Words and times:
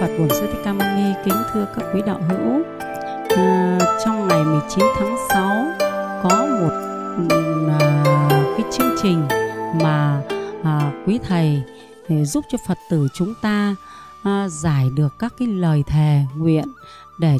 Phật 0.00 0.10
Bổn 0.18 0.28
Sư 0.28 0.46
Thích 0.52 0.60
Ca 0.64 0.72
Mâu 0.72 0.88
Ni 0.96 1.12
kính 1.24 1.42
thưa 1.52 1.66
các 1.76 1.84
quý 1.94 2.00
đạo 2.06 2.20
hữu. 2.28 2.62
À, 3.36 3.78
trong 4.04 4.28
ngày 4.28 4.44
19 4.44 4.84
tháng 4.96 5.16
6 5.28 5.66
có 6.22 6.46
một 6.60 6.70
à, 7.80 8.28
cái 8.56 8.66
chương 8.72 8.94
trình 9.02 9.28
mà 9.82 10.22
à, 10.64 10.92
quý 11.06 11.18
thầy 11.28 11.62
ừ, 12.08 12.24
giúp 12.24 12.44
cho 12.50 12.58
Phật 12.66 12.78
tử 12.90 13.08
chúng 13.14 13.34
ta 13.42 13.74
à, 14.22 14.48
giải 14.48 14.84
được 14.96 15.18
các 15.18 15.32
cái 15.38 15.48
lời 15.48 15.82
thề 15.86 16.20
nguyện 16.36 16.64
để 17.20 17.36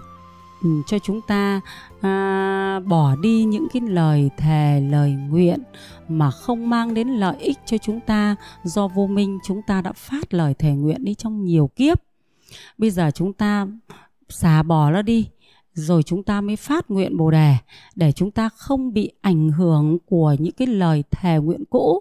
cho 0.87 0.99
chúng 0.99 1.21
ta 1.21 1.61
à, 2.01 2.81
bỏ 2.87 3.17
đi 3.17 3.45
những 3.45 3.67
cái 3.73 3.83
lời 3.83 4.31
thề 4.39 4.81
lời 4.91 5.11
nguyện 5.11 5.63
mà 6.09 6.31
không 6.31 6.71
mang 6.71 6.95
đến 6.95 7.09
lợi 7.09 7.37
ích 7.39 7.59
cho 7.67 7.79
chúng 7.79 8.01
ta 8.01 8.37
do 8.65 8.89
vô 8.89 9.07
minh 9.07 9.39
chúng 9.45 9.63
ta 9.67 9.83
đã 9.83 9.93
phát 9.93 10.35
lời 10.35 10.55
thề 10.55 10.71
nguyện 10.71 11.05
đi 11.05 11.15
trong 11.15 11.45
nhiều 11.45 11.71
kiếp 11.77 12.08
bây 12.79 12.91
giờ 12.91 13.11
chúng 13.15 13.33
ta 13.33 13.67
xả 14.29 14.63
bỏ 14.63 14.91
nó 14.91 15.03
đi 15.03 15.29
rồi 15.79 16.03
chúng 16.03 16.23
ta 16.23 16.41
mới 16.41 16.57
phát 16.57 16.91
nguyện 16.91 17.17
bồ 17.17 17.31
đề 17.31 17.57
để 17.97 18.13
chúng 18.13 18.31
ta 18.31 18.49
không 18.49 18.93
bị 18.93 19.13
ảnh 19.21 19.51
hưởng 19.51 19.99
của 20.07 20.37
những 20.39 20.53
cái 20.53 20.67
lời 20.67 21.05
thề 21.11 21.39
nguyện 21.39 21.65
cũ. 21.71 22.01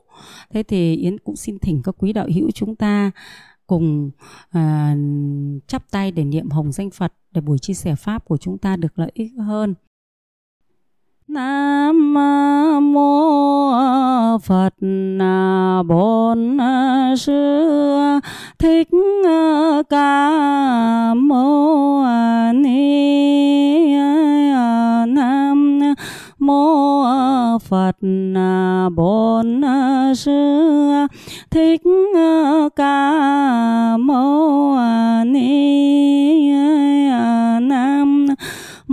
Thế 0.49 0.63
thì 0.63 0.95
yến 0.95 1.17
cũng 1.19 1.35
xin 1.35 1.59
thỉnh 1.59 1.81
các 1.83 1.95
quý 1.97 2.13
đạo 2.13 2.27
hữu 2.35 2.51
chúng 2.51 2.75
ta 2.75 3.11
cùng 3.67 4.11
à, 4.49 4.95
chắp 5.67 5.91
tay 5.91 6.11
để 6.11 6.23
niệm 6.23 6.49
hồng 6.49 6.71
danh 6.71 6.89
phật 6.89 7.13
để 7.31 7.41
buổi 7.41 7.59
chia 7.59 7.73
sẻ 7.73 7.95
pháp 7.95 8.25
của 8.25 8.37
chúng 8.37 8.57
ta 8.57 8.75
được 8.75 8.99
lợi 8.99 9.11
ích 9.13 9.31
hơn. 9.37 9.75
Nam 11.27 12.13
mô 12.93 14.37
Phật 14.37 14.73
Bổn 15.87 16.57
Sư. 17.17 17.69
Thích 18.59 18.87
Ca 19.89 21.13
Mâu 21.13 22.03
Ni. 22.53 23.93
Nam 25.07 25.79
mô 26.39 27.03
Phật 27.59 27.97
Bổn 28.95 29.61
Sư. 30.15 30.91
Thích 31.51 31.81
Ca 32.75 33.97
Mâu 33.97 34.77
Ni. 35.25 36.51
Nam 37.61 38.27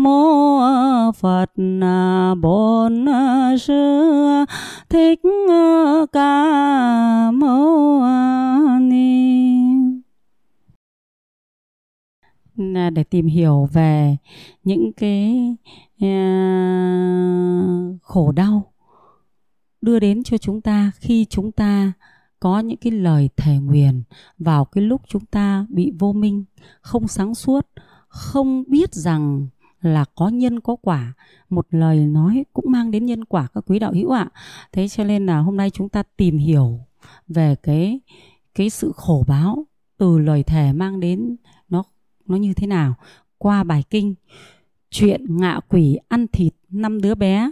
mô 0.04 1.12
phật 1.12 1.50
à, 1.80 2.34
bổn 2.34 3.08
à, 3.08 3.56
sư 3.60 4.12
à, 4.24 4.46
thích 4.88 5.20
ca 6.12 7.30
mâu 7.30 8.02
ni. 8.80 9.24
Để 12.92 13.04
tìm 13.10 13.26
hiểu 13.26 13.68
về 13.72 14.16
những 14.64 14.92
cái 14.92 15.56
khổ 18.02 18.32
đau 18.32 18.72
đưa 19.80 19.98
đến 19.98 20.22
cho 20.22 20.38
chúng 20.38 20.60
ta 20.60 20.90
khi 20.96 21.24
chúng 21.24 21.52
ta 21.52 21.92
có 22.40 22.58
những 22.60 22.76
cái 22.76 22.92
lời 22.92 23.30
thề 23.36 23.58
nguyền 23.58 24.02
vào 24.38 24.64
cái 24.64 24.84
lúc 24.84 25.02
chúng 25.08 25.24
ta 25.24 25.66
bị 25.68 25.92
vô 25.98 26.12
minh, 26.12 26.44
không 26.80 27.08
sáng 27.08 27.34
suốt, 27.34 27.66
không 28.08 28.64
biết 28.66 28.94
rằng 28.94 29.46
là 29.84 30.04
có 30.14 30.28
nhân 30.28 30.60
có 30.60 30.76
quả. 30.76 31.12
Một 31.50 31.66
lời 31.70 31.98
nói 32.06 32.44
cũng 32.52 32.64
mang 32.68 32.90
đến 32.90 33.06
nhân 33.06 33.24
quả 33.24 33.48
các 33.54 33.64
quý 33.66 33.78
đạo 33.78 33.92
hữu 33.92 34.10
ạ. 34.10 34.28
Thế 34.72 34.88
cho 34.88 35.04
nên 35.04 35.26
là 35.26 35.38
hôm 35.38 35.56
nay 35.56 35.70
chúng 35.70 35.88
ta 35.88 36.02
tìm 36.16 36.38
hiểu 36.38 36.80
về 37.28 37.54
cái 37.62 38.00
cái 38.54 38.70
sự 38.70 38.92
khổ 38.96 39.24
báo 39.28 39.66
từ 39.98 40.18
lời 40.18 40.42
thề 40.42 40.72
mang 40.72 41.00
đến 41.00 41.36
nó 41.68 41.84
nó 42.26 42.36
như 42.36 42.54
thế 42.54 42.66
nào. 42.66 42.94
Qua 43.38 43.64
bài 43.64 43.84
kinh, 43.90 44.14
chuyện 44.90 45.36
ngạ 45.36 45.60
quỷ 45.68 45.98
ăn 46.08 46.26
thịt 46.32 46.54
năm 46.70 47.00
đứa 47.00 47.14
bé. 47.14 47.50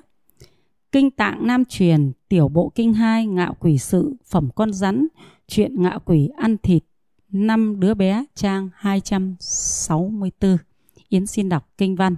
Kinh 0.92 1.10
tạng 1.10 1.46
nam 1.46 1.64
truyền, 1.64 2.12
tiểu 2.28 2.48
bộ 2.48 2.72
kinh 2.74 2.94
2 2.94 3.26
ngạ 3.26 3.50
quỷ 3.60 3.78
sự, 3.78 4.16
phẩm 4.26 4.48
con 4.54 4.72
rắn, 4.72 5.06
chuyện 5.48 5.82
ngạ 5.82 5.98
quỷ 6.04 6.30
ăn 6.36 6.56
thịt 6.62 6.82
năm 7.28 7.80
đứa 7.80 7.94
bé, 7.94 8.24
trang 8.34 8.68
264 8.74 10.56
Yến 11.12 11.26
xin 11.26 11.48
đọc 11.48 11.68
kinh 11.78 11.96
văn. 11.96 12.16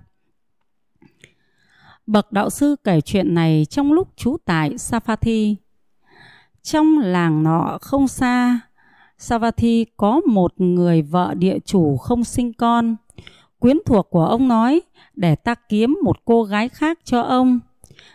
Bậc 2.07 2.33
đạo 2.33 2.51
sư 2.51 2.77
kể 2.85 3.01
chuyện 3.01 3.35
này 3.35 3.67
trong 3.71 3.93
lúc 3.93 4.09
trú 4.17 4.37
tại 4.45 4.79
Savatthi. 4.79 5.57
Trong 6.63 6.99
làng 6.99 7.43
nọ 7.43 7.79
không 7.81 8.09
xa, 8.09 8.61
Savatthi 9.19 9.85
có 9.97 10.21
một 10.27 10.61
người 10.61 11.03
vợ 11.03 11.35
địa 11.35 11.59
chủ 11.65 11.97
không 11.97 12.25
sinh 12.25 12.53
con. 12.53 12.97
Quyến 13.59 13.77
thuộc 13.87 14.11
của 14.11 14.25
ông 14.25 14.49
nói 14.49 14.83
để 15.15 15.35
ta 15.35 15.55
kiếm 15.55 15.97
một 16.03 16.25
cô 16.25 16.43
gái 16.43 16.69
khác 16.69 16.99
cho 17.05 17.21
ông. 17.21 17.61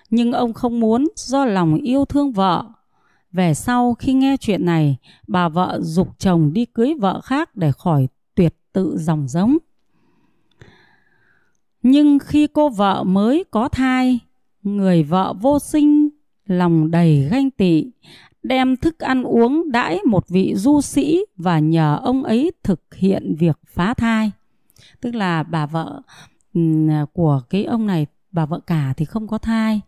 Nhưng 0.10 0.32
ông 0.32 0.54
không 0.54 0.80
muốn 0.80 1.08
do 1.16 1.46
lòng 1.46 1.76
yêu 1.76 2.06
thương 2.06 2.32
vợ. 2.32 2.66
Về 3.32 3.54
sau 3.54 3.94
khi 3.94 4.14
nghe 4.14 4.38
chuyện 4.38 4.66
này, 4.66 4.98
bà 5.28 5.50
vợ 5.50 5.80
dục 5.82 6.08
chồng 6.20 6.54
đi 6.54 6.66
cưới 6.66 6.94
vợ 7.00 7.22
khác 7.22 7.56
để 7.56 7.72
khỏi 7.72 8.08
tuyệt 8.36 8.56
tự 8.74 8.98
dòng 8.98 9.28
giống. 9.28 9.58
Nhưng 11.84 12.20
khi 12.20 12.48
cô 12.48 12.70
vợ 12.70 13.04
mới 13.04 13.44
có 13.52 13.70
thai, 13.70 14.20
người 14.64 15.04
vợ 15.04 15.34
vô 15.42 15.60
sinh, 15.60 16.10
lòng 16.46 16.92
đầy 16.92 17.28
ganh 17.32 17.52
tị, 17.52 17.86
đem 18.44 18.78
thức 18.78 19.00
ăn 19.00 19.24
uống 19.24 19.72
đãi 19.72 20.00
một 20.06 20.30
vị 20.30 20.54
du 20.56 20.82
sĩ 20.82 21.20
và 21.38 21.60
nhờ 21.60 22.00
ông 22.04 22.24
ấy 22.24 22.52
thực 22.64 22.96
hiện 22.96 23.36
việc 23.40 23.60
phá 23.68 23.94
thai. 23.94 24.32
Tức 25.02 25.16
là 25.16 25.44
bà 25.44 25.66
vợ 25.66 26.02
ừ, 26.54 26.62
của 27.14 27.42
cái 27.50 27.64
ông 27.64 27.88
này, 27.88 28.06
bà 28.32 28.46
vợ 28.46 28.60
cả 28.68 28.94
thì 28.98 29.06
không 29.06 29.28
có 29.28 29.38
thai. 29.38 29.82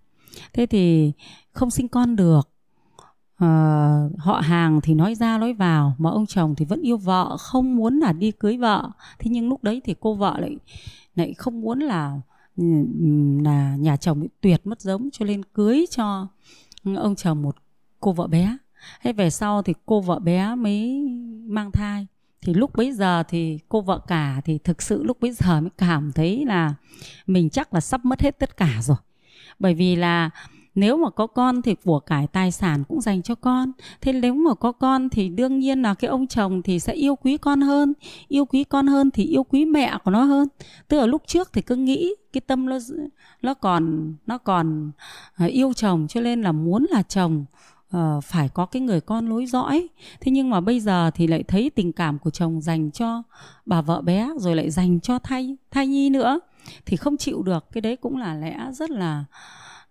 Thế 0.53 0.65
thì 0.65 1.11
không 1.51 1.71
sinh 1.71 1.87
con 1.87 2.15
được. 2.15 2.49
À, 3.41 4.09
họ 4.17 4.39
hàng 4.39 4.81
thì 4.81 4.93
nói 4.93 5.15
ra 5.15 5.37
nói 5.37 5.53
vào 5.53 5.95
mà 5.97 6.09
ông 6.09 6.25
chồng 6.25 6.55
thì 6.55 6.65
vẫn 6.65 6.81
yêu 6.81 6.97
vợ 6.97 7.37
không 7.37 7.75
muốn 7.75 7.99
là 7.99 8.13
đi 8.13 8.31
cưới 8.31 8.57
vợ 8.57 8.89
thế 9.19 9.31
nhưng 9.31 9.49
lúc 9.49 9.63
đấy 9.63 9.81
thì 9.83 9.95
cô 9.99 10.13
vợ 10.13 10.37
lại 10.39 10.57
lại 11.15 11.33
không 11.33 11.61
muốn 11.61 11.79
là 11.79 12.19
ừ, 12.57 12.63
ừ, 12.99 13.41
là 13.43 13.75
nhà 13.75 13.97
chồng 13.97 14.19
bị 14.19 14.29
tuyệt 14.41 14.61
mất 14.67 14.81
giống 14.81 15.09
cho 15.11 15.25
nên 15.25 15.45
cưới 15.45 15.85
cho 15.89 16.27
ông 16.83 17.15
chồng 17.15 17.41
một 17.41 17.55
cô 17.99 18.11
vợ 18.11 18.27
bé. 18.27 18.57
Thế 19.03 19.13
về 19.13 19.29
sau 19.29 19.61
thì 19.61 19.73
cô 19.85 20.01
vợ 20.01 20.19
bé 20.19 20.55
mới 20.55 21.07
mang 21.47 21.71
thai. 21.71 22.07
Thì 22.41 22.53
lúc 22.53 22.75
bấy 22.75 22.91
giờ 22.91 23.23
thì 23.23 23.59
cô 23.69 23.81
vợ 23.81 23.99
cả 24.07 24.41
thì 24.45 24.57
thực 24.57 24.81
sự 24.81 25.03
lúc 25.03 25.19
bấy 25.21 25.31
giờ 25.31 25.61
mới 25.61 25.69
cảm 25.77 26.11
thấy 26.11 26.45
là 26.45 26.73
mình 27.27 27.49
chắc 27.49 27.73
là 27.73 27.79
sắp 27.79 28.05
mất 28.05 28.21
hết 28.21 28.39
tất 28.39 28.57
cả 28.57 28.79
rồi. 28.81 28.97
Bởi 29.59 29.73
vì 29.73 29.95
là 29.95 30.29
nếu 30.75 30.97
mà 30.97 31.09
có 31.09 31.27
con 31.27 31.61
thì 31.61 31.75
của 31.85 31.99
cải 31.99 32.27
tài 32.27 32.51
sản 32.51 32.83
cũng 32.83 33.01
dành 33.01 33.21
cho 33.21 33.35
con. 33.35 33.71
Thế 34.01 34.13
nếu 34.13 34.33
mà 34.33 34.53
có 34.53 34.71
con 34.71 35.09
thì 35.09 35.29
đương 35.29 35.59
nhiên 35.59 35.81
là 35.81 35.93
cái 35.93 36.09
ông 36.09 36.27
chồng 36.27 36.61
thì 36.61 36.79
sẽ 36.79 36.93
yêu 36.93 37.15
quý 37.15 37.37
con 37.37 37.61
hơn. 37.61 37.93
Yêu 38.27 38.45
quý 38.45 38.63
con 38.63 38.87
hơn 38.87 39.11
thì 39.11 39.23
yêu 39.23 39.43
quý 39.43 39.65
mẹ 39.65 39.97
của 40.03 40.11
nó 40.11 40.23
hơn. 40.23 40.47
Tức 40.87 40.97
là 40.97 41.05
lúc 41.05 41.21
trước 41.25 41.53
thì 41.53 41.61
cứ 41.61 41.75
nghĩ 41.75 42.15
cái 42.33 42.41
tâm 42.41 42.65
nó 42.65 42.77
nó 43.41 43.53
còn 43.53 44.13
nó 44.27 44.37
còn 44.37 44.91
ờ, 45.37 45.45
yêu 45.45 45.73
chồng 45.73 46.07
cho 46.09 46.21
nên 46.21 46.41
là 46.41 46.51
muốn 46.51 46.85
là 46.89 47.03
chồng 47.03 47.45
uh, 47.97 48.23
phải 48.23 48.49
có 48.49 48.65
cái 48.65 48.81
người 48.81 49.01
con 49.01 49.29
lối 49.29 49.45
dõi. 49.45 49.87
Thế 50.21 50.31
nhưng 50.31 50.49
mà 50.49 50.61
bây 50.61 50.79
giờ 50.79 51.11
thì 51.13 51.27
lại 51.27 51.43
thấy 51.43 51.69
tình 51.69 51.91
cảm 51.91 52.19
của 52.19 52.29
chồng 52.29 52.61
dành 52.61 52.91
cho 52.91 53.23
bà 53.65 53.81
vợ 53.81 54.01
bé 54.01 54.29
rồi 54.37 54.55
lại 54.55 54.69
dành 54.69 54.99
cho 54.99 55.19
thai 55.19 55.55
thai 55.71 55.87
nhi 55.87 56.09
nữa. 56.09 56.39
Thì 56.85 56.97
không 56.97 57.17
chịu 57.17 57.43
được. 57.43 57.65
Cái 57.71 57.81
đấy 57.81 57.95
cũng 57.95 58.17
là 58.17 58.35
lẽ 58.35 58.67
rất 58.73 58.89
là 58.89 59.25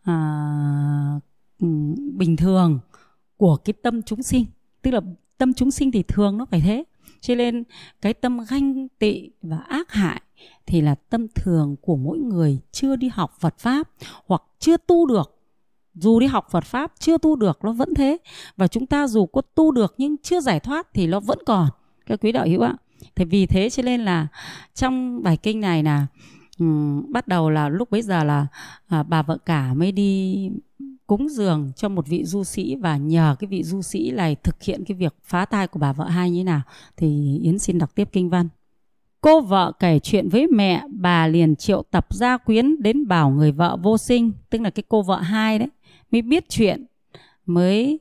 à, 0.02 1.20
bình 2.12 2.36
thường 2.36 2.78
của 3.36 3.56
cái 3.56 3.72
tâm 3.72 4.02
chúng 4.02 4.22
sinh. 4.22 4.46
Tức 4.82 4.90
là 4.90 5.00
tâm 5.38 5.54
chúng 5.54 5.70
sinh 5.70 5.92
thì 5.92 6.02
thường 6.02 6.38
nó 6.38 6.44
phải 6.44 6.60
thế. 6.60 6.84
Cho 7.20 7.34
nên 7.34 7.64
cái 8.00 8.14
tâm 8.14 8.38
ganh 8.48 8.88
tị 8.98 9.30
và 9.42 9.56
ác 9.56 9.92
hại 9.92 10.22
thì 10.66 10.80
là 10.80 10.94
tâm 10.94 11.26
thường 11.34 11.76
của 11.80 11.96
mỗi 11.96 12.18
người 12.18 12.58
chưa 12.72 12.96
đi 12.96 13.08
học 13.08 13.32
Phật 13.40 13.58
pháp 13.58 13.90
hoặc 14.26 14.42
chưa 14.58 14.76
tu 14.76 15.06
được. 15.06 15.36
Dù 15.94 16.20
đi 16.20 16.26
học 16.26 16.46
Phật 16.50 16.64
pháp 16.64 16.92
chưa 16.98 17.18
tu 17.18 17.36
được 17.36 17.58
nó 17.64 17.72
vẫn 17.72 17.94
thế. 17.94 18.18
Và 18.56 18.68
chúng 18.68 18.86
ta 18.86 19.06
dù 19.06 19.26
có 19.26 19.40
tu 19.40 19.72
được 19.72 19.94
nhưng 19.98 20.16
chưa 20.22 20.40
giải 20.40 20.60
thoát 20.60 20.94
thì 20.94 21.06
nó 21.06 21.20
vẫn 21.20 21.38
còn. 21.46 21.68
Các 22.06 22.20
quý 22.22 22.32
đạo 22.32 22.46
hữu 22.46 22.60
ạ. 22.60 22.74
Thì 23.14 23.24
vì 23.24 23.46
thế 23.46 23.70
cho 23.70 23.82
nên 23.82 24.00
là 24.00 24.26
trong 24.74 25.22
bài 25.22 25.36
kinh 25.36 25.60
này 25.60 25.82
là 25.82 26.06
um, 26.60 27.12
bắt 27.12 27.28
đầu 27.28 27.50
là 27.50 27.68
lúc 27.68 27.90
bấy 27.90 28.02
giờ 28.02 28.24
là 28.24 28.46
à, 28.88 29.02
bà 29.02 29.22
vợ 29.22 29.38
cả 29.46 29.74
mới 29.74 29.92
đi 29.92 30.50
cúng 31.06 31.28
dường 31.28 31.72
cho 31.76 31.88
một 31.88 32.06
vị 32.08 32.24
du 32.24 32.44
sĩ 32.44 32.76
và 32.76 32.96
nhờ 32.96 33.36
cái 33.38 33.48
vị 33.48 33.62
du 33.62 33.82
sĩ 33.82 34.10
này 34.10 34.34
thực 34.34 34.62
hiện 34.62 34.84
cái 34.84 34.96
việc 34.96 35.14
phá 35.22 35.44
thai 35.44 35.66
của 35.66 35.78
bà 35.78 35.92
vợ 35.92 36.04
hai 36.04 36.30
như 36.30 36.40
thế 36.40 36.44
nào. 36.44 36.60
Thì 36.96 37.38
Yến 37.42 37.58
xin 37.58 37.78
đọc 37.78 37.94
tiếp 37.94 38.08
kinh 38.12 38.30
văn. 38.30 38.48
Cô 39.20 39.40
vợ 39.40 39.72
kể 39.78 39.98
chuyện 39.98 40.28
với 40.28 40.46
mẹ, 40.46 40.84
bà 40.90 41.26
liền 41.26 41.56
triệu 41.56 41.82
tập 41.90 42.06
gia 42.10 42.36
quyến 42.36 42.82
đến 42.82 43.08
bảo 43.08 43.30
người 43.30 43.52
vợ 43.52 43.76
vô 43.82 43.98
sinh, 43.98 44.32
tức 44.50 44.60
là 44.60 44.70
cái 44.70 44.82
cô 44.88 45.02
vợ 45.02 45.16
hai 45.16 45.58
đấy, 45.58 45.68
mới 46.10 46.22
biết 46.22 46.48
chuyện, 46.48 46.86
mới 47.46 48.00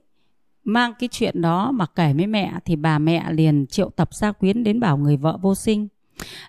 mang 0.63 0.93
cái 0.99 1.09
chuyện 1.11 1.41
đó 1.41 1.71
mà 1.71 1.85
kể 1.95 2.13
với 2.13 2.27
mẹ. 2.27 2.53
Thì 2.65 2.75
bà 2.75 2.99
mẹ 2.99 3.31
liền 3.31 3.67
triệu 3.67 3.89
tập 3.89 4.09
gia 4.13 4.31
quyến 4.31 4.63
đến 4.63 4.79
bảo 4.79 4.97
người 4.97 5.17
vợ 5.17 5.37
vô 5.41 5.55
sinh 5.55 5.87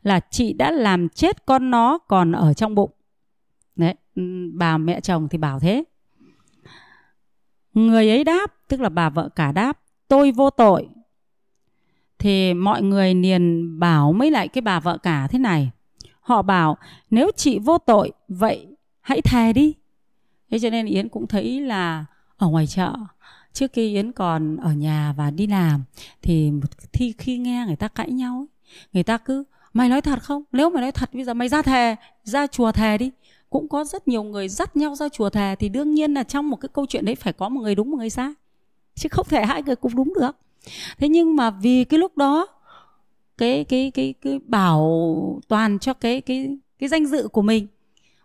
là 0.02 0.20
chị 0.30 0.52
đã 0.52 0.70
làm 0.70 1.08
chết 1.08 1.46
con 1.46 1.70
nó 1.70 1.98
còn 1.98 2.32
ở 2.32 2.54
trong 2.54 2.74
bụng. 2.74 2.90
Đấy 3.76 3.94
ừ, 4.14 4.50
bà 4.54 4.78
mẹ 4.78 5.00
chồng 5.00 5.28
thì 5.28 5.38
bảo 5.38 5.60
thế. 5.60 5.84
Người 7.74 8.08
ấy 8.08 8.24
đáp, 8.24 8.54
tức 8.68 8.80
là 8.80 8.88
bà 8.88 9.10
vợ 9.10 9.28
cả 9.28 9.52
đáp, 9.52 9.80
tôi 10.08 10.32
vô 10.32 10.50
tội. 10.50 10.88
Thì 12.18 12.54
mọi 12.54 12.82
người 12.82 13.14
liền 13.14 13.78
bảo 13.78 14.12
mấy 14.12 14.30
lại 14.30 14.48
cái 14.48 14.62
bà 14.62 14.80
vợ 14.80 14.98
cả 14.98 15.28
thế 15.30 15.38
này. 15.38 15.70
Họ 16.20 16.42
bảo, 16.42 16.76
nếu 17.10 17.30
chị 17.36 17.58
vô 17.58 17.78
tội, 17.78 18.12
vậy 18.28 18.66
hãy 19.00 19.20
thề 19.20 19.52
đi. 19.52 19.74
Thế 20.50 20.58
cho 20.58 20.70
nên 20.70 20.86
yến 20.86 21.08
cũng 21.08 21.26
thấy 21.26 21.60
là 21.60 22.04
ở 22.36 22.48
ngoài 22.48 22.66
chợ, 22.66 22.94
trước 23.52 23.72
khi 23.72 23.94
yến 23.94 24.12
còn 24.12 24.56
ở 24.56 24.72
nhà 24.72 25.14
và 25.16 25.30
đi 25.30 25.46
làm, 25.46 25.84
thì 26.22 26.52
khi 26.92 27.14
khi 27.18 27.38
nghe 27.38 27.64
người 27.66 27.76
ta 27.76 27.88
cãi 27.88 28.10
nhau 28.10 28.46
người 28.92 29.02
ta 29.02 29.18
cứ 29.18 29.44
mày 29.72 29.88
nói 29.88 30.00
thật 30.00 30.22
không? 30.22 30.42
Nếu 30.52 30.70
mày 30.70 30.82
nói 30.82 30.92
thật, 30.92 31.14
bây 31.14 31.24
giờ 31.24 31.34
mày 31.34 31.48
ra 31.48 31.62
thề, 31.62 31.96
ra 32.24 32.46
chùa 32.46 32.72
thề 32.72 32.98
đi. 32.98 33.10
Cũng 33.50 33.68
có 33.68 33.84
rất 33.84 34.08
nhiều 34.08 34.22
người 34.22 34.48
dắt 34.48 34.76
nhau 34.76 34.94
ra 34.94 35.08
chùa 35.08 35.30
thề 35.30 35.56
thì 35.58 35.68
đương 35.68 35.94
nhiên 35.94 36.14
là 36.14 36.22
trong 36.22 36.50
một 36.50 36.56
cái 36.56 36.68
câu 36.72 36.86
chuyện 36.86 37.04
đấy 37.04 37.14
phải 37.14 37.32
có 37.32 37.48
một 37.48 37.60
người 37.60 37.74
đúng, 37.74 37.90
một 37.90 37.96
người 37.96 38.10
sai. 38.10 38.32
Chứ 38.94 39.08
không 39.12 39.26
thể 39.28 39.44
hai 39.44 39.62
người 39.62 39.76
cùng 39.76 39.94
đúng 39.94 40.12
được. 40.14 40.36
Thế 40.98 41.08
nhưng 41.08 41.36
mà 41.36 41.50
vì 41.50 41.84
cái 41.84 41.98
lúc 41.98 42.16
đó, 42.16 42.46
cái 43.38 43.64
cái 43.64 43.90
cái 43.90 44.14
cái 44.20 44.38
bảo 44.46 45.40
toàn 45.48 45.78
cho 45.78 45.94
cái 45.94 46.20
cái 46.20 46.58
cái 46.78 46.88
danh 46.88 47.06
dự 47.06 47.28
của 47.28 47.42
mình, 47.42 47.66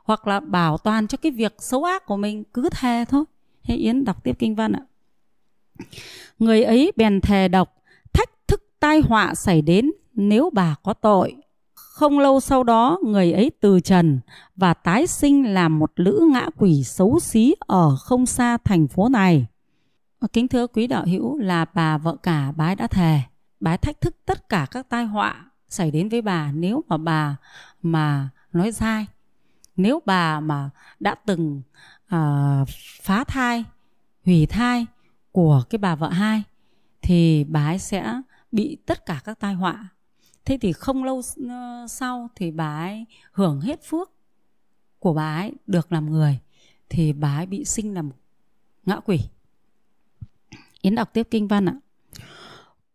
hoặc 0.03 0.27
là 0.27 0.39
bảo 0.39 0.77
toàn 0.77 1.07
cho 1.07 1.17
cái 1.17 1.31
việc 1.31 1.55
xấu 1.59 1.83
ác 1.83 2.05
của 2.05 2.17
mình, 2.17 2.43
cứ 2.53 2.69
thề 2.71 3.05
thôi. 3.09 3.23
Thế 3.63 3.75
yến 3.75 4.05
đọc 4.05 4.23
tiếp 4.23 4.35
kinh 4.39 4.55
văn 4.55 4.73
ạ. 4.73 4.81
Người 6.39 6.63
ấy 6.63 6.91
bèn 6.95 7.21
thề 7.21 7.47
độc 7.47 7.83
thách 8.13 8.47
thức 8.47 8.63
tai 8.79 8.99
họa 8.99 9.35
xảy 9.35 9.61
đến 9.61 9.91
nếu 10.15 10.49
bà 10.53 10.75
có 10.83 10.93
tội 10.93 11.35
không 11.95 12.19
lâu 12.19 12.39
sau 12.39 12.63
đó 12.63 12.99
người 13.03 13.31
ấy 13.31 13.51
từ 13.59 13.79
trần 13.79 14.19
và 14.55 14.73
tái 14.73 15.07
sinh 15.07 15.53
làm 15.53 15.79
một 15.79 15.91
lữ 15.95 16.21
ngã 16.31 16.49
quỷ 16.57 16.83
xấu 16.83 17.19
xí 17.19 17.55
ở 17.59 17.95
không 17.95 18.25
xa 18.25 18.57
thành 18.57 18.87
phố 18.87 19.09
này. 19.09 19.45
Kính 20.33 20.47
thưa 20.47 20.67
quý 20.67 20.87
đạo 20.87 21.05
hữu 21.07 21.37
là 21.37 21.65
bà 21.73 21.97
vợ 21.97 22.15
cả 22.23 22.51
bái 22.51 22.75
đã 22.75 22.87
thề 22.87 23.21
bái 23.59 23.77
thách 23.77 24.01
thức 24.01 24.15
tất 24.25 24.49
cả 24.49 24.67
các 24.71 24.89
tai 24.89 25.05
họa 25.05 25.45
xảy 25.69 25.91
đến 25.91 26.09
với 26.09 26.21
bà 26.21 26.51
nếu 26.51 26.83
mà 26.87 26.97
bà 26.97 27.35
mà 27.81 28.29
nói 28.53 28.71
sai. 28.71 29.05
Nếu 29.75 30.01
bà 30.05 30.39
mà 30.39 30.69
đã 30.99 31.15
từng 31.25 31.61
uh, 32.15 32.67
phá 33.01 33.23
thai 33.23 33.63
hủy 34.25 34.45
thai 34.45 34.85
của 35.31 35.63
cái 35.69 35.79
bà 35.79 35.95
vợ 35.95 36.09
hai 36.09 36.43
thì 37.01 37.43
bà 37.43 37.65
ấy 37.65 37.79
sẽ 37.79 38.21
bị 38.51 38.77
tất 38.85 39.05
cả 39.05 39.21
các 39.25 39.39
tai 39.39 39.53
họa 39.53 39.89
thế 40.45 40.57
thì 40.61 40.73
không 40.73 41.03
lâu 41.03 41.21
ờ, 41.49 41.85
sau 41.89 42.29
thì 42.35 42.51
bà 42.51 42.77
ấy 42.77 43.05
hưởng 43.31 43.61
hết 43.61 43.83
phước 43.83 44.11
của 44.99 45.13
bà 45.13 45.37
ấy 45.37 45.51
được 45.67 45.91
làm 45.91 46.11
người 46.11 46.39
thì 46.89 47.13
bà 47.13 47.37
ấy 47.37 47.45
bị 47.45 47.65
sinh 47.65 47.93
làm 47.93 48.09
ngã 48.85 48.99
quỷ 48.99 49.19
Yến 50.85 50.95
đọc 50.95 51.13
tiếp 51.13 51.27
kinh 51.31 51.47
văn 51.47 51.65
ạ. 51.65 51.75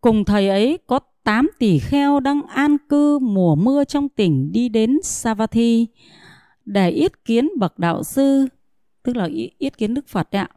Cùng 0.01 0.25
thầy 0.25 0.49
ấy 0.49 0.79
có 0.87 1.01
8 1.25 1.51
tỷ 1.59 1.79
kheo 1.79 2.21
đang 2.21 2.43
an 2.43 2.77
cư 2.89 3.19
mùa 3.19 3.55
mưa 3.55 3.85
trong 3.85 4.09
tỉnh 4.09 4.53
đi 4.53 4.69
đến 4.69 4.99
Savatthi 5.03 5.87
để 6.65 6.91
yết 6.91 7.25
kiến 7.25 7.49
bậc 7.59 7.79
đạo 7.79 8.05
sư, 8.05 8.47
tức 9.03 9.17
là 9.17 9.29
yết 9.59 9.79
kiến 9.79 9.95
Đức 9.95 10.09
Phật 10.09 10.37
ạ. 10.37 10.49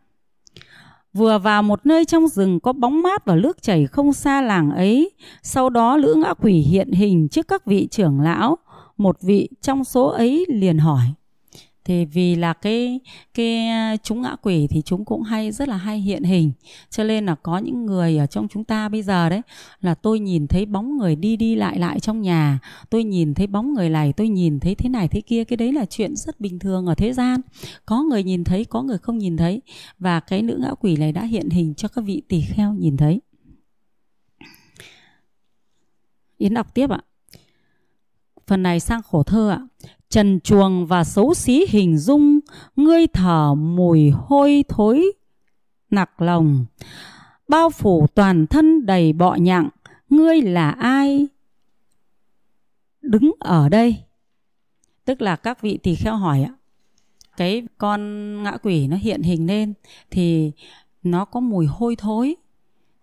Vừa 1.14 1.38
vào 1.38 1.64
một 1.64 1.86
nơi 1.86 2.06
trong 2.06 2.28
rừng 2.28 2.60
có 2.60 2.74
bóng 2.74 3.02
mát 3.02 3.26
và 3.26 3.36
nước 3.36 3.62
chảy 3.62 3.88
không 3.88 4.14
xa 4.14 4.42
làng 4.42 4.72
ấy, 4.72 5.12
sau 5.42 5.70
đó 5.70 5.98
lữ 5.98 6.14
ngã 6.14 6.34
quỷ 6.34 6.54
hiện 6.54 6.92
hình 6.92 7.28
trước 7.28 7.48
các 7.48 7.66
vị 7.66 7.88
trưởng 7.92 8.20
lão, 8.20 8.58
một 8.98 9.22
vị 9.22 9.50
trong 9.62 9.84
số 9.84 10.08
ấy 10.08 10.46
liền 10.50 10.78
hỏi 10.78 11.06
thì 11.86 12.06
vì 12.06 12.36
là 12.36 12.54
cái 12.54 13.00
cái 13.34 13.68
ờ, 13.68 13.98
chúng 14.04 14.22
ngã 14.22 14.36
quỷ 14.42 14.68
thì 14.68 14.82
chúng 14.82 15.06
cũng 15.06 15.22
hay, 15.22 15.52
rất 15.52 15.68
là 15.68 15.78
hay 15.78 16.00
hiện 16.00 16.24
hình. 16.24 16.52
Cho 16.90 17.04
nên 17.04 17.26
là 17.26 17.36
có 17.36 17.58
những 17.58 17.86
người 17.86 18.18
ở 18.18 18.26
trong 18.26 18.48
chúng 18.48 18.64
ta 18.64 18.90
bây 18.90 19.02
giờ 19.04 19.30
đấy, 19.30 19.42
là 19.82 19.96
tôi 19.96 20.20
nhìn 20.20 20.48
thấy 20.48 20.66
bóng 20.66 20.98
người 20.98 21.16
đi 21.16 21.38
đi 21.38 21.56
lại 21.56 21.80
lại 21.80 22.00
trong 22.00 22.22
nhà, 22.22 22.60
tôi 22.90 23.04
nhìn 23.04 23.34
thấy 23.34 23.48
bóng 23.48 23.74
người 23.74 23.90
này, 23.90 24.14
tôi 24.14 24.30
nhìn 24.30 24.60
thấy 24.60 24.76
thế 24.76 24.90
này 24.90 25.08
thế 25.08 25.22
kia, 25.22 25.44
cái 25.44 25.58
đấy 25.58 25.74
là 25.74 25.86
chuyện 25.86 26.16
rất 26.16 26.40
bình 26.40 26.60
thường 26.60 26.86
ở 26.86 26.96
thế 26.96 27.14
gian. 27.14 27.42
Có 27.86 28.04
người 28.04 28.24
nhìn 28.24 28.44
thấy, 28.44 28.66
có 28.66 28.82
người 28.82 28.98
không 28.98 29.18
nhìn 29.18 29.38
thấy. 29.38 29.62
Và 30.00 30.20
cái 30.20 30.42
nữ 30.42 30.58
ngã 30.62 30.74
quỷ 30.80 30.96
này 30.96 31.12
đã 31.12 31.24
hiện 31.24 31.50
hình 31.50 31.74
cho 31.74 31.88
các 31.88 32.02
vị 32.02 32.22
tỳ 32.28 32.42
kheo 32.42 32.74
nhìn 32.74 32.98
thấy. 32.98 33.22
Yến 36.38 36.54
đọc 36.54 36.74
tiếp 36.74 36.90
ạ. 36.90 37.00
Phần 38.48 38.64
này 38.64 38.80
sang 38.80 39.02
khổ 39.02 39.24
thơ 39.24 39.50
ạ 39.50 39.60
trần 40.14 40.40
chuồng 40.40 40.86
và 40.86 41.04
xấu 41.04 41.34
xí 41.34 41.66
hình 41.70 41.98
dung, 41.98 42.40
ngươi 42.76 43.08
thở 43.08 43.56
mùi 43.56 44.10
hôi 44.10 44.64
thối, 44.70 45.12
nặc 45.90 46.22
lòng. 46.22 46.66
Bao 47.48 47.70
phủ 47.70 48.08
toàn 48.16 48.48
thân 48.48 48.86
đầy 48.86 49.14
bọ 49.14 49.36
nhặng 49.36 49.70
ngươi 50.10 50.42
là 50.42 50.70
ai? 50.70 51.28
Đứng 53.02 53.32
ở 53.40 53.70
đây. 53.70 53.98
Tức 55.06 55.22
là 55.22 55.36
các 55.36 55.62
vị 55.62 55.78
tỳ 55.84 55.96
kheo 55.96 56.16
hỏi 56.16 56.44
ạ, 56.44 56.54
cái 57.38 57.64
con 57.78 58.00
ngã 58.44 58.58
quỷ 58.64 58.88
nó 58.88 58.98
hiện 58.98 59.22
hình 59.22 59.48
lên 59.48 59.74
thì 60.12 60.52
nó 61.04 61.26
có 61.26 61.40
mùi 61.40 61.66
hôi 61.66 61.96
thối. 61.96 62.36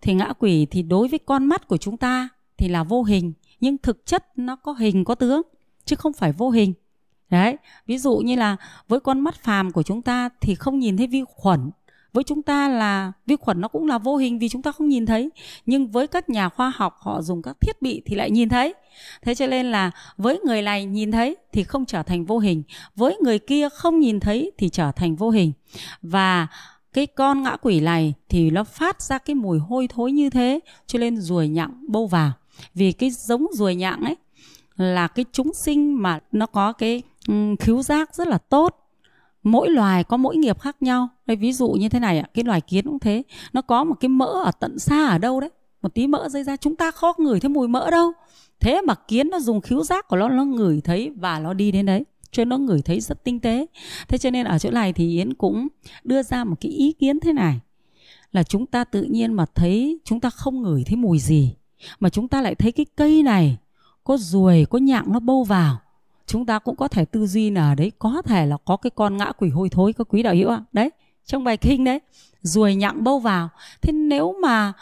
Thì 0.01 0.13
ngã 0.13 0.33
quỷ 0.39 0.65
thì 0.65 0.81
đối 0.81 1.07
với 1.07 1.19
con 1.19 1.45
mắt 1.45 1.67
của 1.67 1.77
chúng 1.77 1.97
ta 1.97 2.29
thì 2.57 2.67
là 2.67 2.83
vô 2.83 3.03
hình, 3.03 3.33
nhưng 3.59 3.77
thực 3.77 4.05
chất 4.05 4.25
nó 4.35 4.55
có 4.55 4.71
hình 4.73 5.03
có 5.03 5.15
tướng, 5.15 5.41
chứ 5.85 5.95
không 5.95 6.13
phải 6.13 6.31
vô 6.31 6.49
hình 6.49 6.73
đấy, 7.31 7.57
ví 7.87 7.97
dụ 7.97 8.17
như 8.17 8.35
là 8.35 8.57
với 8.87 8.99
con 8.99 9.19
mắt 9.19 9.35
phàm 9.43 9.71
của 9.71 9.83
chúng 9.83 10.01
ta 10.01 10.29
thì 10.41 10.55
không 10.55 10.79
nhìn 10.79 10.97
thấy 10.97 11.07
vi 11.07 11.23
khuẩn. 11.27 11.71
Với 12.13 12.23
chúng 12.23 12.41
ta 12.41 12.69
là, 12.69 13.11
vi 13.27 13.35
khuẩn 13.35 13.61
nó 13.61 13.67
cũng 13.67 13.87
là 13.87 13.97
vô 13.97 14.17
hình 14.17 14.39
vì 14.39 14.49
chúng 14.49 14.61
ta 14.61 14.71
không 14.71 14.87
nhìn 14.89 15.05
thấy. 15.05 15.29
Nhưng 15.65 15.87
với 15.87 16.07
các 16.07 16.29
nhà 16.29 16.49
khoa 16.49 16.71
học 16.75 16.95
họ 16.99 17.21
dùng 17.21 17.41
các 17.41 17.57
thiết 17.61 17.81
bị 17.81 18.01
thì 18.05 18.15
lại 18.15 18.31
nhìn 18.31 18.49
thấy. 18.49 18.73
Thế 19.21 19.35
cho 19.35 19.47
nên 19.47 19.71
là 19.71 19.91
với 20.17 20.39
người 20.45 20.61
này 20.61 20.85
nhìn 20.85 21.11
thấy 21.11 21.35
thì 21.51 21.63
không 21.63 21.85
trở 21.85 22.03
thành 22.03 22.25
vô 22.25 22.39
hình. 22.39 22.63
Với 22.95 23.17
người 23.21 23.39
kia 23.39 23.69
không 23.69 23.99
nhìn 23.99 24.19
thấy 24.19 24.51
thì 24.57 24.69
trở 24.69 24.91
thành 24.91 25.15
vô 25.15 25.29
hình. 25.29 25.51
Và 26.01 26.47
cái 26.93 27.07
con 27.07 27.43
ngã 27.43 27.55
quỷ 27.61 27.79
này 27.79 28.13
thì 28.29 28.49
nó 28.49 28.63
phát 28.63 29.01
ra 29.01 29.17
cái 29.17 29.35
mùi 29.35 29.59
hôi 29.59 29.87
thối 29.87 30.11
như 30.11 30.29
thế, 30.29 30.59
cho 30.87 30.99
nên 30.99 31.17
ruồi 31.17 31.47
nhặng 31.47 31.85
bâu 31.87 32.07
vào 32.07 32.31
vì 32.73 32.91
cái 32.91 33.09
giống 33.27 33.47
ruồi 33.53 33.75
nhặng 33.75 34.01
ấy 34.03 34.15
là 34.77 35.07
cái 35.07 35.25
chúng 35.31 35.51
sinh 35.65 36.01
mà 36.01 36.19
nó 36.31 36.45
có 36.45 36.73
cái 36.73 37.03
Ừ, 37.27 37.33
um, 37.33 37.55
khứu 37.55 37.83
giác 37.83 38.15
rất 38.15 38.27
là 38.27 38.37
tốt. 38.37 38.77
Mỗi 39.43 39.69
loài 39.69 40.03
có 40.03 40.17
mỗi 40.17 40.37
nghiệp 40.37 40.59
khác 40.59 40.81
nhau. 40.81 41.09
Đây 41.25 41.37
ví 41.37 41.53
dụ 41.53 41.69
như 41.69 41.89
thế 41.89 41.99
này 41.99 42.19
ạ 42.19 42.27
cái 42.33 42.45
loài 42.45 42.61
kiến 42.61 42.85
cũng 42.85 42.99
thế. 42.99 43.23
Nó 43.53 43.61
có 43.61 43.83
một 43.83 43.95
cái 43.99 44.09
mỡ 44.09 44.25
ở 44.25 44.51
tận 44.59 44.79
xa 44.79 45.05
ở 45.05 45.17
đâu 45.17 45.39
đấy. 45.39 45.49
Một 45.81 45.93
tí 45.93 46.07
mỡ 46.07 46.29
rơi 46.29 46.43
ra 46.43 46.57
chúng 46.57 46.75
ta 46.75 46.91
khó 46.91 47.13
ngửi 47.17 47.39
thấy 47.39 47.49
mùi 47.49 47.67
mỡ 47.67 47.91
đâu. 47.91 48.11
Thế 48.59 48.81
mà 48.81 48.93
kiến 49.07 49.29
nó 49.29 49.39
dùng 49.39 49.61
khứu 49.61 49.83
giác 49.83 50.07
của 50.07 50.17
nó 50.17 50.29
nó 50.29 50.43
ngửi 50.43 50.81
thấy 50.81 51.11
và 51.15 51.39
nó 51.39 51.53
đi 51.53 51.71
đến 51.71 51.85
đấy. 51.85 52.03
Cho 52.31 52.41
nên 52.41 52.49
nó 52.49 52.57
ngửi 52.57 52.81
thấy 52.81 52.99
rất 52.99 53.23
tinh 53.23 53.39
tế. 53.39 53.65
Thế 54.07 54.17
cho 54.17 54.29
nên 54.29 54.45
ở 54.45 54.59
chỗ 54.59 54.71
này 54.71 54.93
thì 54.93 55.09
yến 55.09 55.33
cũng 55.33 55.67
đưa 56.03 56.23
ra 56.23 56.43
một 56.43 56.55
cái 56.61 56.71
ý 56.71 56.91
kiến 56.91 57.19
thế 57.19 57.33
này. 57.33 57.59
Là 58.31 58.43
chúng 58.43 58.65
ta 58.65 58.83
tự 58.83 59.03
nhiên 59.03 59.33
mà 59.33 59.45
thấy 59.55 59.99
chúng 60.05 60.19
ta 60.19 60.29
không 60.29 60.61
ngửi 60.61 60.83
thấy 60.83 60.95
mùi 60.95 61.19
gì 61.19 61.53
mà 61.99 62.09
chúng 62.09 62.27
ta 62.27 62.41
lại 62.41 62.55
thấy 62.55 62.71
cái 62.71 62.85
cây 62.95 63.23
này 63.23 63.57
có 64.03 64.17
ruồi 64.17 64.65
có 64.69 64.77
nhặng 64.77 65.05
nó 65.07 65.19
bâu 65.19 65.43
vào 65.43 65.77
chúng 66.31 66.45
ta 66.45 66.59
cũng 66.59 66.75
có 66.75 66.87
thể 66.87 67.05
tư 67.05 67.27
duy 67.27 67.49
là 67.49 67.75
đấy, 67.75 67.91
có 67.99 68.21
thể 68.21 68.45
là 68.45 68.57
có 68.65 68.77
cái 68.77 68.91
con 68.95 69.17
ngã 69.17 69.31
quỷ 69.37 69.49
hôi 69.49 69.69
thối 69.69 69.93
các 69.93 70.07
quý 70.09 70.23
đạo 70.23 70.35
hữu 70.35 70.49
ạ. 70.49 70.63
Đấy, 70.73 70.89
trong 71.25 71.43
bài 71.43 71.57
kinh 71.57 71.83
đấy, 71.83 71.99
ruồi 72.41 72.75
nhặng 72.75 73.03
bâu 73.03 73.19
vào. 73.19 73.49
Thế 73.81 73.93
nếu 73.93 74.35
mà 74.41 74.73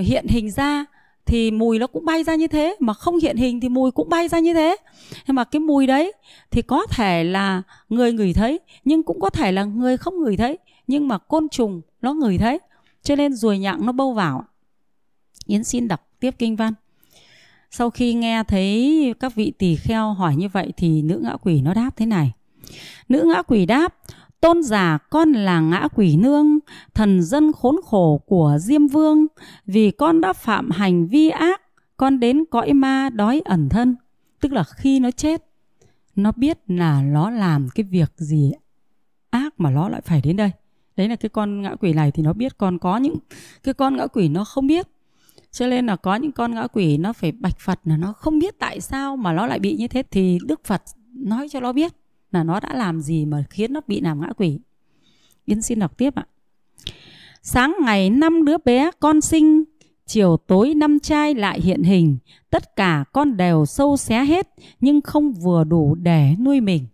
hiện 0.00 0.26
hình 0.28 0.50
ra 0.50 0.84
thì 1.26 1.50
mùi 1.50 1.78
nó 1.78 1.86
cũng 1.86 2.04
bay 2.04 2.24
ra 2.24 2.34
như 2.34 2.46
thế, 2.46 2.76
mà 2.80 2.94
không 2.94 3.18
hiện 3.18 3.36
hình 3.36 3.60
thì 3.60 3.68
mùi 3.68 3.90
cũng 3.90 4.08
bay 4.08 4.28
ra 4.28 4.38
như 4.38 4.54
thế. 4.54 4.76
Nhưng 5.26 5.36
mà 5.36 5.44
cái 5.44 5.60
mùi 5.60 5.86
đấy 5.86 6.12
thì 6.50 6.62
có 6.62 6.86
thể 6.86 7.24
là 7.24 7.62
người 7.88 8.12
ngửi 8.12 8.32
thấy, 8.32 8.60
nhưng 8.84 9.02
cũng 9.02 9.20
có 9.20 9.30
thể 9.30 9.52
là 9.52 9.64
người 9.64 9.96
không 9.96 10.18
ngửi 10.22 10.36
thấy, 10.36 10.58
nhưng 10.86 11.08
mà 11.08 11.18
côn 11.18 11.48
trùng 11.48 11.80
nó 12.00 12.12
ngửi 12.12 12.38
thấy. 12.38 12.58
Cho 13.02 13.16
nên 13.16 13.34
ruồi 13.34 13.58
nhặng 13.58 13.86
nó 13.86 13.92
bâu 13.92 14.12
vào. 14.12 14.44
Yến 15.46 15.64
xin 15.64 15.88
đọc 15.88 16.08
tiếp 16.20 16.34
kinh 16.38 16.56
văn 16.56 16.72
sau 17.74 17.90
khi 17.90 18.14
nghe 18.14 18.44
thấy 18.48 19.14
các 19.20 19.34
vị 19.34 19.52
tỳ 19.58 19.76
kheo 19.76 20.12
hỏi 20.12 20.36
như 20.36 20.48
vậy 20.48 20.72
thì 20.76 21.02
nữ 21.02 21.20
ngã 21.22 21.36
quỷ 21.36 21.60
nó 21.60 21.74
đáp 21.74 21.90
thế 21.96 22.06
này. 22.06 22.32
Nữ 23.08 23.24
ngã 23.32 23.42
quỷ 23.42 23.66
đáp, 23.66 23.94
tôn 24.40 24.62
giả, 24.62 24.98
con 25.10 25.32
là 25.32 25.60
ngã 25.60 25.88
quỷ 25.94 26.16
nương, 26.16 26.58
thần 26.94 27.22
dân 27.22 27.52
khốn 27.52 27.76
khổ 27.84 28.20
của 28.26 28.56
diêm 28.60 28.86
vương. 28.86 29.26
Vì 29.66 29.90
con 29.90 30.20
đã 30.20 30.32
phạm 30.32 30.70
hành 30.70 31.06
vi 31.06 31.28
ác, 31.28 31.60
con 31.96 32.20
đến 32.20 32.44
cõi 32.50 32.72
ma 32.72 33.10
đói 33.10 33.40
ẩn 33.44 33.68
thân. 33.68 33.96
Tức 34.40 34.52
là 34.52 34.64
khi 34.64 35.00
nó 35.00 35.10
chết, 35.10 35.44
nó 36.16 36.32
biết 36.36 36.58
là 36.66 37.02
nó 37.02 37.30
làm 37.30 37.68
cái 37.74 37.84
việc 37.84 38.12
gì 38.16 38.52
ác 39.30 39.60
mà 39.60 39.70
nó 39.70 39.88
lại 39.88 40.00
phải 40.00 40.20
đến 40.24 40.36
đây. 40.36 40.50
Đấy 40.96 41.08
là 41.08 41.16
cái 41.16 41.28
con 41.28 41.62
ngã 41.62 41.74
quỷ 41.80 41.92
này 41.92 42.10
thì 42.10 42.22
nó 42.22 42.32
biết. 42.32 42.58
Còn 42.58 42.78
có 42.78 42.96
những 42.96 43.16
cái 43.62 43.74
con 43.74 43.96
ngã 43.96 44.06
quỷ 44.06 44.28
nó 44.28 44.44
không 44.44 44.66
biết 44.66 44.86
cho 45.52 45.66
nên 45.66 45.86
là 45.86 45.96
có 45.96 46.16
những 46.16 46.32
con 46.32 46.54
ngã 46.54 46.66
quỷ 46.66 46.96
nó 46.96 47.12
phải 47.12 47.32
bạch 47.32 47.58
phật 47.60 47.80
là 47.84 47.96
nó 47.96 48.12
không 48.12 48.38
biết 48.38 48.58
tại 48.58 48.80
sao 48.80 49.16
mà 49.16 49.32
nó 49.32 49.46
lại 49.46 49.58
bị 49.58 49.76
như 49.76 49.88
thế 49.88 50.02
thì 50.10 50.38
đức 50.44 50.64
phật 50.64 50.82
nói 51.14 51.48
cho 51.48 51.60
nó 51.60 51.72
biết 51.72 51.92
là 52.32 52.44
nó 52.44 52.60
đã 52.60 52.74
làm 52.74 53.00
gì 53.00 53.24
mà 53.24 53.44
khiến 53.50 53.72
nó 53.72 53.80
bị 53.86 54.00
làm 54.00 54.20
ngã 54.20 54.32
quỷ. 54.36 54.58
Yến 55.44 55.62
xin 55.62 55.78
đọc 55.78 55.98
tiếp 55.98 56.14
ạ. 56.14 56.26
Sáng 57.42 57.76
ngày 57.84 58.10
năm 58.10 58.44
đứa 58.44 58.56
bé 58.64 58.90
con 59.00 59.20
sinh, 59.20 59.64
chiều 60.06 60.36
tối 60.46 60.74
năm 60.74 61.00
trai 61.00 61.34
lại 61.34 61.60
hiện 61.60 61.82
hình. 61.82 62.16
Tất 62.50 62.76
cả 62.76 63.04
con 63.12 63.36
đều 63.36 63.66
sâu 63.66 63.96
xé 63.96 64.24
hết, 64.24 64.48
nhưng 64.80 65.00
không 65.00 65.32
vừa 65.32 65.64
đủ 65.64 65.94
để 65.94 66.34
nuôi 66.40 66.60
mình. 66.60 66.86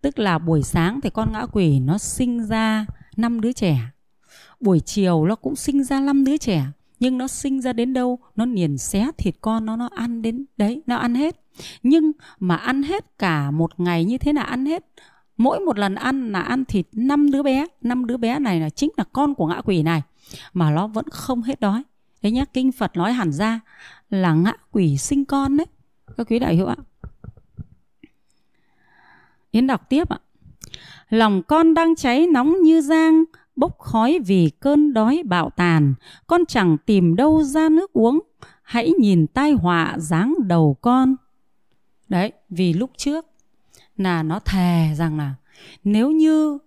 Tức 0.00 0.18
là 0.18 0.38
buổi 0.38 0.62
sáng 0.62 1.00
thì 1.00 1.10
con 1.10 1.32
ngã 1.32 1.46
quỷ 1.52 1.80
nó 1.80 1.98
sinh 1.98 2.44
ra 2.44 2.86
năm 3.16 3.40
đứa 3.40 3.52
trẻ. 3.52 3.80
Buổi 4.60 4.80
chiều 4.80 5.24
nó 5.24 5.34
cũng 5.34 5.56
sinh 5.56 5.84
ra 5.84 6.00
năm 6.00 6.24
đứa 6.24 6.36
trẻ 6.36 6.64
nhưng 7.00 7.18
nó 7.18 7.26
sinh 7.26 7.60
ra 7.60 7.72
đến 7.72 7.92
đâu, 7.92 8.18
nó 8.36 8.46
liền 8.46 8.78
xé 8.78 9.10
thịt 9.18 9.34
con, 9.40 9.66
nó 9.66 9.76
nó 9.76 9.88
ăn 9.94 10.22
đến 10.22 10.44
đấy, 10.56 10.82
nó 10.86 10.96
ăn 10.96 11.14
hết. 11.14 11.40
Nhưng 11.82 12.12
mà 12.38 12.56
ăn 12.56 12.82
hết 12.82 13.18
cả 13.18 13.50
một 13.50 13.80
ngày 13.80 14.04
như 14.04 14.18
thế 14.18 14.32
là 14.32 14.42
ăn 14.42 14.66
hết. 14.66 14.84
Mỗi 15.36 15.60
một 15.60 15.78
lần 15.78 15.94
ăn 15.94 16.32
là 16.32 16.40
ăn 16.40 16.64
thịt 16.64 16.86
năm 16.92 17.30
đứa 17.30 17.42
bé. 17.42 17.66
Năm 17.80 18.06
đứa 18.06 18.16
bé 18.16 18.38
này 18.38 18.60
là 18.60 18.70
chính 18.70 18.90
là 18.96 19.04
con 19.12 19.34
của 19.34 19.46
ngã 19.46 19.60
quỷ 19.64 19.82
này. 19.82 20.02
Mà 20.52 20.70
nó 20.70 20.86
vẫn 20.86 21.04
không 21.10 21.42
hết 21.42 21.60
đói. 21.60 21.82
Đấy 22.22 22.32
nhá, 22.32 22.44
kinh 22.44 22.72
phật 22.72 22.96
nói 22.96 23.12
hẳn 23.12 23.32
ra 23.32 23.60
là 24.10 24.34
ngã 24.34 24.52
quỷ 24.70 24.96
sinh 24.96 25.24
con 25.24 25.56
đấy. 25.56 25.66
Các 26.16 26.26
quý 26.30 26.38
đại 26.38 26.56
hữu 26.56 26.66
ạ. 26.66 26.76
Yến 29.50 29.66
đọc 29.66 29.88
tiếp 29.88 30.08
ạ. 30.08 30.18
Lòng 31.08 31.42
con 31.42 31.74
đang 31.74 31.96
cháy 31.96 32.26
nóng 32.26 32.62
như 32.62 32.80
giang 32.80 33.24
bốc 33.58 33.78
khói 33.78 34.18
vì 34.26 34.50
cơn 34.60 34.92
đói 34.92 35.22
bạo 35.24 35.50
tàn. 35.50 35.94
Con 36.26 36.46
chẳng 36.48 36.76
tìm 36.86 37.16
đâu 37.16 37.42
ra 37.42 37.68
nước 37.68 37.92
uống. 37.92 38.20
Hãy 38.62 38.92
nhìn 38.98 39.26
tai 39.26 39.52
họa 39.52 39.98
dáng 39.98 40.34
đầu 40.46 40.76
con. 40.80 41.16
Đấy, 42.08 42.32
vì 42.50 42.72
lúc 42.72 42.90
trước 42.96 43.26
là 43.96 44.22
nó 44.22 44.38
thề 44.38 44.94
rằng 44.96 45.18
là 45.18 45.34
nếu 45.84 46.10
như 46.10 46.58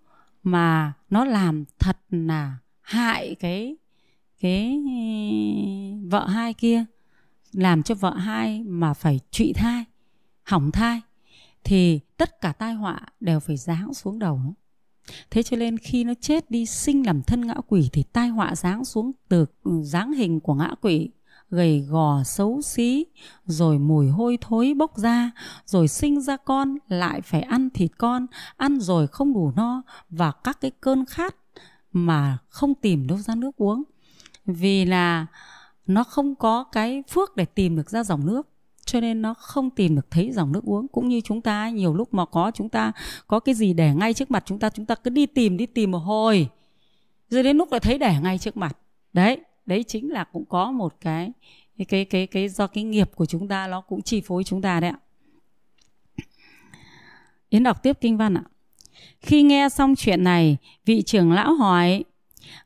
mà 0.43 0.93
nó 1.09 1.25
làm 1.25 1.65
thật 1.79 1.97
là 2.09 2.57
hại 2.81 3.35
cái 3.35 3.75
cái 4.41 4.83
vợ 6.09 6.27
hai 6.27 6.53
kia, 6.53 6.85
làm 7.51 7.83
cho 7.83 7.95
vợ 7.95 8.15
hai 8.15 8.63
mà 8.63 8.93
phải 8.93 9.19
trụy 9.31 9.53
thai, 9.53 9.85
hỏng 10.43 10.71
thai, 10.71 11.01
thì 11.63 11.99
tất 12.17 12.41
cả 12.41 12.51
tai 12.51 12.73
họa 12.73 12.99
đều 13.19 13.39
phải 13.39 13.57
giáng 13.57 13.93
xuống 13.93 14.19
đầu. 14.19 14.39
nó 14.45 14.51
thế 15.31 15.43
cho 15.43 15.57
nên 15.57 15.77
khi 15.77 16.03
nó 16.03 16.13
chết 16.21 16.51
đi, 16.51 16.65
sinh 16.65 17.05
làm 17.05 17.23
thân 17.23 17.47
ngã 17.47 17.55
quỷ 17.67 17.89
thì 17.93 18.03
tai 18.03 18.27
họa 18.27 18.55
giáng 18.55 18.85
xuống 18.85 19.11
từ 19.29 19.45
dáng 19.83 20.13
hình 20.13 20.39
của 20.39 20.53
ngã 20.53 20.69
quỷ, 20.81 21.09
gầy 21.49 21.79
gò, 21.79 22.23
xấu 22.23 22.61
xí, 22.61 23.05
rồi 23.45 23.79
mùi 23.79 24.07
hôi 24.07 24.37
thối 24.41 24.73
bốc 24.77 24.97
ra, 24.97 25.31
rồi 25.65 25.87
sinh 25.87 26.21
ra 26.21 26.37
con, 26.37 26.77
lại 26.87 27.21
phải 27.21 27.41
ăn 27.41 27.69
thịt 27.69 27.91
con, 27.97 28.27
ăn 28.57 28.79
rồi 28.79 29.07
không 29.07 29.33
đủ 29.33 29.51
no 29.55 29.81
và 30.09 30.31
các 30.31 30.61
cái 30.61 30.71
cơn 30.81 31.05
khát 31.05 31.35
mà 31.91 32.37
không 32.49 32.75
tìm 32.75 33.07
đâu 33.07 33.17
ra 33.17 33.35
nước 33.35 33.55
uống. 33.57 33.83
Vì 34.45 34.85
là 34.85 35.25
nó 35.87 36.03
không 36.03 36.35
có 36.35 36.63
cái 36.63 37.03
phước 37.09 37.35
để 37.35 37.45
tìm 37.45 37.75
được 37.75 37.89
ra 37.89 38.03
dòng 38.03 38.25
nước 38.25 38.47
cho 38.91 38.99
nên 38.99 39.21
nó 39.21 39.33
không 39.33 39.69
tìm 39.69 39.95
được 39.95 40.11
thấy 40.11 40.31
dòng 40.31 40.51
nước 40.51 40.63
uống. 40.63 40.87
Cũng 40.87 41.09
như 41.09 41.21
chúng 41.21 41.41
ta 41.41 41.69
nhiều 41.69 41.93
lúc 41.93 42.13
mà 42.13 42.25
có 42.25 42.51
chúng 42.53 42.69
ta 42.69 42.91
có 43.27 43.39
cái 43.39 43.55
gì 43.55 43.73
để 43.73 43.93
ngay 43.95 44.13
trước 44.13 44.31
mặt 44.31 44.43
chúng 44.45 44.59
ta 44.59 44.69
chúng 44.69 44.85
ta 44.85 44.95
cứ 44.95 45.09
đi 45.09 45.25
tìm 45.25 45.57
đi 45.57 45.65
tìm 45.65 45.91
một 45.91 45.97
hồi. 45.97 46.49
Rồi 47.29 47.43
đến 47.43 47.57
lúc 47.57 47.71
lại 47.71 47.79
thấy 47.79 47.97
để 47.97 48.15
ngay 48.21 48.37
trước 48.37 48.57
mặt. 48.57 48.77
Đấy 49.13 49.37
đấy 49.65 49.83
chính 49.83 50.11
là 50.11 50.23
cũng 50.23 50.45
có 50.45 50.71
một 50.71 50.95
cái 51.01 51.31
cái 51.77 51.85
cái 51.85 52.05
cái, 52.05 52.27
cái 52.27 52.49
do 52.49 52.67
cái 52.67 52.83
nghiệp 52.83 53.11
của 53.15 53.25
chúng 53.25 53.47
ta 53.47 53.67
nó 53.67 53.81
cũng 53.81 54.01
chi 54.01 54.21
phối 54.21 54.43
chúng 54.43 54.61
ta 54.61 54.79
đấy 54.79 54.91
ạ. 54.91 54.99
Yến 57.49 57.63
đọc 57.63 57.83
tiếp 57.83 57.97
kinh 58.01 58.17
văn 58.17 58.37
ạ. 58.37 58.43
Khi 59.21 59.43
nghe 59.43 59.69
xong 59.69 59.95
chuyện 59.95 60.23
này, 60.23 60.57
vị 60.85 61.01
trưởng 61.01 61.31
lão 61.31 61.53
hỏi, 61.53 62.03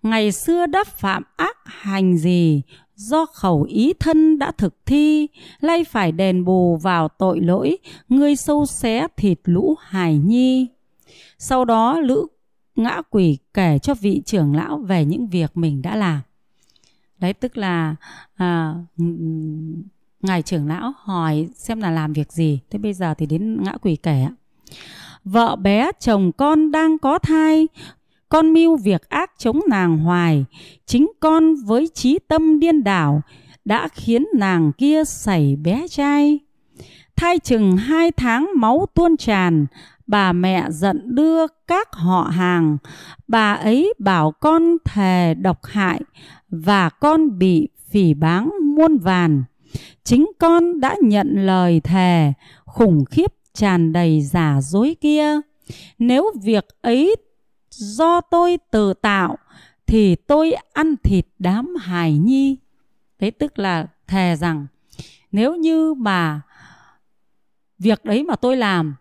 ngày 0.03 0.31
xưa 0.31 0.65
đắp 0.65 0.87
phạm 0.87 1.23
ác 1.35 1.57
hành 1.65 2.17
gì? 2.17 2.61
Do 2.95 3.25
khẩu 3.25 3.63
ý 3.63 3.93
thân 3.99 4.39
đã 4.39 4.51
thực 4.51 4.85
thi, 4.85 5.27
lay 5.59 5.83
phải 5.83 6.11
đền 6.11 6.45
bù 6.45 6.77
vào 6.77 7.07
tội 7.07 7.39
lỗi, 7.39 7.77
ngươi 8.09 8.35
sâu 8.35 8.65
xé 8.65 9.07
thịt 9.17 9.39
lũ 9.43 9.75
hài 9.79 10.17
nhi. 10.17 10.67
Sau 11.37 11.65
đó 11.65 11.99
lữ 11.99 12.25
ngã 12.75 13.01
quỷ 13.09 13.37
kể 13.53 13.79
cho 13.79 13.93
vị 13.93 14.21
trưởng 14.25 14.55
lão 14.55 14.77
về 14.77 15.05
những 15.05 15.27
việc 15.27 15.57
mình 15.57 15.81
đã 15.81 15.95
làm. 15.95 16.21
Đấy 17.19 17.33
tức 17.33 17.57
là 17.57 17.95
à, 18.35 18.75
ngài 20.21 20.41
trưởng 20.41 20.67
lão 20.67 20.93
hỏi 20.97 21.47
xem 21.55 21.81
là 21.81 21.91
làm 21.91 22.13
việc 22.13 22.31
gì. 22.31 22.59
Thế 22.69 22.79
bây 22.79 22.93
giờ 22.93 23.13
thì 23.13 23.25
đến 23.25 23.63
ngã 23.63 23.77
quỷ 23.81 23.95
kể. 23.95 24.27
Vợ 25.23 25.55
bé 25.55 25.91
chồng 25.99 26.31
con 26.31 26.71
đang 26.71 26.97
có 26.97 27.19
thai, 27.19 27.67
con 28.35 28.53
mưu 28.53 28.77
việc 28.77 29.09
ác 29.09 29.31
chống 29.37 29.59
nàng 29.69 29.97
hoài, 29.97 30.45
chính 30.85 31.11
con 31.19 31.55
với 31.55 31.87
trí 31.93 32.19
tâm 32.27 32.59
điên 32.59 32.83
đảo 32.83 33.21
đã 33.65 33.87
khiến 33.87 34.25
nàng 34.33 34.71
kia 34.77 35.03
xảy 35.05 35.55
bé 35.55 35.87
trai. 35.87 36.39
Thai 37.15 37.39
chừng 37.39 37.77
hai 37.77 38.11
tháng 38.11 38.49
máu 38.55 38.85
tuôn 38.93 39.17
tràn, 39.17 39.65
bà 40.07 40.33
mẹ 40.33 40.65
giận 40.69 41.15
đưa 41.15 41.47
các 41.67 41.87
họ 41.93 42.21
hàng. 42.21 42.77
Bà 43.27 43.53
ấy 43.53 43.93
bảo 43.99 44.31
con 44.31 44.77
thề 44.85 45.33
độc 45.33 45.65
hại 45.65 46.01
và 46.49 46.89
con 46.89 47.39
bị 47.39 47.67
phỉ 47.89 48.13
báng 48.13 48.51
muôn 48.61 48.97
vàn. 48.97 49.43
Chính 50.03 50.31
con 50.39 50.79
đã 50.79 50.95
nhận 51.01 51.45
lời 51.45 51.79
thề, 51.79 52.33
khủng 52.65 53.05
khiếp 53.05 53.33
tràn 53.53 53.93
đầy 53.93 54.21
giả 54.21 54.59
dối 54.61 54.95
kia. 55.01 55.39
Nếu 55.99 56.31
việc 56.43 56.65
ấy 56.81 57.15
do 57.77 58.21
tôi 58.21 58.57
tự 58.71 58.93
tạo 58.93 59.37
thì 59.87 60.15
tôi 60.15 60.53
ăn 60.73 60.95
thịt 61.03 61.25
đám 61.39 61.75
hài 61.75 62.17
nhi. 62.17 62.57
Thế 63.19 63.31
tức 63.31 63.59
là 63.59 63.87
thề 64.07 64.35
rằng, 64.35 64.67
nếu 65.31 65.55
như 65.55 65.93
mà 65.93 66.41
việc 67.79 68.05
đấy 68.05 68.23
mà 68.23 68.35
tôi 68.35 68.57
làm, 68.57 68.95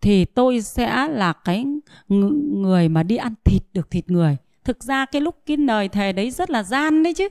thì 0.00 0.24
tôi 0.24 0.62
sẽ 0.62 1.08
là 1.08 1.32
cái 1.32 1.66
người 2.08 2.88
mà 2.88 3.02
đi 3.02 3.16
ăn 3.16 3.34
thịt 3.44 3.62
được 3.72 3.90
thịt 3.90 4.10
người. 4.10 4.36
Thực 4.64 4.82
ra 4.84 5.06
cái 5.06 5.22
lúc 5.22 5.36
cái 5.46 5.56
lời 5.56 5.88
thề 5.88 6.12
đấy 6.12 6.30
rất 6.30 6.50
là 6.50 6.62
gian 6.62 7.02
đấy 7.02 7.14
chứ 7.14 7.28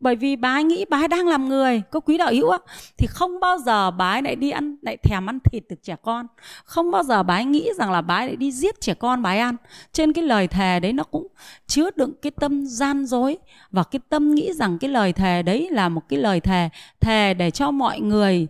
bởi 0.00 0.16
vì 0.16 0.36
bà 0.36 0.54
ấy 0.54 0.64
nghĩ 0.64 0.84
bà 0.90 0.98
ấy 0.98 1.08
đang 1.08 1.26
làm 1.28 1.48
người, 1.48 1.82
có 1.90 2.00
quý 2.00 2.18
đạo 2.18 2.32
hữu 2.32 2.50
á. 2.50 2.58
Thì 2.98 3.06
không 3.06 3.40
bao 3.40 3.58
giờ 3.58 3.90
bà 3.90 4.10
ấy 4.10 4.22
lại 4.22 4.36
đi 4.36 4.50
ăn, 4.50 4.76
lại 4.82 4.96
thèm 4.96 5.26
ăn 5.30 5.38
thịt 5.40 5.62
được 5.68 5.82
trẻ 5.82 5.96
con. 6.02 6.26
Không 6.64 6.90
bao 6.90 7.02
giờ 7.02 7.22
bà 7.22 7.34
ấy 7.34 7.44
nghĩ 7.44 7.70
rằng 7.78 7.92
là 7.92 8.00
bà 8.00 8.14
ấy 8.14 8.26
lại 8.26 8.36
đi 8.36 8.52
giết 8.52 8.80
trẻ 8.80 8.94
con 8.94 9.22
bà 9.22 9.30
ấy 9.30 9.38
ăn. 9.38 9.56
Trên 9.92 10.12
cái 10.12 10.24
lời 10.24 10.48
thề 10.48 10.80
đấy 10.80 10.92
nó 10.92 11.04
cũng 11.04 11.26
chứa 11.66 11.90
đựng 11.96 12.12
cái 12.22 12.30
tâm 12.30 12.66
gian 12.66 13.06
dối 13.06 13.38
và 13.70 13.82
cái 13.82 14.00
tâm 14.08 14.34
nghĩ 14.34 14.52
rằng 14.52 14.78
cái 14.78 14.90
lời 14.90 15.12
thề 15.12 15.42
đấy 15.42 15.68
là 15.70 15.88
một 15.88 16.02
cái 16.08 16.18
lời 16.18 16.40
thề 16.40 16.68
thề 17.00 17.34
để 17.34 17.50
cho 17.50 17.70
mọi 17.70 18.00
người 18.00 18.46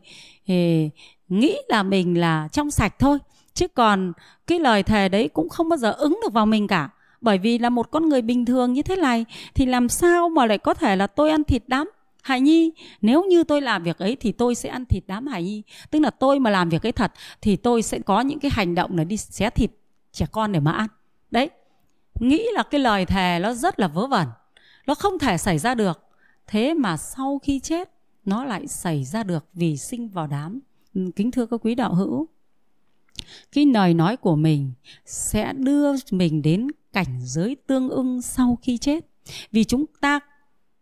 thì 0.47 0.91
nghĩ 1.29 1.57
là 1.69 1.83
mình 1.83 2.21
là 2.21 2.49
trong 2.53 2.71
sạch 2.71 2.95
thôi. 2.99 3.19
Chứ 3.55 3.69
còn 3.69 4.13
cái 4.47 4.59
lời 4.59 4.83
thề 4.83 5.09
đấy 5.09 5.29
cũng 5.29 5.49
không 5.49 5.69
bao 5.69 5.77
giờ 5.77 5.93
ứng 5.93 6.21
được 6.23 6.33
vào 6.33 6.47
mình 6.47 6.67
cả 6.67 6.89
bởi 7.21 7.39
vì 7.39 7.59
là 7.59 7.71
một 7.71 7.91
con 7.91 8.09
người 8.09 8.23
bình 8.23 8.45
thường 8.45 8.73
như 8.73 8.83
thế 8.83 8.97
này, 8.97 9.25
thì 9.55 9.67
làm 9.67 9.89
sao 9.89 10.29
mà 10.29 10.47
lại 10.47 10.59
có 10.59 10.75
thể 10.75 10.97
là 10.97 11.07
tôi 11.07 11.31
ăn 11.31 11.45
thịt 11.45 11.63
đám 11.67 11.91
Hải 12.23 12.41
Nhi? 12.41 12.73
Nếu 13.01 13.25
như 13.25 13.45
tôi 13.45 13.61
làm 13.61 13.83
việc 13.83 13.99
ấy, 13.99 14.17
thì 14.21 14.33
tôi 14.33 14.55
sẽ 14.55 14.69
ăn 14.69 14.85
thịt 14.85 15.05
đám 15.07 15.27
Hải 15.27 15.43
Nhi. 15.43 15.63
Tức 15.91 15.99
là 15.99 16.11
tôi 16.11 16.39
mà 16.39 16.51
làm 16.51 16.69
việc 16.69 16.83
ấy 16.87 16.93
thật, 16.93 17.13
Thì 17.41 17.57
tôi 17.57 17.83
sẽ 17.83 17.99
có 17.99 18.21
những 18.21 18.39
cái 18.39 18.51
hành 18.55 18.75
động 18.75 18.97
là 18.97 19.05
đi 19.05 19.17
xé 19.17 19.51
thịt 19.51 19.71
trẻ 20.13 20.27
con 20.33 20.53
để 20.53 20.61
mà 20.61 20.73
ăn. 20.73 20.89
Đấy. 21.31 21.51
Nghĩ 22.21 22.47
là 22.53 22.63
cái 22.63 22.81
lời 22.81 23.07
thề 23.07 23.39
nó 23.43 23.53
rất 23.53 23.81
là 23.81 23.89
vớ 23.89 24.07
vẩn. 24.07 24.29
Nó 24.87 24.95
không 24.95 25.19
thể 25.19 25.39
xảy 25.39 25.59
ra 25.59 25.75
được. 25.75 26.01
Thế 26.47 26.75
mà 26.75 26.97
sau 26.97 27.41
khi 27.43 27.61
chết, 27.61 27.91
Nó 28.25 28.45
lại 28.45 28.67
xảy 28.67 29.05
ra 29.05 29.23
được 29.23 29.45
vì 29.53 29.77
sinh 29.77 30.09
vào 30.09 30.27
đám. 30.27 30.61
Kính 31.17 31.31
thưa 31.31 31.47
các 31.47 31.61
quý 31.65 31.75
đạo 31.75 31.95
hữu. 31.95 32.29
Cái 33.53 33.67
lời 33.67 33.95
nói 33.95 34.17
của 34.17 34.37
mình 34.37 34.73
Sẽ 35.05 35.53
đưa 35.53 35.93
mình 36.11 36.43
đến 36.43 36.67
cảnh 36.93 37.21
giới 37.23 37.57
tương 37.67 37.89
ưng 37.89 38.23
sau 38.23 38.59
khi 38.63 38.79
chết. 38.79 39.05
Vì 39.53 39.65
chúng 39.65 39.85
ta 40.01 40.21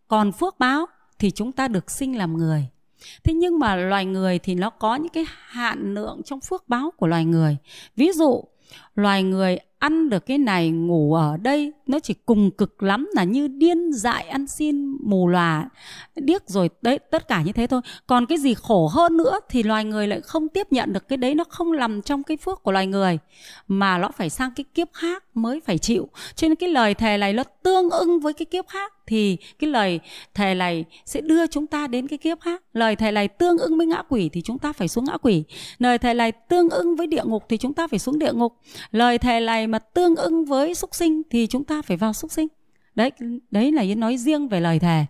còn 0.08 0.32
phước 0.32 0.58
báo 0.58 0.86
thì 1.18 1.30
chúng 1.30 1.52
ta 1.52 1.68
được 1.68 1.90
sinh 1.90 2.18
làm 2.18 2.36
người. 2.36 2.68
Thế 3.24 3.34
nhưng 3.34 3.58
mà 3.58 3.76
loài 3.76 4.04
người 4.04 4.38
thì 4.38 4.54
nó 4.54 4.70
có 4.70 4.94
những 4.94 5.12
cái 5.12 5.24
hạn 5.28 5.94
lượng 5.94 6.22
trong 6.24 6.40
phước 6.40 6.68
báo 6.68 6.90
của 6.96 7.06
loài 7.06 7.24
người. 7.24 7.56
Ví 7.96 8.12
dụ, 8.12 8.44
loài 8.96 9.22
người 9.22 9.58
ăn 9.78 10.10
được 10.10 10.26
cái 10.26 10.38
này, 10.38 10.70
ngủ 10.70 11.14
ở 11.14 11.36
đây, 11.36 11.72
nó 11.86 11.98
chỉ 12.00 12.14
cùng 12.26 12.50
cực 12.50 12.82
lắm 12.82 13.08
là 13.14 13.24
như 13.24 13.48
điên 13.48 13.92
dại 13.92 14.28
ăn 14.28 14.46
xin, 14.46 14.96
mù 15.04 15.28
lòa. 15.28 15.68
Điếc 16.14 16.48
rồi, 16.48 16.70
đấy, 16.82 16.98
tất 16.98 17.28
cả 17.28 17.42
như 17.42 17.52
thế 17.52 17.66
thôi. 17.66 17.80
Còn 18.06 18.26
cái 18.26 18.38
gì 18.38 18.54
khổ 18.54 18.88
hơn 18.92 19.16
nữa 19.16 19.40
thì 19.48 19.62
loài 19.62 19.84
người 19.84 20.06
lại 20.06 20.20
không 20.20 20.48
tiếp 20.48 20.66
nhận 20.70 20.92
được 20.92 21.08
cái 21.08 21.16
đấy, 21.16 21.34
nó 21.34 21.44
không 21.48 21.76
nằm 21.76 22.02
trong 22.02 22.22
cái 22.22 22.36
phước 22.36 22.62
của 22.62 22.72
loài 22.72 22.86
người, 22.86 23.18
mà 23.68 23.98
nó 23.98 24.08
phải 24.08 24.30
sang 24.30 24.50
cái 24.56 24.64
kiếp 24.74 24.88
khác 24.92 25.24
mới 25.34 25.60
phải 25.60 25.78
chịu. 25.78 26.08
Cho 26.34 26.48
nên 26.48 26.56
cái 26.56 26.68
lời 26.68 26.94
thề 26.94 27.18
này 27.18 27.32
nó 27.32 27.42
tương 27.62 27.90
ưng 27.90 28.20
với 28.20 28.32
cái 28.32 28.46
kiếp 28.46 28.68
khác, 28.68 28.92
thì 29.06 29.36
cái 29.58 29.70
lời 29.70 30.00
thề 30.34 30.54
này 30.54 30.84
sẽ 31.04 31.20
đưa 31.20 31.46
chúng 31.46 31.66
ta 31.66 31.86
đến 31.86 32.08
cái 32.08 32.18
kiếp 32.18 32.40
khác. 32.40 32.62
Lời 32.72 32.96
thề 32.96 33.10
này 33.10 33.28
tương 33.28 33.58
ưng 33.58 33.78
với 33.78 33.86
ngã 33.86 34.02
quỷ 34.08 34.30
thì 34.32 34.42
chúng 34.42 34.58
ta 34.58 34.72
phải 34.72 34.88
xuống 34.88 35.04
ngã 35.04 35.16
quỷ. 35.22 35.44
Lời 35.78 35.98
thề 35.98 36.14
này 36.14 36.32
tương 36.32 36.70
ưng 36.70 36.96
với 36.96 37.06
địa 37.06 37.22
ngục 37.24 37.44
thì 37.48 37.56
chúng 37.56 37.74
ta 37.74 37.86
phải 37.86 37.98
xuống 37.98 38.18
địa 38.18 38.32
ngục 38.32 38.52
lời 38.90 39.18
thề 39.18 39.40
này 39.40 39.66
mà 39.66 39.78
tương 39.78 40.16
ưng 40.16 40.44
với 40.44 40.74
súc 40.74 40.94
sinh 40.94 41.22
thì 41.30 41.46
chúng 41.46 41.64
ta 41.64 41.82
phải 41.82 41.96
vào 41.96 42.12
súc 42.12 42.32
sinh. 42.32 42.48
Đấy 42.94 43.10
đấy 43.50 43.72
là 43.72 43.82
yến 43.82 44.00
nói 44.00 44.16
riêng 44.16 44.48
về 44.48 44.60
lời 44.60 44.78
thề. 44.78 45.04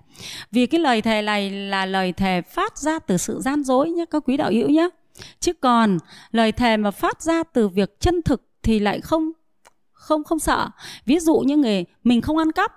Vì 0.52 0.66
cái 0.66 0.80
lời 0.80 1.02
thề 1.02 1.22
này 1.22 1.50
là 1.50 1.86
lời 1.86 2.12
thề 2.12 2.42
phát 2.42 2.78
ra 2.78 2.98
từ 2.98 3.16
sự 3.16 3.40
gian 3.40 3.64
dối 3.64 3.90
nhé 3.90 4.04
các 4.10 4.22
quý 4.26 4.36
đạo 4.36 4.50
hữu 4.50 4.68
nhé 4.68 4.88
chứ 5.40 5.52
còn 5.52 5.98
lời 6.30 6.52
thề 6.52 6.76
mà 6.76 6.90
phát 6.90 7.22
ra 7.22 7.42
từ 7.42 7.68
việc 7.68 8.00
chân 8.00 8.22
thực 8.22 8.42
thì 8.62 8.78
lại 8.78 9.00
không 9.00 9.32
không 9.92 10.24
không 10.24 10.38
sợ. 10.38 10.68
Ví 11.06 11.18
dụ 11.18 11.38
như 11.38 11.56
người 11.56 11.84
mình 12.04 12.20
không 12.20 12.36
ăn 12.36 12.52
cắp. 12.52 12.72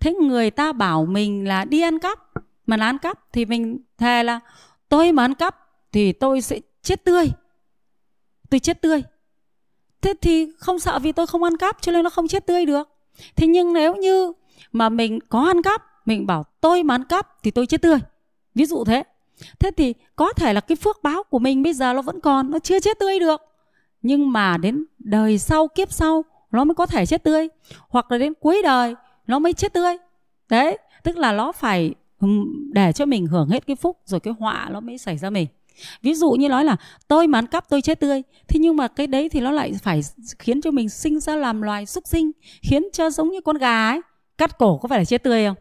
Thế 0.00 0.14
người 0.14 0.50
ta 0.50 0.72
bảo 0.72 1.04
mình 1.04 1.48
là 1.48 1.64
đi 1.64 1.80
ăn 1.80 1.98
cắp, 1.98 2.18
mà 2.66 2.76
là 2.76 2.86
ăn 2.86 2.98
cắp 2.98 3.32
thì 3.32 3.44
mình 3.44 3.78
thề 3.98 4.22
là, 4.22 4.40
tôi 4.88 5.12
mà 5.12 5.24
ăn 5.24 5.34
cắp 5.34 5.56
thì 5.92 6.12
tôi 6.12 6.40
sẽ 6.40 6.60
chết 6.82 7.04
tươi. 7.04 7.30
Tôi 8.50 8.60
chết 8.60 8.82
tươi 8.82 9.02
thế 10.04 10.14
thì 10.20 10.48
không 10.58 10.78
sợ 10.78 10.98
vì 10.98 11.12
tôi 11.12 11.26
không 11.26 11.42
ăn 11.42 11.56
cắp, 11.56 11.82
cho 11.82 11.92
nên 11.92 12.04
nó 12.04 12.10
không 12.10 12.28
chết 12.28 12.46
tươi 12.46 12.66
được. 12.66 12.88
Thế 13.36 13.46
nhưng 13.46 13.72
nếu 13.72 13.96
như 13.96 14.32
mà 14.72 14.88
mình 14.88 15.18
có 15.28 15.40
ăn 15.40 15.62
cắp, 15.62 15.82
mình 16.06 16.26
bảo 16.26 16.44
tôi 16.60 16.82
mà 16.82 16.94
ăn 16.94 17.04
cắp 17.04 17.42
thì 17.42 17.50
tôi 17.50 17.66
chết 17.66 17.82
tươi. 17.82 17.98
Ví 18.54 18.66
dụ 18.66 18.84
thế. 18.84 19.02
Thế 19.58 19.70
thì 19.76 19.94
có 20.16 20.32
thể 20.32 20.52
là 20.52 20.60
cái 20.60 20.76
phước 20.76 21.02
báo 21.02 21.22
của 21.22 21.38
mình 21.38 21.62
bây 21.62 21.72
giờ 21.72 21.92
nó 21.92 22.02
vẫn 22.02 22.20
còn, 22.20 22.50
nó 22.50 22.58
chưa 22.58 22.80
chết 22.80 22.98
tươi 22.98 23.20
được. 23.20 23.40
Nhưng 24.02 24.32
mà 24.32 24.56
đến 24.56 24.84
đời 24.98 25.38
sau, 25.38 25.68
kiếp 25.68 25.92
sau, 25.92 26.24
nó 26.50 26.64
mới 26.64 26.74
có 26.74 26.86
thể 26.86 27.06
chết 27.06 27.22
tươi. 27.22 27.48
Hoặc 27.88 28.12
là 28.12 28.18
đến 28.18 28.32
cuối 28.40 28.62
đời, 28.62 28.94
nó 29.26 29.38
mới 29.38 29.52
chết 29.52 29.72
tươi. 29.72 29.96
Đấy, 30.48 30.78
tức 31.02 31.16
là 31.16 31.32
nó 31.32 31.52
phải 31.52 31.94
để 32.72 32.92
cho 32.92 33.04
mình 33.04 33.26
hưởng 33.26 33.48
hết 33.48 33.66
cái 33.66 33.76
phúc, 33.76 33.98
rồi 34.04 34.20
cái 34.20 34.34
họa 34.38 34.68
nó 34.72 34.80
mới 34.80 34.98
xảy 34.98 35.18
ra 35.18 35.30
mình 35.30 35.46
ví 36.02 36.14
dụ 36.14 36.30
như 36.30 36.48
nói 36.48 36.64
là 36.64 36.76
tôi 37.08 37.26
mà 37.26 37.38
ăn 37.38 37.46
cắp 37.46 37.68
tôi 37.68 37.82
chết 37.82 38.00
tươi. 38.00 38.22
Thế 38.48 38.60
nhưng 38.60 38.76
mà 38.76 38.88
cái 38.88 39.06
đấy 39.06 39.28
thì 39.28 39.40
nó 39.40 39.50
lại 39.50 39.72
phải 39.82 40.00
khiến 40.38 40.60
cho 40.60 40.70
mình 40.70 40.88
sinh 40.88 41.20
ra 41.20 41.36
làm 41.36 41.62
loài 41.62 41.86
súc 41.86 42.06
sinh 42.06 42.30
khiến 42.62 42.82
cho 42.92 43.10
giống 43.10 43.30
như 43.30 43.40
con 43.40 43.58
gà 43.58 43.90
ấy 43.90 44.00
cắt 44.38 44.58
cổ 44.58 44.78
có 44.78 44.88
phải 44.88 44.98
là 44.98 45.04
chết 45.04 45.22
tươi 45.22 45.46
không? 45.46 45.56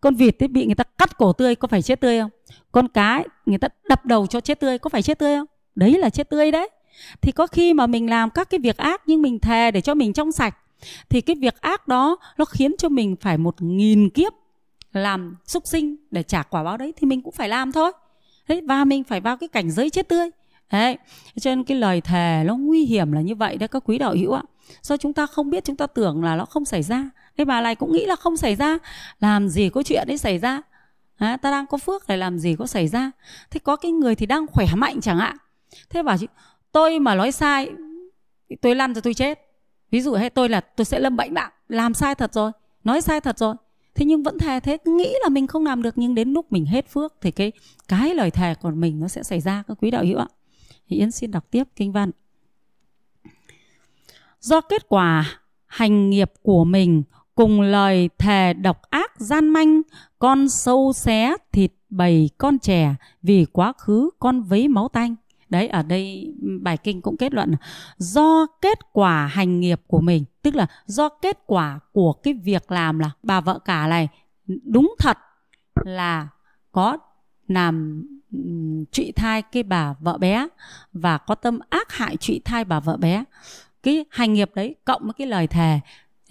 Con 0.00 0.14
vịt 0.14 0.42
ấy 0.42 0.48
bị 0.48 0.66
người 0.66 0.74
ta 0.74 0.84
cắt 0.84 1.18
cổ 1.18 1.32
tươi 1.32 1.54
có 1.54 1.68
phải 1.68 1.82
chết 1.82 2.00
tươi 2.00 2.20
không? 2.20 2.30
Con 2.72 2.88
cá 2.88 3.16
ấy, 3.16 3.24
người 3.46 3.58
ta 3.58 3.68
đập 3.88 4.06
đầu 4.06 4.26
cho 4.26 4.40
chết 4.40 4.60
tươi 4.60 4.78
có 4.78 4.90
phải 4.90 5.02
chết 5.02 5.18
tươi 5.18 5.36
không? 5.36 5.46
Đấy 5.74 5.98
là 5.98 6.10
chết 6.10 6.30
tươi 6.30 6.50
đấy. 6.50 6.68
Thì 7.22 7.32
có 7.32 7.46
khi 7.46 7.74
mà 7.74 7.86
mình 7.86 8.10
làm 8.10 8.30
các 8.30 8.50
cái 8.50 8.60
việc 8.60 8.76
ác 8.76 9.02
nhưng 9.06 9.22
mình 9.22 9.38
thề 9.38 9.70
để 9.70 9.80
cho 9.80 9.94
mình 9.94 10.12
trong 10.12 10.32
sạch 10.32 10.56
thì 11.08 11.20
cái 11.20 11.36
việc 11.36 11.60
ác 11.60 11.88
đó 11.88 12.16
nó 12.38 12.44
khiến 12.44 12.74
cho 12.78 12.88
mình 12.88 13.16
phải 13.20 13.38
một 13.38 13.62
nghìn 13.62 14.10
kiếp 14.10 14.32
làm 14.92 15.36
súc 15.46 15.66
sinh 15.66 15.96
để 16.10 16.22
trả 16.22 16.42
quả 16.42 16.64
báo 16.64 16.76
đấy 16.76 16.92
thì 16.96 17.06
mình 17.06 17.22
cũng 17.22 17.34
phải 17.34 17.48
làm 17.48 17.72
thôi 17.72 17.92
đấy 18.48 18.62
và 18.66 18.84
mình 18.84 19.04
phải 19.04 19.20
vào 19.20 19.36
cái 19.36 19.48
cảnh 19.48 19.70
giới 19.70 19.90
chết 19.90 20.08
tươi. 20.08 20.30
Đấy 20.72 20.98
cho 21.40 21.50
nên 21.50 21.64
cái 21.64 21.78
lời 21.78 22.00
thề 22.00 22.42
nó 22.46 22.56
nguy 22.56 22.84
hiểm 22.84 23.12
là 23.12 23.20
như 23.20 23.34
vậy 23.34 23.56
đấy 23.56 23.68
các 23.68 23.82
quý 23.86 23.98
đạo 23.98 24.14
hữu 24.14 24.32
ạ. 24.32 24.42
Do 24.82 24.96
chúng 24.96 25.12
ta 25.12 25.26
không 25.26 25.50
biết 25.50 25.64
chúng 25.64 25.76
ta 25.76 25.86
tưởng 25.86 26.24
là 26.24 26.36
nó 26.36 26.44
không 26.44 26.64
xảy 26.64 26.82
ra. 26.82 27.10
Cái 27.36 27.44
bà 27.44 27.60
này 27.60 27.74
cũng 27.74 27.92
nghĩ 27.92 28.06
là 28.06 28.16
không 28.16 28.36
xảy 28.36 28.54
ra. 28.56 28.78
Làm 29.20 29.48
gì 29.48 29.68
có 29.68 29.82
chuyện 29.82 30.04
đấy 30.08 30.18
xảy 30.18 30.38
ra? 30.38 30.62
À, 31.16 31.36
ta 31.36 31.50
đang 31.50 31.66
có 31.66 31.78
phước 31.78 32.08
để 32.08 32.16
làm 32.16 32.38
gì 32.38 32.56
có 32.58 32.66
xảy 32.66 32.88
ra? 32.88 33.10
Thế 33.50 33.60
có 33.60 33.76
cái 33.76 33.92
người 33.92 34.14
thì 34.14 34.26
đang 34.26 34.46
khỏe 34.46 34.66
mạnh 34.76 35.00
chẳng 35.00 35.18
hạn. 35.18 35.36
Thế 35.90 36.02
bảo 36.02 36.16
chị 36.18 36.26
tôi 36.72 36.98
mà 36.98 37.14
nói 37.14 37.32
sai 37.32 37.70
tôi 38.60 38.74
lăn 38.74 38.94
rồi 38.94 39.02
tôi 39.02 39.14
chết. 39.14 39.38
Ví 39.90 40.00
dụ 40.00 40.14
hay 40.14 40.30
tôi 40.30 40.48
là 40.48 40.60
tôi 40.60 40.84
sẽ 40.84 40.98
lâm 40.98 41.16
bệnh 41.16 41.34
nặng 41.34 41.50
làm 41.68 41.94
sai 41.94 42.14
thật 42.14 42.32
rồi. 42.32 42.52
Nói 42.84 43.00
sai 43.00 43.20
thật 43.20 43.38
rồi 43.38 43.54
thế 43.98 44.04
nhưng 44.04 44.22
vẫn 44.22 44.38
thề 44.38 44.60
thế, 44.60 44.76
cứ 44.76 44.92
nghĩ 44.92 45.14
là 45.22 45.28
mình 45.28 45.46
không 45.46 45.64
làm 45.64 45.82
được, 45.82 45.98
nhưng 45.98 46.14
đến 46.14 46.32
lúc 46.32 46.52
mình 46.52 46.66
hết 46.66 46.88
phước 46.88 47.14
thì 47.20 47.30
cái 47.30 47.52
cái 47.88 48.14
lời 48.14 48.30
thề 48.30 48.54
của 48.54 48.70
mình 48.70 49.00
nó 49.00 49.08
sẽ 49.08 49.22
xảy 49.22 49.40
ra, 49.40 49.62
các 49.68 49.78
quý 49.80 49.90
đạo 49.90 50.04
hữu 50.04 50.18
ạ. 50.18 50.26
Thì 50.88 50.96
yến 50.96 51.10
xin 51.10 51.30
đọc 51.30 51.50
tiếp 51.50 51.64
kinh 51.76 51.92
văn. 51.92 52.10
Do 54.40 54.60
kết 54.60 54.88
quả 54.88 55.40
hành 55.66 56.10
nghiệp 56.10 56.32
của 56.42 56.64
mình 56.64 57.02
cùng 57.34 57.60
lời 57.60 58.10
thề 58.18 58.52
độc 58.52 58.82
ác 58.90 59.20
gian 59.20 59.48
manh, 59.48 59.82
con 60.18 60.48
sâu 60.48 60.92
xé 60.92 61.36
thịt 61.52 61.72
bầy 61.90 62.30
con 62.38 62.58
trẻ 62.58 62.94
vì 63.22 63.44
quá 63.52 63.72
khứ 63.78 64.10
con 64.18 64.42
vấy 64.42 64.68
máu 64.68 64.88
tanh 64.88 65.14
đấy, 65.50 65.68
ở 65.68 65.82
đây 65.82 66.34
ừ, 66.42 66.48
bài 66.62 66.76
kinh 66.76 67.02
cũng 67.02 67.16
kết 67.16 67.34
luận 67.34 67.54
do 67.96 68.46
kết 68.62 68.78
quả 68.92 69.26
hành 69.26 69.60
nghiệp 69.60 69.80
của 69.86 70.00
mình, 70.00 70.24
tức 70.42 70.54
là 70.54 70.66
do 70.86 71.08
kết 71.08 71.38
quả 71.46 71.78
của 71.92 72.12
cái 72.12 72.34
việc 72.34 72.70
làm 72.70 72.98
là 72.98 73.10
bà 73.22 73.40
vợ 73.40 73.58
cả 73.58 73.86
này, 73.86 74.08
đúng 74.46 74.94
thật 74.98 75.18
là 75.84 76.28
có 76.72 76.98
làm 77.48 78.04
ừ, 78.32 78.38
trụy 78.92 79.12
thai 79.12 79.42
cái 79.42 79.62
bà 79.62 79.94
vợ 80.00 80.18
bé 80.18 80.48
và 80.92 81.18
có 81.18 81.34
tâm 81.34 81.58
ác 81.70 81.92
hại 81.92 82.16
trụy 82.16 82.40
thai 82.44 82.64
bà 82.64 82.80
vợ 82.80 82.96
bé. 82.96 83.24
Cái 83.82 84.04
hành 84.10 84.32
nghiệp 84.32 84.50
đấy 84.54 84.74
cộng 84.84 85.02
với 85.04 85.12
cái 85.12 85.26
lời 85.26 85.46
thề 85.46 85.80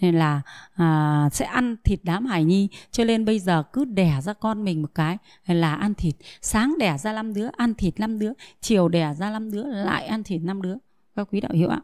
nên 0.00 0.14
là 0.14 0.42
à, 0.74 1.28
sẽ 1.32 1.44
ăn 1.44 1.76
thịt 1.84 2.00
đám 2.02 2.26
hải 2.26 2.44
nhi. 2.44 2.68
Cho 2.90 3.04
nên 3.04 3.24
bây 3.24 3.38
giờ 3.38 3.62
cứ 3.72 3.84
đẻ 3.84 4.20
ra 4.22 4.32
con 4.32 4.64
mình 4.64 4.82
một 4.82 4.90
cái 4.94 5.18
là 5.46 5.74
ăn 5.74 5.94
thịt. 5.94 6.14
Sáng 6.42 6.74
đẻ 6.78 6.98
ra 6.98 7.12
năm 7.12 7.34
đứa 7.34 7.48
ăn 7.56 7.74
thịt 7.74 8.00
năm 8.00 8.18
đứa. 8.18 8.32
Chiều 8.60 8.88
đẻ 8.88 9.14
ra 9.18 9.30
năm 9.30 9.50
đứa 9.50 9.64
lại 9.66 10.06
ăn 10.06 10.22
thịt 10.22 10.42
năm 10.42 10.62
đứa. 10.62 10.74
Các 11.16 11.28
quý 11.32 11.40
đạo 11.40 11.52
hữu 11.54 11.68
ạ? 11.68 11.80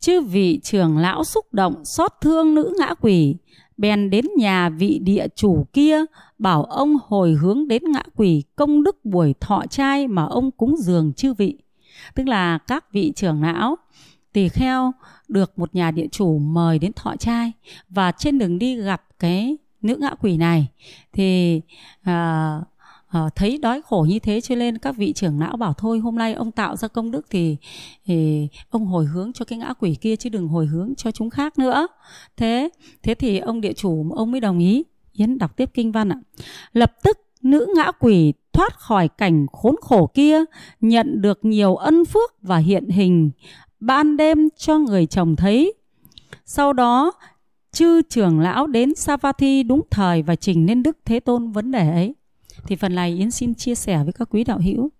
Chư 0.00 0.20
vị 0.20 0.60
trưởng 0.62 0.98
lão 0.98 1.24
xúc 1.24 1.54
động 1.54 1.84
xót 1.84 2.12
thương 2.20 2.54
nữ 2.54 2.74
ngã 2.78 2.94
quỷ 3.00 3.36
bèn 3.76 4.10
đến 4.10 4.24
nhà 4.36 4.68
vị 4.68 4.98
địa 5.02 5.26
chủ 5.34 5.66
kia 5.72 6.04
bảo 6.38 6.64
ông 6.64 6.96
hồi 7.06 7.32
hướng 7.32 7.68
đến 7.68 7.82
ngã 7.92 8.02
quỷ 8.16 8.42
công 8.56 8.82
đức 8.82 9.04
buổi 9.04 9.34
thọ 9.40 9.62
trai 9.70 10.08
mà 10.08 10.24
ông 10.24 10.50
cúng 10.50 10.74
dường 10.78 11.12
chư 11.12 11.34
vị. 11.34 11.58
Tức 12.14 12.28
là 12.28 12.58
các 12.58 12.92
vị 12.92 13.12
trưởng 13.16 13.42
lão 13.42 13.76
tỳ 14.32 14.48
kheo 14.48 14.92
được 15.28 15.58
một 15.58 15.74
nhà 15.74 15.90
địa 15.90 16.06
chủ 16.10 16.38
mời 16.38 16.78
đến 16.78 16.92
thọ 16.96 17.16
trai. 17.16 17.52
Và 17.88 18.12
trên 18.12 18.38
đường 18.38 18.58
đi 18.58 18.76
gặp 18.76 19.02
cái 19.18 19.56
nữ 19.82 19.96
ngã 20.00 20.14
quỷ 20.20 20.36
này 20.36 20.68
thì 21.12 21.60
à, 22.02 22.60
à, 23.08 23.20
thấy 23.34 23.58
đói 23.58 23.82
khổ 23.82 24.06
như 24.08 24.18
thế 24.18 24.40
cho 24.40 24.54
nên 24.54 24.78
các 24.78 24.96
vị 24.96 25.12
trưởng 25.12 25.40
lão 25.40 25.56
bảo 25.56 25.74
thôi 25.74 25.98
hôm 25.98 26.16
nay 26.16 26.34
ông 26.34 26.50
tạo 26.50 26.76
ra 26.76 26.88
công 26.88 27.10
đức 27.10 27.26
thì, 27.30 27.56
thì 28.04 28.48
ông 28.70 28.86
hồi 28.86 29.06
hướng 29.06 29.32
cho 29.32 29.44
cái 29.44 29.58
ngã 29.58 29.72
quỷ 29.80 29.96
kia 30.00 30.16
chứ 30.16 30.28
đừng 30.30 30.48
hồi 30.48 30.66
hướng 30.66 30.94
cho 30.96 31.10
chúng 31.10 31.30
khác 31.30 31.58
nữa. 31.58 31.86
Thế 32.36 32.68
thế 33.02 33.14
thì 33.14 33.38
ông 33.38 33.60
địa 33.60 33.72
chủ 33.72 34.12
ông 34.16 34.30
mới 34.30 34.40
đồng 34.40 34.58
ý 34.58 34.84
yến 35.12 35.38
đọc 35.38 35.56
tiếp 35.56 35.70
kinh 35.74 35.92
văn 35.92 36.08
ạ. 36.08 36.18
Lập 36.72 36.92
tức 37.02 37.18
nữ 37.42 37.66
ngã 37.76 37.92
quỷ 38.00 38.32
thoát 38.52 38.78
khỏi 38.78 39.08
cảnh 39.08 39.46
khốn 39.52 39.74
khổ 39.80 40.10
kia 40.14 40.38
nhận 40.80 41.22
được 41.22 41.44
nhiều 41.44 41.76
ân 41.76 42.04
phước 42.04 42.42
và 42.42 42.56
hiện 42.56 42.88
hình 42.88 43.30
ban 43.86 44.16
đêm 44.16 44.48
cho 44.56 44.78
người 44.78 45.06
chồng 45.06 45.36
thấy. 45.36 45.74
Sau 46.44 46.72
đó, 46.72 47.12
chư 47.72 48.02
trưởng 48.02 48.40
lão 48.40 48.66
đến 48.66 48.94
Savatthi 48.94 49.62
đúng 49.62 49.82
thời 49.90 50.22
và 50.22 50.36
trình 50.36 50.66
lên 50.66 50.82
Đức 50.82 50.98
Thế 51.04 51.20
Tôn 51.20 51.50
vấn 51.52 51.70
đề 51.70 51.90
ấy. 51.90 52.14
Thì 52.66 52.76
phần 52.76 52.94
này 52.94 53.10
Yến 53.18 53.30
xin 53.30 53.54
chia 53.54 53.74
sẻ 53.74 54.04
với 54.04 54.12
các 54.12 54.28
quý 54.30 54.44
đạo 54.44 54.58
hữu. 54.58 54.90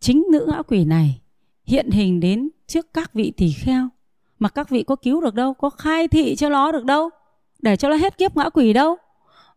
Chính 0.00 0.26
nữ 0.32 0.46
ngã 0.48 0.62
quỷ 0.62 0.84
này 0.84 1.20
hiện 1.64 1.90
hình 1.90 2.20
đến 2.20 2.48
trước 2.66 2.94
các 2.94 3.14
vị 3.14 3.32
tỳ 3.36 3.52
kheo. 3.52 3.88
Mà 4.38 4.48
các 4.48 4.68
vị 4.68 4.82
có 4.82 4.96
cứu 4.96 5.20
được 5.20 5.34
đâu, 5.34 5.54
có 5.54 5.70
khai 5.70 6.08
thị 6.08 6.36
cho 6.36 6.48
nó 6.48 6.72
được 6.72 6.84
đâu, 6.84 7.10
để 7.62 7.76
cho 7.76 7.88
nó 7.88 7.96
hết 7.96 8.18
kiếp 8.18 8.36
ngã 8.36 8.50
quỷ 8.50 8.72
đâu. 8.72 8.96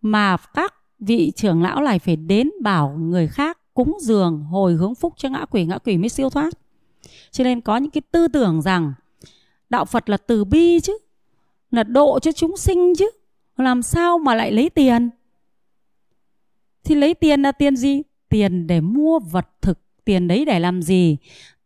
Mà 0.01 0.37
các 0.37 0.73
vị 0.99 1.31
trưởng 1.35 1.61
lão 1.61 1.81
này 1.81 1.99
phải 1.99 2.15
đến 2.15 2.49
bảo 2.61 2.89
người 2.89 3.27
khác 3.27 3.57
cúng 3.73 3.97
dường 4.01 4.43
hồi 4.43 4.73
hướng 4.73 4.95
phúc 4.95 5.13
cho 5.17 5.29
ngã 5.29 5.45
quỷ, 5.45 5.65
ngã 5.65 5.77
quỷ 5.77 5.97
mới 5.97 6.09
siêu 6.09 6.29
thoát 6.29 6.53
cho 7.31 7.43
nên 7.43 7.61
có 7.61 7.77
những 7.77 7.91
cái 7.91 8.01
tư 8.11 8.27
tưởng 8.27 8.61
rằng 8.61 8.93
đạo 9.69 9.85
phật 9.85 10.09
là 10.09 10.17
từ 10.17 10.43
bi 10.43 10.79
chứ, 10.79 10.97
là 11.71 11.83
độ 11.83 12.19
cho 12.19 12.31
chúng 12.31 12.57
sinh 12.57 12.93
chứ, 12.95 13.09
làm 13.57 13.81
sao 13.81 14.17
mà 14.17 14.35
lại 14.35 14.51
lấy 14.51 14.69
tiền? 14.69 15.09
Thì 16.83 16.95
lấy 16.95 17.13
tiền 17.13 17.41
là 17.41 17.51
tiền 17.51 17.75
gì? 17.75 18.01
Tiền 18.29 18.67
để 18.67 18.81
mua 18.81 19.19
vật 19.19 19.47
thực, 19.61 19.79
tiền 20.05 20.27
đấy 20.27 20.45
để 20.45 20.59
làm 20.59 20.81
gì? 20.81 21.17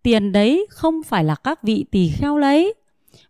Tiền 0.03 0.31
đấy 0.31 0.67
không 0.69 1.03
phải 1.03 1.23
là 1.23 1.35
các 1.35 1.63
vị 1.63 1.85
tỳ 1.91 2.09
kheo 2.09 2.37
lấy, 2.37 2.73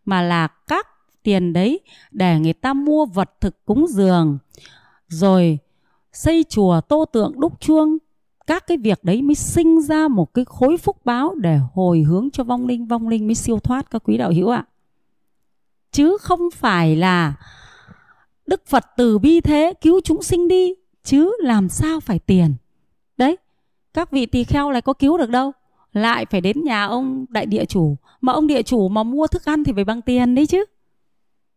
mà 0.05 0.21
là 0.21 0.47
các 0.47 0.87
tiền 1.23 1.53
đấy 1.53 1.79
để 2.11 2.39
người 2.39 2.53
ta 2.53 2.73
mua 2.73 3.05
vật 3.05 3.41
thực 3.41 3.65
cúng 3.65 3.85
dường, 3.89 4.37
rồi 5.07 5.57
xây 6.13 6.45
chùa 6.49 6.81
tô 6.81 7.05
tượng 7.05 7.39
đúc 7.39 7.61
chuông 7.61 7.97
các 8.47 8.67
cái 8.67 8.77
việc 8.77 9.03
đấy 9.03 9.21
mới 9.21 9.35
sinh 9.35 9.81
ra 9.81 10.07
một 10.07 10.33
cái 10.33 10.45
khối 10.45 10.77
phúc 10.77 10.97
báo 11.05 11.35
để 11.35 11.59
hồi 11.73 12.01
hướng 12.01 12.29
cho 12.33 12.43
vong 12.43 12.67
linh 12.67 12.85
vong 12.85 13.07
linh 13.07 13.27
mới 13.27 13.35
siêu 13.35 13.59
thoát 13.59 13.91
các 13.91 14.03
quý 14.05 14.17
đạo 14.17 14.31
hữu 14.31 14.49
ạ. 14.49 14.65
Chứ 15.91 16.17
không 16.21 16.51
phải 16.51 16.95
là 16.95 17.33
đức 18.47 18.67
phật 18.67 18.85
từ 18.97 19.19
bi 19.19 19.41
thế 19.41 19.73
cứu 19.81 20.01
chúng 20.03 20.23
sinh 20.23 20.47
đi 20.47 20.73
chứ 21.03 21.31
làm 21.39 21.69
sao 21.69 21.99
phải 21.99 22.19
tiền. 22.19 22.55
Đấy 23.17 23.37
các 23.93 24.11
vị 24.11 24.25
tỳ 24.25 24.43
kheo 24.43 24.71
lại 24.71 24.81
có 24.81 24.93
cứu 24.93 25.17
được 25.17 25.29
đâu. 25.29 25.51
Lại 25.93 26.25
phải 26.25 26.41
đến 26.41 26.63
nhà 26.63 26.85
ông 26.85 27.25
đại 27.29 27.45
địa 27.45 27.65
chủ. 27.65 27.95
Mà 28.21 28.33
ông 28.33 28.47
địa 28.47 28.61
chủ 28.61 28.89
mà 28.89 29.03
mua 29.03 29.27
thức 29.27 29.45
ăn 29.45 29.63
thì 29.63 29.73
phải 29.73 29.83
bằng 29.83 30.01
tiền 30.01 30.35
đấy 30.35 30.45
chứ. 30.45 30.65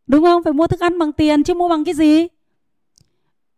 Đúng 0.06 0.24
không? 0.24 0.42
Phải 0.42 0.52
mua 0.52 0.66
thức 0.66 0.80
ăn 0.80 0.98
bằng 0.98 1.12
tiền 1.12 1.42
chứ 1.42 1.54
mua 1.54 1.68
bằng 1.68 1.84
cái 1.84 1.94
gì? 1.94 2.26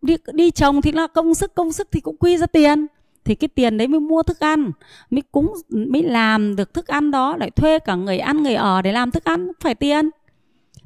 Đi, 0.02 0.16
đi 0.32 0.50
trồng 0.50 0.82
thì 0.82 0.92
là 0.92 1.06
công 1.06 1.34
sức 1.34 1.54
công 1.54 1.72
sức 1.72 1.88
thì 1.92 2.00
cũng 2.00 2.16
quy 2.16 2.36
ra 2.36 2.46
tiền 2.46 2.86
thì 3.24 3.34
cái 3.34 3.48
tiền 3.48 3.78
đấy 3.78 3.88
mới 3.88 4.00
mua 4.00 4.22
thức 4.22 4.40
ăn, 4.40 4.72
mới 5.10 5.22
cúng, 5.32 5.54
mới 5.68 6.02
làm 6.02 6.56
được 6.56 6.74
thức 6.74 6.86
ăn 6.86 7.10
đó, 7.10 7.36
lại 7.36 7.50
thuê 7.50 7.78
cả 7.78 7.94
người 7.94 8.18
ăn, 8.18 8.42
người 8.42 8.54
ở 8.54 8.82
để 8.82 8.92
làm 8.92 9.10
thức 9.10 9.24
ăn 9.24 9.48
phải 9.60 9.74
tiền. 9.74 10.10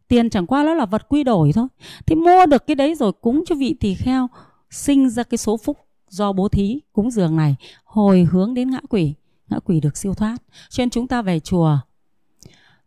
Tiền 0.09 0.31
chẳng 0.31 0.47
qua 0.47 0.65
nó 0.65 0.75
là 0.75 0.87
vật 0.87 1.09
quy 1.09 1.25
đổi 1.25 1.53
thôi. 1.53 1.67
Thì 2.07 2.15
mua 2.15 2.47
được 2.47 2.67
cái 2.67 2.75
đấy 2.75 2.95
rồi 2.95 3.13
cúng 3.13 3.45
cho 3.47 3.55
vị 3.55 3.77
tỳ 3.81 3.95
kheo, 3.95 4.29
sinh 4.71 5.11
ra 5.11 5.23
cái 5.23 5.39
số 5.39 5.57
phúc 5.57 5.79
do 6.09 6.33
bố 6.33 6.49
thí, 6.49 6.81
cúng 6.93 7.11
dường 7.11 7.37
này, 7.37 7.57
hồi 7.85 8.27
hướng 8.31 8.55
đến 8.55 8.71
ngã 8.71 8.81
quỷ 8.89 9.15
ngã 9.49 9.59
quỷ 9.65 9.81
được 9.81 9.97
siêu 9.97 10.15
thoát. 10.15 10.37
Cho 10.69 10.83
nên 10.83 10.91
chúng 10.91 11.09
ta 11.09 11.23
về 11.23 11.41
chùa, 11.41 11.79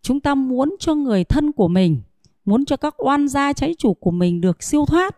chúng 0.02 0.20
ta 0.20 0.36
muốn 0.36 0.76
cho 0.80 0.96
người 0.96 1.24
thân 1.24 1.52
của 1.52 1.68
mình, 1.68 2.02
muốn 2.46 2.66
cho 2.66 2.78
các 2.78 2.96
oan 2.98 3.28
gia 3.28 3.54
cháy 3.54 3.76
chủ 3.78 3.94
của 3.94 4.12
mình 4.12 4.42
được 4.42 4.64
siêu 4.64 4.86
thoát, 4.86 5.18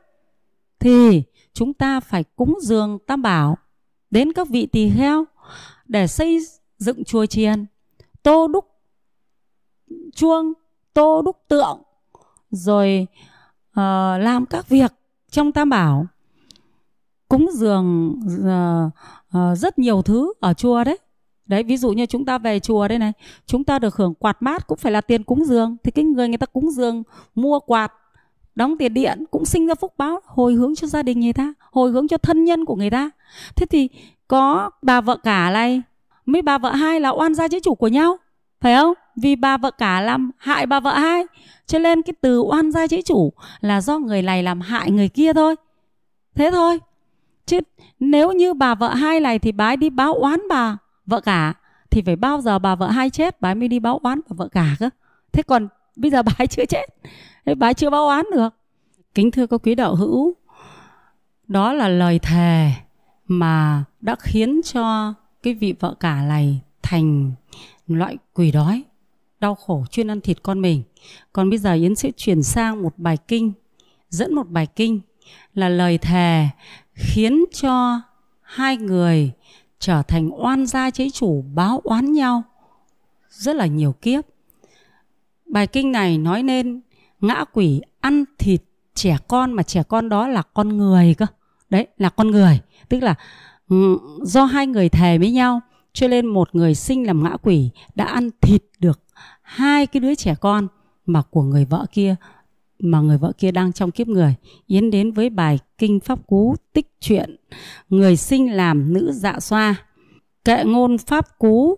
thì 0.79 1.23
chúng 1.53 1.73
ta 1.73 1.99
phải 1.99 2.23
cúng 2.35 2.57
dường 2.61 2.99
tam 3.07 3.21
bảo 3.21 3.57
đến 4.11 4.33
các 4.33 4.49
vị 4.49 4.65
tỳ 4.65 4.91
kheo 4.97 5.25
để 5.85 6.07
xây 6.07 6.39
dựng 6.77 7.03
chùa 7.03 7.25
chiền 7.25 7.65
tô 8.23 8.47
đúc 8.47 8.65
chuông 10.15 10.53
tô 10.93 11.21
đúc 11.21 11.37
tượng 11.47 11.81
rồi 12.51 13.07
uh, 13.69 13.77
làm 14.21 14.45
các 14.49 14.69
việc 14.69 14.91
trong 15.29 15.51
tam 15.51 15.69
bảo. 15.69 16.05
Cúng 17.27 17.49
dường 17.53 18.15
uh, 18.39 18.91
uh, 19.37 19.57
rất 19.57 19.79
nhiều 19.79 20.01
thứ 20.01 20.33
ở 20.39 20.53
chùa 20.53 20.83
đấy. 20.83 20.97
Đấy 21.45 21.63
ví 21.63 21.77
dụ 21.77 21.91
như 21.91 22.05
chúng 22.05 22.25
ta 22.25 22.37
về 22.37 22.59
chùa 22.59 22.87
đây 22.87 22.99
này 22.99 23.13
chúng 23.45 23.63
ta 23.63 23.79
được 23.79 23.95
hưởng 23.95 24.13
quạt 24.13 24.41
mát 24.41 24.67
cũng 24.67 24.77
phải 24.77 24.91
là 24.91 25.01
tiền 25.01 25.23
cúng 25.23 25.45
dường. 25.45 25.77
Thì 25.83 25.91
cái 25.91 26.05
người 26.05 26.27
người 26.27 26.37
ta 26.37 26.45
cúng 26.45 26.71
dường 26.71 27.03
mua 27.35 27.59
quạt 27.59 27.93
đóng 28.55 28.77
tiền 28.77 28.93
điện 28.93 29.23
cũng 29.31 29.45
sinh 29.45 29.67
ra 29.67 29.75
phúc 29.75 29.93
báo, 29.97 30.19
hồi 30.25 30.53
hướng 30.53 30.75
cho 30.75 30.87
gia 30.87 31.03
đình 31.03 31.19
người 31.19 31.33
ta, 31.33 31.53
hồi 31.71 31.91
hướng 31.91 32.07
cho 32.07 32.17
thân 32.17 32.43
nhân 32.43 32.65
của 32.65 32.75
người 32.75 32.89
ta. 32.89 33.09
Thế 33.55 33.65
thì 33.65 33.89
có 34.27 34.69
bà 34.81 35.01
vợ 35.01 35.17
cả 35.17 35.49
này, 35.49 35.81
mấy 36.25 36.41
bà 36.41 36.57
vợ 36.57 36.71
hai 36.71 36.99
là 36.99 37.09
oan 37.09 37.35
gia 37.35 37.47
chế 37.47 37.59
chủ 37.59 37.75
của 37.75 37.87
nhau, 37.87 38.17
phải 38.61 38.75
không? 38.75 38.93
Vì 39.15 39.35
bà 39.35 39.57
vợ 39.57 39.71
cả 39.71 40.01
làm 40.01 40.31
hại 40.37 40.65
bà 40.65 40.79
vợ 40.79 40.93
hai, 40.93 41.23
cho 41.65 41.79
nên 41.79 42.01
cái 42.01 42.13
từ 42.21 42.39
oan 42.39 42.71
gia 42.71 42.87
chế 42.87 43.01
chủ 43.01 43.33
là 43.61 43.81
do 43.81 43.99
người 43.99 44.21
này 44.21 44.43
làm 44.43 44.61
hại 44.61 44.91
người 44.91 45.09
kia 45.09 45.33
thôi. 45.33 45.55
Thế 46.35 46.51
thôi. 46.51 46.79
Chứ 47.45 47.59
nếu 47.99 48.31
như 48.31 48.53
bà 48.53 48.75
vợ 48.75 48.93
hai 48.93 49.19
này 49.19 49.39
thì 49.39 49.51
bà 49.51 49.65
ấy 49.65 49.77
đi 49.77 49.89
báo 49.89 50.13
oán 50.13 50.39
bà 50.49 50.77
vợ 51.05 51.21
cả, 51.21 51.53
thì 51.89 52.01
phải 52.05 52.15
bao 52.15 52.41
giờ 52.41 52.59
bà 52.59 52.75
vợ 52.75 52.87
hai 52.87 53.09
chết, 53.09 53.41
bà 53.41 53.49
ấy 53.49 53.55
mới 53.55 53.67
đi 53.67 53.79
báo 53.79 53.99
oán 54.03 54.19
bà 54.29 54.33
vợ 54.37 54.47
cả 54.47 54.75
cơ. 54.79 54.89
Thế 55.31 55.43
còn 55.43 55.67
bây 55.95 56.11
giờ 56.11 56.23
bà 56.23 56.31
ấy 56.37 56.47
chưa 56.47 56.65
chết 56.65 56.85
thế 57.45 57.55
bà 57.55 57.73
chưa 57.73 57.89
báo 57.89 58.07
oán 58.07 58.25
được. 58.31 58.49
Kính 59.13 59.31
thưa 59.31 59.47
các 59.47 59.61
quý 59.63 59.75
đạo 59.75 59.95
hữu, 59.95 60.33
đó 61.47 61.73
là 61.73 61.87
lời 61.87 62.19
thề 62.19 62.71
mà 63.27 63.83
đã 64.01 64.15
khiến 64.19 64.61
cho 64.63 65.13
cái 65.43 65.53
vị 65.53 65.73
vợ 65.79 65.95
cả 65.99 66.21
này 66.21 66.61
thành 66.81 67.31
loại 67.87 68.17
quỷ 68.33 68.51
đói, 68.51 68.83
đau 69.39 69.55
khổ, 69.55 69.85
chuyên 69.91 70.11
ăn 70.11 70.21
thịt 70.21 70.43
con 70.43 70.61
mình. 70.61 70.83
Còn 71.33 71.49
bây 71.49 71.59
giờ 71.59 71.73
yến 71.73 71.95
sẽ 71.95 72.11
chuyển 72.17 72.43
sang 72.43 72.83
một 72.83 72.93
bài 72.97 73.17
kinh, 73.27 73.51
dẫn 74.09 74.35
một 74.35 74.49
bài 74.49 74.67
kinh 74.75 74.99
là 75.53 75.69
lời 75.69 75.97
thề 75.97 76.47
khiến 76.93 77.45
cho 77.53 78.01
hai 78.41 78.77
người 78.77 79.31
trở 79.79 80.01
thành 80.01 80.29
oan 80.43 80.65
gia 80.65 80.89
chế 80.89 81.09
chủ, 81.09 81.43
báo 81.53 81.81
oán 81.83 82.11
nhau. 82.11 82.43
Rất 83.29 83.55
là 83.55 83.65
nhiều 83.65 83.93
kiếp. 84.01 84.25
Bài 85.45 85.67
kinh 85.67 85.91
này 85.91 86.17
nói 86.17 86.43
nên 86.43 86.81
ngã 87.21 87.45
quỷ 87.53 87.81
ăn 87.99 88.23
thịt 88.37 88.61
trẻ 88.93 89.17
con 89.27 89.53
mà 89.53 89.63
trẻ 89.63 89.83
con 89.83 90.09
đó 90.09 90.27
là 90.27 90.41
con 90.53 90.77
người 90.77 91.15
cơ. 91.17 91.25
Đấy, 91.69 91.87
là 91.97 92.09
con 92.09 92.31
người. 92.31 92.59
Tức 92.89 93.03
là 93.03 93.15
ừ, 93.69 93.97
do 94.21 94.45
hai 94.45 94.67
người 94.67 94.89
thề 94.89 95.17
với 95.17 95.31
nhau, 95.31 95.61
cho 95.93 96.07
nên 96.07 96.25
một 96.25 96.55
người 96.55 96.75
sinh 96.75 97.07
làm 97.07 97.23
ngã 97.23 97.37
quỷ 97.41 97.69
đã 97.95 98.05
ăn 98.05 98.29
thịt 98.41 98.63
được 98.79 98.99
hai 99.41 99.87
cái 99.87 99.99
đứa 100.01 100.15
trẻ 100.15 100.35
con 100.41 100.67
mà 101.05 101.21
của 101.21 101.41
người 101.41 101.65
vợ 101.65 101.85
kia, 101.91 102.15
mà 102.79 103.01
người 103.01 103.17
vợ 103.17 103.31
kia 103.37 103.51
đang 103.51 103.73
trong 103.73 103.91
kiếp 103.91 104.07
người. 104.07 104.35
Yến 104.67 104.91
đến 104.91 105.11
với 105.11 105.29
bài 105.29 105.59
kinh 105.77 105.99
pháp 105.99 106.27
cú 106.27 106.55
tích 106.73 106.91
truyện, 106.99 107.35
người 107.89 108.15
sinh 108.15 108.51
làm 108.51 108.93
nữ 108.93 109.11
dạ 109.13 109.39
xoa. 109.39 109.75
Kệ 110.45 110.63
ngôn 110.65 110.97
pháp 110.97 111.39
cú, 111.39 111.77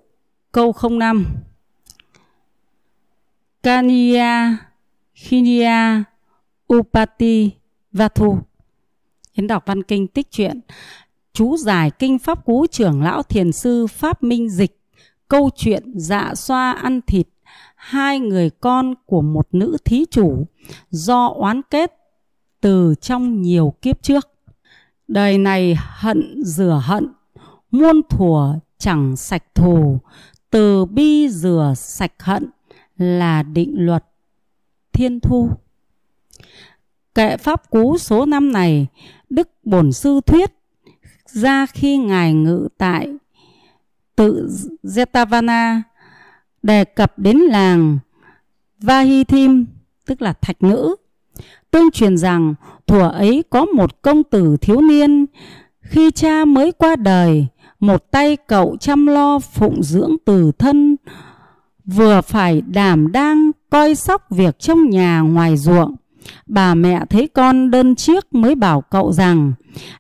câu 0.52 0.74
05 0.90 1.26
Kaniya 3.64 4.58
Khinia 5.24 6.04
Upati 6.74 7.52
Vathu. 7.92 8.38
Yến 9.34 9.48
đọc 9.48 9.64
văn 9.66 9.84
kinh 9.84 10.08
tích 10.08 10.32
truyện 10.32 10.60
chú 11.34 11.58
giải 11.58 11.92
kinh 11.92 12.20
pháp 12.20 12.46
cú 12.46 12.68
trưởng 12.68 13.02
lão 13.02 13.24
thiền 13.24 13.52
sư 13.52 13.88
Pháp 13.88 14.24
Minh 14.24 14.50
Dịch 14.50 14.80
câu 15.28 15.50
chuyện 15.56 15.84
dạ 15.96 16.36
xoa 16.36 16.72
ăn 16.72 17.02
thịt 17.08 17.28
hai 17.76 18.20
người 18.20 18.50
con 18.50 18.94
của 19.06 19.22
một 19.22 19.48
nữ 19.52 19.78
thí 19.86 20.06
chủ 20.12 20.46
do 20.90 21.28
oán 21.28 21.62
kết 21.70 21.94
từ 22.62 22.96
trong 23.02 23.42
nhiều 23.42 23.74
kiếp 23.82 24.04
trước. 24.04 24.28
Đời 25.08 25.38
này 25.38 25.78
hận 25.80 26.44
rửa 26.44 26.82
hận, 26.84 27.08
muôn 27.72 28.02
thùa 28.10 28.56
chẳng 28.78 29.16
sạch 29.16 29.44
thù, 29.56 29.98
từ 30.50 30.86
bi 30.86 31.30
rửa 31.30 31.74
sạch 31.76 32.14
hận 32.24 32.50
là 32.98 33.44
định 33.44 33.74
luật 33.76 34.06
thiên 34.94 35.20
thu. 35.20 35.50
Kệ 37.16 37.38
pháp 37.38 37.70
cú 37.70 37.98
số 37.98 38.26
năm 38.26 38.52
này, 38.52 38.88
Đức 39.30 39.50
Bổn 39.64 39.92
Sư 39.92 40.22
Thuyết 40.26 40.52
ra 41.26 41.66
khi 41.66 41.98
Ngài 41.98 42.34
ngự 42.34 42.68
tại 42.78 43.14
tự 44.16 44.50
Jetavana 44.84 45.82
đề 46.64 46.84
cập 46.84 47.20
đến 47.20 47.38
làng 47.38 48.00
Vahithim, 48.80 49.66
tức 50.06 50.22
là 50.22 50.34
thạch 50.34 50.64
nữ. 50.64 50.96
Tương 51.72 51.92
truyền 51.92 52.18
rằng 52.18 52.56
thuở 52.88 53.10
ấy 53.10 53.44
có 53.50 53.66
một 53.66 54.02
công 54.02 54.24
tử 54.24 54.58
thiếu 54.62 54.82
niên, 54.82 55.26
khi 55.82 56.12
cha 56.12 56.46
mới 56.46 56.72
qua 56.72 56.96
đời, 56.96 57.48
một 57.80 58.12
tay 58.12 58.38
cậu 58.48 58.78
chăm 58.80 59.08
lo 59.08 59.40
phụng 59.40 59.84
dưỡng 59.84 60.16
từ 60.26 60.52
thân, 60.52 60.96
vừa 61.86 62.22
phải 62.22 62.62
đảm 62.62 63.12
đang 63.12 63.52
coi 63.74 63.96
sóc 63.96 64.30
việc 64.30 64.60
trong 64.60 64.90
nhà 64.90 65.20
ngoài 65.20 65.58
ruộng. 65.58 65.96
Bà 66.46 66.76
mẹ 66.76 67.06
thấy 67.10 67.28
con 67.28 67.72
đơn 67.72 67.96
chiếc 67.96 68.34
mới 68.34 68.56
bảo 68.56 68.82
cậu 68.82 69.14
rằng 69.14 69.54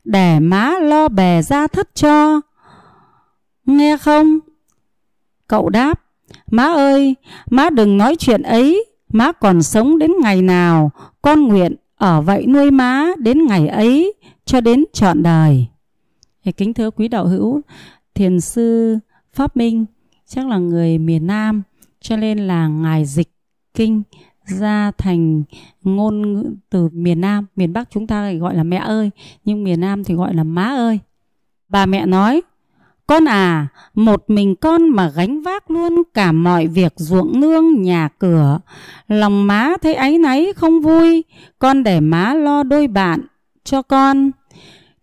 để 0.03 0.39
má 0.39 0.73
lo 0.81 1.07
bè 1.07 1.41
ra 1.41 1.67
thất 1.67 1.95
cho. 1.95 2.41
Nghe 3.65 3.97
không? 3.97 4.39
Cậu 5.47 5.69
đáp 5.69 5.99
Má 6.51 6.63
ơi, 6.63 7.15
má 7.49 7.69
đừng 7.69 7.97
nói 7.97 8.15
chuyện 8.15 8.41
ấy, 8.41 8.85
má 9.13 9.31
còn 9.31 9.63
sống 9.63 9.99
đến 9.99 10.11
ngày 10.21 10.41
nào, 10.41 10.91
con 11.21 11.47
nguyện 11.47 11.75
ở 11.95 12.21
vậy 12.21 12.45
nuôi 12.45 12.71
má 12.71 13.07
đến 13.17 13.45
ngày 13.45 13.67
ấy 13.67 14.13
cho 14.45 14.61
đến 14.61 14.83
trọn 14.93 15.23
đời. 15.23 15.67
Thì 16.45 16.51
kính 16.51 16.73
thưa 16.73 16.91
quý 16.91 17.07
đạo 17.07 17.27
hữu, 17.27 17.61
thiền 18.15 18.39
sư 18.39 18.97
Pháp 19.33 19.57
Minh 19.57 19.85
chắc 20.27 20.47
là 20.47 20.57
người 20.57 20.97
miền 20.97 21.27
Nam 21.27 21.61
cho 22.01 22.17
nên 22.17 22.37
là 22.47 22.67
ngài 22.67 23.05
dịch 23.05 23.32
kinh 23.73 24.03
ra 24.45 24.91
thành 24.97 25.43
ngôn 25.83 26.33
ngữ 26.33 26.55
từ 26.69 26.89
miền 26.93 27.21
Nam, 27.21 27.45
miền 27.55 27.73
Bắc 27.73 27.91
chúng 27.91 28.07
ta 28.07 28.31
gọi 28.31 28.55
là 28.55 28.63
mẹ 28.63 28.77
ơi, 28.77 29.11
nhưng 29.45 29.63
miền 29.63 29.81
Nam 29.81 30.03
thì 30.03 30.13
gọi 30.13 30.33
là 30.33 30.43
má 30.43 30.65
ơi. 30.65 30.99
Bà 31.69 31.85
mẹ 31.85 32.05
nói, 32.05 32.41
con 33.07 33.25
à, 33.25 33.67
một 33.93 34.23
mình 34.27 34.55
con 34.55 34.89
mà 34.89 35.11
gánh 35.15 35.41
vác 35.41 35.71
luôn 35.71 36.03
cả 36.13 36.31
mọi 36.31 36.67
việc 36.67 36.93
ruộng 36.95 37.39
nương 37.39 37.81
nhà 37.81 38.09
cửa. 38.19 38.59
Lòng 39.07 39.47
má 39.47 39.73
thấy 39.81 39.93
áy 39.93 40.17
náy 40.17 40.53
không 40.55 40.81
vui, 40.81 41.23
con 41.59 41.83
để 41.83 41.99
má 41.99 42.33
lo 42.33 42.63
đôi 42.63 42.87
bạn 42.87 43.21
cho 43.63 43.81
con. 43.81 44.31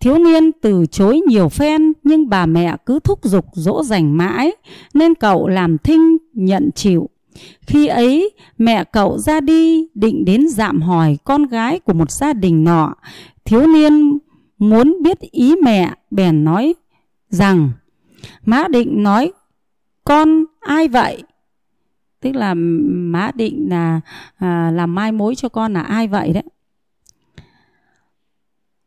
Thiếu 0.01 0.19
niên 0.19 0.53
từ 0.53 0.87
chối 0.87 1.21
nhiều 1.27 1.49
phen 1.49 1.93
nhưng 2.03 2.29
bà 2.29 2.47
mẹ 2.47 2.77
cứ 2.87 2.99
thúc 3.05 3.25
giục 3.25 3.45
dỗ 3.53 3.83
dành 3.83 4.17
mãi 4.17 4.53
nên 4.95 5.15
cậu 5.15 5.49
làm 5.49 5.79
thinh 5.79 6.17
nhận 6.33 6.71
chịu. 6.75 7.10
Khi 7.61 7.87
ấy 7.87 8.35
mẹ 8.59 8.85
cậu 8.85 9.19
ra 9.19 9.41
đi 9.41 9.89
định 9.95 10.25
đến 10.25 10.49
dạm 10.49 10.83
hỏi 10.83 11.19
con 11.25 11.47
gái 11.47 11.81
của 11.81 11.93
một 11.93 12.11
gia 12.11 12.33
đình 12.33 12.65
nọ. 12.65 12.95
Thiếu 13.45 13.67
niên 13.67 14.19
muốn 14.59 15.03
biết 15.03 15.21
ý 15.21 15.55
mẹ 15.63 15.95
bèn 16.11 16.45
nói 16.45 16.75
rằng 17.29 17.71
má 18.45 18.69
định 18.69 19.03
nói 19.03 19.33
con 20.05 20.45
ai 20.61 20.89
vậy? 20.89 21.23
Tức 22.21 22.33
là 22.35 22.55
má 22.55 23.31
định 23.35 23.67
là 23.71 24.01
à, 24.39 24.71
làm 24.75 24.95
mai 24.95 25.13
mối 25.13 25.35
cho 25.35 25.49
con 25.49 25.73
là 25.73 25.81
ai 25.81 26.09
vậy 26.09 26.33
đấy? 26.33 26.43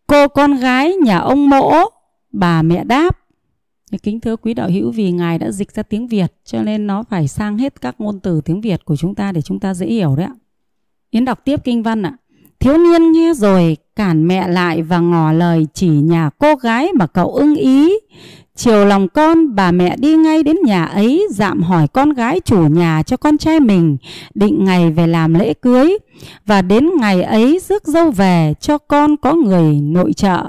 Cô 0.07 0.27
con 0.27 0.55
gái 0.55 0.95
nhà 0.95 1.17
ông 1.17 1.49
mỗ 1.49 1.73
bà 2.31 2.61
mẹ 2.61 2.83
đáp 2.83 3.19
kính 3.97 4.19
thưa 4.19 4.35
quý 4.35 4.53
đạo 4.53 4.69
hữu 4.69 4.91
vì 4.91 5.11
ngài 5.11 5.39
đã 5.39 5.51
dịch 5.51 5.71
ra 5.71 5.83
tiếng 5.83 6.07
việt 6.07 6.33
cho 6.45 6.63
nên 6.63 6.87
nó 6.87 7.03
phải 7.09 7.27
sang 7.27 7.57
hết 7.57 7.81
các 7.81 7.95
ngôn 7.99 8.19
từ 8.19 8.41
tiếng 8.41 8.61
việt 8.61 8.85
của 8.85 8.95
chúng 8.95 9.15
ta 9.15 9.31
để 9.31 9.41
chúng 9.41 9.59
ta 9.59 9.73
dễ 9.73 9.85
hiểu 9.85 10.15
đấy 10.15 10.25
ạ. 10.25 10.33
Yến 11.09 11.25
đọc 11.25 11.39
tiếp 11.45 11.59
kinh 11.63 11.83
văn 11.83 12.03
ạ. 12.03 12.17
Thiếu 12.59 12.77
niên 12.77 13.11
nghe 13.11 13.33
rồi 13.35 13.77
cản 13.95 14.27
mẹ 14.27 14.47
lại 14.47 14.81
và 14.81 14.99
ngỏ 14.99 15.31
lời 15.31 15.67
chỉ 15.73 15.89
nhà 15.89 16.29
cô 16.37 16.55
gái 16.55 16.89
mà 16.95 17.07
cậu 17.07 17.33
ưng 17.33 17.55
ý. 17.55 17.93
Chiều 18.55 18.85
lòng 18.85 19.07
con, 19.07 19.55
bà 19.55 19.71
mẹ 19.71 19.95
đi 19.97 20.15
ngay 20.15 20.43
đến 20.43 20.55
nhà 20.65 20.85
ấy 20.85 21.27
dạm 21.29 21.61
hỏi 21.61 21.87
con 21.87 22.13
gái 22.13 22.39
chủ 22.39 22.67
nhà 22.67 23.03
cho 23.03 23.17
con 23.17 23.37
trai 23.37 23.59
mình 23.59 23.97
định 24.33 24.65
ngày 24.65 24.91
về 24.91 25.07
làm 25.07 25.33
lễ 25.33 25.53
cưới. 25.53 25.97
Và 26.45 26.61
đến 26.61 26.89
ngày 26.99 27.21
ấy 27.21 27.59
rước 27.59 27.87
dâu 27.87 28.11
về 28.11 28.53
cho 28.59 28.77
con 28.77 29.17
có 29.17 29.33
người 29.33 29.73
nội 29.73 30.13
trợ. 30.13 30.43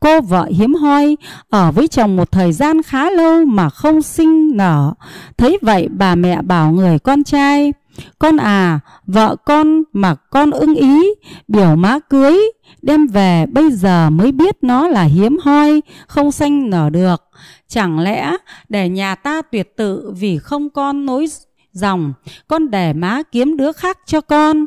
Cô 0.00 0.20
vợ 0.20 0.48
hiếm 0.50 0.74
hoi 0.74 1.16
ở 1.50 1.72
với 1.72 1.88
chồng 1.88 2.16
một 2.16 2.32
thời 2.32 2.52
gian 2.52 2.82
khá 2.82 3.10
lâu 3.10 3.44
mà 3.44 3.70
không 3.70 4.02
sinh 4.02 4.56
nở. 4.56 4.92
Thấy 5.36 5.58
vậy 5.62 5.88
bà 5.90 6.14
mẹ 6.14 6.42
bảo 6.42 6.72
người 6.72 6.98
con 6.98 7.24
trai 7.24 7.72
con 8.18 8.36
à, 8.36 8.80
vợ 9.06 9.36
con 9.44 9.82
mà 9.92 10.14
con 10.14 10.50
ưng 10.50 10.74
ý, 10.74 11.14
biểu 11.48 11.76
má 11.76 11.98
cưới, 11.98 12.38
đem 12.82 13.06
về 13.06 13.46
bây 13.46 13.70
giờ 13.72 14.10
mới 14.10 14.32
biết 14.32 14.56
nó 14.62 14.88
là 14.88 15.02
hiếm 15.02 15.38
hoi, 15.42 15.82
không 16.06 16.32
sanh 16.32 16.70
nở 16.70 16.90
được. 16.90 17.22
Chẳng 17.68 17.98
lẽ 17.98 18.36
để 18.68 18.88
nhà 18.88 19.14
ta 19.14 19.42
tuyệt 19.42 19.76
tự 19.76 20.12
vì 20.16 20.38
không 20.38 20.70
con 20.70 21.06
nối 21.06 21.26
dòng, 21.72 22.12
con 22.48 22.70
để 22.70 22.92
má 22.92 23.22
kiếm 23.32 23.56
đứa 23.56 23.72
khác 23.72 23.98
cho 24.06 24.20
con. 24.20 24.66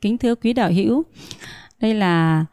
Kính 0.00 0.18
thưa 0.18 0.34
quý 0.34 0.52
đạo 0.52 0.70
hữu, 0.70 1.02
đây 1.80 1.94
là 1.94 2.44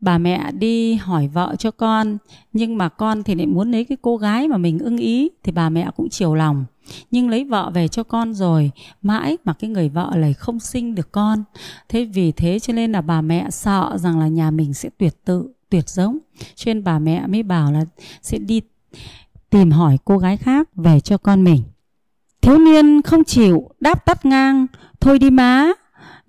bà 0.00 0.18
mẹ 0.18 0.52
đi 0.52 0.94
hỏi 0.94 1.28
vợ 1.28 1.56
cho 1.58 1.70
con, 1.70 2.18
nhưng 2.52 2.78
mà 2.78 2.88
con 2.88 3.22
thì 3.22 3.34
lại 3.34 3.46
muốn 3.46 3.70
lấy 3.72 3.84
cái 3.84 3.98
cô 4.02 4.16
gái 4.16 4.48
mà 4.48 4.56
mình 4.56 4.78
ưng 4.78 4.96
ý 4.96 5.30
thì 5.42 5.52
bà 5.52 5.68
mẹ 5.68 5.90
cũng 5.96 6.08
chiều 6.08 6.34
lòng. 6.34 6.64
Nhưng 7.10 7.28
lấy 7.28 7.44
vợ 7.44 7.70
về 7.74 7.88
cho 7.88 8.02
con 8.02 8.34
rồi 8.34 8.70
mãi 9.02 9.36
mà 9.44 9.52
cái 9.52 9.70
người 9.70 9.88
vợ 9.88 10.12
này 10.16 10.34
không 10.34 10.60
sinh 10.60 10.94
được 10.94 11.12
con. 11.12 11.44
Thế 11.88 12.04
vì 12.04 12.32
thế 12.32 12.58
cho 12.58 12.72
nên 12.72 12.92
là 12.92 13.00
bà 13.00 13.20
mẹ 13.20 13.50
sợ 13.50 13.96
rằng 13.96 14.18
là 14.18 14.28
nhà 14.28 14.50
mình 14.50 14.74
sẽ 14.74 14.88
tuyệt 14.98 15.14
tự 15.24 15.52
tuyệt 15.70 15.88
giống. 15.88 16.18
Cho 16.54 16.74
nên 16.74 16.84
bà 16.84 16.98
mẹ 16.98 17.26
mới 17.26 17.42
bảo 17.42 17.72
là 17.72 17.84
sẽ 18.22 18.38
đi 18.38 18.60
tìm 19.50 19.70
hỏi 19.70 19.98
cô 20.04 20.18
gái 20.18 20.36
khác 20.36 20.68
về 20.74 21.00
cho 21.00 21.18
con 21.18 21.44
mình. 21.44 21.62
Thiếu 22.40 22.58
niên 22.58 23.02
không 23.02 23.24
chịu 23.24 23.70
đáp 23.80 24.04
tắt 24.04 24.26
ngang 24.26 24.66
thôi 25.00 25.18
đi 25.18 25.30
má. 25.30 25.72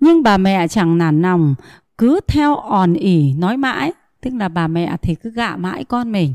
Nhưng 0.00 0.22
bà 0.22 0.36
mẹ 0.36 0.68
chẳng 0.68 0.98
nản 0.98 1.22
lòng 1.22 1.54
cứ 2.00 2.20
theo 2.28 2.56
òn 2.56 2.94
ỉ 2.94 3.32
nói 3.32 3.56
mãi, 3.56 3.92
tức 4.20 4.30
là 4.34 4.48
bà 4.48 4.68
mẹ 4.68 4.96
thì 5.02 5.14
cứ 5.14 5.30
gạ 5.30 5.56
mãi 5.56 5.84
con 5.84 6.12
mình. 6.12 6.34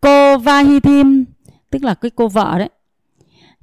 Cô 0.00 0.38
Vahithim 0.38 1.24
tức 1.70 1.84
là 1.84 1.94
cái 1.94 2.10
cô 2.10 2.28
vợ 2.28 2.58
đấy, 2.58 2.68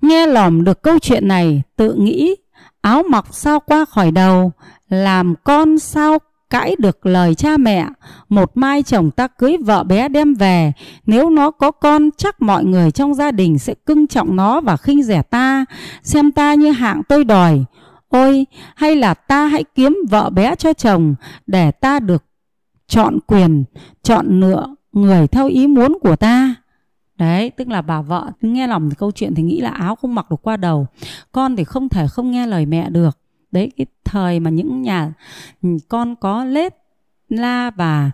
nghe 0.01 0.27
lỏm 0.27 0.63
được 0.63 0.81
câu 0.81 0.99
chuyện 0.99 1.27
này, 1.27 1.61
tự 1.75 1.93
nghĩ 1.93 2.35
áo 2.81 3.03
mọc 3.09 3.33
sao 3.33 3.59
qua 3.59 3.85
khỏi 3.85 4.11
đầu, 4.11 4.51
làm 4.89 5.35
con 5.43 5.79
sao 5.79 6.17
cãi 6.49 6.75
được 6.79 7.05
lời 7.05 7.35
cha 7.35 7.57
mẹ, 7.57 7.87
một 8.29 8.57
mai 8.57 8.83
chồng 8.83 9.11
ta 9.11 9.27
cưới 9.27 9.57
vợ 9.57 9.83
bé 9.83 10.09
đem 10.09 10.33
về, 10.33 10.73
nếu 11.05 11.29
nó 11.29 11.51
có 11.51 11.71
con 11.71 12.09
chắc 12.17 12.41
mọi 12.41 12.65
người 12.65 12.91
trong 12.91 13.13
gia 13.13 13.31
đình 13.31 13.59
sẽ 13.59 13.73
cưng 13.73 14.07
trọng 14.07 14.35
nó 14.35 14.61
và 14.61 14.77
khinh 14.77 15.03
rẻ 15.03 15.21
ta, 15.21 15.65
xem 16.03 16.31
ta 16.31 16.53
như 16.53 16.71
hạng 16.71 17.01
tôi 17.09 17.23
đòi 17.23 17.65
ôi 18.09 18.45
hay 18.75 18.95
là 18.95 19.13
ta 19.13 19.47
hãy 19.47 19.63
kiếm 19.63 19.97
vợ 20.09 20.29
bé 20.29 20.55
cho 20.55 20.73
chồng 20.73 21.15
để 21.47 21.71
ta 21.71 21.99
được 21.99 22.23
chọn 22.87 23.19
quyền 23.27 23.63
chọn 24.03 24.39
lựa 24.39 24.75
người 24.93 25.27
theo 25.27 25.47
ý 25.47 25.67
muốn 25.67 25.97
của 26.01 26.15
ta 26.15 26.55
Đấy, 27.17 27.49
tức 27.49 27.67
là 27.67 27.81
bà 27.81 28.01
vợ 28.01 28.31
nghe 28.41 28.67
lòng 28.67 28.89
câu 28.97 29.11
chuyện 29.11 29.35
thì 29.35 29.43
nghĩ 29.43 29.61
là 29.61 29.69
áo 29.69 29.95
không 29.95 30.15
mặc 30.15 30.31
được 30.31 30.41
qua 30.41 30.57
đầu. 30.57 30.87
Con 31.31 31.55
thì 31.55 31.63
không 31.63 31.89
thể 31.89 32.07
không 32.07 32.31
nghe 32.31 32.47
lời 32.47 32.65
mẹ 32.65 32.89
được. 32.89 33.17
Đấy, 33.51 33.71
cái 33.77 33.85
thời 34.05 34.39
mà 34.39 34.49
những 34.49 34.81
nhà 34.81 35.13
ừ, 35.63 35.69
con 35.87 36.15
có 36.15 36.45
lết 36.45 36.75
la 37.29 37.69
và 37.69 38.11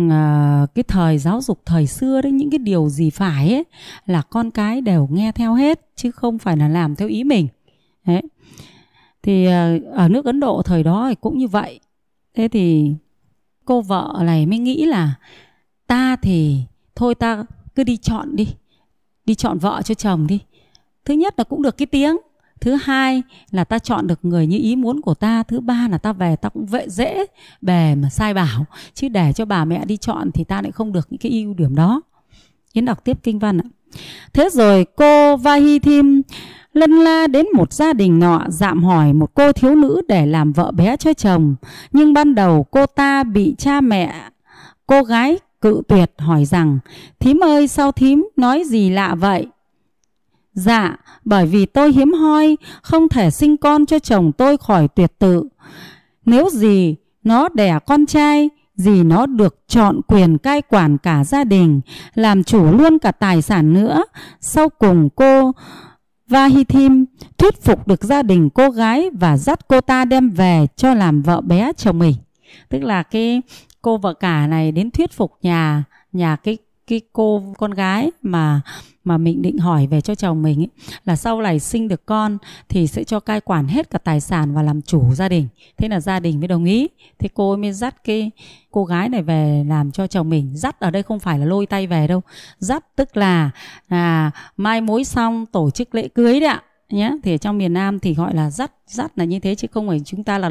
uh, 0.00 0.74
cái 0.74 0.82
thời 0.88 1.18
giáo 1.18 1.40
dục 1.40 1.60
thời 1.66 1.86
xưa 1.86 2.22
đấy 2.22 2.32
những 2.32 2.50
cái 2.50 2.58
điều 2.58 2.88
gì 2.88 3.10
phải 3.10 3.52
ấy 3.52 3.64
là 4.06 4.22
con 4.22 4.50
cái 4.50 4.80
đều 4.80 5.08
nghe 5.10 5.32
theo 5.32 5.54
hết 5.54 5.80
chứ 5.96 6.10
không 6.10 6.38
phải 6.38 6.56
là 6.56 6.68
làm 6.68 6.96
theo 6.96 7.08
ý 7.08 7.24
mình. 7.24 7.48
Đấy. 8.06 8.22
Thì 9.22 9.44
ờ, 9.44 9.78
ở 9.92 10.08
nước 10.08 10.24
Ấn 10.24 10.40
Độ 10.40 10.62
thời 10.62 10.82
đó 10.82 11.06
thì 11.08 11.14
cũng 11.14 11.38
như 11.38 11.48
vậy. 11.48 11.80
Thế 12.34 12.48
thì 12.48 12.92
cô 13.64 13.80
vợ 13.80 14.20
này 14.22 14.46
mới 14.46 14.58
nghĩ 14.58 14.84
là 14.84 15.14
ta 15.86 16.16
thì 16.16 16.60
thôi 16.94 17.14
ta 17.14 17.44
cứ 17.74 17.84
đi 17.84 17.96
chọn 17.96 18.36
đi 18.36 18.48
đi 19.24 19.34
chọn 19.34 19.58
vợ 19.58 19.82
cho 19.84 19.94
chồng 19.94 20.26
đi. 20.26 20.40
Thứ 21.04 21.14
nhất 21.14 21.34
là 21.36 21.44
cũng 21.44 21.62
được 21.62 21.76
cái 21.76 21.86
tiếng, 21.86 22.16
thứ 22.60 22.78
hai 22.82 23.22
là 23.50 23.64
ta 23.64 23.78
chọn 23.78 24.06
được 24.06 24.24
người 24.24 24.46
như 24.46 24.58
ý 24.58 24.76
muốn 24.76 25.00
của 25.00 25.14
ta, 25.14 25.42
thứ 25.42 25.60
ba 25.60 25.88
là 25.90 25.98
ta 25.98 26.12
về 26.12 26.36
ta 26.36 26.48
cũng 26.48 26.66
vệ, 26.66 26.88
dễ 26.88 27.26
bề 27.60 27.94
mà 27.94 28.08
sai 28.10 28.34
bảo. 28.34 28.66
Chứ 28.94 29.08
để 29.08 29.32
cho 29.32 29.44
bà 29.44 29.64
mẹ 29.64 29.84
đi 29.84 29.96
chọn 29.96 30.30
thì 30.32 30.44
ta 30.44 30.62
lại 30.62 30.72
không 30.72 30.92
được 30.92 31.06
những 31.10 31.18
cái 31.18 31.32
ưu 31.32 31.54
điểm 31.54 31.74
đó. 31.74 32.02
Yến 32.72 32.84
đọc 32.84 33.04
tiếp 33.04 33.18
kinh 33.22 33.38
văn 33.38 33.58
ạ. 33.58 33.68
Thế 34.32 34.48
rồi 34.52 34.86
cô 34.96 35.36
Vahithim 35.36 36.22
lân 36.72 36.90
la 36.90 37.26
đến 37.26 37.46
một 37.54 37.72
gia 37.72 37.92
đình 37.92 38.18
nọ 38.18 38.44
dạm 38.48 38.84
hỏi 38.84 39.12
một 39.12 39.34
cô 39.34 39.52
thiếu 39.52 39.74
nữ 39.74 40.02
để 40.08 40.26
làm 40.26 40.52
vợ 40.52 40.70
bé 40.70 40.96
cho 40.96 41.12
chồng 41.12 41.54
nhưng 41.92 42.12
ban 42.12 42.34
đầu 42.34 42.66
cô 42.70 42.86
ta 42.86 43.24
bị 43.24 43.54
cha 43.58 43.80
mẹ 43.80 44.14
cô 44.86 45.02
gái 45.02 45.38
cự 45.60 45.82
tuyệt 45.88 46.12
hỏi 46.18 46.44
rằng 46.44 46.78
Thím 47.20 47.40
ơi 47.44 47.68
sao 47.68 47.92
thím 47.92 48.28
nói 48.36 48.64
gì 48.66 48.90
lạ 48.90 49.14
vậy? 49.14 49.46
Dạ, 50.54 50.96
bởi 51.24 51.46
vì 51.46 51.66
tôi 51.66 51.92
hiếm 51.92 52.12
hoi, 52.12 52.56
không 52.82 53.08
thể 53.08 53.30
sinh 53.30 53.56
con 53.56 53.86
cho 53.86 53.98
chồng 53.98 54.32
tôi 54.32 54.56
khỏi 54.56 54.88
tuyệt 54.88 55.18
tự. 55.18 55.48
Nếu 56.24 56.48
gì 56.50 56.96
nó 57.24 57.48
đẻ 57.48 57.78
con 57.86 58.06
trai, 58.06 58.50
gì 58.76 59.02
nó 59.02 59.26
được 59.26 59.56
chọn 59.68 60.00
quyền 60.08 60.38
cai 60.38 60.62
quản 60.62 60.98
cả 60.98 61.24
gia 61.24 61.44
đình, 61.44 61.80
làm 62.14 62.44
chủ 62.44 62.72
luôn 62.72 62.98
cả 62.98 63.12
tài 63.12 63.42
sản 63.42 63.72
nữa. 63.72 64.04
Sau 64.40 64.68
cùng 64.68 65.08
cô 65.16 65.52
Vahithim 66.32 67.04
thuyết 67.38 67.62
phục 67.62 67.88
được 67.88 68.04
gia 68.04 68.22
đình 68.22 68.50
cô 68.50 68.70
gái 68.70 69.10
và 69.10 69.36
dắt 69.36 69.68
cô 69.68 69.80
ta 69.80 70.04
đem 70.04 70.30
về 70.30 70.66
cho 70.76 70.94
làm 70.94 71.22
vợ 71.22 71.40
bé 71.40 71.72
chồng 71.76 71.98
mình. 71.98 72.14
Tức 72.68 72.82
là 72.82 73.02
cái 73.02 73.42
cô 73.82 73.96
vợ 73.96 74.14
cả 74.14 74.46
này 74.46 74.72
đến 74.72 74.90
thuyết 74.90 75.12
phục 75.12 75.32
nhà 75.42 75.84
nhà 76.12 76.36
cái 76.36 76.58
cái 76.86 77.00
cô 77.12 77.42
con 77.58 77.70
gái 77.70 78.10
mà 78.22 78.60
mà 79.04 79.18
mình 79.18 79.42
định 79.42 79.58
hỏi 79.58 79.86
về 79.86 80.00
cho 80.00 80.14
chồng 80.14 80.42
mình 80.42 80.60
ấy, 80.60 80.68
là 81.04 81.16
sau 81.16 81.42
này 81.42 81.60
sinh 81.60 81.88
được 81.88 82.06
con 82.06 82.38
thì 82.68 82.86
sẽ 82.86 83.04
cho 83.04 83.20
cai 83.20 83.40
quản 83.40 83.68
hết 83.68 83.90
cả 83.90 83.98
tài 83.98 84.20
sản 84.20 84.54
và 84.54 84.62
làm 84.62 84.82
chủ 84.82 85.14
gia 85.14 85.28
đình. 85.28 85.48
Thế 85.76 85.88
là 85.88 86.00
gia 86.00 86.20
đình 86.20 86.40
mới 86.40 86.48
đồng 86.48 86.64
ý. 86.64 86.88
Thế 87.18 87.28
cô 87.34 87.56
mới 87.56 87.72
dắt 87.72 88.04
cái 88.04 88.30
cô 88.70 88.84
gái 88.84 89.08
này 89.08 89.22
về 89.22 89.64
làm 89.68 89.90
cho 89.90 90.06
chồng 90.06 90.30
mình. 90.30 90.56
Dắt 90.56 90.80
ở 90.80 90.90
đây 90.90 91.02
không 91.02 91.20
phải 91.20 91.38
là 91.38 91.46
lôi 91.46 91.66
tay 91.66 91.86
về 91.86 92.06
đâu. 92.06 92.22
Dắt 92.58 92.96
tức 92.96 93.16
là 93.16 93.50
à, 93.88 94.30
mai 94.56 94.80
mối 94.80 95.04
xong 95.04 95.46
tổ 95.46 95.70
chức 95.70 95.94
lễ 95.94 96.08
cưới 96.08 96.40
đấy 96.40 96.48
ạ. 96.48 96.62
Nhé 96.90 97.12
thì 97.22 97.34
ở 97.34 97.36
trong 97.36 97.58
miền 97.58 97.72
Nam 97.72 98.00
thì 98.00 98.14
gọi 98.14 98.34
là 98.34 98.50
dắt 98.50 98.72
dắt 98.86 99.12
là 99.16 99.24
như 99.24 99.38
thế 99.38 99.54
chứ 99.54 99.68
không 99.72 99.88
phải 99.88 100.00
chúng 100.04 100.24
ta 100.24 100.38
là 100.38 100.50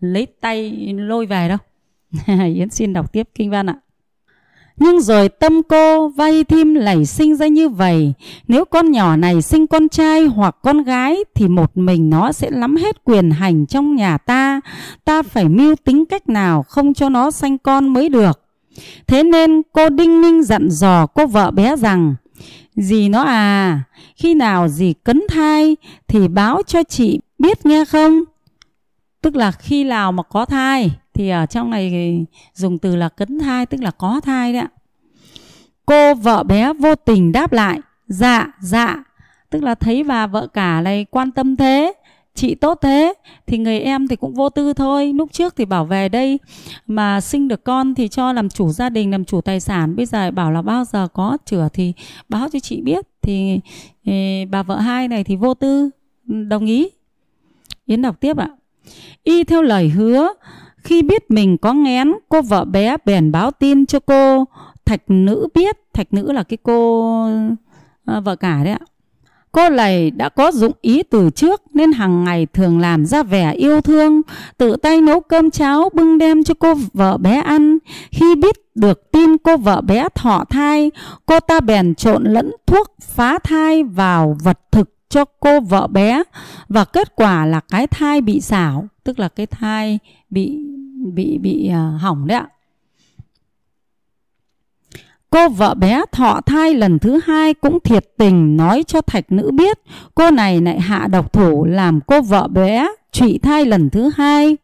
lấy 0.00 0.26
tay 0.40 0.70
lôi 0.96 1.26
về 1.26 1.48
đâu. 1.48 1.58
Yến 2.54 2.70
xin 2.70 2.92
đọc 2.92 3.12
tiếp 3.12 3.28
kinh 3.34 3.50
văn 3.50 3.66
ạ. 3.66 3.76
Nhưng 4.76 5.00
rồi 5.00 5.28
tâm 5.28 5.62
cô 5.68 6.08
vay 6.08 6.44
thêm 6.44 6.74
lẩy 6.74 7.06
sinh 7.06 7.36
ra 7.36 7.46
như 7.46 7.68
vậy. 7.68 8.12
Nếu 8.48 8.64
con 8.64 8.90
nhỏ 8.90 9.16
này 9.16 9.42
sinh 9.42 9.66
con 9.66 9.88
trai 9.88 10.24
hoặc 10.24 10.56
con 10.62 10.82
gái 10.82 11.16
Thì 11.34 11.48
một 11.48 11.70
mình 11.74 12.10
nó 12.10 12.32
sẽ 12.32 12.50
lắm 12.50 12.76
hết 12.76 13.04
quyền 13.04 13.30
hành 13.30 13.66
trong 13.66 13.96
nhà 13.96 14.18
ta. 14.18 14.60
Ta 15.04 15.22
phải 15.22 15.48
mưu 15.48 15.76
tính 15.84 16.04
cách 16.06 16.28
nào 16.28 16.62
không 16.62 16.94
cho 16.94 17.08
nó 17.08 17.30
sanh 17.30 17.58
con 17.58 17.88
mới 17.88 18.08
được. 18.08 18.40
Thế 19.06 19.22
nên 19.22 19.62
cô 19.72 19.88
Đinh 19.88 20.20
Ninh 20.20 20.42
dặn 20.42 20.70
dò 20.70 21.06
cô 21.06 21.26
vợ 21.26 21.50
bé 21.50 21.76
rằng 21.76 22.14
Dì 22.76 23.08
nó 23.08 23.22
à, 23.22 23.80
khi 24.16 24.34
nào 24.34 24.68
dì 24.68 24.92
cấn 24.92 25.22
thai 25.28 25.76
thì 26.08 26.28
báo 26.28 26.62
cho 26.66 26.82
chị 26.82 27.20
biết 27.38 27.66
nghe 27.66 27.84
không? 27.84 28.22
Tức 29.22 29.36
là 29.36 29.52
khi 29.52 29.84
nào 29.84 30.12
mà 30.12 30.22
có 30.22 30.44
thai 30.44 30.90
thì 31.14 31.28
ở 31.28 31.46
trong 31.46 31.70
này 31.70 32.26
dùng 32.54 32.78
từ 32.78 32.96
là 32.96 33.08
cấn 33.08 33.38
thai 33.38 33.66
tức 33.66 33.80
là 33.80 33.90
có 33.90 34.20
thai 34.20 34.52
đấy 34.52 34.62
ạ. 34.62 34.68
Cô 35.86 36.14
vợ 36.14 36.42
bé 36.42 36.72
vô 36.72 36.94
tình 36.94 37.32
đáp 37.32 37.52
lại 37.52 37.80
dạ 38.06 38.46
dạ. 38.60 39.04
Tức 39.50 39.62
là 39.62 39.74
thấy 39.74 40.04
bà 40.04 40.26
vợ 40.26 40.46
cả 40.46 40.80
này 40.80 41.06
quan 41.10 41.30
tâm 41.30 41.56
thế 41.56 41.92
chị 42.34 42.54
tốt 42.54 42.78
thế 42.82 43.14
thì 43.46 43.58
người 43.58 43.80
em 43.80 44.08
thì 44.08 44.16
cũng 44.16 44.34
vô 44.34 44.48
tư 44.48 44.72
thôi. 44.72 45.12
Lúc 45.12 45.32
trước 45.32 45.56
thì 45.56 45.64
bảo 45.64 45.84
về 45.84 46.08
đây 46.08 46.38
mà 46.86 47.20
sinh 47.20 47.48
được 47.48 47.64
con 47.64 47.94
thì 47.94 48.08
cho 48.08 48.32
làm 48.32 48.48
chủ 48.48 48.68
gia 48.68 48.88
đình 48.90 49.10
làm 49.10 49.24
chủ 49.24 49.40
tài 49.40 49.60
sản. 49.60 49.96
Bây 49.96 50.06
giờ 50.06 50.30
bảo 50.30 50.52
là 50.52 50.62
bao 50.62 50.84
giờ 50.84 51.08
có 51.08 51.38
chữa 51.46 51.68
thì 51.72 51.92
báo 52.28 52.48
cho 52.52 52.58
chị 52.58 52.80
biết. 52.80 53.06
Thì, 53.22 53.60
thì 54.04 54.44
bà 54.44 54.62
vợ 54.62 54.78
hai 54.78 55.08
này 55.08 55.24
thì 55.24 55.36
vô 55.36 55.54
tư 55.54 55.90
đồng 56.24 56.66
ý. 56.66 56.88
Yến 57.86 58.02
đọc 58.02 58.20
tiếp 58.20 58.36
ạ. 58.36 58.48
Y 59.22 59.44
theo 59.44 59.62
lời 59.62 59.88
hứa 59.88 60.28
khi 60.84 61.02
biết 61.02 61.30
mình 61.30 61.58
có 61.58 61.72
ngén 61.72 62.12
cô 62.28 62.42
vợ 62.42 62.64
bé 62.64 62.96
bèn 63.04 63.32
báo 63.32 63.50
tin 63.50 63.86
cho 63.86 63.98
cô. 64.00 64.44
Thạch 64.84 65.02
nữ 65.08 65.48
biết 65.54 65.76
thạch 65.94 66.12
nữ 66.12 66.32
là 66.32 66.42
cái 66.42 66.58
cô 66.62 67.12
à, 68.04 68.20
vợ 68.20 68.36
cả 68.36 68.64
đấy 68.64 68.72
ạ. 68.72 68.80
Cô 69.52 69.68
này 69.68 70.10
đã 70.10 70.28
có 70.28 70.52
dụng 70.52 70.72
ý 70.80 71.02
từ 71.02 71.30
trước 71.30 71.62
nên 71.74 71.92
hàng 71.92 72.24
ngày 72.24 72.46
thường 72.46 72.78
làm 72.78 73.06
ra 73.06 73.22
vẻ 73.22 73.52
yêu 73.52 73.80
thương, 73.80 74.22
tự 74.58 74.76
tay 74.76 75.00
nấu 75.00 75.20
cơm 75.20 75.50
cháo 75.50 75.88
bưng 75.94 76.18
đem 76.18 76.44
cho 76.44 76.54
cô 76.54 76.74
vợ 76.92 77.16
bé 77.18 77.40
ăn. 77.40 77.78
Khi 78.10 78.34
biết 78.34 78.56
được 78.74 79.12
tin 79.12 79.38
cô 79.38 79.56
vợ 79.56 79.80
bé 79.80 80.08
thọ 80.14 80.44
thai, 80.50 80.90
cô 81.26 81.40
ta 81.40 81.60
bèn 81.60 81.94
trộn 81.94 82.24
lẫn 82.24 82.52
thuốc 82.66 82.94
phá 83.00 83.38
thai 83.38 83.84
vào 83.84 84.36
vật 84.42 84.58
thực 84.72 84.90
cho 85.08 85.24
cô 85.40 85.60
vợ 85.60 85.86
bé. 85.86 86.22
Và 86.68 86.84
kết 86.84 87.16
quả 87.16 87.46
là 87.46 87.60
cái 87.60 87.86
thai 87.86 88.20
bị 88.20 88.40
xảo, 88.40 88.86
tức 89.04 89.18
là 89.18 89.28
cái 89.28 89.46
thai 89.46 89.98
bị 90.30 90.58
bị 91.14 91.38
bị 91.38 91.70
uh, 91.70 92.00
hỏng 92.00 92.26
đấy 92.26 92.38
ạ. 92.38 92.48
Cô 95.30 95.48
vợ 95.48 95.74
bé 95.74 96.02
thọ 96.12 96.40
thai 96.46 96.74
lần 96.74 96.98
thứ 96.98 97.20
hai 97.24 97.54
cũng 97.54 97.78
thiệt 97.80 98.04
tình 98.18 98.56
nói 98.56 98.84
cho 98.86 99.00
thạch 99.00 99.32
nữ 99.32 99.50
biết 99.50 99.78
cô 100.14 100.30
này 100.30 100.60
lại 100.60 100.80
hạ 100.80 101.06
độc 101.10 101.32
thủ 101.32 101.64
làm 101.64 102.00
cô 102.00 102.20
vợ 102.20 102.48
bé 102.48 102.88
trụy 103.12 103.38
thai 103.42 103.64
lần 103.64 103.90
thứ 103.90 104.10
hai. 104.16 104.56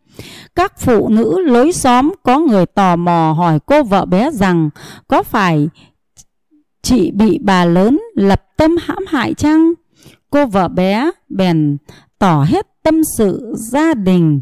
Các 0.55 0.79
phụ 0.79 1.09
nữ 1.09 1.41
lối 1.41 1.73
xóm 1.73 2.15
có 2.23 2.39
người 2.39 2.67
tò 2.67 2.97
mò 2.97 3.35
hỏi 3.39 3.59
cô 3.67 3.83
vợ 3.83 4.05
bé 4.05 4.31
rằng 4.31 4.71
có 5.09 5.23
phải 5.23 5.69
chị 6.83 7.11
bị 7.11 7.39
bà 7.43 7.65
lớn 7.65 8.01
lập 8.15 8.43
tâm 8.57 8.77
hãm 8.83 9.05
hại 9.09 9.35
chăng? 9.35 9.73
Cô 10.31 10.47
vợ 10.47 10.69
bé 10.69 11.11
bèn 11.29 11.77
tỏ 12.19 12.45
hết 12.49 12.67
tâm 12.83 13.03
sự 13.19 13.55
gia 13.57 13.95
đình, 13.95 14.41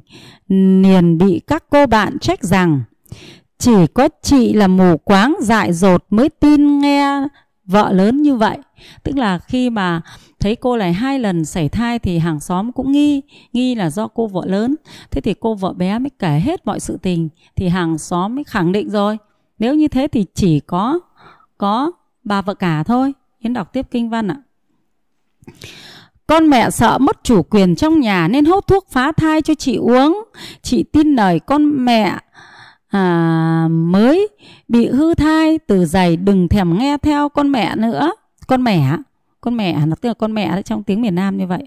liền 0.48 1.18
bị 1.18 1.40
các 1.46 1.64
cô 1.70 1.86
bạn 1.86 2.18
trách 2.18 2.44
rằng 2.44 2.82
chỉ 3.58 3.86
có 3.94 4.08
chị 4.22 4.52
là 4.52 4.68
mù 4.68 4.96
quáng 4.96 5.36
dại 5.40 5.72
dột 5.72 6.04
mới 6.10 6.28
tin 6.28 6.78
nghe 6.78 7.22
vợ 7.64 7.92
lớn 7.92 8.22
như 8.22 8.36
vậy. 8.36 8.58
Tức 9.02 9.16
là 9.16 9.38
khi 9.38 9.70
mà 9.70 10.00
thấy 10.40 10.56
cô 10.56 10.76
này 10.76 10.92
hai 10.92 11.18
lần 11.18 11.44
sảy 11.44 11.68
thai 11.68 11.98
thì 11.98 12.18
hàng 12.18 12.40
xóm 12.40 12.72
cũng 12.72 12.92
nghi, 12.92 13.22
nghi 13.52 13.74
là 13.74 13.90
do 13.90 14.08
cô 14.08 14.26
vợ 14.26 14.42
lớn. 14.46 14.74
Thế 15.10 15.20
thì 15.20 15.34
cô 15.40 15.54
vợ 15.54 15.72
bé 15.72 15.98
mới 15.98 16.10
kể 16.18 16.40
hết 16.44 16.66
mọi 16.66 16.80
sự 16.80 16.98
tình 17.02 17.28
thì 17.56 17.68
hàng 17.68 17.98
xóm 17.98 18.34
mới 18.34 18.44
khẳng 18.44 18.72
định 18.72 18.90
rồi. 18.90 19.18
Nếu 19.58 19.74
như 19.74 19.88
thế 19.88 20.08
thì 20.12 20.24
chỉ 20.34 20.60
có 20.60 21.00
có 21.58 21.92
bà 22.24 22.42
vợ 22.42 22.54
cả 22.54 22.82
thôi. 22.82 23.12
Hiến 23.40 23.52
đọc 23.52 23.72
tiếp 23.72 23.86
kinh 23.90 24.10
văn 24.10 24.28
ạ. 24.28 24.36
Con 26.26 26.50
mẹ 26.50 26.70
sợ 26.70 26.98
mất 26.98 27.24
chủ 27.24 27.42
quyền 27.42 27.76
trong 27.76 28.00
nhà 28.00 28.28
nên 28.28 28.44
hốt 28.44 28.66
thuốc 28.66 28.86
phá 28.90 29.12
thai 29.12 29.42
cho 29.42 29.54
chị 29.54 29.76
uống. 29.76 30.24
Chị 30.62 30.82
tin 30.82 31.14
lời 31.14 31.40
con 31.40 31.84
mẹ 31.84 32.18
à, 32.88 33.68
mới 33.70 34.28
bị 34.68 34.88
hư 34.88 35.14
thai. 35.14 35.58
Từ 35.58 35.84
giày 35.84 36.16
đừng 36.16 36.48
thèm 36.48 36.78
nghe 36.78 36.96
theo 37.02 37.28
con 37.28 37.52
mẹ 37.52 37.76
nữa. 37.76 38.12
Con 38.46 38.64
mẹ 38.64 38.96
con 39.40 39.56
mẹ 39.56 39.86
nó 39.86 39.96
tức 40.00 40.08
là 40.08 40.14
con 40.14 40.34
mẹ 40.34 40.62
trong 40.62 40.82
tiếng 40.82 41.02
miền 41.02 41.14
Nam 41.14 41.36
như 41.38 41.46
vậy. 41.46 41.62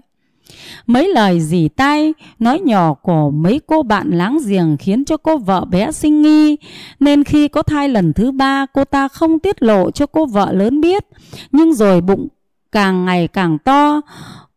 Mấy 0.86 1.08
lời 1.14 1.40
dì 1.40 1.68
tay 1.68 2.14
nói 2.38 2.60
nhỏ 2.60 2.94
của 2.94 3.30
mấy 3.30 3.60
cô 3.66 3.82
bạn 3.82 4.10
láng 4.10 4.38
giềng 4.46 4.76
khiến 4.76 5.04
cho 5.04 5.16
cô 5.16 5.38
vợ 5.38 5.64
bé 5.64 5.92
sinh 5.92 6.22
nghi. 6.22 6.56
Nên 7.00 7.24
khi 7.24 7.48
có 7.48 7.62
thai 7.62 7.88
lần 7.88 8.12
thứ 8.12 8.32
ba 8.32 8.66
cô 8.66 8.84
ta 8.84 9.08
không 9.08 9.38
tiết 9.38 9.62
lộ 9.62 9.90
cho 9.90 10.06
cô 10.06 10.26
vợ 10.26 10.52
lớn 10.52 10.80
biết. 10.80 11.04
Nhưng 11.52 11.74
rồi 11.74 12.00
bụng 12.00 12.28
càng 12.72 13.04
ngày 13.04 13.28
càng 13.28 13.58
to 13.58 14.00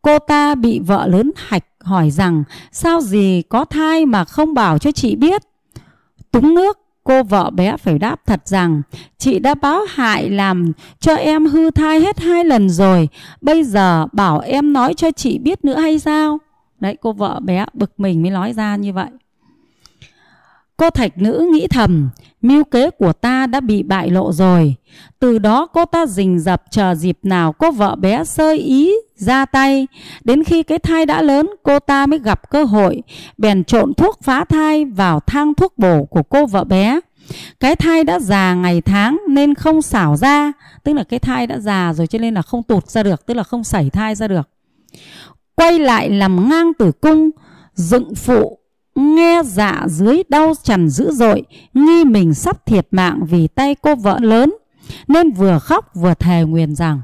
cô 0.04 0.20
ta 0.20 0.56
bị 0.56 0.80
vợ 0.80 1.08
lớn 1.08 1.32
hạch 1.36 1.66
hỏi 1.80 2.12
rằng, 2.12 2.44
sao 2.72 3.02
gì 3.02 3.42
có 3.50 3.66
thai 3.66 4.06
mà 4.06 4.26
không 4.26 4.54
bảo 4.54 4.78
cho 4.78 4.92
chị 4.92 5.16
biết? 5.16 5.42
Túng 6.32 6.56
nước, 6.56 6.80
cô 7.04 7.24
vợ 7.24 7.50
bé 7.50 7.78
phải 7.78 8.00
đáp 8.00 8.22
thật 8.26 8.42
rằng, 8.46 8.82
chị 9.18 9.40
đã 9.40 9.56
báo 9.56 9.82
hại 9.90 10.30
làm 10.30 10.72
cho 11.00 11.16
em 11.16 11.46
hư 11.46 11.72
thai 11.72 12.00
hết 12.00 12.20
hai 12.20 12.46
lần 12.46 12.70
rồi, 12.70 13.10
bây 13.42 13.64
giờ 13.64 14.08
bảo 14.12 14.40
em 14.40 14.74
nói 14.74 14.94
cho 14.94 15.12
chị 15.12 15.38
biết 15.38 15.66
nữa 15.66 15.80
hay 15.80 16.00
sao? 16.00 16.38
Đấy, 16.80 16.98
cô 17.02 17.14
vợ 17.14 17.40
bé 17.44 17.66
bực 17.74 17.92
mình 17.98 18.22
mới 18.22 18.32
nói 18.32 18.54
ra 18.54 18.76
như 18.76 18.94
vậy. 18.94 19.10
Cô 20.78 20.90
thạch 20.90 21.18
nữ 21.18 21.50
nghĩ 21.54 21.68
thầm, 21.68 22.10
mưu 22.42 22.64
kế 22.64 22.90
của 22.90 23.14
ta 23.14 23.48
đã 23.48 23.60
bị 23.60 23.84
bại 23.84 24.10
lộ 24.10 24.32
rồi. 24.34 24.76
Từ 25.20 25.40
đó 25.40 25.66
cô 25.66 25.86
ta 25.86 26.06
rình 26.06 26.40
rập 26.40 26.64
chờ 26.72 26.96
dịp 26.96 27.18
nào 27.24 27.54
cô 27.54 27.72
vợ 27.72 27.96
bé 27.96 28.24
sơ 28.24 28.52
ý 28.52 28.94
ra 29.24 29.46
tay. 29.46 29.88
Đến 30.24 30.44
khi 30.44 30.64
cái 30.64 30.80
thai 30.80 31.06
đã 31.06 31.22
lớn, 31.22 31.50
cô 31.64 31.80
ta 31.80 32.06
mới 32.06 32.20
gặp 32.20 32.50
cơ 32.50 32.64
hội, 32.64 33.04
bèn 33.38 33.64
trộn 33.64 33.94
thuốc 33.94 34.20
phá 34.24 34.46
thai 34.46 34.86
vào 34.86 35.20
thang 35.20 35.54
thuốc 35.54 35.78
bổ 35.78 36.04
của 36.04 36.24
cô 36.24 36.46
vợ 36.46 36.64
bé. 36.64 37.00
Cái 37.60 37.76
thai 37.76 38.04
đã 38.04 38.20
già 38.20 38.54
ngày 38.54 38.82
tháng 38.82 39.18
nên 39.30 39.54
không 39.54 39.82
xảo 39.82 40.16
ra, 40.16 40.52
tức 40.84 40.94
là 40.94 41.04
cái 41.04 41.20
thai 41.20 41.48
đã 41.48 41.60
già 41.60 41.94
rồi 41.94 42.08
cho 42.08 42.20
nên 42.20 42.34
là 42.34 42.42
không 42.42 42.64
tụt 42.64 42.90
ra 42.90 43.04
được, 43.04 43.26
tức 43.26 43.34
là 43.34 43.44
không 43.44 43.64
sảy 43.64 43.90
thai 43.90 44.16
ra 44.16 44.28
được. 44.28 44.50
Quay 45.56 45.80
lại 45.80 46.10
làm 46.10 46.50
ngang 46.50 46.74
tử 46.74 46.92
cung, 46.92 47.30
dựng 47.74 48.16
phụ, 48.16 48.60
nghe 48.96 49.42
dạ 49.46 49.86
dưới 49.88 50.24
đau 50.30 50.54
chằn 50.64 50.90
dữ 50.90 51.12
dội, 51.12 51.44
nghi 51.74 52.06
mình 52.06 52.34
sắp 52.34 52.66
thiệt 52.66 52.88
mạng 52.92 53.20
vì 53.30 53.48
tay 53.48 53.76
cô 53.76 53.96
vợ 53.96 54.18
lớn, 54.22 54.54
nên 55.08 55.32
vừa 55.32 55.60
khóc 55.60 55.96
vừa 55.96 56.14
thề 56.14 56.44
nguyền 56.44 56.76
rằng 56.76 57.02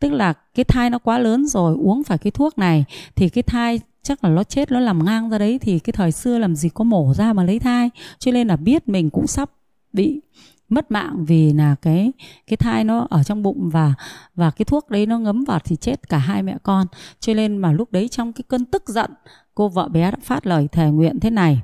tức 0.00 0.12
là 0.12 0.32
cái 0.54 0.64
thai 0.64 0.90
nó 0.90 0.98
quá 0.98 1.18
lớn 1.18 1.46
rồi, 1.46 1.76
uống 1.80 2.04
phải 2.04 2.18
cái 2.18 2.30
thuốc 2.30 2.58
này, 2.58 2.84
thì 3.16 3.28
cái 3.28 3.42
thai 3.42 3.80
chắc 4.02 4.24
là 4.24 4.30
nó 4.30 4.44
chết, 4.44 4.72
nó 4.72 4.80
làm 4.80 5.04
ngang 5.04 5.30
ra 5.30 5.38
đấy, 5.38 5.58
thì 5.58 5.78
cái 5.78 5.92
thời 5.92 6.12
xưa 6.12 6.38
làm 6.38 6.56
gì 6.56 6.68
có 6.68 6.84
mổ 6.84 7.12
ra 7.14 7.32
mà 7.32 7.44
lấy 7.44 7.58
thai. 7.58 7.90
Cho 8.18 8.32
nên 8.32 8.48
là 8.48 8.56
biết 8.56 8.88
mình 8.88 9.10
cũng 9.10 9.26
sắp 9.26 9.50
bị 9.92 10.20
mất 10.68 10.90
mạng 10.90 11.24
vì 11.24 11.52
là 11.52 11.74
cái 11.82 12.12
cái 12.46 12.56
thai 12.56 12.84
nó 12.84 13.06
ở 13.10 13.22
trong 13.22 13.42
bụng 13.42 13.70
và 13.70 13.94
và 14.34 14.50
cái 14.50 14.64
thuốc 14.64 14.90
đấy 14.90 15.06
nó 15.06 15.18
ngấm 15.18 15.44
vào 15.44 15.58
thì 15.64 15.76
chết 15.76 16.08
cả 16.08 16.18
hai 16.18 16.42
mẹ 16.42 16.56
con. 16.62 16.86
Cho 17.20 17.34
nên 17.34 17.56
mà 17.56 17.72
lúc 17.72 17.92
đấy 17.92 18.08
trong 18.08 18.32
cái 18.32 18.44
cơn 18.48 18.64
tức 18.64 18.88
giận, 18.88 19.10
cô 19.54 19.68
vợ 19.68 19.88
bé 19.88 20.10
đã 20.10 20.16
phát 20.22 20.46
lời 20.46 20.68
thề 20.72 20.90
nguyện 20.90 21.20
thế 21.20 21.30
này. 21.30 21.60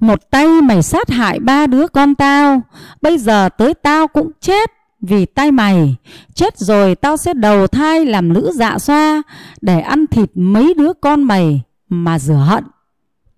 Một 0.00 0.30
tay 0.30 0.46
mày 0.62 0.82
sát 0.82 1.10
hại 1.10 1.40
ba 1.40 1.66
đứa 1.66 1.88
con 1.88 2.14
tao, 2.14 2.62
bây 3.02 3.18
giờ 3.18 3.48
tới 3.48 3.74
tao 3.74 4.08
cũng 4.08 4.30
chết 4.40 4.70
vì 5.00 5.26
tay 5.26 5.52
mày, 5.52 5.96
chết 6.34 6.58
rồi 6.58 6.94
tao 6.94 7.16
sẽ 7.16 7.34
đầu 7.34 7.66
thai 7.66 8.04
làm 8.04 8.32
nữ 8.32 8.50
dạ 8.54 8.78
xoa, 8.78 9.22
để 9.60 9.80
ăn 9.80 10.06
thịt 10.06 10.30
mấy 10.34 10.74
đứa 10.74 10.92
con 11.00 11.22
mày 11.22 11.62
mà 11.88 12.18
rửa 12.18 12.34
hận. 12.34 12.64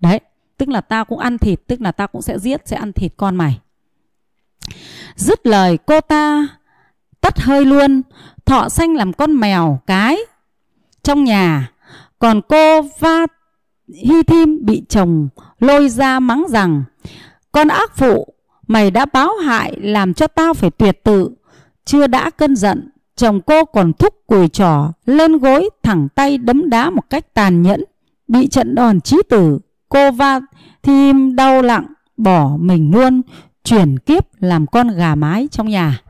Đấy, 0.01 0.20
tức 0.57 0.68
là 0.68 0.81
tao 0.81 1.05
cũng 1.05 1.18
ăn 1.18 1.38
thịt, 1.38 1.61
tức 1.66 1.81
là 1.81 1.92
tao 1.92 2.09
cũng 2.09 2.23
sẽ 2.23 2.38
giết, 2.38 2.68
sẽ 2.68 2.77
ăn 2.77 2.92
thịt 2.92 3.12
con 3.16 3.37
mày. 3.37 3.61
Dứt 5.16 5.46
lời, 5.46 5.79
cô 5.87 6.01
ta 6.01 6.49
tắt 7.20 7.40
hơi 7.40 7.64
luôn, 7.64 8.03
thọ 8.44 8.68
xanh 8.68 8.94
làm 8.94 9.12
con 9.12 9.37
mèo, 9.37 9.81
cái 9.87 10.18
trong 11.03 11.25
nhà. 11.25 11.70
Còn 12.18 12.40
cô 12.49 12.83
va 12.83 13.27
hy 13.88 14.23
thim 14.23 14.64
bị 14.64 14.83
chồng 14.88 15.29
lôi 15.61 15.88
ra 15.88 16.20
mắng 16.20 16.44
rằng, 16.49 16.83
con 17.53 17.68
ác 17.68 17.96
phụ, 17.96 18.35
mày 18.66 18.90
đã 18.90 19.07
báo 19.12 19.37
hại 19.37 19.77
làm 19.81 20.14
cho 20.14 20.27
tao 20.27 20.55
phải 20.55 20.70
tuyệt 20.70 21.05
tự 21.05 21.31
chưa 21.84 22.06
đã 22.06 22.30
cơn 22.30 22.56
giận, 22.56 22.90
chồng 23.16 23.40
cô 23.40 23.64
còn 23.64 23.92
thúc 23.92 24.14
cùi 24.26 24.48
trỏ 24.48 24.92
lên 25.06 25.38
gối 25.38 25.70
thẳng 25.82 26.08
tay 26.14 26.38
đấm 26.38 26.70
đá 26.70 26.90
một 26.90 27.10
cách 27.10 27.34
tàn 27.34 27.62
nhẫn, 27.62 27.84
bị 28.28 28.46
trận 28.48 28.74
đòn 28.74 29.00
chí 29.00 29.16
tử. 29.28 29.58
Cô 29.88 30.10
va 30.10 30.40
thêm 30.82 31.36
đau 31.36 31.62
lặng, 31.62 31.86
bỏ 32.16 32.56
mình 32.60 32.90
luôn, 32.94 33.22
chuyển 33.64 33.98
kiếp 33.98 34.24
làm 34.42 34.66
con 34.66 34.88
gà 34.88 35.14
mái 35.14 35.48
trong 35.50 35.68
nhà. 35.68 36.00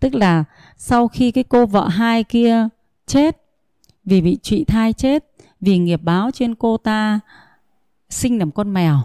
Tức 0.00 0.14
là 0.14 0.44
sau 0.76 1.08
khi 1.08 1.30
cái 1.30 1.44
cô 1.44 1.66
vợ 1.66 1.88
hai 1.88 2.24
kia 2.24 2.68
chết, 3.06 3.36
vì 4.04 4.20
bị 4.20 4.38
trụy 4.42 4.64
thai 4.64 4.92
chết, 4.92 5.24
vì 5.60 5.78
nghiệp 5.78 6.00
báo 6.02 6.30
trên 6.30 6.54
cô 6.54 6.76
ta 6.76 7.20
sinh 8.10 8.38
làm 8.38 8.50
con 8.50 8.74
mèo, 8.74 8.98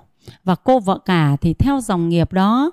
và 0.43 0.55
cô 0.55 0.79
vợ 0.79 0.99
cả 1.05 1.37
thì 1.41 1.53
theo 1.53 1.79
dòng 1.81 2.09
nghiệp 2.09 2.33
đó 2.33 2.71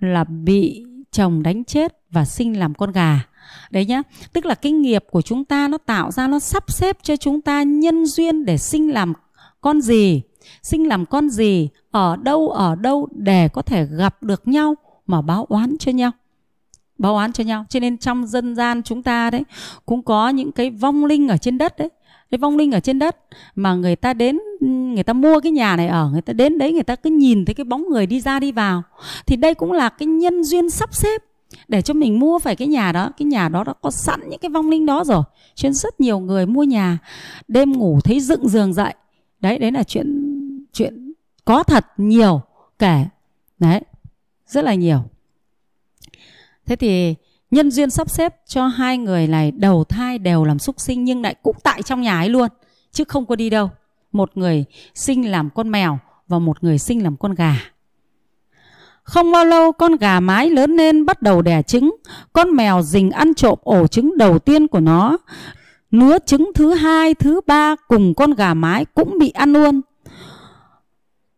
là 0.00 0.24
bị 0.24 0.84
chồng 1.18 1.42
đánh 1.42 1.64
chết 1.64 1.96
và 2.10 2.24
sinh 2.24 2.58
làm 2.58 2.74
con 2.74 2.92
gà. 2.92 3.20
Đấy 3.70 3.86
nhá, 3.86 4.02
tức 4.32 4.46
là 4.46 4.54
cái 4.54 4.72
nghiệp 4.72 5.04
của 5.10 5.22
chúng 5.22 5.44
ta 5.44 5.68
nó 5.68 5.78
tạo 5.78 6.10
ra, 6.10 6.28
nó 6.28 6.38
sắp 6.38 6.64
xếp 6.72 6.98
cho 7.02 7.16
chúng 7.16 7.40
ta 7.40 7.62
nhân 7.62 8.06
duyên 8.06 8.44
để 8.44 8.58
sinh 8.58 8.92
làm 8.92 9.12
con 9.60 9.80
gì. 9.80 10.22
Sinh 10.62 10.88
làm 10.88 11.06
con 11.06 11.30
gì, 11.30 11.68
ở 11.90 12.16
đâu 12.16 12.50
ở 12.50 12.74
đâu 12.74 13.08
để 13.10 13.48
có 13.48 13.62
thể 13.62 13.86
gặp 13.86 14.22
được 14.22 14.48
nhau 14.48 14.74
mà 15.06 15.22
báo 15.22 15.46
oán 15.48 15.76
cho 15.78 15.92
nhau. 15.92 16.10
Báo 16.98 17.14
oán 17.14 17.32
cho 17.32 17.44
nhau. 17.44 17.64
Cho 17.68 17.80
nên 17.80 17.98
trong 17.98 18.26
dân 18.26 18.54
gian 18.54 18.82
chúng 18.82 19.02
ta 19.02 19.30
đấy, 19.30 19.42
cũng 19.86 20.02
có 20.02 20.28
những 20.28 20.52
cái 20.52 20.70
vong 20.70 21.04
linh 21.04 21.28
ở 21.28 21.36
trên 21.36 21.58
đất 21.58 21.78
đấy 21.78 21.88
cái 22.30 22.38
vong 22.38 22.56
linh 22.56 22.72
ở 22.72 22.80
trên 22.80 22.98
đất 22.98 23.16
mà 23.54 23.74
người 23.74 23.96
ta 23.96 24.14
đến, 24.14 24.38
người 24.60 25.02
ta 25.02 25.12
mua 25.12 25.40
cái 25.40 25.52
nhà 25.52 25.76
này 25.76 25.88
ở, 25.88 26.10
người 26.10 26.22
ta 26.22 26.32
đến 26.32 26.58
đấy 26.58 26.72
người 26.72 26.82
ta 26.82 26.96
cứ 26.96 27.10
nhìn 27.10 27.44
thấy 27.44 27.54
cái 27.54 27.64
bóng 27.64 27.88
người 27.88 28.06
đi 28.06 28.20
ra 28.20 28.40
đi 28.40 28.52
vào. 28.52 28.82
Thì 29.26 29.36
đây 29.36 29.54
cũng 29.54 29.72
là 29.72 29.88
cái 29.88 30.06
nhân 30.06 30.44
duyên 30.44 30.70
sắp 30.70 30.94
xếp 30.94 31.22
để 31.68 31.82
cho 31.82 31.94
mình 31.94 32.18
mua 32.18 32.38
phải 32.38 32.56
cái 32.56 32.68
nhà 32.68 32.92
đó. 32.92 33.10
Cái 33.18 33.26
nhà 33.26 33.48
đó 33.48 33.64
đã 33.64 33.72
có 33.82 33.90
sẵn 33.90 34.20
những 34.28 34.38
cái 34.38 34.50
vong 34.50 34.70
linh 34.70 34.86
đó 34.86 35.04
rồi. 35.04 35.22
Cho 35.54 35.66
nên 35.66 35.74
rất 35.74 36.00
nhiều 36.00 36.18
người 36.18 36.46
mua 36.46 36.62
nhà, 36.62 36.98
đêm 37.48 37.72
ngủ 37.72 38.00
thấy 38.04 38.20
dựng 38.20 38.48
giường 38.48 38.72
dậy. 38.72 38.94
Đấy 39.40 39.58
đấy 39.58 39.72
là 39.72 39.82
chuyện 39.82 40.34
chuyện 40.72 41.12
có 41.44 41.62
thật 41.62 41.86
nhiều 41.96 42.40
kể. 42.78 43.04
Đấy, 43.58 43.80
rất 44.46 44.64
là 44.64 44.74
nhiều. 44.74 44.98
Thế 46.66 46.76
thì 46.76 47.14
nhân 47.50 47.70
duyên 47.70 47.90
sắp 47.90 48.10
xếp 48.10 48.34
cho 48.46 48.66
hai 48.66 48.98
người 48.98 49.26
này 49.26 49.50
đầu 49.50 49.84
thai 49.84 50.18
đều 50.18 50.44
làm 50.44 50.58
súc 50.58 50.80
sinh 50.80 51.04
nhưng 51.04 51.22
lại 51.22 51.34
cũng 51.42 51.56
tại 51.62 51.82
trong 51.82 52.02
nhà 52.02 52.20
ấy 52.20 52.28
luôn, 52.28 52.48
chứ 52.92 53.04
không 53.04 53.26
có 53.26 53.36
đi 53.36 53.50
đâu. 53.50 53.70
Một 54.12 54.30
người 54.34 54.64
sinh 54.94 55.30
làm 55.30 55.50
con 55.54 55.70
mèo 55.70 55.98
và 56.28 56.38
một 56.38 56.64
người 56.64 56.78
sinh 56.78 57.02
làm 57.02 57.16
con 57.16 57.34
gà. 57.34 57.54
Không 59.02 59.32
bao 59.32 59.44
lâu, 59.44 59.72
con 59.72 59.96
gà 59.96 60.20
mái 60.20 60.50
lớn 60.50 60.76
lên 60.76 61.06
bắt 61.06 61.22
đầu 61.22 61.42
đẻ 61.42 61.62
trứng. 61.62 61.96
Con 62.32 62.50
mèo 62.50 62.82
rình 62.82 63.10
ăn 63.10 63.34
trộm 63.34 63.58
ổ 63.62 63.86
trứng 63.86 64.18
đầu 64.18 64.38
tiên 64.38 64.68
của 64.68 64.80
nó. 64.80 65.18
Nứa 65.90 66.18
trứng 66.26 66.50
thứ 66.54 66.74
hai, 66.74 67.14
thứ 67.14 67.40
ba 67.46 67.76
cùng 67.88 68.14
con 68.14 68.34
gà 68.34 68.54
mái 68.54 68.84
cũng 68.84 69.18
bị 69.18 69.30
ăn 69.30 69.52
luôn. 69.52 69.80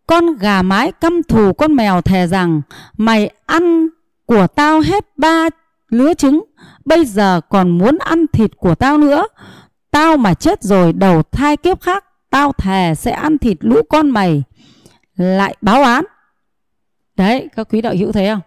Con 0.07 0.37
gà 0.37 0.63
mái 0.63 0.93
căm 0.93 1.23
thù 1.23 1.53
con 1.53 1.75
mèo 1.75 2.01
thề 2.01 2.27
rằng, 2.27 2.63
mày 2.97 3.31
ăn 3.47 3.89
của 4.27 4.47
tao 4.47 4.81
hết 4.81 5.05
ba 5.17 5.49
lứa 5.91 6.15
trứng, 6.15 6.45
bây 6.85 7.05
giờ 7.05 7.41
còn 7.49 7.79
muốn 7.79 7.99
ăn 7.99 8.27
thịt 8.33 8.57
của 8.57 8.75
tao 8.75 8.99
nữa. 8.99 9.27
Tao 9.91 10.17
mà 10.17 10.35
chết 10.35 10.63
rồi, 10.63 10.93
đầu 10.93 11.23
thai 11.23 11.57
kiếp 11.57 11.81
khác, 11.81 12.05
tao 12.31 12.53
thề 12.53 12.95
sẽ 12.95 13.11
ăn 13.11 13.39
thịt 13.39 13.57
lũ 13.61 13.77
con 13.89 14.11
mày. 14.11 14.43
Lại 15.17 15.57
báo 15.61 15.83
án. 15.83 16.05
Đấy, 17.17 17.49
các 17.57 17.69
quý 17.71 17.81
đạo 17.81 17.95
hữu 17.99 18.13
thấy 18.13 18.29
không? 18.29 18.41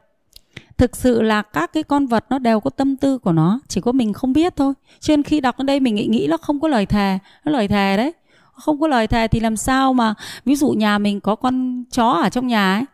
Thực 0.78 0.96
sự 0.96 1.22
là 1.22 1.42
các 1.42 1.74
cái 1.74 1.84
con 1.84 2.08
vật 2.08 2.26
nó 2.30 2.40
đều 2.40 2.60
có 2.60 2.70
tâm 2.70 2.98
tư 2.98 3.18
của 3.18 3.32
nó, 3.32 3.60
chỉ 3.68 3.82
có 3.82 3.92
mình 3.92 4.14
không 4.14 4.34
biết 4.34 4.56
thôi. 4.56 4.74
Cho 5.00 5.12
nên 5.12 5.24
khi 5.24 5.42
đọc 5.42 5.58
ở 5.58 5.64
đây 5.64 5.80
mình 5.80 5.96
nghĩ 5.96 6.08
nghĩ 6.08 6.28
nó 6.30 6.38
không 6.38 6.60
có 6.60 6.68
lời 6.68 6.86
thề, 6.86 7.20
nó 7.46 7.52
lời 7.52 7.68
thề 7.68 7.98
đấy. 7.98 8.14
Không 8.54 8.82
có 8.82 8.88
lời 8.88 9.08
thề 9.08 9.28
thì 9.28 9.40
làm 9.40 9.58
sao 9.58 9.94
mà, 9.94 10.14
ví 10.46 10.56
dụ 10.56 10.70
nhà 10.70 10.98
mình 10.98 11.22
có 11.22 11.36
con 11.36 11.84
chó 11.92 12.10
ở 12.10 12.30
trong 12.30 12.48
nhà 12.48 12.76
ấy 12.76 12.86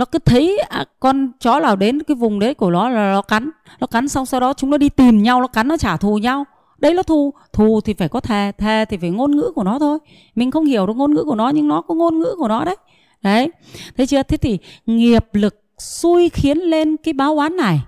nó 0.00 0.06
cứ 0.06 0.18
thấy 0.18 0.58
à, 0.68 0.84
con 1.00 1.32
chó 1.40 1.60
nào 1.60 1.76
đến 1.76 2.02
cái 2.02 2.14
vùng 2.14 2.38
đấy 2.38 2.54
của 2.54 2.70
nó 2.70 2.88
là 2.88 3.12
nó 3.12 3.22
cắn 3.22 3.50
nó 3.80 3.86
cắn 3.86 4.08
xong 4.08 4.26
sau 4.26 4.40
đó 4.40 4.52
chúng 4.52 4.70
nó 4.70 4.76
đi 4.78 4.88
tìm 4.88 5.22
nhau 5.22 5.40
nó 5.40 5.46
cắn 5.46 5.68
nó 5.68 5.76
trả 5.76 5.96
thù 5.96 6.18
nhau. 6.18 6.44
Đấy 6.78 6.94
nó 6.94 7.02
thù 7.02 7.32
thù 7.52 7.80
thì 7.80 7.94
phải 7.94 8.08
có 8.08 8.20
thề 8.20 8.52
thề 8.58 8.84
thì 8.84 8.96
phải 8.96 9.10
ngôn 9.10 9.36
ngữ 9.36 9.52
của 9.54 9.64
nó 9.64 9.78
thôi. 9.78 9.98
Mình 10.34 10.50
không 10.50 10.64
hiểu 10.64 10.86
được 10.86 10.96
ngôn 10.96 11.14
ngữ 11.14 11.24
của 11.24 11.34
nó 11.34 11.48
nhưng 11.48 11.68
nó 11.68 11.80
có 11.80 11.94
ngôn 11.94 12.18
ngữ 12.18 12.34
của 12.38 12.48
nó 12.48 12.64
đấy. 12.64 12.76
Đấy 13.22 13.50
thấy 13.96 14.06
chưa? 14.06 14.22
Thế 14.22 14.36
thì 14.36 14.58
nghiệp 14.86 15.24
lực 15.32 15.62
xui 15.78 16.28
khiến 16.28 16.58
lên 16.58 16.96
cái 16.96 17.14
báo 17.14 17.36
oán 17.36 17.56
này. 17.56 17.80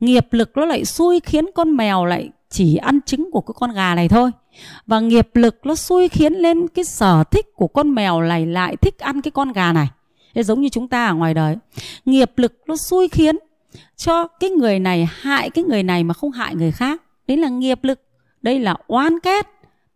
Nghiệp 0.00 0.26
lực 0.30 0.50
nó 0.56 0.64
lại 0.64 0.84
xui 0.84 1.20
khiến 1.20 1.44
con 1.54 1.76
mèo 1.76 2.04
lại 2.04 2.30
chỉ 2.50 2.76
ăn 2.76 3.00
trứng 3.06 3.30
của 3.30 3.40
cái 3.40 3.54
con 3.58 3.72
gà 3.72 3.94
này 3.94 4.08
thôi. 4.08 4.30
Và 4.86 5.00
nghiệp 5.00 5.28
lực 5.34 5.56
nó 5.64 5.74
xui 5.74 6.08
khiến 6.08 6.32
lên 6.32 6.68
cái 6.68 6.84
sở 6.84 7.24
thích 7.24 7.46
của 7.56 7.68
con 7.68 7.94
mèo 7.94 8.20
này 8.20 8.46
lại 8.46 8.76
thích 8.76 8.98
ăn 8.98 9.20
cái 9.20 9.30
con 9.30 9.52
gà 9.52 9.72
này. 9.72 9.88
Thế 10.34 10.42
giống 10.42 10.60
như 10.60 10.68
chúng 10.68 10.88
ta 10.88 11.06
ở 11.06 11.14
ngoài 11.14 11.34
đời. 11.34 11.56
Nghiệp 12.04 12.30
lực 12.36 12.60
nó 12.66 12.76
xui 12.76 13.08
khiến 13.08 13.36
cho 13.96 14.26
cái 14.26 14.50
người 14.50 14.78
này 14.78 15.08
hại 15.12 15.50
cái 15.50 15.64
người 15.64 15.82
này 15.82 16.04
mà 16.04 16.14
không 16.14 16.30
hại 16.30 16.54
người 16.54 16.72
khác. 16.72 17.02
Đấy 17.26 17.36
là 17.36 17.48
nghiệp 17.48 17.84
lực. 17.84 18.00
Đây 18.42 18.58
là 18.58 18.76
oán 18.86 19.20
kết 19.20 19.46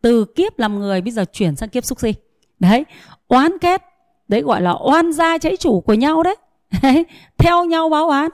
từ 0.03 0.25
kiếp 0.25 0.59
làm 0.59 0.79
người 0.79 1.01
bây 1.01 1.11
giờ 1.11 1.25
chuyển 1.33 1.57
sang 1.57 1.69
kiếp 1.69 1.85
xúc 1.85 2.01
sinh. 2.01 2.15
Đấy 2.59 2.85
oán 3.29 3.59
kết 3.61 3.83
đấy 4.29 4.43
gọi 4.43 4.61
là 4.61 4.75
oan 4.85 5.13
gia 5.13 5.39
cháy 5.39 5.57
chủ 5.57 5.81
của 5.81 5.95
nhau 5.95 6.23
đấy, 6.23 6.37
đấy 6.83 7.07
theo 7.39 7.65
nhau 7.65 7.89
báo 7.89 8.09
oán 8.09 8.31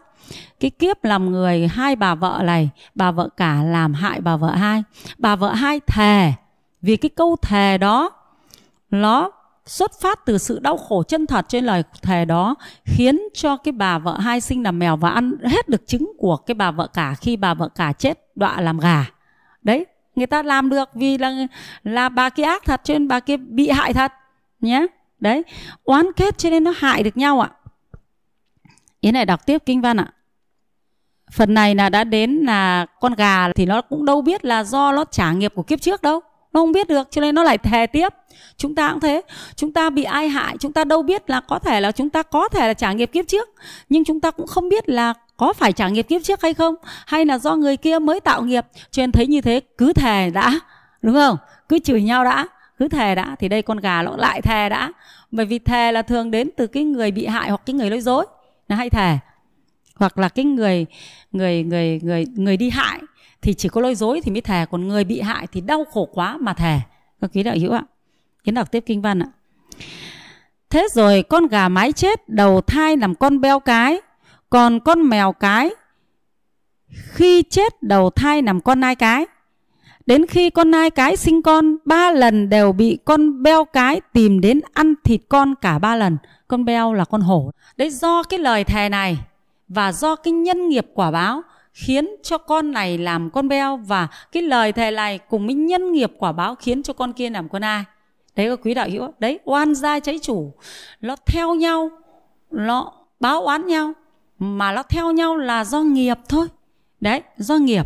cái 0.61 0.71
kiếp 0.71 1.05
làm 1.05 1.31
người 1.31 1.69
hai 1.69 1.97
bà 1.97 2.15
vợ 2.15 2.41
này 2.45 2.71
bà 2.95 3.11
vợ 3.11 3.29
cả 3.37 3.63
làm 3.63 3.95
hại 3.95 4.21
bà 4.21 4.37
vợ 4.37 4.51
hai. 4.51 4.83
Bà 5.19 5.37
vợ 5.37 5.53
hai 5.53 5.81
thề 5.87 6.33
vì 6.83 6.97
cái 6.97 7.09
câu 7.09 7.37
thề 7.43 7.79
đó 7.79 8.11
nó 8.91 9.31
xuất 9.67 10.01
phát 10.01 10.27
từ 10.27 10.39
sự 10.39 10.59
đau 10.59 10.77
khổ 10.77 11.03
chân 11.03 11.27
thật 11.27 11.47
trên 11.49 11.65
lời 11.65 11.83
thề 12.03 12.25
đó, 12.25 12.55
khiến 12.85 13.21
cho 13.35 13.57
cái 13.57 13.73
bà 13.73 13.99
vợ 13.99 14.19
hai 14.19 14.41
sinh 14.41 14.63
làm 14.63 14.79
mèo 14.79 14.97
và 14.97 15.11
ăn 15.11 15.33
hết 15.45 15.69
được 15.69 15.87
trứng 15.87 16.13
của 16.19 16.37
cái 16.37 16.55
bà 16.55 16.71
vợ 16.71 16.87
cả 16.87 17.15
khi 17.15 17.37
bà 17.37 17.55
vợ 17.55 17.69
cả 17.69 17.93
chết 17.93 18.19
đọa 18.35 18.61
làm 18.61 18.79
gà. 18.79 19.07
Đấy, 19.63 19.87
người 20.15 20.27
ta 20.27 20.43
làm 20.43 20.69
được 20.69 20.89
vì 20.95 21.19
là 21.19 21.47
là 21.85 22.09
bà 22.09 22.31
kia 22.31 22.43
ác 22.43 22.65
thật 22.65 22.81
cho 22.85 22.95
nên 22.95 23.09
bà 23.09 23.21
kia 23.21 23.37
bị 23.37 23.69
hại 23.69 23.93
thật, 23.93 24.13
nhé. 24.61 24.87
Đấy, 25.21 25.43
oán 25.85 26.13
kết 26.17 26.39
cho 26.39 26.51
nên 26.51 26.65
nó 26.65 26.73
hại 26.77 27.03
được 27.03 27.17
nhau 27.17 27.41
ạ. 27.41 27.51
Yến 29.01 29.15
này 29.15 29.27
đọc 29.27 29.47
tiếp 29.47 29.63
kinh 29.67 29.81
văn 29.81 29.97
ạ. 29.97 30.13
Phần 31.33 31.55
này 31.55 31.75
là 31.75 31.89
đã 31.89 32.05
đến 32.05 32.31
là 32.31 32.87
con 33.01 33.15
gà 33.15 33.53
thì 33.53 33.67
nó 33.67 33.83
cũng 33.83 34.05
đâu 34.05 34.23
biết 34.23 34.45
là 34.45 34.65
do 34.65 34.93
nó 34.93 35.05
trả 35.05 35.33
nghiệp 35.33 35.53
của 35.55 35.63
kiếp 35.63 35.81
trước 35.81 36.03
đâu 36.03 36.21
nó 36.53 36.61
không 36.61 36.73
biết 36.73 36.89
được, 36.89 37.09
cho 37.11 37.21
nên 37.21 37.35
nó 37.35 37.43
lại 37.43 37.59
thề 37.59 37.87
tiếp. 37.87 38.09
Chúng 38.57 38.75
ta 38.75 38.91
cũng 38.91 39.01
thế. 39.01 39.23
Chúng 39.57 39.73
ta 39.73 39.91
bị 39.91 40.03
ai 40.03 40.29
hại, 40.29 40.57
chúng 40.61 40.73
ta 40.73 40.85
đâu 40.85 41.03
biết 41.03 41.31
là 41.31 41.41
có 41.41 41.59
thể 41.59 41.81
là 41.81 41.93
chúng 41.93 42.11
ta 42.11 42.23
có 42.23 42.49
thể 42.49 42.67
là 42.67 42.75
trả 42.75 42.93
nghiệp 42.93 43.11
kiếp 43.13 43.29
trước. 43.29 43.49
Nhưng 43.89 44.05
chúng 44.05 44.21
ta 44.21 44.31
cũng 44.31 44.47
không 44.47 44.69
biết 44.69 44.89
là 44.89 45.15
có 45.37 45.53
phải 45.53 45.73
trả 45.73 45.89
nghiệp 45.89 46.03
kiếp 46.03 46.23
trước 46.23 46.43
hay 46.43 46.55
không, 46.55 46.75
hay 47.07 47.25
là 47.25 47.39
do 47.39 47.57
người 47.57 47.77
kia 47.77 47.99
mới 47.99 48.21
tạo 48.21 48.43
nghiệp. 48.43 48.67
Cho 48.91 49.03
nên 49.03 49.13
thấy 49.13 49.27
như 49.27 49.41
thế, 49.41 49.61
cứ 49.79 49.93
thề 49.93 50.31
đã, 50.31 50.61
đúng 51.03 51.15
không? 51.15 51.37
Cứ 51.69 51.79
chửi 51.79 52.03
nhau 52.03 52.25
đã, 52.25 52.47
cứ 52.79 52.89
thề 52.89 53.15
đã, 53.15 53.37
thì 53.39 53.49
đây 53.49 53.63
con 53.63 53.79
gà 53.79 54.03
nó 54.03 54.17
lại 54.17 54.43
thề 54.43 54.69
đã. 54.69 54.93
Bởi 55.31 55.47
vì 55.47 55.59
thề 55.59 55.93
là 55.93 56.03
thường 56.03 56.31
đến 56.31 56.51
từ 56.57 56.67
cái 56.67 56.85
người 56.85 57.11
bị 57.11 57.27
hại 57.27 57.49
hoặc 57.49 57.63
cái 57.67 57.75
người 57.75 57.91
nói 57.91 58.01
dối. 58.01 58.27
Là 58.69 58.77
hay 58.77 58.91
thề. 58.91 59.19
Hoặc 59.95 60.19
là 60.19 60.29
cái 60.29 60.45
người 60.45 60.87
người 61.33 61.63
người 61.63 62.01
người 62.03 62.27
người 62.35 62.57
đi 62.57 62.71
hại 62.71 63.01
thì 63.43 63.55
chỉ 63.55 63.69
có 63.69 63.81
lôi 63.81 63.95
dối 63.95 64.21
thì 64.21 64.33
mới 64.33 64.41
thề, 64.41 64.67
còn 64.71 64.89
người 64.89 65.05
bị 65.05 65.21
hại 65.21 65.47
thì 65.47 65.61
đau 65.61 65.85
khổ 65.93 66.09
quá 66.13 66.37
mà 66.41 66.55
thề. 66.55 66.81
Các 67.21 67.31
quý 67.35 67.43
đạo 67.43 67.55
hữu 67.61 67.73
ạ, 67.73 67.83
kiến 68.45 68.55
đọc 68.55 68.71
tiếp 68.71 68.85
kinh 68.87 69.03
văn 69.03 69.23
ạ. 69.23 69.29
Thế 70.71 70.87
rồi 70.93 71.23
con 71.23 71.47
gà 71.47 71.69
mái 71.69 71.93
chết, 71.93 72.29
đầu 72.29 72.61
thai 72.61 72.97
làm 72.97 73.15
con 73.15 73.41
beo 73.41 73.61
cái, 73.61 74.01
còn 74.51 74.81
con 74.81 75.03
mèo 75.09 75.33
cái, 75.33 75.71
khi 76.89 77.43
chết 77.43 77.83
đầu 77.83 78.11
thai 78.11 78.43
làm 78.43 78.61
con 78.61 78.81
nai 78.81 78.95
cái. 78.95 79.27
Đến 80.07 80.27
khi 80.27 80.51
con 80.51 80.71
nai 80.71 80.91
cái 80.91 81.17
sinh 81.17 81.43
con, 81.43 81.77
ba 81.85 82.11
lần 82.11 82.49
đều 82.49 82.73
bị 82.73 82.99
con 83.05 83.43
beo 83.43 83.65
cái 83.65 84.01
tìm 84.13 84.41
đến 84.41 84.61
ăn 84.73 84.95
thịt 85.05 85.21
con 85.29 85.55
cả 85.55 85.79
ba 85.79 85.97
lần. 85.97 86.17
Con 86.49 86.65
beo 86.65 86.93
là 86.93 87.05
con 87.05 87.21
hổ. 87.21 87.51
Đấy, 87.77 87.91
do 87.91 88.23
cái 88.23 88.39
lời 88.39 88.65
thề 88.65 88.89
này 88.89 89.19
và 89.69 89.93
do 89.93 90.17
cái 90.17 90.33
nhân 90.33 90.69
nghiệp 90.69 90.87
quả 90.95 91.11
báo 91.11 91.43
khiến 91.73 92.09
cho 92.23 92.39
con 92.39 92.73
này 92.73 92.99
làm 92.99 93.31
con 93.31 93.49
beo 93.49 93.77
và 93.77 94.09
cái 94.33 94.43
lời 94.43 94.73
thề 94.73 94.91
này 94.91 95.19
cùng 95.19 95.47
với 95.47 95.55
nhân 95.55 95.93
nghiệp 95.93 96.13
quả 96.19 96.33
báo 96.33 96.55
khiến 96.55 96.83
cho 96.83 96.93
con 96.93 97.13
kia 97.13 97.31
làm 97.31 97.49
con 97.49 97.65
ai? 97.65 97.85
Đấy 98.37 98.49
có 98.49 98.57
quý 98.57 98.75
đạo 98.75 98.89
hữu 98.91 99.09
đấy, 99.19 99.39
oan 99.45 99.75
gia 99.75 100.01
cháy 100.01 100.19
chủ, 100.23 100.53
nó 101.01 101.17
theo 101.27 101.55
nhau, 101.55 101.91
nó 102.51 102.93
báo 103.21 103.43
oán 103.43 103.67
nhau, 103.67 103.93
mà 104.39 104.73
nó 104.73 104.83
theo 104.83 105.13
nhau 105.13 105.37
là 105.37 105.65
do 105.65 105.81
nghiệp 105.81 106.19
thôi. 106.29 106.49
Đấy, 107.01 107.23
do 107.37 107.57
nghiệp. 107.57 107.83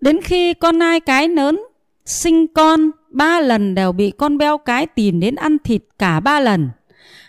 Đến 0.00 0.22
khi 0.22 0.54
con 0.54 0.78
nai 0.78 1.00
cái 1.00 1.28
lớn 1.28 1.62
sinh 2.04 2.46
con, 2.46 2.90
ba 3.08 3.40
lần 3.40 3.74
đều 3.74 3.92
bị 3.92 4.10
con 4.10 4.38
beo 4.38 4.58
cái 4.58 4.86
tìm 4.86 5.20
đến 5.20 5.34
ăn 5.34 5.56
thịt 5.64 5.82
cả 5.98 6.20
ba 6.20 6.40
lần. 6.40 6.70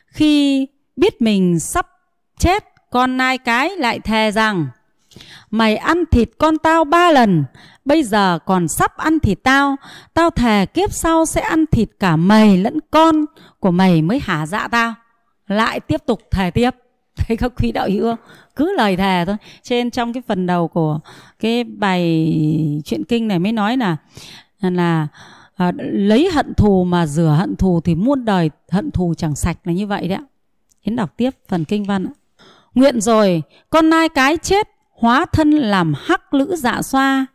Khi 0.08 0.68
biết 0.96 1.22
mình 1.22 1.60
sắp 1.60 1.88
chết, 2.40 2.64
con 2.92 3.18
nai 3.18 3.38
cái 3.38 3.70
lại 3.70 4.00
thề 4.00 4.32
rằng 4.32 4.68
Mày 5.52 5.76
ăn 5.76 6.04
thịt 6.12 6.30
con 6.38 6.58
tao 6.58 6.84
ba 6.84 7.12
lần 7.12 7.44
Bây 7.86 8.04
giờ 8.04 8.40
còn 8.46 8.68
sắp 8.68 8.98
ăn 8.98 9.20
thịt 9.20 9.40
tao. 9.44 9.76
Tao 10.14 10.30
thề 10.30 10.66
kiếp 10.66 10.94
sau 10.94 11.26
sẽ 11.26 11.42
ăn 11.42 11.66
thịt 11.72 11.90
cả 12.00 12.16
mày 12.16 12.58
lẫn 12.58 12.80
con 12.92 13.26
của 13.60 13.72
mày 13.72 14.02
mới 14.02 14.20
hả 14.20 14.46
dạ 14.46 14.68
tao. 14.68 14.94
Lại 15.48 15.80
tiếp 15.80 16.02
tục 16.06 16.22
thề 16.32 16.52
tiếp. 16.52 16.70
Thấy 17.16 17.38
các 17.38 17.52
quý 17.62 17.72
đạo 17.72 17.88
hữu 17.90 18.16
Cứ 18.56 18.74
lời 18.78 18.98
thề 18.98 19.24
thôi. 19.28 19.36
Trên 19.64 19.92
trong 19.92 20.14
cái 20.14 20.24
phần 20.28 20.46
đầu 20.46 20.68
của 20.68 21.00
cái 21.40 21.64
bài 21.64 22.82
chuyện 22.86 23.04
kinh 23.04 23.28
này 23.28 23.40
mới 23.40 23.52
nói 23.52 23.78
là 23.78 23.98
Là 24.62 25.08
à, 25.56 25.72
lấy 25.78 26.30
hận 26.34 26.54
thù 26.54 26.84
mà 26.84 27.06
rửa 27.06 27.36
hận 27.40 27.56
thù 27.56 27.82
thì 27.82 27.96
muôn 27.96 28.26
đời 28.26 28.50
hận 28.72 28.92
thù 28.92 29.14
chẳng 29.18 29.36
sạch 29.36 29.58
là 29.64 29.74
như 29.74 29.88
vậy 29.88 30.08
đấy 30.08 30.18
ạ. 30.18 30.24
Hiến 30.82 30.96
đọc 30.96 31.14
tiếp 31.18 31.30
phần 31.48 31.66
kinh 31.66 31.84
văn 31.84 32.06
ạ. 32.06 32.14
Nguyện 32.74 33.02
rồi, 33.02 33.44
con 33.70 33.90
nai 33.90 34.10
cái 34.10 34.38
chết 34.38 34.68
hóa 35.02 35.26
thân 35.26 35.52
làm 35.52 35.94
hắc 35.98 36.34
lữ 36.34 36.56
dạ 36.56 36.82
xoa, 36.82 37.26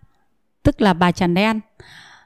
tức 0.63 0.81
là 0.81 0.93
bà 0.93 1.13
tràn 1.13 1.35
đen. 1.35 1.61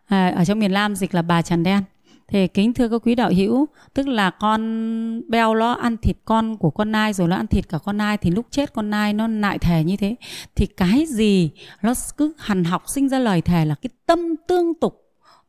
À, 0.06 0.32
ở 0.36 0.44
trong 0.44 0.58
miền 0.58 0.72
Nam 0.72 0.96
dịch 0.96 1.14
là 1.14 1.22
bà 1.22 1.42
tràn 1.42 1.62
đen. 1.62 1.82
Thì 2.28 2.48
kính 2.48 2.74
thưa 2.74 2.88
các 2.88 3.02
quý 3.04 3.14
đạo 3.14 3.30
hữu, 3.36 3.66
tức 3.94 4.08
là 4.08 4.30
con 4.30 5.22
beo 5.28 5.54
nó 5.54 5.72
ăn 5.72 5.96
thịt 5.96 6.16
con 6.24 6.56
của 6.56 6.70
con 6.70 6.92
nai 6.92 7.12
rồi 7.12 7.28
nó 7.28 7.36
ăn 7.36 7.46
thịt 7.46 7.68
cả 7.68 7.78
con 7.84 7.96
nai 7.96 8.16
thì 8.16 8.30
lúc 8.30 8.46
chết 8.50 8.72
con 8.72 8.90
nai 8.90 9.12
nó 9.12 9.28
lại 9.28 9.58
thề 9.58 9.84
như 9.84 9.96
thế. 9.96 10.14
Thì 10.54 10.66
cái 10.66 11.06
gì 11.06 11.50
nó 11.82 11.94
cứ 12.16 12.32
hằn 12.38 12.64
học 12.64 12.82
sinh 12.86 13.08
ra 13.08 13.18
lời 13.18 13.40
thề 13.40 13.64
là 13.64 13.74
cái 13.74 13.90
tâm 14.06 14.34
tương 14.48 14.74
tục 14.74 14.96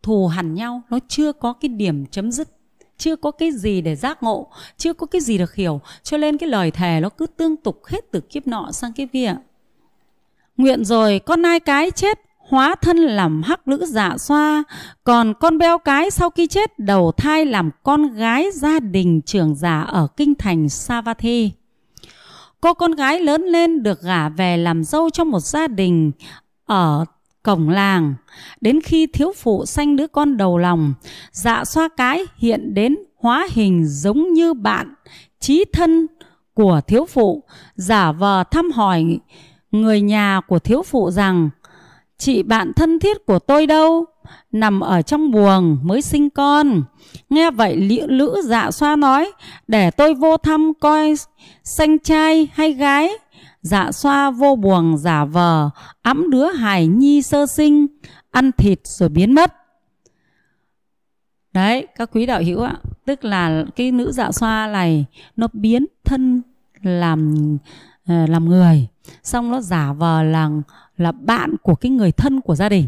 thù 0.04 0.28
hằn 0.28 0.54
nhau 0.54 0.82
nó 0.89 1.00
chưa 1.08 1.34
có 1.34 1.54
cái 1.54 1.70
điểm 1.70 2.06
chấm 2.06 2.32
dứt 2.32 2.48
chưa 2.98 3.16
có 3.16 3.32
cái 3.32 3.52
gì 3.52 3.82
để 3.82 3.96
giác 3.96 4.24
ngộ 4.24 4.48
chưa 4.78 4.94
có 4.94 5.06
cái 5.06 5.22
gì 5.22 5.38
được 5.38 5.56
hiểu 5.56 5.82
cho 6.04 6.18
nên 6.18 6.38
cái 6.38 6.50
lời 6.50 6.72
thề 6.72 7.00
nó 7.00 7.10
cứ 7.10 7.28
tương 7.28 7.58
tục 7.58 7.82
hết 7.86 8.12
từ 8.12 8.22
kiếp 8.22 8.48
nọ 8.48 8.72
sang 8.72 8.94
kiếp 8.94 9.10
kia 9.14 9.36
nguyện 10.62 10.86
rồi, 10.86 11.20
con 11.20 11.41
nai 11.41 11.59
cái 11.59 11.91
chết, 11.91 12.20
hóa 12.38 12.76
thân 12.82 12.97
làm 12.97 13.43
hắc 13.43 13.68
nữ 13.68 13.86
dạ 13.86 14.18
xoa. 14.18 14.64
Còn 15.03 15.34
con 15.34 15.57
beo 15.57 15.78
cái 15.78 16.12
sau 16.12 16.30
khi 16.30 16.47
chết, 16.47 16.80
đầu 16.80 17.12
thai 17.12 17.45
làm 17.45 17.72
con 17.84 18.14
gái 18.14 18.51
gia 18.53 18.80
đình 18.80 19.22
trưởng 19.22 19.55
giả 19.55 19.82
ở 19.82 20.07
kinh 20.18 20.36
thành 20.36 20.70
Savatthi 20.70 21.51
cô 22.62 22.74
con 22.74 22.91
gái 22.91 23.20
lớn 23.20 23.41
lên 23.41 23.84
được 23.84 24.01
gả 24.01 24.30
về 24.30 24.57
làm 24.57 24.84
dâu 24.84 25.09
trong 25.09 25.32
một 25.32 25.39
gia 25.39 25.68
đình 25.68 26.12
ở 26.66 27.05
cổng 27.43 27.70
làng. 27.70 28.14
Đến 28.62 28.82
khi 28.82 29.07
thiếu 29.07 29.34
phụ 29.38 29.66
sanh 29.66 29.95
đứa 29.95 30.07
con 30.07 30.38
đầu 30.38 30.57
lòng 30.57 30.93
dạ 31.32 31.66
xoa 31.66 31.89
cái 31.97 32.26
hiện 32.38 32.74
đến 32.74 32.95
hóa 33.18 33.47
hình 33.51 33.86
giống 33.88 34.34
như 34.34 34.53
bạn, 34.53 34.93
trí 35.39 35.66
thân 35.74 36.07
của 36.53 36.82
thiếu 36.88 37.05
phụ. 37.05 37.43
Giả 37.76 38.12
vờ 38.12 38.43
thăm 38.51 38.72
hỏi 38.72 39.20
người 39.72 40.01
nhà 40.01 40.41
của 40.47 40.59
thiếu 40.59 40.84
phụ 40.84 41.11
rằng, 41.11 41.49
chị 42.17 42.43
bạn 42.43 42.74
thân 42.74 42.99
thiết 42.99 43.26
của 43.26 43.39
tôi 43.39 43.67
đâu? 43.67 44.05
Nằm 44.51 44.80
ở 44.80 45.01
trong 45.01 45.32
buồng 45.32 45.78
mới 45.84 46.01
sinh 46.01 46.30
con. 46.30 46.84
Nghe 47.30 47.51
vậy 47.51 47.78
liễu 47.78 48.07
lữ 48.07 48.41
dạ 48.45 48.72
xoa 48.72 48.95
nói, 48.95 49.32
để 49.67 49.91
tôi 49.91 50.13
vô 50.13 50.38
thăm 50.38 50.74
coi 50.80 51.15
xanh 51.63 51.99
trai 51.99 52.47
hay 52.53 52.74
gái. 52.74 53.09
Dạ 53.61 53.91
xoa 53.91 54.32
vô 54.32 54.55
buồng 54.55 54.97
giả 54.97 55.26
vờ, 55.26 55.69
ẵm 56.01 56.30
đứa 56.30 56.51
hài 56.51 56.88
nhi 56.88 57.22
sơ 57.22 57.45
sinh, 57.45 57.88
ăn 58.32 58.51
thịt 58.51 58.80
rồi 58.84 59.09
biến 59.09 59.34
mất. 59.34 59.53
Đấy, 61.53 61.88
các 61.95 62.09
quý 62.13 62.26
đạo 62.26 62.41
hữu 62.45 62.61
ạ, 62.61 62.76
tức 63.05 63.26
là 63.26 63.65
cái 63.76 63.91
nữ 63.91 64.11
dạ 64.11 64.32
xoa 64.32 64.67
này, 64.67 65.05
nó 65.36 65.47
biến 65.53 65.86
thân 66.03 66.41
làm 66.82 67.36
ờ, 68.07 68.28
làm 68.28 68.49
người 68.49 68.88
xong 69.24 69.52
nó 69.52 69.62
giả 69.62 69.93
vờ 69.93 70.24
là 70.24 70.49
là 70.97 71.12
bạn 71.12 71.56
của 71.64 71.76
cái 71.76 71.91
người 71.91 72.12
thân 72.12 72.41
của 72.41 72.56
gia 72.56 72.70
đình 72.70 72.88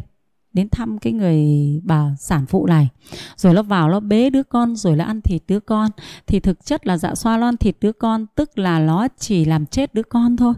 đến 0.54 0.70
thăm 0.70 0.98
cái 0.98 1.14
người 1.14 1.46
bà 1.84 2.16
sản 2.18 2.46
phụ 2.46 2.66
này. 2.66 2.90
Rồi 3.38 3.54
nó 3.54 3.64
vào 3.64 3.90
nó 3.90 4.00
bế 4.00 4.30
đứa 4.30 4.44
con, 4.44 4.76
rồi 4.76 4.96
nó 4.96 5.06
ăn 5.06 5.22
thịt 5.22 5.44
đứa 5.48 5.60
con. 5.60 5.92
Thì 6.28 6.40
thực 6.40 6.66
chất 6.66 6.88
là 6.88 6.98
dạ 6.98 7.16
xoa 7.16 7.38
lon 7.38 7.58
thịt 7.58 7.76
đứa 7.82 7.92
con, 7.92 8.26
tức 8.36 8.60
là 8.60 8.80
nó 8.80 9.08
chỉ 9.18 9.46
làm 9.46 9.66
chết 9.66 9.94
đứa 9.94 10.04
con 10.04 10.38
thôi. 10.38 10.54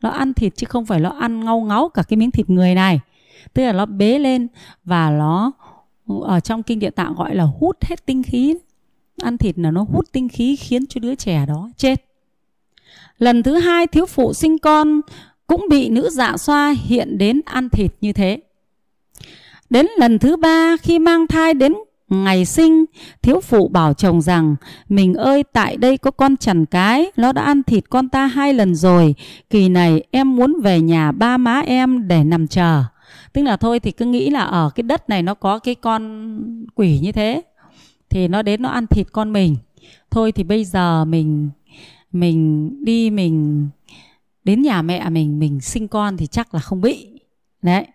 Nó 0.00 0.10
ăn 0.10 0.34
thịt 0.34 0.56
chứ 0.56 0.66
không 0.70 0.86
phải 0.86 1.00
nó 1.00 1.10
ăn 1.10 1.44
ngau 1.44 1.60
ngáo 1.60 1.88
cả 1.88 2.02
cái 2.02 2.16
miếng 2.16 2.30
thịt 2.30 2.50
người 2.50 2.74
này. 2.74 3.00
Tức 3.54 3.62
là 3.62 3.72
nó 3.72 3.86
bế 3.86 4.18
lên 4.18 4.48
và 4.84 5.10
nó, 5.10 5.52
ở 6.22 6.40
trong 6.40 6.62
kinh 6.62 6.78
địa 6.78 6.90
tạng 6.90 7.14
gọi 7.14 7.34
là 7.34 7.44
hút 7.44 7.76
hết 7.84 8.06
tinh 8.06 8.22
khí. 8.22 8.56
Ăn 9.22 9.38
thịt 9.38 9.58
là 9.58 9.70
nó 9.70 9.82
hút 9.82 10.04
tinh 10.12 10.28
khí 10.28 10.56
khiến 10.56 10.86
cho 10.86 11.00
đứa 11.00 11.14
trẻ 11.14 11.46
đó 11.46 11.70
chết 11.76 12.04
lần 13.18 13.42
thứ 13.42 13.54
hai 13.54 13.86
thiếu 13.86 14.06
phụ 14.06 14.32
sinh 14.32 14.58
con 14.58 15.00
cũng 15.46 15.66
bị 15.70 15.88
nữ 15.88 16.10
dạ 16.12 16.36
xoa 16.36 16.74
hiện 16.84 17.18
đến 17.18 17.40
ăn 17.44 17.68
thịt 17.68 17.90
như 18.00 18.12
thế. 18.12 18.40
Đến 19.70 19.86
lần 19.98 20.18
thứ 20.18 20.36
ba 20.36 20.76
khi 20.76 20.98
mang 20.98 21.26
thai 21.26 21.54
đến 21.54 21.74
ngày 22.08 22.44
sinh, 22.44 22.84
thiếu 23.22 23.40
phụ 23.40 23.68
bảo 23.68 23.94
chồng 23.94 24.20
rằng, 24.20 24.56
mình 24.88 25.14
ơi, 25.14 25.42
tại 25.52 25.76
đây 25.76 25.98
có 25.98 26.10
con 26.10 26.36
chằn 26.36 26.66
cái, 26.66 27.12
nó 27.16 27.32
đã 27.32 27.42
ăn 27.42 27.62
thịt 27.62 27.84
con 27.90 28.08
ta 28.08 28.26
hai 28.26 28.54
lần 28.54 28.74
rồi, 28.74 29.14
kỳ 29.50 29.68
này 29.68 30.04
em 30.10 30.36
muốn 30.36 30.56
về 30.62 30.80
nhà 30.80 31.12
ba 31.12 31.36
má 31.36 31.60
em 31.60 32.08
để 32.08 32.24
nằm 32.24 32.46
chờ. 32.46 32.84
Tức 33.32 33.42
là 33.42 33.56
thôi 33.56 33.80
thì 33.80 33.90
cứ 33.90 34.04
nghĩ 34.04 34.30
là 34.30 34.40
ở 34.40 34.70
cái 34.74 34.82
đất 34.82 35.08
này 35.08 35.22
nó 35.22 35.34
có 35.34 35.58
cái 35.58 35.74
con 35.74 36.64
quỷ 36.74 36.98
như 37.02 37.12
thế, 37.12 37.42
thì 38.10 38.28
nó 38.28 38.42
đến 38.42 38.62
nó 38.62 38.68
ăn 38.68 38.86
thịt 38.86 39.06
con 39.12 39.32
mình. 39.32 39.56
Thôi 40.10 40.32
thì 40.32 40.44
bây 40.44 40.64
giờ 40.64 41.04
mình 41.04 41.50
mình 42.14 42.70
đi 42.84 43.10
mình 43.10 43.68
đến 44.44 44.62
nhà 44.62 44.82
mẹ 44.82 45.10
mình 45.10 45.38
mình 45.38 45.60
sinh 45.60 45.88
con 45.88 46.16
thì 46.16 46.26
chắc 46.26 46.54
là 46.54 46.60
không 46.60 46.80
bị 46.80 47.20
đấy 47.62 47.86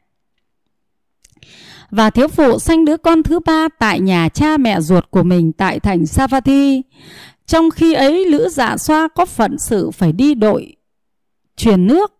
và 1.91 2.09
thiếu 2.09 2.27
phụ 2.27 2.59
sanh 2.59 2.85
đứa 2.85 2.97
con 2.97 3.23
thứ 3.23 3.39
ba 3.39 3.67
tại 3.79 3.99
nhà 3.99 4.29
cha 4.29 4.57
mẹ 4.57 4.81
ruột 4.81 5.11
của 5.11 5.23
mình 5.23 5.51
tại 5.51 5.79
thành 5.79 6.05
Savatthi. 6.05 6.81
Trong 7.45 7.69
khi 7.69 7.93
ấy 7.93 8.25
lữ 8.25 8.49
dạ 8.49 8.77
xoa 8.77 9.07
có 9.07 9.25
phận 9.25 9.57
sự 9.57 9.91
phải 9.91 10.11
đi 10.11 10.35
đội 10.35 10.75
truyền 11.57 11.87
nước. 11.87 12.13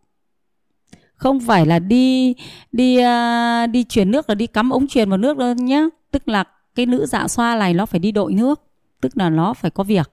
Không 1.16 1.40
phải 1.40 1.66
là 1.66 1.80
đi 1.80 2.36
đi 2.72 2.98
uh, 2.98 3.70
đi 3.70 3.84
truyền 3.84 4.12
nước 4.12 4.30
là 4.30 4.36
đi 4.36 4.48
cắm 4.48 4.70
ống 4.70 4.88
truyền 4.88 5.10
vào 5.10 5.18
nước 5.18 5.38
đâu 5.38 5.54
nhé. 5.54 5.88
Tức 6.12 6.28
là 6.28 6.44
cái 6.76 6.86
nữ 6.86 7.06
dạ 7.06 7.28
xoa 7.28 7.56
này 7.56 7.74
nó 7.74 7.86
phải 7.86 8.00
đi 8.00 8.12
đội 8.12 8.34
nước. 8.34 8.62
Tức 9.02 9.18
là 9.18 9.30
nó 9.30 9.54
phải 9.54 9.72
có 9.72 9.84
việc. 9.84 10.12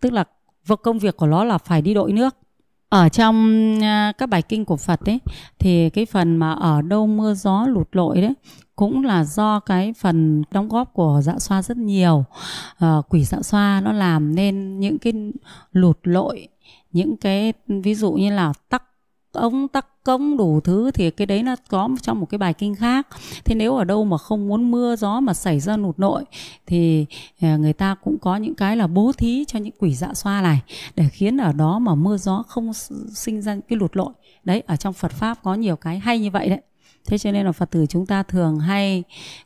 Tức 0.00 0.12
là 0.12 0.24
công 0.74 0.98
việc 0.98 1.16
của 1.16 1.26
nó 1.26 1.44
là 1.44 1.58
phải 1.58 1.82
đi 1.82 1.94
đội 1.94 2.12
nước. 2.12 2.36
Ở 2.88 3.08
trong 3.08 3.78
à, 3.82 4.12
các 4.18 4.28
bài 4.28 4.42
kinh 4.42 4.64
của 4.64 4.76
Phật 4.76 5.00
ấy 5.00 5.18
thì 5.58 5.90
cái 5.90 6.06
phần 6.06 6.36
mà 6.36 6.52
ở 6.52 6.82
đâu 6.82 7.06
mưa 7.06 7.34
gió 7.34 7.66
lụt 7.68 7.88
lội 7.92 8.20
đấy 8.20 8.34
cũng 8.76 9.04
là 9.04 9.24
do 9.24 9.60
cái 9.60 9.92
phần 9.98 10.42
đóng 10.50 10.68
góp 10.68 10.92
của 10.92 11.20
dạ 11.22 11.38
xoa 11.38 11.62
rất 11.62 11.76
nhiều. 11.76 12.24
À, 12.78 12.96
quỷ 13.08 13.24
dạ 13.24 13.42
xoa 13.42 13.80
nó 13.84 13.92
làm 13.92 14.34
nên 14.34 14.80
những 14.80 14.98
cái 14.98 15.12
lụt 15.72 15.98
lội 16.02 16.48
những 16.96 17.16
cái 17.16 17.52
ví 17.68 17.94
dụ 17.94 18.12
như 18.12 18.30
là 18.30 18.52
tắc 18.68 18.82
ống 19.36 19.68
tắc 19.68 19.86
công 20.04 20.36
đủ 20.36 20.60
thứ 20.60 20.90
thì 20.90 21.10
cái 21.10 21.26
đấy 21.26 21.42
nó 21.42 21.56
có 21.68 21.88
trong 22.02 22.20
một 22.20 22.26
cái 22.26 22.38
bài 22.38 22.54
kinh 22.54 22.74
khác. 22.74 23.06
Thế 23.44 23.54
nếu 23.54 23.76
ở 23.76 23.84
đâu 23.84 24.04
mà 24.04 24.18
không 24.18 24.48
muốn 24.48 24.70
mưa, 24.70 24.96
gió 24.96 25.20
mà 25.20 25.34
xảy 25.34 25.60
ra 25.60 25.76
nụt 25.76 25.98
nội 25.98 26.24
thì 26.66 27.06
à, 27.40 27.56
người 27.56 27.72
ta 27.72 27.94
cũng 28.04 28.18
có 28.18 28.36
những 28.36 28.54
cái 28.54 28.76
là 28.76 28.86
bố 28.86 29.12
thí 29.12 29.44
cho 29.48 29.58
những 29.58 29.74
quỷ 29.78 29.94
dạ 29.94 30.14
xoa 30.14 30.42
này 30.42 30.60
để 30.96 31.08
khiến 31.08 31.36
ở 31.36 31.52
đó 31.52 31.78
mà 31.78 31.94
mưa 31.94 32.16
gió 32.16 32.44
không 32.48 32.72
sinh 33.14 33.42
ra 33.42 33.56
cái 33.68 33.78
lụt 33.78 33.96
lội. 33.96 34.12
Đấy, 34.44 34.62
ở 34.66 34.76
trong 34.76 34.92
Phật 34.92 35.12
pháp 35.12 35.38
có 35.42 35.54
nhiều 35.54 35.76
cái 35.76 35.98
hay 35.98 36.18
như 36.18 36.30
vậy 36.30 36.48
đấy. 36.48 36.60
Thế 37.06 37.18
cho 37.18 37.32
nên 37.32 37.46
là 37.46 37.52
Phật 37.52 37.70
tử 37.70 37.86
chúng 37.88 38.06
ta 38.06 38.22
thường 38.22 38.58
hay 38.58 39.04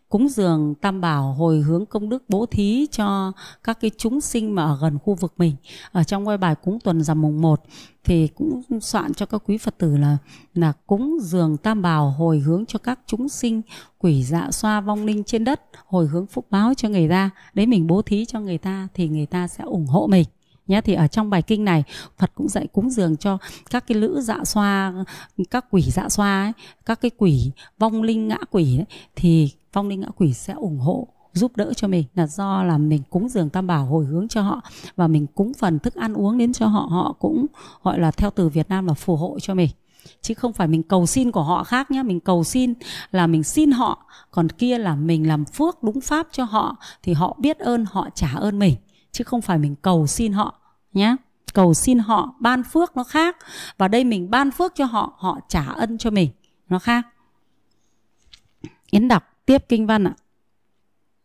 cúng 0.09 0.29
dường 0.29 0.75
tam 0.75 1.01
bảo 1.01 1.33
hồi 1.33 1.61
hướng 1.61 1.87
công 1.87 2.09
đức 2.09 2.25
bố 2.29 2.47
thí 2.47 2.87
cho 2.91 3.33
các 3.65 3.81
cái 3.81 3.91
chúng 3.99 4.21
sinh 4.21 4.55
mà 4.55 4.65
ở 4.65 4.79
gần 4.81 4.99
khu 4.99 5.15
vực 5.15 5.35
mình. 5.37 5.57
Ở 5.93 6.05
trong 6.05 6.25
ngôi 6.25 6.39
bài 6.39 6.55
cúng 6.55 6.79
tuần 6.85 7.03
rằm 7.03 7.23
mùng 7.23 7.41
1 7.41 7.63
thì 8.05 8.29
cũng 8.29 8.63
soạn 8.81 9.15
cho 9.15 9.27
các 9.27 9.43
quý 9.47 9.59
Phật 9.59 9.79
tử 9.79 9.97
là 9.97 10.17
là 10.55 10.73
cúng 10.87 11.19
dường 11.23 11.57
tam 11.57 11.83
bảo 11.83 12.11
hồi 12.11 12.39
hướng 12.39 12.67
cho 12.67 12.79
các 12.79 13.01
chúng 13.07 13.29
sinh 13.29 13.63
quỷ 13.99 14.25
dạ 14.25 14.51
xoa 14.51 14.81
vong 14.81 15.05
linh 15.05 15.25
trên 15.25 15.45
đất, 15.45 15.61
hồi 15.87 16.07
hướng 16.07 16.27
phúc 16.27 16.47
báo 16.51 16.75
cho 16.75 16.89
người 16.89 17.09
ta. 17.09 17.31
Đấy 17.55 17.67
mình 17.67 17.87
bố 17.87 18.03
thí 18.03 18.25
cho 18.25 18.41
người 18.41 18.59
ta 18.59 18.89
thì 18.95 19.09
người 19.09 19.27
ta 19.27 19.49
sẽ 19.49 19.65
ủng 19.65 19.87
hộ 19.87 20.07
mình 20.07 20.27
nhé. 20.71 20.81
Thì 20.81 20.95
ở 20.95 21.07
trong 21.07 21.31
bài 21.31 21.43
kinh 21.43 21.65
này 21.65 21.85
Phật 22.19 22.31
cũng 22.35 22.49
dạy 22.49 22.67
cúng 22.67 22.91
dường 22.91 23.17
cho 23.17 23.39
các 23.71 23.87
cái 23.87 23.99
lữ 23.99 24.21
dạ 24.21 24.45
xoa 24.45 24.95
các 25.51 25.65
quỷ 25.71 25.83
dạ 25.83 26.09
xoa 26.09 26.43
ấy, 26.45 26.53
các 26.87 27.01
cái 27.01 27.11
quỷ 27.19 27.51
vong 27.79 28.03
linh 28.03 28.29
ngã 28.29 28.39
quỷ 28.51 28.79
ấy, 28.79 28.87
thì 29.17 29.51
vong 29.73 29.89
linh 29.89 30.01
ngã 30.01 30.09
quỷ 30.17 30.33
sẽ 30.33 30.53
ủng 30.53 30.79
hộ 30.79 31.09
giúp 31.33 31.57
đỡ 31.57 31.73
cho 31.77 31.89
mình. 31.89 32.05
Là 32.15 32.27
do 32.27 32.63
là 32.63 32.79
mình 32.79 33.03
cúng 33.11 33.29
dường 33.29 33.51
tam 33.51 33.67
bảo 33.67 33.87
hồi 33.87 34.05
hướng 34.05 34.29
cho 34.29 34.43
họ 34.43 34.61
và 34.97 35.07
mình 35.07 35.27
cúng 35.27 35.53
phần 35.59 35.79
thức 35.79 35.95
ăn 35.95 36.15
uống 36.15 36.39
đến 36.39 36.53
cho 36.53 36.67
họ 36.67 36.81
họ 36.81 37.15
cũng 37.19 37.47
gọi 37.83 38.01
là 38.01 38.11
theo 38.11 38.31
từ 38.31 38.49
Việt 38.49 38.69
Nam 38.69 38.87
là 38.87 38.95
phù 38.95 39.17
hộ 39.17 39.39
cho 39.41 39.55
mình. 39.55 39.71
Chứ 40.23 40.35
không 40.35 40.53
phải 40.53 40.69
mình 40.69 40.83
cầu 40.83 41.07
xin 41.07 41.31
của 41.31 41.43
họ 41.43 41.65
khác 41.65 41.91
nhé. 41.91 42.03
Mình 42.03 42.21
cầu 42.21 42.45
xin 42.45 42.75
là 43.11 43.27
mình 43.27 43.43
xin 43.43 43.71
họ 43.71 44.05
còn 44.31 44.49
kia 44.49 44.79
là 44.79 44.95
mình 44.95 45.29
làm 45.29 45.45
phước 45.45 45.83
đúng 45.83 46.01
pháp 46.01 46.27
cho 46.33 46.45
họ 46.45 46.77
thì 47.03 47.13
họ 47.13 47.37
biết 47.39 47.59
ơn 47.59 47.85
họ 47.91 48.09
trả 48.15 48.29
ơn 48.37 48.59
mình. 48.59 48.75
Chứ 49.13 49.25
không 49.25 49.41
phải 49.41 49.59
mình 49.59 49.77
cầu 49.83 50.07
xin 50.07 50.33
họ 50.33 50.60
nhé 50.93 51.17
cầu 51.55 51.75
xin 51.75 51.99
họ 51.99 52.35
ban 52.41 52.63
phước 52.63 52.97
nó 52.97 53.05
khác. 53.05 53.37
Và 53.79 53.89
đây 53.89 54.05
mình 54.05 54.31
ban 54.31 54.51
phước 54.51 54.75
cho 54.75 54.85
họ 54.85 55.13
họ 55.19 55.39
trả 55.49 55.63
ân 55.63 55.99
cho 55.99 56.11
mình. 56.11 56.31
Nó 56.69 56.79
khác. 56.79 57.07
Yến 58.91 59.09
đọc 59.09 59.23
tiếp 59.47 59.65
kinh 59.69 59.87
văn 59.87 60.05
ạ. 60.05 60.15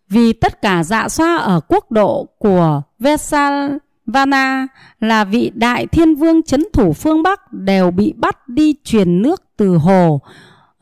Vì 0.09 0.33
tất 0.33 0.61
cả 0.61 0.83
dạ 0.83 1.09
xoa 1.09 1.35
ở 1.35 1.59
quốc 1.67 1.91
độ 1.91 2.27
của 2.37 2.81
Vesalvana 2.99 4.67
là 4.99 5.23
vị 5.23 5.51
đại 5.55 5.87
thiên 5.87 6.15
vương 6.15 6.43
chấn 6.43 6.63
thủ 6.73 6.93
phương 6.93 7.23
Bắc 7.23 7.53
đều 7.53 7.91
bị 7.91 8.13
bắt 8.17 8.47
đi 8.49 8.75
truyền 8.83 9.21
nước 9.21 9.43
từ 9.57 9.77
hồ 9.77 10.21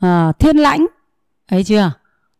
uh, 0.06 0.38
thiên 0.38 0.56
lãnh. 0.56 0.86
Thấy 1.48 1.64
chưa? 1.64 1.92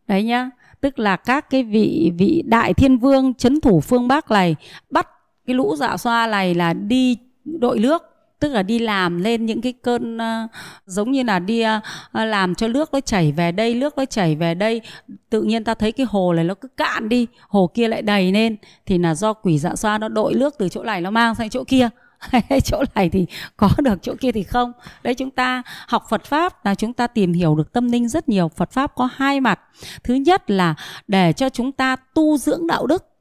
Đấy 0.07 0.23
nhá. 0.23 0.49
Tức 0.81 0.99
là 0.99 1.15
các 1.15 1.49
cái 1.49 1.63
vị 1.63 2.11
vị 2.17 2.43
đại 2.45 2.73
thiên 2.73 2.97
vương 2.97 3.33
chấn 3.33 3.61
thủ 3.61 3.81
phương 3.81 4.07
Bắc 4.07 4.31
này 4.31 4.55
bắt 4.89 5.07
cái 5.47 5.55
lũ 5.55 5.75
dạ 5.75 5.97
xoa 5.97 6.27
này 6.27 6.53
là 6.53 6.73
đi 6.73 7.17
đội 7.45 7.79
nước 7.79 8.03
tức 8.39 8.49
là 8.49 8.63
đi 8.63 8.79
làm 8.79 9.17
lên 9.17 9.45
những 9.45 9.61
cái 9.61 9.73
cơn 9.73 10.17
uh, 10.17 10.51
giống 10.85 11.11
như 11.11 11.23
là 11.23 11.39
đi 11.39 11.63
uh, 11.63 11.83
làm 12.13 12.55
cho 12.55 12.67
nước 12.67 12.93
nó 12.93 12.99
chảy 12.99 13.31
về 13.31 13.51
đây 13.51 13.73
nước 13.73 13.97
nó 13.97 14.05
chảy 14.05 14.35
về 14.35 14.53
đây. 14.53 14.81
Tự 15.29 15.41
nhiên 15.41 15.63
ta 15.63 15.73
thấy 15.73 15.91
cái 15.91 16.05
hồ 16.09 16.33
này 16.33 16.43
nó 16.43 16.53
cứ 16.53 16.67
cạn 16.67 17.09
đi 17.09 17.27
hồ 17.49 17.71
kia 17.73 17.87
lại 17.87 18.01
đầy 18.01 18.31
lên. 18.31 18.55
Thì 18.85 18.97
là 18.97 19.15
do 19.15 19.33
quỷ 19.33 19.57
dạ 19.57 19.75
xoa 19.75 19.97
nó 19.97 20.07
đội 20.07 20.33
nước 20.33 20.55
từ 20.57 20.69
chỗ 20.69 20.83
này 20.83 21.01
nó 21.01 21.11
mang 21.11 21.35
sang 21.35 21.49
chỗ 21.49 21.63
kia. 21.63 21.89
Chỗ 22.63 22.83
này 22.95 23.09
thì 23.09 23.25
có 23.57 23.69
được 23.77 23.99
chỗ 24.01 24.13
kia 24.19 24.31
thì 24.31 24.43
không. 24.43 24.71
Đấy 25.03 25.13
chúng 25.13 25.31
ta 25.31 25.63
học 25.87 26.05
Phật 26.09 26.25
pháp 26.25 26.65
là 26.65 26.75
chúng 26.75 26.93
ta 26.93 27.07
tìm 27.07 27.33
hiểu 27.33 27.55
được 27.55 27.73
tâm 27.73 27.91
linh 27.91 28.07
rất 28.07 28.29
nhiều. 28.29 28.47
Phật 28.47 28.71
pháp 28.71 28.95
có 28.95 29.09
hai 29.13 29.41
mặt. 29.41 29.59
Thứ 30.03 30.13
nhất 30.13 30.51
là 30.51 30.75
để 31.07 31.33
cho 31.33 31.49
chúng 31.49 31.71
ta 31.71 31.95
tu 31.95 32.37
dưỡng 32.37 32.67
đạo 32.67 32.87
đức 32.87 33.14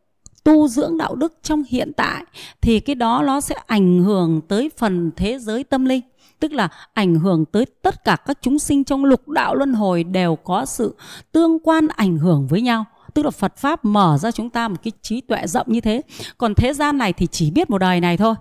tu 0.44 0.68
dưỡng 0.68 0.98
đạo 0.98 1.14
đức 1.14 1.38
trong 1.42 1.62
hiện 1.68 1.92
tại, 1.96 2.24
thì 2.60 2.80
cái 2.80 2.94
đó 2.94 3.22
nó 3.26 3.40
sẽ 3.40 3.54
ảnh 3.66 4.02
hưởng 4.02 4.40
tới 4.48 4.70
phần 4.78 5.10
thế 5.16 5.38
giới 5.38 5.64
tâm 5.64 5.84
linh. 5.84 6.00
Tức 6.40 6.52
là 6.52 6.68
ảnh 6.92 7.14
hưởng 7.14 7.44
tới 7.44 7.66
tất 7.82 8.04
cả 8.04 8.16
các 8.16 8.38
chúng 8.42 8.58
sinh 8.58 8.84
trong 8.84 9.04
lục 9.04 9.28
đạo 9.28 9.54
luân 9.54 9.72
hồi 9.72 10.04
đều 10.04 10.36
có 10.36 10.64
sự 10.64 10.96
tương 11.32 11.58
quan 11.58 11.88
ảnh 11.88 12.18
hưởng 12.18 12.46
với 12.46 12.60
nhau. 12.60 12.84
Tức 13.14 13.24
là 13.24 13.30
Phật 13.30 13.56
pháp 13.56 13.84
mở 13.84 14.18
ra 14.20 14.30
chúng 14.30 14.50
ta 14.50 14.68
một 14.68 14.76
cái 14.82 14.92
trí 15.02 15.20
tuệ 15.20 15.46
rộng 15.46 15.66
như 15.68 15.80
thế. 15.80 16.02
Còn 16.38 16.54
thế 16.54 16.72
gian 16.72 16.98
này 16.98 17.12
thì 17.12 17.26
chỉ 17.26 17.50
biết 17.50 17.70
một 17.70 17.78
đời 17.78 18.00
này 18.00 18.16
thôi, 18.16 18.34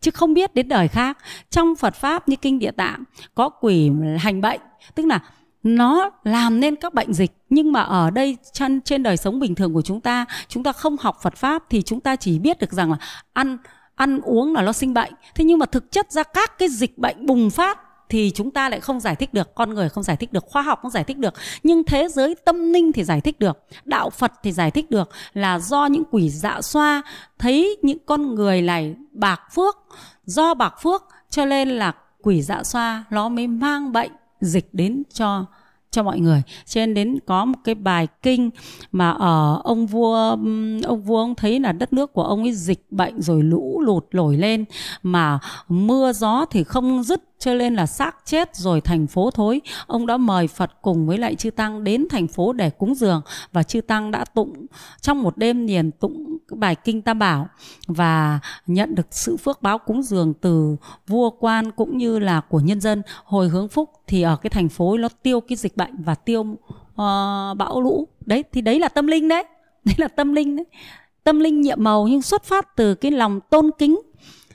chứ 0.00 0.10
không 0.10 0.34
biết 0.34 0.54
đến 0.54 0.68
đời 0.68 0.88
khác. 0.88 1.18
Trong 1.50 1.76
Phật 1.76 1.94
pháp 1.94 2.28
như 2.28 2.36
kinh 2.36 2.58
địa 2.58 2.70
tạng 2.70 3.04
có 3.34 3.48
quỷ 3.48 3.90
hành 4.18 4.40
bệnh, 4.40 4.60
tức 4.94 5.06
là 5.06 5.20
nó 5.66 6.10
làm 6.24 6.60
nên 6.60 6.76
các 6.76 6.94
bệnh 6.94 7.14
dịch 7.14 7.32
nhưng 7.50 7.72
mà 7.72 7.82
ở 7.82 8.10
đây 8.10 8.36
trên, 8.52 8.80
trên 8.80 9.02
đời 9.02 9.16
sống 9.16 9.40
bình 9.40 9.54
thường 9.54 9.74
của 9.74 9.82
chúng 9.82 10.00
ta 10.00 10.26
chúng 10.48 10.62
ta 10.62 10.72
không 10.72 10.96
học 11.00 11.18
Phật 11.22 11.36
pháp 11.36 11.64
thì 11.70 11.82
chúng 11.82 12.00
ta 12.00 12.16
chỉ 12.16 12.38
biết 12.38 12.58
được 12.58 12.72
rằng 12.72 12.90
là 12.90 12.96
ăn 13.32 13.58
ăn 13.96 14.20
uống 14.20 14.54
là 14.54 14.62
nó 14.62 14.72
sinh 14.72 14.94
bệnh. 14.94 15.12
Thế 15.34 15.44
nhưng 15.44 15.58
mà 15.58 15.66
thực 15.66 15.92
chất 15.92 16.12
ra 16.12 16.22
các 16.22 16.58
cái 16.58 16.68
dịch 16.68 16.98
bệnh 16.98 17.26
bùng 17.26 17.50
phát 17.50 17.78
thì 18.08 18.30
chúng 18.34 18.50
ta 18.50 18.68
lại 18.68 18.80
không 18.80 19.00
giải 19.00 19.16
thích 19.16 19.34
được 19.34 19.54
con 19.54 19.74
người 19.74 19.88
không 19.88 20.04
giải 20.04 20.16
thích 20.16 20.32
được 20.32 20.44
khoa 20.46 20.62
học 20.62 20.78
không 20.82 20.90
giải 20.90 21.04
thích 21.04 21.18
được. 21.18 21.34
Nhưng 21.62 21.84
thế 21.84 22.08
giới 22.08 22.34
tâm 22.44 22.72
linh 22.72 22.92
thì 22.92 23.04
giải 23.04 23.20
thích 23.20 23.38
được 23.38 23.58
đạo 23.84 24.10
phật 24.10 24.32
thì 24.42 24.52
giải 24.52 24.70
thích 24.70 24.90
được 24.90 25.10
là 25.32 25.58
do 25.58 25.86
những 25.86 26.04
quỷ 26.10 26.30
dạ 26.30 26.60
xoa 26.62 27.02
thấy 27.38 27.76
những 27.82 27.98
con 28.06 28.34
người 28.34 28.62
này 28.62 28.94
bạc 29.12 29.40
phước 29.54 29.76
do 30.24 30.54
bạc 30.54 30.74
phước 30.82 31.02
cho 31.30 31.44
nên 31.44 31.68
là 31.68 31.92
quỷ 32.22 32.42
dạ 32.42 32.62
xoa 32.62 33.04
nó 33.10 33.28
mới 33.28 33.46
mang 33.46 33.92
bệnh 33.92 34.10
dịch 34.40 34.68
đến 34.72 35.02
cho 35.12 35.44
cho 35.90 36.02
mọi 36.02 36.20
người. 36.20 36.42
Cho 36.66 36.80
nên 36.80 36.94
đến 36.94 37.18
có 37.26 37.44
một 37.44 37.58
cái 37.64 37.74
bài 37.74 38.08
kinh 38.22 38.50
mà 38.92 39.10
ở 39.10 39.60
ông 39.64 39.86
vua 39.86 40.36
ông 40.84 41.02
vua 41.04 41.18
ông 41.18 41.34
thấy 41.34 41.60
là 41.60 41.72
đất 41.72 41.92
nước 41.92 42.12
của 42.12 42.22
ông 42.22 42.42
ấy 42.42 42.52
dịch 42.52 42.86
bệnh 42.90 43.22
rồi 43.22 43.42
lũ 43.42 43.80
lụt 43.80 44.04
nổi 44.12 44.36
lên, 44.36 44.64
mà 45.02 45.38
mưa 45.68 46.12
gió 46.12 46.44
thì 46.50 46.64
không 46.64 47.02
dứt 47.02 47.22
cho 47.38 47.54
nên 47.54 47.74
là 47.74 47.86
xác 47.86 48.16
chết 48.24 48.56
rồi 48.56 48.80
thành 48.80 49.06
phố 49.06 49.30
thối. 49.30 49.60
Ông 49.86 50.06
đã 50.06 50.16
mời 50.16 50.48
phật 50.48 50.70
cùng 50.82 51.06
với 51.06 51.18
lại 51.18 51.34
chư 51.34 51.50
tăng 51.50 51.84
đến 51.84 52.06
thành 52.10 52.28
phố 52.28 52.52
để 52.52 52.70
cúng 52.70 52.94
dường. 52.94 53.22
Và 53.52 53.62
chư 53.62 53.80
tăng 53.80 54.10
đã 54.10 54.24
tụng 54.24 54.66
trong 55.00 55.22
một 55.22 55.36
đêm 55.36 55.66
liền 55.66 55.90
tụng 55.90 56.38
bài 56.50 56.74
kinh 56.74 57.02
tam 57.02 57.18
bảo 57.18 57.48
và 57.86 58.40
nhận 58.66 58.94
được 58.94 59.06
sự 59.10 59.36
phước 59.36 59.62
báo 59.62 59.78
cúng 59.78 60.02
dường 60.02 60.34
từ 60.34 60.76
vua 61.06 61.30
quan 61.30 61.70
cũng 61.70 61.98
như 61.98 62.18
là 62.18 62.40
của 62.40 62.60
nhân 62.60 62.80
dân. 62.80 63.02
Hồi 63.24 63.48
hướng 63.48 63.68
phúc 63.68 63.90
thì 64.06 64.22
ở 64.22 64.36
cái 64.36 64.50
thành 64.50 64.68
phố 64.68 64.96
nó 64.96 65.08
tiêu 65.22 65.40
cái 65.40 65.56
dịch 65.56 65.76
bệnh 65.76 66.02
và 66.02 66.14
tiêu 66.14 66.40
uh, 66.40 66.56
bão 67.56 67.80
lũ. 67.82 68.08
Đấy 68.26 68.44
thì 68.52 68.60
đấy 68.60 68.80
là 68.80 68.88
tâm 68.88 69.06
linh 69.06 69.28
đấy. 69.28 69.44
Đấy 69.86 69.94
là 69.98 70.08
tâm 70.08 70.32
linh 70.32 70.56
đấy. 70.56 70.66
Tâm 71.24 71.40
linh 71.40 71.60
nhiệm 71.60 71.84
màu 71.84 72.08
nhưng 72.08 72.22
xuất 72.22 72.44
phát 72.44 72.76
từ 72.76 72.94
cái 72.94 73.10
lòng 73.10 73.40
tôn 73.50 73.70
kính 73.78 74.00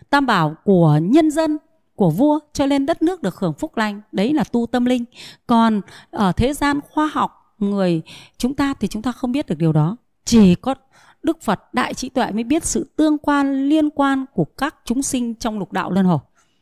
tam 0.09 0.25
bảo 0.25 0.55
của 0.63 0.99
nhân 1.01 1.31
dân 1.31 1.57
của 2.01 2.09
vua 2.09 2.39
cho 2.53 2.65
nên 2.65 2.85
đất 2.85 3.01
nước 3.01 3.21
được 3.21 3.35
hưởng 3.35 3.53
phúc 3.53 3.77
lành. 3.77 4.01
Đấy 4.11 4.33
là 4.33 4.43
tu 4.43 4.65
tâm 4.65 4.85
linh. 4.85 5.05
Còn 5.47 5.81
ở 6.11 6.31
thế 6.31 6.53
gian 6.53 6.79
khoa 6.91 7.09
học, 7.13 7.55
người 7.59 8.01
chúng 8.37 8.53
ta 8.53 8.73
thì 8.79 8.87
chúng 8.87 9.01
ta 9.01 9.11
không 9.11 9.31
biết 9.31 9.47
được 9.47 9.57
điều 9.57 9.73
đó. 9.73 9.97
Chỉ 10.25 10.55
có 10.55 10.75
đức 11.23 11.41
phật 11.41 11.73
đại 11.73 11.93
trí 11.93 12.09
tuệ 12.09 12.31
mới 12.31 12.43
biết 12.43 12.65
sự 12.65 12.91
tương 12.95 13.17
quan, 13.17 13.69
liên 13.69 13.89
quan 13.89 14.25
của 14.33 14.45
các 14.45 14.75
chúng 14.85 15.01
sinh 15.01 15.35
trong 15.35 15.59
lục 15.59 15.71
đạo 15.71 15.91
luân 15.91 16.05
hồi 16.05 16.19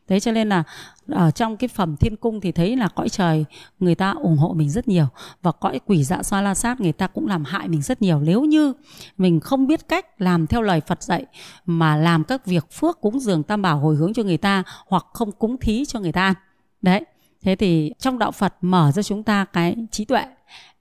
thế 0.10 0.20
cho 0.20 0.32
nên 0.32 0.50
là, 0.50 0.64
ở 1.08 1.32
trong 1.32 1.58
cái 1.58 1.68
phẩm 1.68 1.98
thiên 1.98 2.16
cung 2.16 2.42
thì 2.42 2.52
thấy 2.52 2.76
là 2.76 2.88
cõi 2.88 3.10
trời 3.10 3.46
người 3.80 3.96
ta 3.96 4.12
ủng 4.12 4.38
hộ 4.38 4.54
mình 4.54 4.70
rất 4.70 4.88
nhiều 4.88 5.06
và 5.42 5.52
cõi 5.52 5.80
quỷ 5.86 6.04
dạ 6.04 6.24
xoa 6.24 6.42
la 6.42 6.54
sát 6.54 6.82
người 6.82 6.92
ta 6.92 7.08
cũng 7.08 7.28
làm 7.28 7.44
hại 7.44 7.68
mình 7.68 7.82
rất 7.82 8.02
nhiều. 8.02 8.20
Nếu 8.20 8.46
như 8.46 8.74
mình 9.18 9.40
không 9.40 9.68
biết 9.68 9.88
cách 9.88 10.22
làm 10.22 10.48
theo 10.48 10.62
lời 10.62 10.82
phật 10.88 11.04
dạy 11.04 11.26
mà 11.66 11.96
làm 11.96 12.24
các 12.24 12.46
việc 12.46 12.72
phước 12.72 13.02
cúng 13.02 13.20
dường 13.20 13.44
tam 13.44 13.62
bảo 13.62 13.80
hồi 13.80 13.96
hướng 13.96 14.14
cho 14.14 14.24
người 14.24 14.38
ta 14.38 14.64
hoặc 14.88 15.06
không 15.14 15.32
cúng 15.32 15.58
thí 15.62 15.86
cho 15.86 16.00
người 16.00 16.12
ta. 16.12 16.34
Đấy, 16.82 17.06
thế 17.42 17.56
thì 17.56 17.94
trong 18.00 18.20
đạo 18.20 18.32
phật 18.32 18.54
mở 18.62 18.92
ra 18.92 19.04
chúng 19.04 19.24
ta 19.24 19.46
cái 19.46 19.76
trí 19.92 20.06
tuệ 20.06 20.26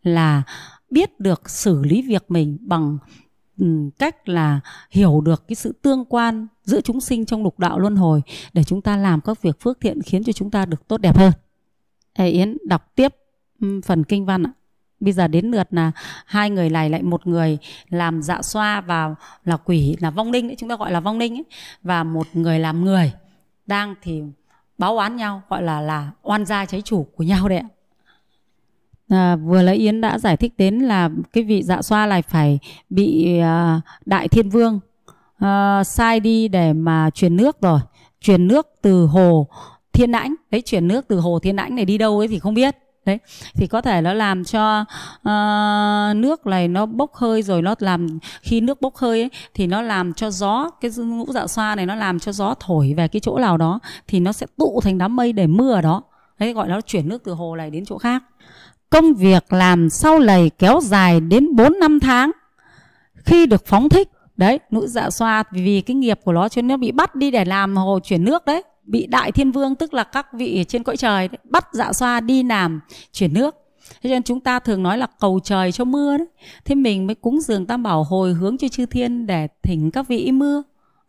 là 0.02 0.42
biết 0.90 1.20
được 1.20 1.50
xử 1.50 1.82
lý 1.82 2.02
việc 2.02 2.24
mình 2.28 2.58
bằng 2.60 2.98
Ừ, 3.58 3.90
cách 3.98 4.28
là 4.28 4.60
hiểu 4.90 5.20
được 5.20 5.48
cái 5.48 5.56
sự 5.56 5.72
tương 5.82 6.04
quan 6.04 6.46
giữa 6.64 6.80
chúng 6.80 7.00
sinh 7.00 7.26
trong 7.26 7.42
lục 7.42 7.58
đạo 7.58 7.78
luân 7.78 7.96
hồi 7.96 8.22
để 8.52 8.64
chúng 8.64 8.82
ta 8.82 8.96
làm 8.96 9.20
các 9.20 9.42
việc 9.42 9.60
phước 9.60 9.80
thiện 9.80 10.02
khiến 10.02 10.24
cho 10.24 10.32
chúng 10.32 10.50
ta 10.50 10.66
được 10.66 10.88
tốt 10.88 10.98
đẹp 10.98 11.16
hơn. 11.16 11.32
Ê, 12.12 12.28
Yến, 12.28 12.56
đọc 12.66 12.92
tiếp 12.94 13.14
ừ, 13.60 13.80
phần 13.84 14.04
kinh 14.04 14.26
văn 14.26 14.46
ạ. 14.46 14.52
Bây 15.00 15.12
giờ 15.12 15.28
đến 15.28 15.46
lượt 15.46 15.68
là 15.70 15.92
hai 16.26 16.50
người 16.50 16.70
này 16.70 16.90
lại 16.90 17.02
một 17.02 17.26
người 17.26 17.58
làm 17.88 18.22
dạ 18.22 18.42
xoa 18.42 18.80
và 18.80 19.14
là 19.44 19.56
quỷ, 19.56 19.96
là 20.00 20.10
vong 20.10 20.30
linh 20.30 20.48
đấy 20.48 20.56
chúng 20.58 20.68
ta 20.68 20.76
gọi 20.76 20.92
là 20.92 21.00
vong 21.00 21.18
linh 21.18 21.36
ấy, 21.36 21.44
và 21.82 22.04
một 22.04 22.26
người 22.32 22.58
làm 22.58 22.84
người 22.84 23.12
đang 23.66 23.94
thì 24.02 24.22
báo 24.78 24.96
oán 24.96 25.16
nhau, 25.16 25.42
gọi 25.48 25.62
là 25.62 25.80
là 25.80 26.10
oan 26.22 26.44
gia 26.44 26.66
cháy 26.66 26.82
chủ 26.82 27.06
của 27.16 27.24
nhau 27.24 27.48
đấy 27.48 27.58
ạ. 27.58 27.68
À, 29.08 29.36
vừa 29.36 29.62
lấy 29.62 29.76
Yến 29.76 30.00
đã 30.00 30.18
giải 30.18 30.36
thích 30.36 30.54
đến 30.58 30.78
là 30.78 31.10
cái 31.32 31.44
vị 31.44 31.62
dạ 31.62 31.82
xoa 31.82 32.06
này 32.06 32.22
phải 32.22 32.58
bị 32.90 33.38
à, 33.38 33.80
Đại 34.06 34.28
Thiên 34.28 34.50
Vương 34.50 34.80
à, 35.38 35.84
sai 35.84 36.20
đi 36.20 36.48
để 36.48 36.72
mà 36.72 37.10
truyền 37.10 37.36
nước 37.36 37.60
rồi. 37.60 37.80
Truyền 38.20 38.48
nước 38.48 38.66
từ 38.82 39.06
hồ 39.06 39.46
Thiên 39.92 40.10
lãnh 40.10 40.34
Đấy 40.50 40.62
chuyển 40.62 40.88
nước 40.88 41.08
từ 41.08 41.20
hồ 41.20 41.38
Thiên 41.38 41.56
lãnh 41.56 41.74
này 41.74 41.84
đi 41.84 41.98
đâu 41.98 42.18
ấy 42.18 42.28
thì 42.28 42.38
không 42.38 42.54
biết. 42.54 42.76
Đấy 43.06 43.18
thì 43.54 43.66
có 43.66 43.80
thể 43.80 44.00
nó 44.00 44.12
làm 44.12 44.44
cho 44.44 44.80
uh, 45.20 46.16
nước 46.16 46.46
này 46.46 46.68
nó 46.68 46.86
bốc 46.86 47.14
hơi 47.14 47.42
rồi 47.42 47.62
nó 47.62 47.74
làm 47.78 48.18
khi 48.42 48.60
nước 48.60 48.80
bốc 48.80 48.96
hơi 48.96 49.20
ấy 49.20 49.30
thì 49.54 49.66
nó 49.66 49.82
làm 49.82 50.12
cho 50.12 50.30
gió 50.30 50.70
cái 50.80 50.90
ngũ 50.96 51.26
dạ 51.32 51.46
xoa 51.46 51.74
này 51.74 51.86
nó 51.86 51.94
làm 51.94 52.18
cho 52.18 52.32
gió 52.32 52.54
thổi 52.60 52.94
về 52.96 53.08
cái 53.08 53.20
chỗ 53.20 53.38
nào 53.38 53.56
đó 53.56 53.78
thì 54.06 54.20
nó 54.20 54.32
sẽ 54.32 54.46
tụ 54.56 54.80
thành 54.82 54.98
đám 54.98 55.16
mây 55.16 55.32
để 55.32 55.46
mưa 55.46 55.72
ở 55.72 55.82
đó. 55.82 56.02
Đấy 56.38 56.52
gọi 56.52 56.68
là 56.68 56.80
chuyển 56.80 57.08
nước 57.08 57.22
từ 57.24 57.32
hồ 57.32 57.56
này 57.56 57.70
đến 57.70 57.84
chỗ 57.84 57.98
khác. 57.98 58.22
Công 58.90 59.14
việc 59.14 59.52
làm 59.52 59.90
sau 59.90 60.18
lầy 60.18 60.50
kéo 60.58 60.80
dài 60.82 61.20
đến 61.20 61.56
4 61.56 61.78
năm 61.80 62.00
tháng. 62.00 62.30
Khi 63.14 63.46
được 63.46 63.66
phóng 63.66 63.88
thích, 63.88 64.08
đấy, 64.36 64.58
nữ 64.70 64.86
dạ 64.86 65.10
xoa 65.10 65.44
vì 65.50 65.80
cái 65.80 65.94
nghiệp 65.94 66.20
của 66.24 66.32
nó 66.32 66.48
cho 66.48 66.62
nên 66.62 66.68
nó 66.68 66.76
bị 66.76 66.92
bắt 66.92 67.14
đi 67.14 67.30
để 67.30 67.44
làm 67.44 67.76
hồ 67.76 67.98
chuyển 68.04 68.24
nước 68.24 68.44
đấy. 68.44 68.62
Bị 68.84 69.06
đại 69.06 69.32
thiên 69.32 69.52
vương 69.52 69.74
tức 69.74 69.94
là 69.94 70.04
các 70.04 70.26
vị 70.32 70.64
trên 70.68 70.82
cõi 70.82 70.96
trời 70.96 71.28
đấy, 71.28 71.38
bắt 71.44 71.68
dạ 71.72 71.92
xoa 71.92 72.20
đi 72.20 72.42
làm 72.42 72.80
chuyển 73.12 73.34
nước. 73.34 73.54
Thế 74.02 74.10
nên 74.10 74.22
chúng 74.22 74.40
ta 74.40 74.58
thường 74.58 74.82
nói 74.82 74.98
là 74.98 75.06
cầu 75.20 75.40
trời 75.44 75.72
cho 75.72 75.84
mưa 75.84 76.16
đấy. 76.16 76.26
Thế 76.64 76.74
mình 76.74 77.06
mới 77.06 77.14
cúng 77.14 77.40
dường 77.40 77.66
tam 77.66 77.82
bảo 77.82 78.04
hồi 78.04 78.32
hướng 78.32 78.58
cho 78.58 78.68
chư 78.68 78.86
thiên 78.86 79.26
để 79.26 79.48
thỉnh 79.62 79.90
các 79.90 80.08
vị 80.08 80.32
mưa 80.32 80.62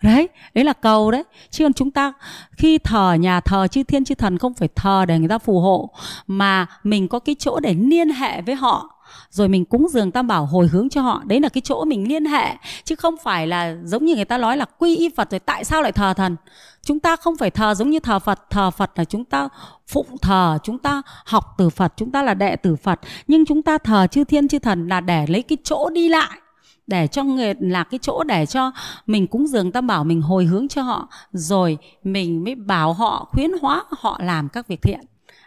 đấy 0.04 0.30
đấy 0.54 0.64
là 0.64 0.74
cầu 0.74 1.12
đấy. 1.12 1.24
Chứ 1.50 1.66
còn 1.66 1.74
chúng 1.74 1.92
ta, 1.92 2.14
khi 2.58 2.78
thờ 2.78 3.14
nhà 3.20 3.40
thờ 3.40 3.68
chư 3.68 3.84
thiên 3.84 4.06
chư 4.06 4.16
thần 4.16 4.38
không 4.38 4.54
phải 4.54 4.70
thờ 4.76 5.06
để 5.08 5.20
người 5.20 5.30
ta 5.30 5.38
phù 5.38 5.60
hộ, 5.60 5.90
mà 6.28 6.66
mình 6.84 7.08
có 7.08 7.20
cái 7.20 7.36
chỗ 7.40 7.60
để 7.60 7.74
liên 7.74 8.10
hệ 8.10 8.42
với 8.42 8.56
họ. 8.56 8.96
Rồi 9.30 9.48
mình 9.48 9.66
cúng 9.66 9.88
dường 9.90 10.12
tam 10.12 10.28
bảo 10.28 10.46
hồi 10.46 10.68
hướng 10.68 10.90
cho 10.90 11.02
họ. 11.02 11.22
Đấy 11.26 11.40
là 11.40 11.50
cái 11.50 11.62
chỗ 11.62 11.86
mình 11.86 12.08
liên 12.08 12.26
hệ. 12.26 12.56
Chứ 12.84 12.96
không 12.96 13.16
phải 13.24 13.48
là 13.48 13.76
giống 13.84 14.06
như 14.06 14.16
người 14.16 14.26
ta 14.26 14.38
nói 14.38 14.58
là 14.58 14.66
quy 14.78 14.96
y 14.96 15.10
phật 15.10 15.32
rồi 15.32 15.40
tại 15.40 15.64
sao 15.64 15.82
lại 15.82 15.92
thờ 15.92 16.14
thần. 16.14 16.36
Chúng 16.84 17.00
ta 17.00 17.16
không 17.16 17.38
phải 17.38 17.52
thờ 17.52 17.74
giống 17.74 17.90
như 17.90 18.00
thờ 18.00 18.20
phật. 18.20 18.50
Thờ 18.50 18.72
phật 18.72 18.92
là 18.96 19.06
chúng 19.06 19.26
ta 19.26 19.50
phụng 19.88 20.18
thờ, 20.18 20.58
chúng 20.64 20.78
ta 20.78 21.02
học 21.26 21.46
từ 21.58 21.70
phật, 21.70 21.94
chúng 21.98 22.12
ta 22.12 22.24
là 22.24 22.34
đệ 22.34 22.56
tử 22.56 22.76
phật. 22.76 23.00
Nhưng 23.28 23.46
chúng 23.46 23.62
ta 23.62 23.78
thờ 23.78 24.08
chư 24.12 24.24
thiên 24.24 24.48
chư 24.48 24.60
thần 24.60 24.88
là 24.88 25.02
để 25.02 25.26
lấy 25.28 25.42
cái 25.42 25.58
chỗ 25.64 25.90
đi 25.90 26.10
lại 26.10 26.40
để 26.90 27.08
cho 27.08 27.24
người 27.24 27.54
là 27.60 27.84
cái 27.84 28.00
chỗ 28.02 28.24
để 28.24 28.46
cho 28.46 28.72
mình 29.08 29.28
cúng 29.28 29.48
dường 29.48 29.72
tam 29.72 29.88
bảo 29.88 30.04
mình 30.04 30.22
hồi 30.22 30.46
hướng 30.46 30.68
cho 30.68 30.82
họ, 30.82 31.10
rồi 31.32 31.78
mình 32.04 32.44
mới 32.44 32.56
bảo 32.56 32.94
họ, 32.94 33.28
khuyến 33.32 33.52
hóa 33.62 33.84
họ 33.90 34.20
làm 34.24 34.50
các 34.50 34.68
việc 34.68 34.82
thiện. 34.82 35.00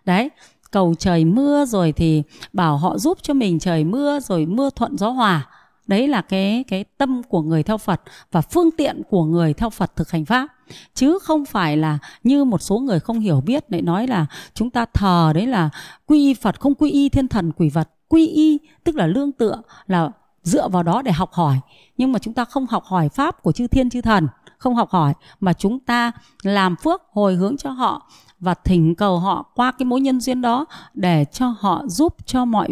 Đấy, 0.05 0.31
cầu 0.71 0.95
trời 0.99 1.25
mưa 1.25 1.65
rồi 1.65 1.93
thì 1.93 2.23
bảo 2.53 2.77
họ 2.77 2.99
giúp 2.99 3.19
cho 3.23 3.35
mình 3.35 3.59
trời 3.59 3.85
mưa, 3.85 4.21
rồi 4.21 4.47
mưa 4.47 4.71
thuận 4.71 4.99
gió 4.99 5.11
hòa. 5.11 5.49
Đấy 5.87 6.09
là 6.09 6.21
cái 6.21 6.65
cái 6.69 6.85
tâm 6.99 7.23
của 7.23 7.43
người 7.43 7.63
theo 7.63 7.79
Phật 7.79 8.01
và 8.33 8.41
phương 8.41 8.71
tiện 8.71 9.03
của 9.11 9.25
người 9.25 9.55
theo 9.55 9.71
Phật 9.71 9.97
thực 9.97 10.11
hành 10.11 10.25
pháp. 10.25 10.47
Chứ 10.95 11.19
không 11.23 11.45
phải 11.45 11.77
là 11.77 11.99
như 12.25 12.45
một 12.45 12.63
số 12.63 12.79
người 12.79 13.01
không 13.01 13.21
hiểu 13.21 13.41
biết 13.41 13.65
lại 13.69 13.83
nói 13.83 14.07
là 14.07 14.27
chúng 14.55 14.71
ta 14.71 14.87
thờ 14.95 15.33
đấy 15.35 15.47
là 15.47 15.71
quy 16.07 16.19
y 16.19 16.35
Phật 16.35 16.61
không 16.61 16.75
quy 16.75 16.91
y 16.91 17.09
thiên 17.09 17.29
thần 17.29 17.53
quỷ 17.53 17.69
vật. 17.69 17.89
Quy 18.09 18.27
y 18.27 18.59
tức 18.85 18.97
là 18.97 19.07
lương 19.07 19.33
tựa, 19.33 19.63
là 19.87 20.11
dựa 20.43 20.69
vào 20.69 20.83
đó 20.83 21.03
để 21.03 21.13
học 21.13 21.33
hỏi. 21.33 21.57
Nhưng 21.97 22.13
mà 22.13 22.19
chúng 22.19 22.35
ta 22.35 22.45
không 22.45 22.67
học 22.67 22.85
hỏi 22.85 23.09
pháp 23.09 23.43
của 23.43 23.53
chư 23.53 23.67
thiên 23.67 23.91
chư 23.91 24.01
thần 24.01 24.29
không 24.63 24.75
học 24.75 24.91
hỏi 24.91 25.15
mà 25.41 25.53
chúng 25.53 25.79
ta 25.79 26.13
làm 26.43 26.77
phước 26.77 27.03
hồi 27.13 27.35
hướng 27.35 27.57
cho 27.57 27.71
họ 27.71 28.11
và 28.41 28.55
thỉnh 28.55 28.95
cầu 28.95 29.19
họ 29.19 29.43
qua 29.55 29.73
cái 29.73 29.87
mối 29.87 30.01
nhân 30.01 30.21
duyên 30.21 30.43
đó 30.43 30.67
để 30.95 31.25
cho 31.33 31.55
họ 31.61 31.83
giúp 31.87 32.17
cho 32.27 32.45
mọi 32.45 32.69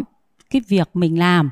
cái 0.51 0.63
việc 0.69 0.91
mình 0.95 1.19
làm 1.19 1.51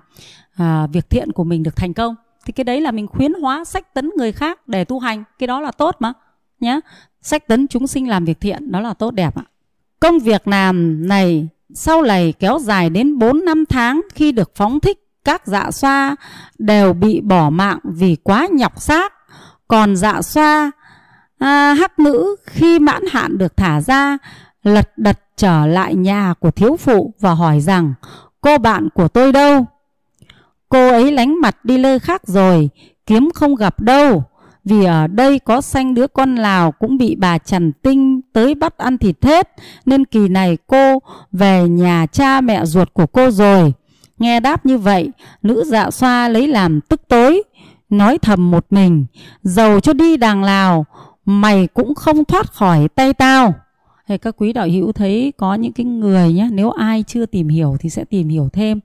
à, 0.56 0.86
việc 0.86 1.10
thiện 1.10 1.32
của 1.32 1.44
mình 1.44 1.62
được 1.62 1.76
thành 1.76 1.94
công. 1.94 2.14
Thì 2.44 2.52
cái 2.52 2.64
đấy 2.64 2.80
là 2.80 2.90
mình 2.90 3.06
khuyến 3.06 3.32
hóa 3.34 3.64
sách 3.64 3.94
tấn 3.94 4.10
người 4.16 4.32
khác 4.32 4.68
để 4.68 4.84
tu 4.84 4.98
hành. 4.98 5.24
Cái 5.38 5.46
đó 5.46 5.60
là 5.60 5.70
tốt 5.70 5.96
mà 5.98 6.12
nhé 6.60 6.80
sách 7.22 7.46
tấn 7.46 7.68
chúng 7.68 7.86
sinh 7.86 8.08
làm 8.08 8.24
việc 8.24 8.40
thiện 8.40 8.72
đó 8.72 8.80
là 8.80 8.94
tốt 8.94 9.10
đẹp 9.10 9.36
ạ. 9.36 9.44
Công 10.00 10.18
việc 10.18 10.48
làm 10.48 11.08
này 11.08 11.48
sau 11.74 12.02
này 12.02 12.32
kéo 12.32 12.58
dài 12.58 12.90
đến 12.90 13.18
4 13.18 13.44
năm 13.44 13.64
tháng 13.68 14.00
khi 14.14 14.32
được 14.32 14.52
phóng 14.54 14.80
thích 14.80 15.07
các 15.28 15.46
dạ 15.46 15.70
xoa 15.70 16.16
đều 16.58 16.92
bị 16.92 17.20
bỏ 17.20 17.50
mạng 17.50 17.78
vì 17.84 18.16
quá 18.22 18.48
nhọc 18.52 18.80
xác. 18.80 19.12
Còn 19.68 19.96
dạ 19.96 20.22
xoa 20.22 20.70
à, 21.38 21.74
hắc 21.74 21.98
nữ 21.98 22.36
khi 22.46 22.78
mãn 22.78 23.02
hạn 23.10 23.38
được 23.38 23.56
thả 23.56 23.80
ra 23.80 24.18
lật 24.62 24.98
đật 24.98 25.20
trở 25.36 25.66
lại 25.66 25.94
nhà 25.94 26.34
của 26.40 26.50
thiếu 26.50 26.76
phụ 26.76 27.14
và 27.20 27.34
hỏi 27.34 27.60
rằng 27.60 27.94
cô 28.40 28.58
bạn 28.58 28.88
của 28.94 29.08
tôi 29.08 29.32
đâu? 29.32 29.66
Cô 30.68 30.88
ấy 30.88 31.12
lánh 31.12 31.40
mặt 31.40 31.64
đi 31.64 31.78
nơi 31.78 31.98
khác 31.98 32.22
rồi 32.26 32.70
kiếm 33.06 33.28
không 33.34 33.54
gặp 33.54 33.80
đâu. 33.80 34.24
Vì 34.64 34.84
ở 34.84 35.06
đây 35.06 35.38
có 35.38 35.60
xanh 35.60 35.94
đứa 35.94 36.06
con 36.06 36.36
Lào 36.36 36.72
cũng 36.72 36.98
bị 36.98 37.16
bà 37.16 37.38
Trần 37.38 37.72
Tinh 37.72 38.20
tới 38.32 38.54
bắt 38.54 38.78
ăn 38.78 38.98
thịt 38.98 39.24
hết 39.24 39.48
nên 39.86 40.04
kỳ 40.04 40.28
này 40.28 40.58
cô 40.66 40.98
về 41.32 41.68
nhà 41.68 42.06
cha 42.12 42.40
mẹ 42.40 42.64
ruột 42.64 42.94
của 42.94 43.06
cô 43.06 43.30
rồi. 43.30 43.72
Nghe 44.18 44.40
đáp 44.40 44.66
như 44.66 44.78
vậy, 44.78 45.10
nữ 45.42 45.64
dạ 45.66 45.90
xoa 45.90 46.28
lấy 46.28 46.48
làm 46.48 46.80
tức 46.80 47.00
tối, 47.08 47.42
nói 47.90 48.18
thầm 48.18 48.50
một 48.50 48.66
mình, 48.70 49.06
giàu 49.42 49.80
cho 49.80 49.92
đi 49.92 50.16
đàng 50.16 50.44
Lào, 50.44 50.86
mày 51.24 51.66
cũng 51.66 51.94
không 51.94 52.24
thoát 52.24 52.52
khỏi 52.52 52.88
tay 52.88 53.14
tao. 53.14 53.54
Thì 54.08 54.18
các 54.18 54.34
quý 54.38 54.52
đạo 54.52 54.68
hữu 54.68 54.92
thấy 54.92 55.32
có 55.36 55.54
những 55.54 55.72
cái 55.72 55.86
người 55.86 56.32
nhé, 56.32 56.48
nếu 56.52 56.70
ai 56.70 57.04
chưa 57.06 57.26
tìm 57.26 57.48
hiểu 57.48 57.76
thì 57.80 57.90
sẽ 57.90 58.04
tìm 58.04 58.28
hiểu 58.28 58.48
thêm. 58.52 58.80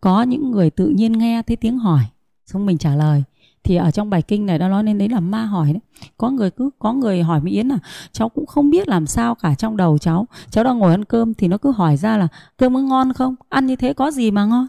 Có 0.00 0.22
những 0.22 0.50
người 0.50 0.70
tự 0.70 0.88
nhiên 0.88 1.12
nghe 1.12 1.42
thấy 1.42 1.56
tiếng 1.56 1.78
hỏi, 1.78 2.02
xong 2.46 2.66
mình 2.66 2.78
trả 2.78 2.94
lời 2.94 3.22
thì 3.68 3.76
ở 3.76 3.90
trong 3.90 4.10
bài 4.10 4.22
kinh 4.22 4.46
này 4.46 4.58
nó 4.58 4.68
nói 4.68 4.82
nên 4.82 4.98
đấy 4.98 5.08
là 5.08 5.20
ma 5.20 5.44
hỏi 5.44 5.72
đấy. 5.72 5.80
Có 6.16 6.30
người 6.30 6.50
cứ, 6.50 6.70
có 6.78 6.92
người 6.92 7.22
hỏi 7.22 7.40
mỹ 7.40 7.52
yến 7.52 7.68
là, 7.68 7.78
cháu 8.12 8.28
cũng 8.28 8.46
không 8.46 8.70
biết 8.70 8.88
làm 8.88 9.06
sao 9.06 9.34
cả 9.34 9.54
trong 9.54 9.76
đầu 9.76 9.98
cháu. 9.98 10.26
Cháu 10.50 10.64
đang 10.64 10.78
ngồi 10.78 10.90
ăn 10.90 11.04
cơm 11.04 11.34
thì 11.34 11.48
nó 11.48 11.58
cứ 11.58 11.72
hỏi 11.72 11.96
ra 11.96 12.16
là, 12.16 12.28
cơm 12.56 12.74
có 12.74 12.80
ngon 12.80 13.12
không? 13.12 13.34
Ăn 13.48 13.66
như 13.66 13.76
thế 13.76 13.92
có 13.92 14.10
gì 14.10 14.30
mà 14.30 14.44
ngon? 14.44 14.66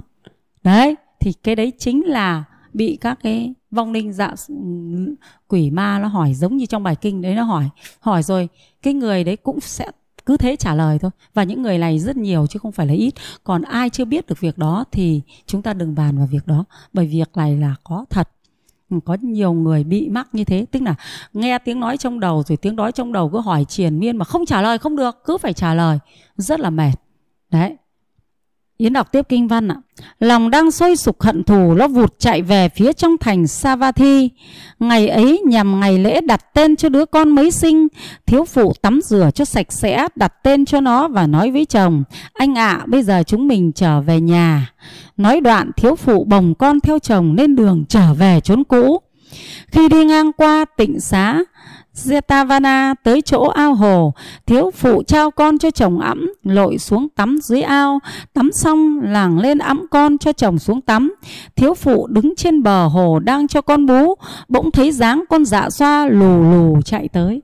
Đấy, 0.63 0.95
thì 1.19 1.33
cái 1.33 1.55
đấy 1.55 1.71
chính 1.77 2.05
là 2.05 2.43
bị 2.73 2.97
các 3.01 3.19
cái 3.23 3.53
vong 3.71 3.91
linh 3.91 4.13
dạ 4.13 4.33
ừ, 4.47 4.55
quỷ 5.47 5.69
ma 5.69 5.99
nó 5.99 6.07
hỏi 6.07 6.33
giống 6.33 6.57
như 6.57 6.65
trong 6.65 6.83
bài 6.83 6.95
kinh 6.95 7.21
đấy 7.21 7.35
nó 7.35 7.43
hỏi. 7.43 7.69
Hỏi 7.99 8.23
rồi 8.23 8.49
cái 8.81 8.93
người 8.93 9.23
đấy 9.23 9.35
cũng 9.35 9.59
sẽ 9.59 9.91
cứ 10.25 10.37
thế 10.37 10.55
trả 10.55 10.75
lời 10.75 10.99
thôi. 10.99 11.11
Và 11.33 11.43
những 11.43 11.61
người 11.61 11.77
này 11.77 11.99
rất 11.99 12.17
nhiều 12.17 12.47
chứ 12.47 12.59
không 12.59 12.71
phải 12.71 12.87
là 12.87 12.93
ít. 12.93 13.13
Còn 13.43 13.61
ai 13.61 13.89
chưa 13.89 14.05
biết 14.05 14.27
được 14.27 14.39
việc 14.39 14.57
đó 14.57 14.85
thì 14.91 15.21
chúng 15.45 15.61
ta 15.61 15.73
đừng 15.73 15.95
bàn 15.95 16.17
vào 16.17 16.27
việc 16.31 16.47
đó. 16.47 16.65
Bởi 16.93 17.05
việc 17.07 17.29
này 17.35 17.57
là 17.57 17.75
có 17.83 18.05
thật 18.09 18.29
có 19.05 19.17
nhiều 19.21 19.53
người 19.53 19.83
bị 19.83 20.09
mắc 20.09 20.27
như 20.33 20.43
thế. 20.43 20.65
Tức 20.71 20.81
là 20.81 20.95
nghe 21.33 21.57
tiếng 21.59 21.79
nói 21.79 21.97
trong 21.97 22.19
đầu, 22.19 22.43
rồi 22.47 22.57
tiếng 22.57 22.75
nói 22.75 22.91
trong 22.91 23.13
đầu 23.13 23.29
cứ 23.29 23.39
hỏi 23.39 23.65
triền 23.65 23.99
miên 23.99 24.17
mà 24.17 24.25
không 24.25 24.45
trả 24.45 24.61
lời, 24.61 24.77
không 24.77 24.95
được, 24.95 25.23
cứ 25.25 25.37
phải 25.37 25.53
trả 25.53 25.73
lời. 25.73 25.99
Rất 26.37 26.59
là 26.59 26.69
mệt. 26.69 26.93
Đấy. 27.51 27.75
Yến 28.81 28.93
đọc 28.93 29.11
tiếp 29.11 29.25
kinh 29.29 29.47
văn 29.47 29.67
ạ. 29.67 29.75
Lòng 30.19 30.49
đang 30.49 30.71
sôi 30.71 30.95
sục 30.95 31.21
hận 31.21 31.43
thù 31.43 31.73
nó 31.73 31.87
vụt 31.87 32.19
chạy 32.19 32.41
về 32.41 32.69
phía 32.69 32.93
trong 32.93 33.17
thành 33.17 33.47
Savathi. 33.47 34.29
Ngày 34.79 35.07
ấy 35.07 35.41
nhằm 35.45 35.79
ngày 35.79 35.97
lễ 35.97 36.21
đặt 36.21 36.53
tên 36.53 36.75
cho 36.75 36.89
đứa 36.89 37.05
con 37.05 37.29
mới 37.29 37.51
sinh. 37.51 37.87
Thiếu 38.25 38.45
phụ 38.45 38.73
tắm 38.81 38.99
rửa 39.03 39.29
cho 39.35 39.45
sạch 39.45 39.71
sẽ, 39.71 40.07
đặt 40.15 40.33
tên 40.43 40.65
cho 40.65 40.79
nó 40.81 41.07
và 41.07 41.27
nói 41.27 41.51
với 41.51 41.65
chồng. 41.65 42.03
Anh 42.33 42.57
ạ, 42.57 42.83
bây 42.87 43.03
giờ 43.03 43.23
chúng 43.27 43.47
mình 43.47 43.71
trở 43.71 44.01
về 44.01 44.21
nhà. 44.21 44.71
Nói 45.17 45.41
đoạn, 45.41 45.71
thiếu 45.77 45.95
phụ 45.95 46.23
bồng 46.23 46.55
con 46.55 46.79
theo 46.79 46.99
chồng 46.99 47.35
lên 47.35 47.55
đường 47.55 47.85
trở 47.89 48.13
về 48.13 48.39
chốn 48.43 48.63
cũ. 48.63 49.01
Khi 49.71 49.89
đi 49.89 50.05
ngang 50.05 50.31
qua 50.33 50.65
tịnh 50.77 50.99
xá 50.99 51.39
Jetavana 51.95 52.93
tới 53.03 53.21
chỗ 53.21 53.43
ao 53.43 53.73
hồ, 53.73 54.13
thiếu 54.45 54.71
phụ 54.71 55.03
trao 55.03 55.31
con 55.31 55.57
cho 55.57 55.71
chồng 55.71 55.99
ẵm, 55.99 56.33
lội 56.43 56.77
xuống 56.77 57.07
tắm 57.15 57.39
dưới 57.43 57.61
ao, 57.61 57.99
tắm 58.33 58.51
xong 58.53 58.99
làng 59.03 59.39
lên 59.39 59.57
ẵm 59.57 59.85
con 59.91 60.17
cho 60.17 60.33
chồng 60.33 60.59
xuống 60.59 60.81
tắm. 60.81 61.15
Thiếu 61.55 61.73
phụ 61.73 62.07
đứng 62.07 62.33
trên 62.37 62.63
bờ 62.63 62.87
hồ 62.87 63.19
đang 63.19 63.47
cho 63.47 63.61
con 63.61 63.85
bú, 63.85 64.15
bỗng 64.47 64.71
thấy 64.71 64.91
dáng 64.91 65.23
con 65.29 65.45
dạ 65.45 65.69
xoa 65.69 66.07
lù 66.07 66.43
lù 66.51 66.81
chạy 66.81 67.07
tới. 67.07 67.41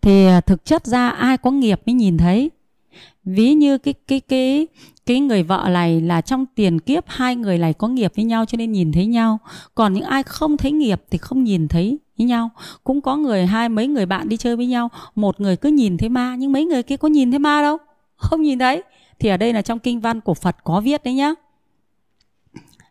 Thì 0.00 0.26
à, 0.26 0.40
thực 0.40 0.64
chất 0.64 0.86
ra 0.86 1.08
ai 1.08 1.38
có 1.38 1.50
nghiệp 1.50 1.80
mới 1.86 1.94
nhìn 1.94 2.18
thấy. 2.18 2.50
Ví 3.24 3.54
như 3.54 3.78
cái 3.78 3.94
cái 4.08 4.20
cái 4.20 4.66
cái 5.06 5.20
người 5.20 5.42
vợ 5.42 5.68
này 5.70 6.00
là 6.00 6.20
trong 6.20 6.46
tiền 6.54 6.80
kiếp 6.80 7.04
hai 7.06 7.36
người 7.36 7.58
này 7.58 7.72
có 7.72 7.88
nghiệp 7.88 8.12
với 8.16 8.24
nhau 8.24 8.44
cho 8.44 8.56
nên 8.56 8.72
nhìn 8.72 8.92
thấy 8.92 9.06
nhau 9.06 9.38
còn 9.74 9.92
những 9.92 10.04
ai 10.04 10.22
không 10.22 10.56
thấy 10.56 10.72
nghiệp 10.72 11.02
thì 11.10 11.18
không 11.18 11.44
nhìn 11.44 11.68
thấy 11.68 11.98
với 12.22 12.28
nhau. 12.28 12.50
Cũng 12.84 13.00
có 13.00 13.16
người, 13.16 13.46
hai 13.46 13.68
mấy 13.68 13.86
người 13.86 14.06
bạn 14.06 14.28
đi 14.28 14.36
chơi 14.36 14.56
với 14.56 14.66
nhau, 14.66 14.88
một 15.14 15.40
người 15.40 15.56
cứ 15.56 15.68
nhìn 15.68 15.96
thấy 15.96 16.08
ma, 16.08 16.36
nhưng 16.38 16.52
mấy 16.52 16.64
người 16.64 16.82
kia 16.82 16.96
có 16.96 17.08
nhìn 17.08 17.30
thấy 17.30 17.38
ma 17.38 17.62
đâu? 17.62 17.78
Không 18.16 18.42
nhìn 18.42 18.58
thấy. 18.58 18.82
Thì 19.18 19.28
ở 19.28 19.36
đây 19.36 19.52
là 19.52 19.62
trong 19.62 19.78
kinh 19.78 20.00
văn 20.00 20.20
của 20.20 20.34
Phật 20.34 20.56
có 20.64 20.80
viết 20.80 21.04
đấy 21.04 21.14
nhá. 21.14 21.34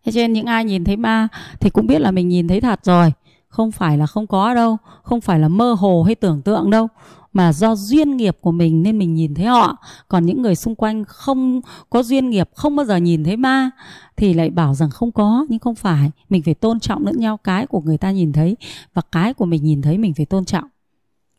Thế 0.06 0.12
cho 0.12 0.22
nên 0.22 0.34
những 0.34 0.46
ai 0.46 0.66
nhìn 0.66 0.84
thấy 0.84 0.98
ma 0.98 1.28
thì 1.60 1.70
cũng 1.70 1.88
biết 1.88 2.00
là 2.00 2.12
mình 2.12 2.28
nhìn 2.28 2.48
thấy 2.48 2.62
thật 2.62 2.80
rồi. 2.84 3.14
Không 3.48 3.72
phải 3.72 3.98
là 3.98 4.06
không 4.06 4.28
có 4.28 4.54
đâu, 4.54 4.78
không 5.04 5.22
phải 5.22 5.40
là 5.40 5.48
mơ 5.48 5.74
hồ 5.74 6.04
hay 6.04 6.16
tưởng 6.16 6.42
tượng 6.42 6.70
đâu 6.70 6.88
mà 7.34 7.54
do 7.54 7.76
duyên 7.76 8.18
nghiệp 8.18 8.38
của 8.42 8.52
mình 8.52 8.84
nên 8.84 8.98
mình 8.98 9.14
nhìn 9.14 9.34
thấy 9.34 9.46
họ. 9.46 9.78
Còn 10.08 10.26
những 10.26 10.42
người 10.42 10.56
xung 10.56 10.76
quanh 10.76 11.06
không 11.06 11.62
có 11.90 12.04
duyên 12.04 12.30
nghiệp 12.30 12.50
không 12.56 12.76
bao 12.76 12.86
giờ 12.86 12.96
nhìn 12.96 13.24
thấy 13.24 13.38
ma 13.38 13.70
thì 14.18 14.34
lại 14.34 14.50
bảo 14.50 14.74
rằng 14.74 14.90
không 14.90 15.12
có 15.12 15.46
nhưng 15.50 15.60
không 15.60 15.76
phải. 15.76 16.12
Mình 16.30 16.44
phải 16.44 16.54
tôn 16.54 16.80
trọng 16.80 17.06
lẫn 17.06 17.20
nhau 17.20 17.38
cái 17.38 17.68
của 17.68 17.82
người 17.82 17.98
ta 17.98 18.12
nhìn 18.12 18.34
thấy 18.34 18.58
và 18.94 19.02
cái 19.12 19.34
của 19.34 19.46
mình 19.46 19.64
nhìn 19.64 19.82
thấy 19.82 19.98
mình 19.98 20.14
phải 20.14 20.26
tôn 20.26 20.46
trọng. 20.46 20.68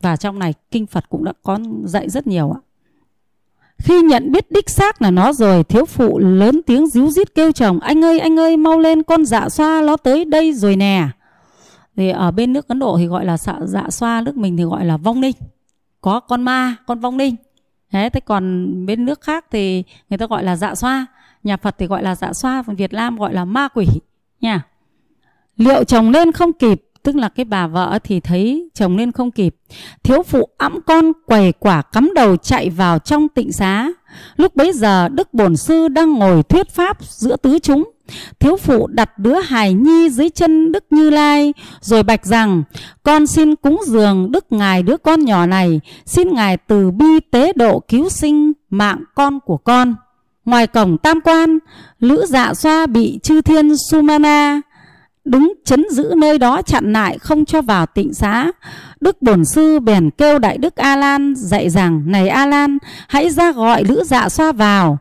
Và 0.01 0.16
trong 0.16 0.38
này 0.38 0.55
kinh 0.70 0.86
Phật 0.86 1.09
cũng 1.09 1.24
đã 1.24 1.32
có 1.43 1.59
dạy 1.84 2.11
rất 2.11 2.26
nhiều 2.26 2.53
ạ. 2.53 2.61
Khi 3.78 4.03
nhận 4.03 4.32
biết 4.32 4.51
đích 4.51 4.70
xác 4.70 5.03
là 5.03 5.11
nó 5.11 5.32
rồi 5.32 5.64
Thiếu 5.64 5.84
phụ 5.84 6.18
lớn 6.18 6.61
tiếng 6.66 6.86
díu 6.86 7.11
dít 7.11 7.34
kêu 7.34 7.53
chồng 7.53 7.80
Anh 7.80 8.05
ơi 8.05 8.18
anh 8.18 8.38
ơi 8.38 8.57
mau 8.57 8.78
lên 8.78 9.03
con 9.03 9.24
dạ 9.24 9.49
xoa 9.49 9.82
nó 9.86 9.97
tới 9.97 10.24
đây 10.24 10.53
rồi 10.53 10.76
nè. 10.76 11.09
Thì 11.97 12.11
ở 12.11 12.30
bên 12.30 12.53
nước 12.53 12.68
Ấn 12.68 12.78
Độ 12.78 12.97
thì 12.99 13.07
gọi 13.07 13.24
là 13.24 13.38
dạ, 13.38 13.59
dạ 13.64 13.90
xoa 13.90 14.20
Nước 14.20 14.36
mình 14.36 14.57
thì 14.57 14.64
gọi 14.64 14.84
là 14.84 14.97
vong 14.97 15.20
ninh 15.20 15.34
có 16.03 16.20
con 16.20 16.42
ma, 16.42 16.76
con 16.86 17.00
vong 17.00 17.18
linh. 17.18 17.36
Thế 17.90 18.11
thế 18.12 18.20
còn 18.20 18.72
bên 18.86 19.05
nước 19.05 19.20
khác 19.20 19.46
thì 19.50 19.84
người 20.11 20.18
ta 20.18 20.26
gọi 20.26 20.44
là 20.44 20.57
dạ 20.57 20.74
xoa. 20.74 21.07
Nhà 21.42 21.57
phật 21.57 21.74
thì 21.78 21.86
gọi 21.86 22.03
là 22.03 22.14
dạ 22.14 22.32
xoa, 22.32 22.62
còn 22.66 22.76
việt 22.76 22.92
nam 22.92 23.16
gọi 23.16 23.34
là 23.34 23.44
ma 23.44 23.68
quỷ, 23.68 23.86
nha. 24.40 24.62
Liệu 25.57 25.84
chồng 25.84 26.11
lên 26.11 26.32
không 26.32 26.53
kịp? 26.53 26.82
Tức 27.03 27.16
là 27.16 27.28
cái 27.28 27.44
bà 27.44 27.66
vợ 27.66 27.98
thì 28.05 28.20
thấy 28.20 28.70
chồng 28.74 28.96
lên 28.96 29.12
không 29.12 29.30
kịp. 29.30 29.57
Thiếu 30.03 30.22
phụ 30.22 30.48
ẵm 30.59 30.80
con 30.86 31.12
quầy 31.26 31.53
quả 31.53 31.82
cắm 31.82 32.11
đầu 32.14 32.36
chạy 32.36 32.70
vào 32.70 32.98
trong 32.98 33.28
tịnh 33.28 33.53
xá 33.53 33.88
lúc 34.36 34.56
bấy 34.56 34.72
giờ, 34.72 35.08
đức 35.08 35.34
bổn 35.34 35.56
sư 35.56 35.88
đang 35.88 36.12
ngồi 36.12 36.42
thuyết 36.42 36.70
pháp 36.70 36.98
giữa 37.00 37.36
tứ 37.36 37.58
chúng. 37.58 37.90
Thiếu 38.40 38.56
phụ 38.56 38.86
đặt 38.86 39.18
đứa 39.18 39.40
hài 39.40 39.72
nhi 39.72 40.10
dưới 40.10 40.30
chân 40.30 40.72
đức 40.72 40.84
như 40.90 41.10
lai, 41.10 41.54
rồi 41.80 42.02
bạch 42.02 42.26
rằng, 42.26 42.62
con 43.02 43.26
xin 43.26 43.56
cúng 43.56 43.80
dường 43.86 44.32
đức 44.32 44.46
ngài 44.50 44.82
đứa 44.82 44.96
con 44.96 45.24
nhỏ 45.24 45.46
này. 45.46 45.80
Xin 46.06 46.34
ngài 46.34 46.56
từ 46.56 46.90
bi 46.90 47.20
tế 47.30 47.52
độ 47.52 47.80
cứu 47.80 48.08
sinh 48.08 48.52
mạng 48.70 49.04
con 49.14 49.40
của 49.40 49.56
con. 49.56 49.94
Ngoài 50.44 50.66
cổng 50.66 50.98
tam 50.98 51.20
quan, 51.20 51.58
lữ 52.00 52.26
dạ 52.28 52.54
xoa 52.54 52.86
bị 52.86 53.18
chư 53.22 53.40
thiên 53.40 53.76
sumana 53.90 54.60
đứng 55.24 55.52
chấn 55.64 55.84
giữ 55.90 56.14
nơi 56.16 56.38
đó 56.38 56.62
chặn 56.62 56.92
lại 56.92 57.18
không 57.18 57.44
cho 57.44 57.62
vào 57.62 57.86
tịnh 57.86 58.14
xá 58.14 58.52
đức 59.03 59.22
bổn 59.22 59.44
sư 59.44 59.80
bèn 59.80 60.11
kêu 60.11 60.38
đại 60.38 60.59
đức 60.59 60.76
a 60.76 60.96
lan 60.96 61.34
dạy 61.36 61.70
rằng, 61.70 62.03
này 62.07 62.28
a 62.28 62.46
lan 62.46 62.78
hãy 63.09 63.30
ra 63.30 63.53
gọi 63.53 63.84
lữ 63.84 64.05
dạ 64.05 64.28
xoa 64.28 64.53
vào. 64.53 64.98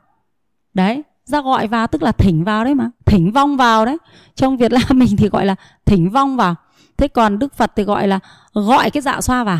Đấy, 0.74 1.04
ra 1.26 1.41
gọi 1.41 1.68
vào 1.68 1.88
tức 1.88 2.04
là 2.04 2.12
thỉnh 2.12 2.43
vào 2.43 2.64
đấy 2.64 2.76
mà, 2.76 2.89
thỉnh 3.06 3.32
vong 3.32 3.58
vào 3.58 3.86
đấy. 3.86 3.97
Trong 4.36 4.58
việt 4.58 4.72
nam 4.72 4.84
mình 4.99 5.18
thì 5.18 5.30
gọi 5.30 5.45
là 5.45 5.56
thỉnh 5.86 6.10
vong 6.10 6.38
vào. 6.38 6.56
Thế 6.97 7.08
còn 7.08 7.39
đức 7.39 7.54
phật 7.54 7.72
thì 7.76 7.84
gọi 7.84 8.08
là 8.08 8.20
gọi 8.54 8.89
cái 8.89 9.02
dạ 9.02 9.22
xoa 9.22 9.43
vào. 9.43 9.60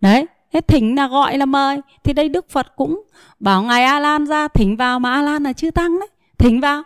Đấy, 0.00 0.26
thế 0.52 0.60
thỉnh 0.60 0.96
là 0.96 1.08
gọi 1.08 1.38
là 1.38 1.46
mời. 1.46 1.80
Thì 2.04 2.12
đây 2.12 2.28
đức 2.28 2.50
phật 2.50 2.66
cũng 2.76 3.02
bảo 3.40 3.62
ngài 3.62 3.84
a 3.84 4.00
lan 4.00 4.26
ra, 4.26 4.48
thỉnh 4.48 4.76
vào 4.76 5.00
mà 5.00 5.12
a 5.12 5.22
lan 5.22 5.42
là 5.42 5.52
chư 5.52 5.70
tăng 5.70 5.98
đấy. 6.00 6.08
Thỉnh 6.38 6.60
vào, 6.60 6.82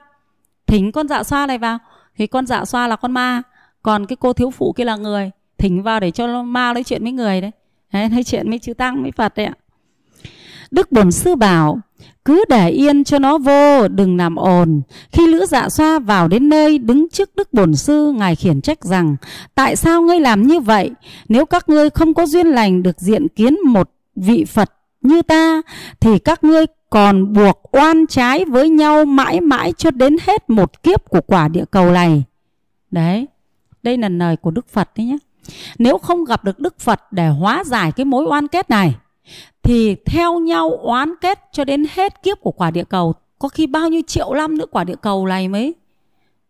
thỉnh 0.66 0.92
con 0.92 1.08
dạ 1.08 1.22
xoa 1.22 1.46
này 1.46 1.58
vào. 1.58 1.78
Thì 2.16 2.26
con 2.26 2.46
dạ 2.46 2.64
xoa 2.64 2.86
là 2.86 2.96
con 2.96 3.12
ma, 3.12 3.42
còn 3.82 4.06
cái 4.06 4.16
cô 4.20 4.32
thiếu 4.32 4.50
phụ 4.50 4.72
kia 4.72 4.84
là 4.84 4.96
người 4.96 5.30
thỉnh 5.60 5.82
vào 5.82 6.00
để 6.00 6.10
cho 6.10 6.42
ma 6.42 6.72
nói 6.72 6.84
chuyện 6.84 7.02
với 7.02 7.12
người 7.12 7.40
đấy, 7.40 7.50
đấy 7.92 8.08
nói 8.08 8.24
chuyện 8.24 8.50
với 8.50 8.58
chư 8.58 8.74
tăng 8.74 9.02
với 9.02 9.12
phật 9.12 9.36
đấy 9.36 9.46
ạ. 9.46 9.54
Đức 10.70 10.92
bổn 10.92 11.12
sư 11.12 11.34
bảo 11.34 11.80
cứ 12.24 12.44
để 12.48 12.70
yên 12.70 13.04
cho 13.04 13.18
nó 13.18 13.38
vô 13.38 13.88
đừng 13.88 14.16
làm 14.16 14.36
ồn. 14.36 14.82
Khi 15.12 15.26
lữ 15.26 15.46
dạ 15.46 15.68
xoa 15.68 15.98
vào 15.98 16.28
đến 16.28 16.48
nơi 16.48 16.78
đứng 16.78 17.08
trước 17.08 17.36
đức 17.36 17.52
bổn 17.52 17.74
sư 17.74 18.12
ngài 18.16 18.36
khiển 18.36 18.60
trách 18.60 18.84
rằng 18.84 19.16
tại 19.54 19.76
sao 19.76 20.02
ngươi 20.02 20.20
làm 20.20 20.46
như 20.46 20.60
vậy? 20.60 20.90
Nếu 21.28 21.46
các 21.46 21.68
ngươi 21.68 21.90
không 21.90 22.14
có 22.14 22.26
duyên 22.26 22.46
lành 22.46 22.82
được 22.82 23.00
diện 23.00 23.28
kiến 23.28 23.56
một 23.66 23.90
vị 24.16 24.44
phật 24.44 24.72
như 25.00 25.22
ta 25.22 25.62
thì 26.00 26.18
các 26.18 26.44
ngươi 26.44 26.66
còn 26.90 27.32
buộc 27.32 27.62
oan 27.72 28.06
trái 28.06 28.44
với 28.44 28.68
nhau 28.68 29.04
mãi 29.04 29.40
mãi 29.40 29.72
cho 29.72 29.90
đến 29.90 30.16
hết 30.26 30.50
một 30.50 30.82
kiếp 30.82 31.08
của 31.08 31.20
quả 31.26 31.48
địa 31.48 31.64
cầu 31.70 31.90
này. 31.90 32.22
Đấy 32.90 33.26
đây 33.82 33.98
là 33.98 34.08
lời 34.08 34.36
của 34.36 34.50
đức 34.50 34.68
phật 34.68 34.90
đấy 34.96 35.06
nhé 35.06 35.18
nếu 35.78 35.98
không 35.98 36.24
gặp 36.24 36.44
được 36.44 36.58
Đức 36.58 36.80
Phật 36.80 37.12
để 37.12 37.28
hóa 37.28 37.64
giải 37.64 37.92
cái 37.92 38.04
mối 38.04 38.24
oan 38.24 38.48
kết 38.48 38.70
này, 38.70 38.94
thì 39.62 39.96
theo 40.06 40.38
nhau 40.38 40.70
oán 40.82 41.14
kết 41.20 41.38
cho 41.52 41.64
đến 41.64 41.86
hết 41.94 42.22
kiếp 42.22 42.40
của 42.40 42.52
quả 42.52 42.70
địa 42.70 42.84
cầu, 42.84 43.14
có 43.38 43.48
khi 43.48 43.66
bao 43.66 43.88
nhiêu 43.88 44.02
triệu 44.06 44.34
năm 44.34 44.58
nữa 44.58 44.66
quả 44.70 44.84
địa 44.84 44.96
cầu 45.02 45.26
này 45.26 45.48
mới 45.48 45.74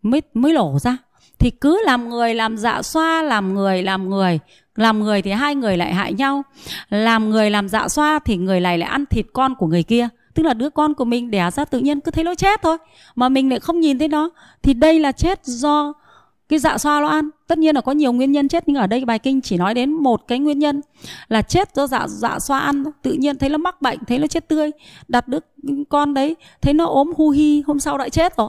mới 0.03 0.23
mới 0.35 0.53
lổ 0.53 0.79
ra. 0.79 0.97
Thì 1.39 1.51
cứ 1.51 1.83
làm 1.85 2.09
người, 2.09 2.35
làm 2.35 2.57
dạ 2.57 2.83
xoa, 2.83 3.23
làm 3.23 3.55
người 3.55 3.83
làm 3.83 4.11
người 4.11 4.39
làm 4.81 5.01
người 5.01 5.23
thì 5.23 5.31
hai 5.31 5.55
người 5.55 5.77
lại 5.77 5.95
hại 5.95 6.13
nhau, 6.13 6.43
làm 6.91 7.31
người, 7.31 7.51
làm 7.51 7.69
dạ 7.69 7.89
xoa 7.89 8.19
thì 8.19 8.37
người 8.37 8.61
này 8.61 8.79
lại 8.79 8.89
ăn 8.89 9.07
thịt 9.07 9.27
con 9.33 9.55
của 9.55 9.67
người 9.67 9.83
kia. 9.83 10.09
Tức 10.35 10.43
là 10.43 10.55
đứa 10.55 10.71
con 10.71 10.95
của 10.95 11.05
mình 11.05 11.31
đẻ 11.31 11.51
ra 11.51 11.65
tự 11.65 11.79
nhiên 11.79 12.01
cứ 12.01 12.11
thấy 12.11 12.25
nó 12.25 12.35
chết 12.35 12.63
thôi, 12.63 12.77
mà 13.15 13.29
mình 13.29 13.51
lại 13.51 13.61
không 13.61 13.81
nhìn 13.81 13.99
thấy 13.99 14.09
nó. 14.09 14.31
Thì 14.63 14.75
đây 14.75 14.99
là 14.99 15.13
chết 15.13 15.45
do 15.45 15.93
cái 16.51 16.59
dạ 16.59 16.79
xoa 16.79 17.01
lo 17.01 17.09
ăn. 17.09 17.31
Tất 17.47 17.59
nhiên 17.59 17.75
là 17.75 17.81
có 17.81 17.93
nhiều 17.93 18.13
nguyên 18.13 18.33
nhân 18.33 18.49
chết, 18.49 18.65
nhưng 18.67 18.77
ở 18.77 18.87
đây 18.87 19.05
bài 19.05 19.19
kinh 19.19 19.41
chỉ 19.41 19.57
nói 19.57 19.75
đến 19.75 19.93
một 19.93 20.29
cái 20.29 20.39
nguyên 20.39 20.59
nhân 20.59 20.81
là 21.29 21.43
chết 21.43 21.75
do 21.75 21.87
dạ 21.87 22.07
dạ 22.09 22.39
xoa 22.39 22.59
ăn 22.59 22.85
tự 23.03 23.13
nhiên 23.13 23.39
thấy 23.39 23.49
nó 23.49 23.59
mắc 23.59 23.83
bệnh, 23.83 23.99
thấy 24.07 24.19
nó 24.19 24.27
chết 24.27 24.49
tươi. 24.49 24.71
Đặt 25.09 25.29
đứa 25.29 25.39
con 25.89 26.15
đấy, 26.15 26.37
thấy 26.63 26.75
nó 26.75 26.85
ốm 26.87 27.13
hu 27.17 27.31
hi, 27.31 27.63
hôm 27.67 27.81
sau 27.81 27.99
lại 27.99 28.11
chết 28.11 28.37
rồi. 28.37 28.49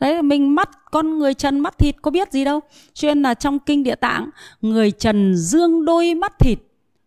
Đấy, 0.00 0.22
mình 0.22 0.54
mắt, 0.54 0.70
con 0.90 1.18
người 1.18 1.34
trần 1.34 1.60
mắt 1.60 1.78
thịt 1.78 1.96
có 2.02 2.10
biết 2.10 2.32
gì 2.32 2.44
đâu. 2.44 2.60
Cho 2.92 3.08
nên 3.08 3.22
là 3.22 3.34
trong 3.34 3.58
kinh 3.58 3.82
địa 3.82 3.94
tạng, 3.94 4.30
người 4.60 4.90
trần 4.90 5.36
dương 5.36 5.84
đôi 5.84 6.14
mắt 6.14 6.38
thịt 6.38 6.58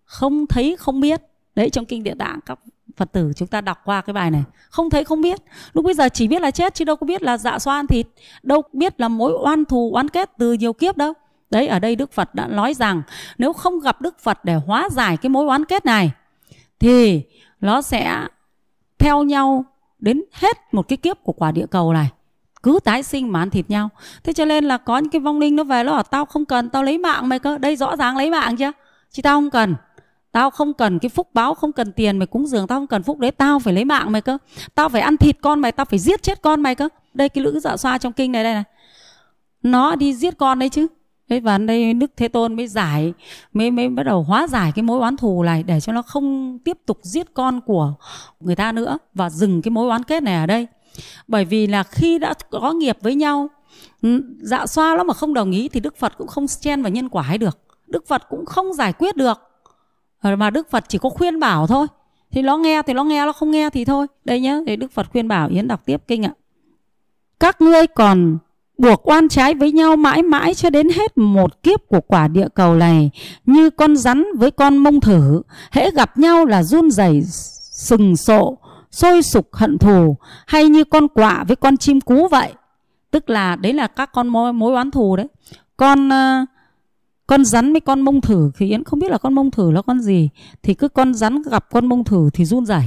không 0.05 0.47
thấy, 0.47 0.76
không 0.80 0.99
biết. 0.99 1.21
Đấy, 1.55 1.69
trong 1.69 1.86
kinh 1.86 2.03
địa 2.03 2.15
tạng, 2.19 2.39
các 2.45 2.59
phật 2.98 3.12
tử 3.12 3.32
chúng 3.36 3.48
ta 3.48 3.62
đọc 3.62 3.78
qua 3.86 4.02
cái 4.02 4.14
bài 4.14 4.32
này, 4.32 4.44
không 4.70 4.89
thấy 4.89 5.04
không 5.04 5.22
biết. 5.22 5.39
Lúc 5.74 5.86
bây 5.86 5.94
giờ 5.94 6.10
chỉ 6.10 6.28
biết 6.28 6.41
là 6.41 6.52
chết 6.52 6.74
chứ 6.74 6.86
đâu 6.86 6.96
có 6.96 7.06
biết 7.06 7.24
là 7.24 7.38
dạ 7.38 7.60
xoa 7.60 7.76
ăn 7.76 7.88
thịt, 7.88 8.08
đâu 8.44 8.62
biết 8.74 9.02
là 9.02 9.08
mối 9.08 9.34
oan 9.44 9.66
thù 9.66 9.91
oan 9.94 10.10
kết 10.10 10.32
từ 10.38 10.54
nhiều 10.54 10.74
kiếp 10.74 10.98
đâu. 10.98 11.14
Đấy, 11.50 11.68
ở 11.68 11.80
đây 11.80 11.96
đức 11.96 12.12
phật 12.12 12.36
đã 12.36 12.48
nói 12.48 12.74
rằng, 12.74 13.02
nếu 13.38 13.54
không 13.54 13.80
gặp 13.80 14.02
đức 14.02 14.20
phật 14.20 14.46
để 14.46 14.56
hóa 14.56 14.89
giải 14.91 15.18
cái 15.18 15.30
mối 15.30 15.46
oán 15.46 15.66
kết 15.66 15.86
này, 15.86 16.12
thì 16.80 17.24
nó 17.62 17.82
sẽ 17.82 18.28
theo 19.00 19.24
nhau 19.24 19.66
đến 20.00 20.24
hết 20.32 20.58
một 20.72 20.88
cái 20.88 20.98
kiếp 20.98 21.24
của 21.24 21.34
quả 21.34 21.52
địa 21.52 21.66
cầu 21.72 21.94
này. 21.94 22.10
Cứ 22.64 22.80
tái 22.84 23.04
sinh 23.04 23.32
mà 23.32 23.41
ăn 23.41 23.50
thịt 23.50 23.70
nhau. 23.70 23.89
Thế 24.24 24.34
cho 24.34 24.46
nên 24.46 24.66
là 24.66 24.78
có 24.78 24.98
những 24.98 25.10
cái 25.10 25.20
vong 25.20 25.39
linh 25.39 25.56
nó 25.56 25.64
về, 25.64 25.84
nó 25.84 25.91
bảo, 25.91 26.04
tao 26.04 26.26
không 26.26 26.46
cần, 26.46 26.70
tao 26.70 26.84
lấy 26.84 26.98
mạng 26.98 27.30
mày 27.30 27.39
cơ. 27.39 27.58
Đây 27.58 27.76
rõ 27.76 27.96
ràng 27.96 28.18
lấy 28.18 28.32
mạng 28.32 28.58
chưa? 28.58 28.72
Chứ 29.12 29.22
tao 29.22 29.38
không 29.38 29.50
cần. 29.50 29.76
Tao 30.34 30.49
không 30.49 30.73
cần 30.73 30.99
cái 30.99 31.09
phúc 31.09 31.29
báo, 31.34 31.53
không 31.53 31.71
cần 31.71 31.91
tiền 31.91 32.17
mày 32.17 32.27
cúng 32.27 32.47
dường, 32.47 32.67
tao 32.67 32.79
không 32.79 32.88
cần 32.88 33.03
phúc 33.03 33.19
đấy, 33.19 33.31
tao 33.31 33.59
phải 33.59 33.73
lấy 33.73 33.86
mạng 33.86 34.11
mày 34.11 34.21
cơ. 34.21 34.38
Tao 34.75 34.89
phải 34.89 35.01
ăn 35.01 35.17
thịt 35.17 35.38
con 35.41 35.59
mày, 35.59 35.71
tao 35.71 35.86
phải 35.86 35.99
giết 35.99 36.23
chết 36.23 36.41
con 36.41 36.61
mày 36.61 36.75
cơ. 36.75 36.89
Đây 37.13 37.29
cái 37.29 37.43
lữ 37.43 37.59
dạ 37.59 37.77
xoa 37.77 37.97
trong 37.97 38.13
kinh 38.13 38.31
này 38.31 38.43
đây 38.43 38.53
này. 38.53 38.63
Nó 39.63 39.95
đi 39.95 40.13
giết 40.13 40.38
con 40.38 40.59
đấy 40.59 40.69
chứ. 40.69 40.88
Thế 41.29 41.39
và 41.39 41.57
đây 41.57 41.93
Đức 41.93 42.11
Thế 42.17 42.27
Tôn 42.27 42.55
mới 42.55 42.67
giải, 42.67 43.13
mới 43.53 43.71
mới 43.71 43.89
bắt 43.89 44.03
đầu 44.03 44.23
hóa 44.23 44.47
giải 44.47 44.71
cái 44.75 44.84
mối 44.84 44.99
oán 44.99 45.17
thù 45.17 45.43
này 45.43 45.63
để 45.63 45.79
cho 45.79 45.93
nó 45.93 46.01
không 46.01 46.59
tiếp 46.65 46.77
tục 46.86 46.99
giết 47.01 47.34
con 47.34 47.61
của 47.61 47.93
người 48.39 48.55
ta 48.55 48.71
nữa 48.71 48.97
và 49.13 49.29
dừng 49.29 49.61
cái 49.61 49.71
mối 49.71 49.89
oán 49.89 50.03
kết 50.03 50.23
này 50.23 50.36
ở 50.36 50.45
đây. 50.45 50.67
Bởi 51.27 51.45
vì 51.45 51.67
là 51.67 51.84
khi 51.84 52.19
đã 52.19 52.34
có 52.51 52.73
nghiệp 52.73 52.97
với 53.01 53.15
nhau, 53.15 53.47
dạ 54.41 54.65
xoa 54.65 54.95
nó 54.97 55.03
mà 55.03 55.13
không 55.13 55.34
đồng 55.34 55.51
ý 55.51 55.69
thì 55.69 55.79
Đức 55.79 55.97
Phật 55.97 56.13
cũng 56.17 56.27
không 56.27 56.45
chen 56.47 56.81
vào 56.81 56.91
nhân 56.91 57.09
quả 57.09 57.23
hay 57.23 57.38
được. 57.38 57.59
Đức 57.88 58.07
Phật 58.07 58.29
cũng 58.29 58.45
không 58.45 58.73
giải 58.73 58.93
quyết 58.93 59.15
được 59.15 59.39
Ờ, 60.24 60.36
mà 60.36 60.49
Đức 60.49 60.71
Phật 60.71 60.84
chỉ 60.88 60.97
có 60.97 61.09
khuyên 61.09 61.39
bảo 61.39 61.67
thôi. 61.67 61.88
Thì 62.32 62.41
nó 62.41 62.57
nghe 62.57 62.82
thì 62.82 62.93
nó 62.93 63.03
nghe 63.03 63.26
nó 63.26 63.34
không 63.34 63.51
nghe 63.51 63.69
thì 63.69 63.86
thôi. 63.86 64.07
Đây 64.26 64.39
nhá 64.39 64.59
để 64.65 64.76
Đức 64.76 64.91
Phật 64.91 65.07
khuyên 65.11 65.28
bảo 65.28 65.47
Yến 65.49 65.67
đọc 65.67 65.82
tiếp 65.86 66.03
kinh 66.07 66.26
ạ. 66.26 66.32
Các 67.39 67.61
ngươi 67.61 67.88
còn 67.88 68.38
buộc 68.78 69.09
oan 69.09 69.30
trái 69.30 69.53
với 69.53 69.71
nhau 69.71 69.95
mãi 69.95 70.24
mãi 70.24 70.53
cho 70.53 70.69
đến 70.69 70.89
hết 70.89 71.17
một 71.17 71.63
kiếp 71.63 71.88
của 71.88 72.01
quả 72.01 72.28
địa 72.28 72.47
cầu 72.55 72.76
này 72.76 73.09
như 73.45 73.69
con 73.69 73.95
rắn 73.95 74.24
với 74.38 74.51
con 74.51 74.78
mông 74.78 75.01
thử. 75.01 75.41
Hễ 75.71 75.91
gặp 75.91 76.17
nhau 76.17 76.45
là 76.45 76.63
run 76.63 76.91
rẩy 76.91 77.21
sừng 77.71 78.15
sộ 78.15 78.57
sôi 78.91 79.24
sục 79.24 79.53
hận 79.53 79.78
thù 79.78 80.17
hay 80.47 80.69
như 80.69 80.84
con 80.84 81.07
quạ 81.07 81.43
với 81.47 81.55
con 81.55 81.78
chim 81.78 82.01
cú 82.01 82.28
vậy? 82.28 82.53
Tức 83.11 83.30
là 83.30 83.55
đấy 83.55 83.74
là 83.74 83.88
các 83.88 84.11
con 84.13 84.28
mối, 84.28 84.53
mối 84.53 84.74
oán 84.74 84.91
thù 84.91 85.15
đấy. 85.15 85.28
Con 85.78 86.07
uh, 86.07 86.49
con 87.28 87.45
rắn 87.45 87.71
với 87.71 87.82
con 87.82 88.01
mông 88.01 88.21
thử, 88.21 88.51
thì 88.57 88.69
yến 88.69 88.84
không 88.84 88.99
biết 88.99 89.11
là 89.11 89.17
con 89.17 89.34
mông 89.34 89.51
thử 89.51 89.71
là 89.71 89.82
con 89.82 89.99
gì, 89.99 90.30
thì 90.63 90.74
cứ 90.74 90.88
con 90.88 91.13
rắn 91.13 91.41
gặp 91.41 91.65
con 91.71 91.86
mông 91.86 92.03
thử 92.03 92.30
thì 92.34 92.45
run 92.45 92.65
rẩy. 92.65 92.84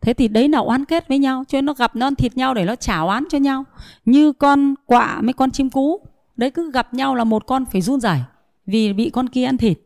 Thế 0.00 0.14
thì 0.14 0.28
đấy 0.28 0.48
là 0.48 0.58
oán 0.58 0.84
kết 0.84 1.08
với 1.08 1.18
nhau, 1.18 1.44
cho 1.48 1.56
nên 1.56 1.64
nó 1.64 1.74
gặp 1.74 1.96
nó 1.96 2.06
ăn 2.06 2.14
thịt 2.14 2.36
nhau 2.36 2.54
để 2.54 2.64
nó 2.64 2.76
trả 2.76 3.00
oán 3.00 3.24
cho 3.30 3.38
nhau. 3.38 3.64
Như 4.04 4.32
con 4.32 4.74
quạ 4.86 5.20
với 5.22 5.32
con 5.32 5.50
chim 5.50 5.70
cú, 5.70 6.00
đấy 6.36 6.50
cứ 6.50 6.70
gặp 6.70 6.94
nhau 6.94 7.14
là 7.14 7.24
một 7.24 7.46
con 7.46 7.64
phải 7.64 7.80
run 7.80 8.00
rẩy 8.00 8.18
vì 8.66 8.92
bị 8.92 9.10
con 9.10 9.28
kia 9.28 9.44
ăn 9.44 9.56
thịt. 9.56 9.78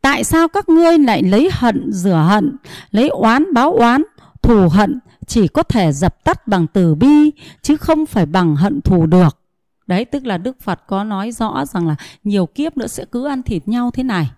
Tại 0.00 0.24
sao 0.24 0.48
các 0.48 0.68
ngươi 0.68 0.98
lại 0.98 1.22
lấy 1.22 1.48
hận, 1.52 1.92
rửa 1.92 2.24
hận, 2.28 2.56
lấy 2.90 3.08
oán, 3.08 3.54
báo 3.54 3.72
oán, 3.72 4.02
thù 4.42 4.68
hận, 4.68 5.00
chỉ 5.26 5.48
có 5.48 5.62
thể 5.62 5.92
dập 5.92 6.24
tắt 6.24 6.48
bằng 6.48 6.66
từ 6.66 6.94
bi, 6.94 7.30
chứ 7.62 7.76
không 7.76 8.06
phải 8.06 8.26
bằng 8.26 8.56
hận 8.56 8.80
thù 8.80 9.06
được? 9.06 9.37
Đấy 9.88 10.04
tức 10.04 10.26
là 10.26 10.38
Đức 10.38 10.60
Phật 10.60 10.86
có 10.86 11.04
nói 11.04 11.32
rõ 11.32 11.64
rằng 11.66 11.86
là 11.86 11.96
nhiều 12.24 12.46
kiếp 12.46 12.76
nữa 12.76 12.86
sẽ 12.86 13.04
cứ 13.04 13.26
ăn 13.26 13.42
thịt 13.42 13.68
nhau 13.68 13.90
thế 13.90 14.02
này. 14.02 14.30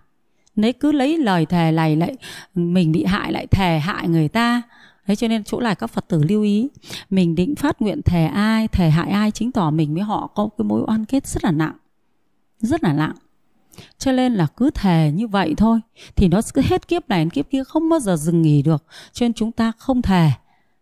Nếu 0.55 0.71
cứ 0.79 0.91
lấy 0.91 1.17
lời 1.17 1.45
thề 1.45 1.71
này 1.71 1.95
lại 1.95 2.15
mình 2.55 2.91
bị 2.91 3.05
hại 3.05 3.31
lại 3.31 3.47
thề 3.47 3.79
hại 3.79 4.07
người 4.07 4.27
ta. 4.27 4.61
Đấy 5.07 5.15
cho 5.15 5.27
nên 5.27 5.43
chỗ 5.43 5.59
này 5.59 5.75
các 5.75 5.87
Phật 5.87 6.07
tử 6.07 6.23
lưu 6.29 6.43
ý. 6.43 6.67
Mình 7.09 7.35
định 7.35 7.55
phát 7.55 7.81
nguyện 7.81 8.01
thề 8.01 8.25
ai, 8.25 8.67
thề 8.67 8.89
hại 8.89 9.09
ai 9.09 9.31
chứng 9.31 9.51
tỏ 9.51 9.71
mình 9.71 9.93
với 9.93 10.03
họ 10.03 10.27
có 10.35 10.49
cái 10.57 10.65
mối 10.65 10.83
oan 10.87 11.05
kết 11.05 11.27
rất 11.27 11.43
là 11.43 11.51
nặng. 11.51 11.75
Rất 12.59 12.83
là 12.83 12.93
nặng. 12.93 13.15
Cho 13.97 14.11
nên 14.11 14.33
là 14.33 14.47
cứ 14.57 14.69
thề 14.69 15.11
như 15.15 15.27
vậy 15.27 15.53
thôi. 15.57 15.79
Thì 16.15 16.27
nó 16.27 16.41
cứ 16.53 16.61
hết 16.65 16.87
kiếp 16.87 17.09
này 17.09 17.19
đến 17.19 17.29
kiếp 17.29 17.49
kia 17.49 17.63
Không 17.63 17.89
bao 17.89 17.99
giờ 17.99 18.15
dừng 18.15 18.41
nghỉ 18.41 18.61
được. 18.61 18.83
Cho 19.13 19.23
nên 19.23 19.33
chúng 19.33 19.51
ta 19.51 19.71
không 19.77 20.01
thề 20.01 20.31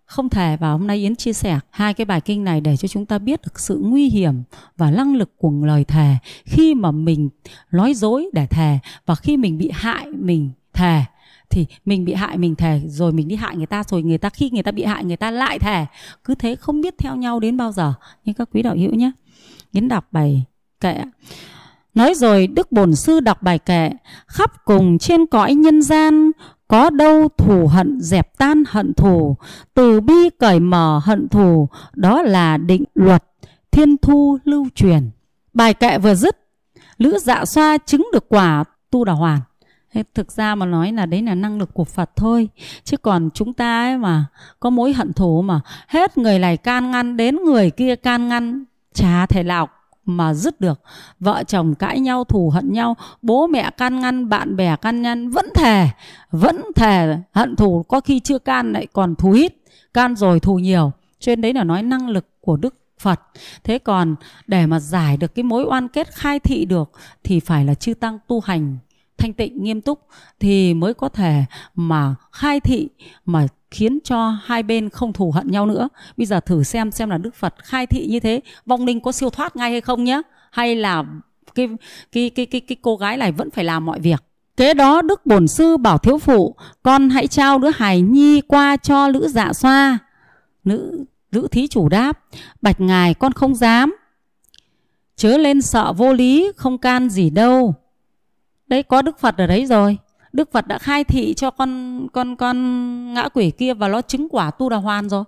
không 0.10 0.30
thể, 0.30 0.58
và 0.58 0.72
hôm 0.72 0.88
nay 0.88 0.98
Yến 0.98 1.16
chia 1.16 1.34
sẻ 1.34 1.60
hai 1.70 1.94
cái 1.94 2.06
bài 2.06 2.22
kinh 2.22 2.44
này 2.44 2.62
để 2.62 2.78
cho 2.78 2.88
chúng 2.88 3.06
ta 3.06 3.18
biết 3.18 3.42
được 3.42 3.60
sự 3.60 3.80
nguy 3.84 4.10
hiểm 4.10 4.44
và 4.78 4.92
năng 4.92 5.16
lực 5.16 5.38
của 5.38 5.52
lời 5.64 5.84
thề 5.84 6.16
khi 6.46 6.76
mà 6.76 6.92
mình 6.92 7.30
nói 7.72 7.94
dối 7.94 8.30
để 8.34 8.48
thề 8.48 8.80
và 9.06 9.16
khi 9.16 9.38
mình 9.38 9.58
bị 9.58 9.72
hại 9.74 10.06
mình 10.06 10.52
thề. 10.74 11.02
Thì 11.50 11.66
mình 11.86 12.06
bị 12.06 12.14
hại 12.14 12.38
mình 12.38 12.56
thề, 12.56 12.82
rồi 12.86 13.12
mình 13.12 13.28
đi 13.28 13.36
hại 13.36 13.58
người 13.58 13.66
ta, 13.66 13.84
rồi 13.84 14.04
người 14.04 14.18
ta 14.18 14.30
khi 14.30 14.50
người 14.50 14.64
ta 14.64 14.72
bị 14.72 14.84
hại 14.84 15.04
người 15.04 15.18
ta 15.18 15.32
lại 15.32 15.60
thề. 15.60 15.86
Cứ 16.24 16.36
thế 16.36 16.56
không 16.56 16.82
biết 16.82 16.98
theo 16.98 17.16
nhau 17.16 17.40
đến 17.40 17.58
bao 17.58 17.72
giờ. 17.72 17.94
Nhưng 18.26 18.36
các 18.36 18.50
quý 18.54 18.62
đạo 18.62 18.76
hữu 18.76 18.92
nhé. 18.92 19.12
Yến 19.72 19.88
đọc 19.88 20.08
bài 20.12 20.44
kệ. 20.80 21.02
Nói 21.96 22.14
rồi 22.14 22.48
Đức 22.48 22.72
Bổn 22.72 22.96
Sư 22.96 23.20
đọc 23.20 23.44
bài 23.44 23.60
kệ. 23.60 23.90
Khắp 24.28 24.66
cùng 24.66 24.98
trên 24.98 25.26
cõi 25.26 25.54
nhân 25.54 25.82
gian 25.82 26.32
có 26.70 26.90
đâu 26.90 27.28
thù 27.38 27.68
hận 27.68 28.02
dẹp 28.02 28.38
tan 28.38 28.64
hận 28.68 28.94
thù, 28.94 29.36
từ 29.74 30.02
bi 30.02 30.30
cởi 30.40 30.60
mở 30.60 31.00
hận 31.04 31.30
thù, 31.30 31.68
đó 31.94 32.22
là 32.22 32.58
định 32.58 32.84
luật, 32.96 33.24
thiên 33.72 33.98
thu 33.98 34.38
lưu 34.44 34.68
truyền. 34.76 35.10
Bài 35.54 35.74
kệ 35.74 35.98
vừa 35.98 36.16
dứt, 36.16 36.38
Lữ 36.98 37.18
dạ 37.20 37.46
xoa 37.46 37.78
chứng 37.78 38.08
được 38.14 38.26
quả 38.30 38.64
tu 38.92 39.04
đà 39.04 39.14
hoàn. 39.14 39.40
Thế 39.94 40.04
thực 40.14 40.32
ra 40.32 40.56
mà 40.56 40.66
nói 40.66 40.92
là 40.92 41.06
đấy 41.06 41.22
là 41.22 41.36
năng 41.36 41.58
lực 41.58 41.74
của 41.74 41.84
Phật 41.84 42.16
thôi 42.16 42.50
Chứ 42.84 42.98
còn 42.98 43.30
chúng 43.34 43.54
ta 43.54 43.84
ấy 43.84 43.98
mà 43.98 44.26
có 44.60 44.70
mối 44.70 44.94
hận 44.94 45.14
thù 45.14 45.42
mà 45.42 45.62
Hết 45.88 46.18
người 46.18 46.40
này 46.40 46.58
can 46.58 46.92
ngăn 46.92 47.18
đến 47.18 47.38
người 47.46 47.72
kia 47.72 47.96
can 47.96 48.28
ngăn 48.28 48.64
Chả 48.94 49.26
thể 49.26 49.44
nào 49.44 49.70
mà 50.06 50.34
dứt 50.34 50.62
được. 50.62 50.82
Vợ 51.20 51.44
chồng 51.48 51.76
cãi 51.76 52.00
nhau, 52.00 52.24
thù 52.24 52.50
hận 52.50 52.74
nhau, 52.74 52.96
bố 53.22 53.48
mẹ 53.48 53.70
can 53.78 54.00
ngăn, 54.00 54.30
bạn 54.30 54.56
bè 54.56 54.76
can 54.76 55.02
ngăn, 55.02 55.30
vẫn 55.30 55.46
thề 55.56 55.88
vẫn 56.32 56.62
thề 56.76 57.18
hận 57.32 57.56
thù. 57.56 57.84
Có 57.84 58.00
khi 58.00 58.20
chưa 58.20 58.40
can 58.40 58.74
lại 58.74 58.88
còn 58.94 59.16
thù 59.16 59.32
ít 59.32 59.54
can 59.94 60.16
rồi 60.16 60.40
thù 60.40 60.60
nhiều. 60.60 60.92
Trên 61.20 61.42
đấy 61.42 61.54
là 61.54 61.64
nói 61.64 61.84
năng 61.84 62.10
lực 62.10 62.26
của 62.42 62.58
đức 62.58 62.76
Phật. 63.00 63.22
Thế 63.64 63.80
còn 63.80 64.16
để 64.48 64.66
mà 64.66 64.80
giải 64.80 65.18
được 65.18 65.36
cái 65.36 65.44
mối 65.44 65.64
oan 65.64 65.88
kết 65.88 66.08
khai 66.14 66.40
thị 66.40 66.66
được 66.66 66.92
thì 67.24 67.40
phải 67.40 67.66
là 67.66 67.74
chư 67.74 67.94
tăng 67.94 68.20
tu 68.28 68.40
hành 68.40 68.78
thanh 69.20 69.34
tịnh 69.34 69.64
nghiêm 69.64 69.82
túc 69.82 70.00
thì 70.40 70.74
mới 70.74 70.94
có 70.94 71.10
thể 71.10 71.44
mà 71.76 72.16
khai 72.32 72.60
thị 72.60 72.88
mà 73.26 73.48
khiến 73.72 74.00
cho 74.04 74.30
hai 74.44 74.64
bên 74.64 74.90
không 74.90 75.14
thù 75.14 75.32
hận 75.32 75.48
nhau 75.52 75.66
nữa. 75.66 75.90
Bây 76.18 76.26
giờ 76.26 76.40
thử 76.40 76.64
xem 76.64 76.92
xem 76.92 77.10
là 77.10 77.18
Đức 77.18 77.36
Phật 77.36 77.56
khai 77.64 77.88
thị 77.88 78.08
như 78.08 78.20
thế, 78.20 78.42
vong 78.66 78.86
linh 78.86 79.02
có 79.02 79.12
siêu 79.12 79.30
thoát 79.30 79.56
ngay 79.56 79.72
hay 79.72 79.82
không 79.82 80.04
nhé? 80.04 80.22
Hay 80.52 80.76
là 80.76 81.04
cái 81.56 81.68
cái 82.12 82.30
cái 82.30 82.46
cái 82.46 82.62
cái 82.62 82.78
cô 82.82 82.96
gái 82.96 83.18
này 83.18 83.32
vẫn 83.32 83.52
phải 83.52 83.64
làm 83.64 83.86
mọi 83.86 84.00
việc. 84.00 84.24
Kế 84.58 84.74
đó 84.74 85.02
Đức 85.02 85.26
Bổn 85.26 85.48
Sư 85.48 85.78
bảo 85.78 85.98
thiếu 85.98 86.18
phụ, 86.18 86.56
con 86.84 87.10
hãy 87.10 87.28
trao 87.28 87.60
đứa 87.60 87.72
hài 87.76 88.02
nhi 88.02 88.42
qua 88.42 88.78
cho 88.78 89.08
Lữ 89.08 89.28
Dạ 89.28 89.54
Xoa. 89.54 90.00
Nữ 90.64 91.06
nữ 91.32 91.48
thí 91.52 91.68
chủ 91.68 91.90
đáp, 91.90 92.20
bạch 92.62 92.82
ngài 92.82 93.14
con 93.14 93.34
không 93.34 93.56
dám. 93.56 93.96
Chớ 95.16 95.38
lên 95.38 95.62
sợ 95.62 95.94
vô 95.94 96.14
lý, 96.14 96.52
không 96.56 96.78
can 96.78 97.10
gì 97.10 97.30
đâu. 97.30 97.76
Đấy, 98.70 98.84
có 98.84 99.02
Đức 99.02 99.20
Phật 99.20 99.38
ở 99.38 99.48
đấy 99.48 99.66
rồi. 99.66 99.98
Đức 100.34 100.52
Phật 100.52 100.68
đã 100.68 100.78
khai 100.78 101.04
thị 101.04 101.34
cho 101.34 101.52
con 101.52 102.08
con 102.14 102.36
con 102.36 102.58
ngã 103.14 103.30
quỷ 103.30 103.52
kia 103.52 103.74
và 103.74 103.88
nó 103.88 104.02
chứng 104.02 104.28
quả 104.30 104.52
tu 104.52 104.70
đà 104.70 104.78
hoàn 104.78 105.10
rồi. 105.10 105.24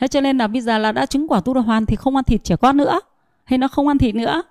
Thế 0.00 0.08
cho 0.08 0.20
nên 0.20 0.38
là 0.38 0.46
bây 0.46 0.62
giờ 0.62 0.78
là 0.78 0.92
đã 0.92 1.06
chứng 1.06 1.28
quả 1.28 1.40
tu 1.40 1.54
đà 1.54 1.60
hoàn 1.60 1.86
thì 1.86 1.96
không 1.96 2.16
ăn 2.16 2.24
thịt 2.24 2.44
trẻ 2.44 2.56
con 2.56 2.76
nữa. 2.76 3.00
Hay 3.44 3.58
nó 3.58 3.68
không 3.68 3.88
ăn 3.88 3.98
thịt 3.98 4.14
nữa. 4.14 4.42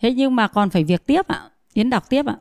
thế 0.00 0.12
nhưng 0.12 0.36
mà 0.36 0.48
còn 0.48 0.70
phải 0.70 0.84
việc 0.84 1.06
tiếp 1.06 1.28
ạ 1.28 1.42
yến 1.74 1.90
đọc 1.90 2.10
tiếp 2.10 2.26
ạ 2.26 2.36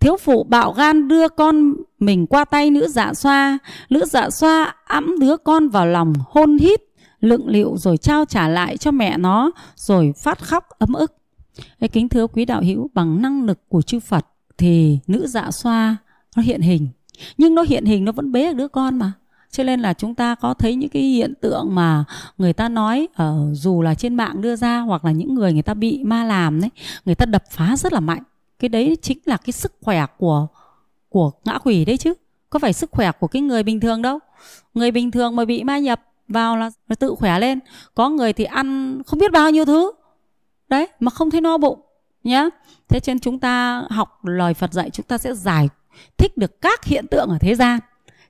thiếu 0.00 0.16
phụ 0.16 0.44
bạo 0.44 0.72
gan 0.72 1.08
đưa 1.08 1.28
con 1.28 1.74
mình 1.98 2.26
qua 2.26 2.44
tay 2.44 2.70
nữ 2.70 2.88
dạ 2.88 3.14
xoa 3.14 3.58
nữ 3.90 4.04
dạ 4.04 4.30
xoa 4.30 4.74
ẵm 4.84 5.18
đứa 5.18 5.36
con 5.36 5.68
vào 5.68 5.86
lòng 5.86 6.12
hôn 6.26 6.58
hít, 6.58 6.80
lựng 7.20 7.48
lịu 7.48 7.76
rồi 7.76 7.96
trao 7.96 8.24
trả 8.24 8.48
lại 8.48 8.76
cho 8.76 8.90
mẹ 8.90 9.18
nó, 9.18 9.50
rồi 9.76 10.12
phát 10.16 10.38
khóc 10.38 10.68
ấm 10.78 10.92
ức 10.92 11.19
Ê, 11.78 11.88
kính 11.88 12.08
thưa 12.08 12.26
quý 12.26 12.44
đạo 12.44 12.62
hữu 12.62 12.90
bằng 12.94 13.22
năng 13.22 13.44
lực 13.44 13.68
của 13.68 13.82
chư 13.82 14.00
phật 14.00 14.26
thì 14.58 14.98
nữ 15.06 15.26
dạ 15.26 15.50
xoa 15.50 15.96
nó 16.36 16.42
hiện 16.42 16.60
hình. 16.60 16.88
Nhưng 17.38 17.54
nó 17.54 17.62
hiện 17.62 17.84
hình 17.84 18.04
nó 18.04 18.12
vẫn 18.12 18.32
bế 18.32 18.52
đứa 18.52 18.68
con 18.68 18.98
mà. 18.98 19.12
Cho 19.50 19.64
nên 19.64 19.80
là 19.80 19.92
chúng 19.92 20.14
ta 20.14 20.34
có 20.34 20.54
thấy 20.54 20.74
những 20.74 20.90
cái 20.90 21.02
hiện 21.02 21.34
tượng 21.40 21.74
mà 21.74 22.04
người 22.38 22.52
ta 22.52 22.68
nói 22.68 23.08
ở 23.14 23.50
dù 23.52 23.82
là 23.82 23.94
trên 23.94 24.14
mạng 24.14 24.40
đưa 24.40 24.56
ra 24.56 24.80
hoặc 24.80 25.04
là 25.04 25.12
những 25.12 25.34
người 25.34 25.52
người 25.52 25.62
ta 25.62 25.74
bị 25.74 26.04
ma 26.04 26.24
làm 26.24 26.60
đấy 26.60 26.70
người 27.04 27.14
ta 27.14 27.26
đập 27.26 27.44
phá 27.50 27.76
rất 27.76 27.92
là 27.92 28.00
mạnh. 28.00 28.22
Cái 28.58 28.68
đấy 28.68 28.96
chính 29.02 29.18
là 29.24 29.36
cái 29.36 29.52
sức 29.52 29.72
khỏe 29.80 30.06
của 30.18 30.46
của 31.08 31.30
ngã 31.44 31.58
quỷ 31.58 31.84
đấy 31.84 31.96
chứ. 31.96 32.14
Có 32.50 32.58
phải 32.58 32.72
sức 32.72 32.90
khỏe 32.92 33.12
của 33.12 33.26
cái 33.26 33.42
người 33.42 33.62
bình 33.62 33.80
thường 33.80 34.02
đâu. 34.02 34.18
Người 34.74 34.90
bình 34.90 35.10
thường 35.10 35.36
mà 35.36 35.44
bị 35.44 35.64
ma 35.64 35.78
nhập 35.78 36.00
vào 36.28 36.56
là 36.56 36.70
tự 36.98 37.14
khỏe 37.18 37.38
lên. 37.38 37.58
Có 37.94 38.08
người 38.08 38.32
thì 38.32 38.44
ăn 38.44 38.98
không 39.06 39.18
biết 39.18 39.32
bao 39.32 39.50
nhiêu 39.50 39.64
thứ 39.64 39.92
đấy, 40.70 40.88
mà 41.00 41.10
không 41.10 41.30
thấy 41.30 41.40
no 41.40 41.58
bụng, 41.58 41.80
nhá. 42.24 42.48
Thế 42.88 43.00
trên 43.00 43.18
chúng 43.18 43.38
ta 43.38 43.84
học 43.90 44.24
lời 44.24 44.54
phật 44.54 44.72
dạy, 44.72 44.90
chúng 44.90 45.06
ta 45.06 45.18
sẽ 45.18 45.34
giải 45.34 45.68
thích 46.16 46.36
được 46.36 46.60
các 46.60 46.84
hiện 46.84 47.06
tượng 47.06 47.28
ở 47.28 47.38
thế 47.40 47.54
gian. 47.54 47.80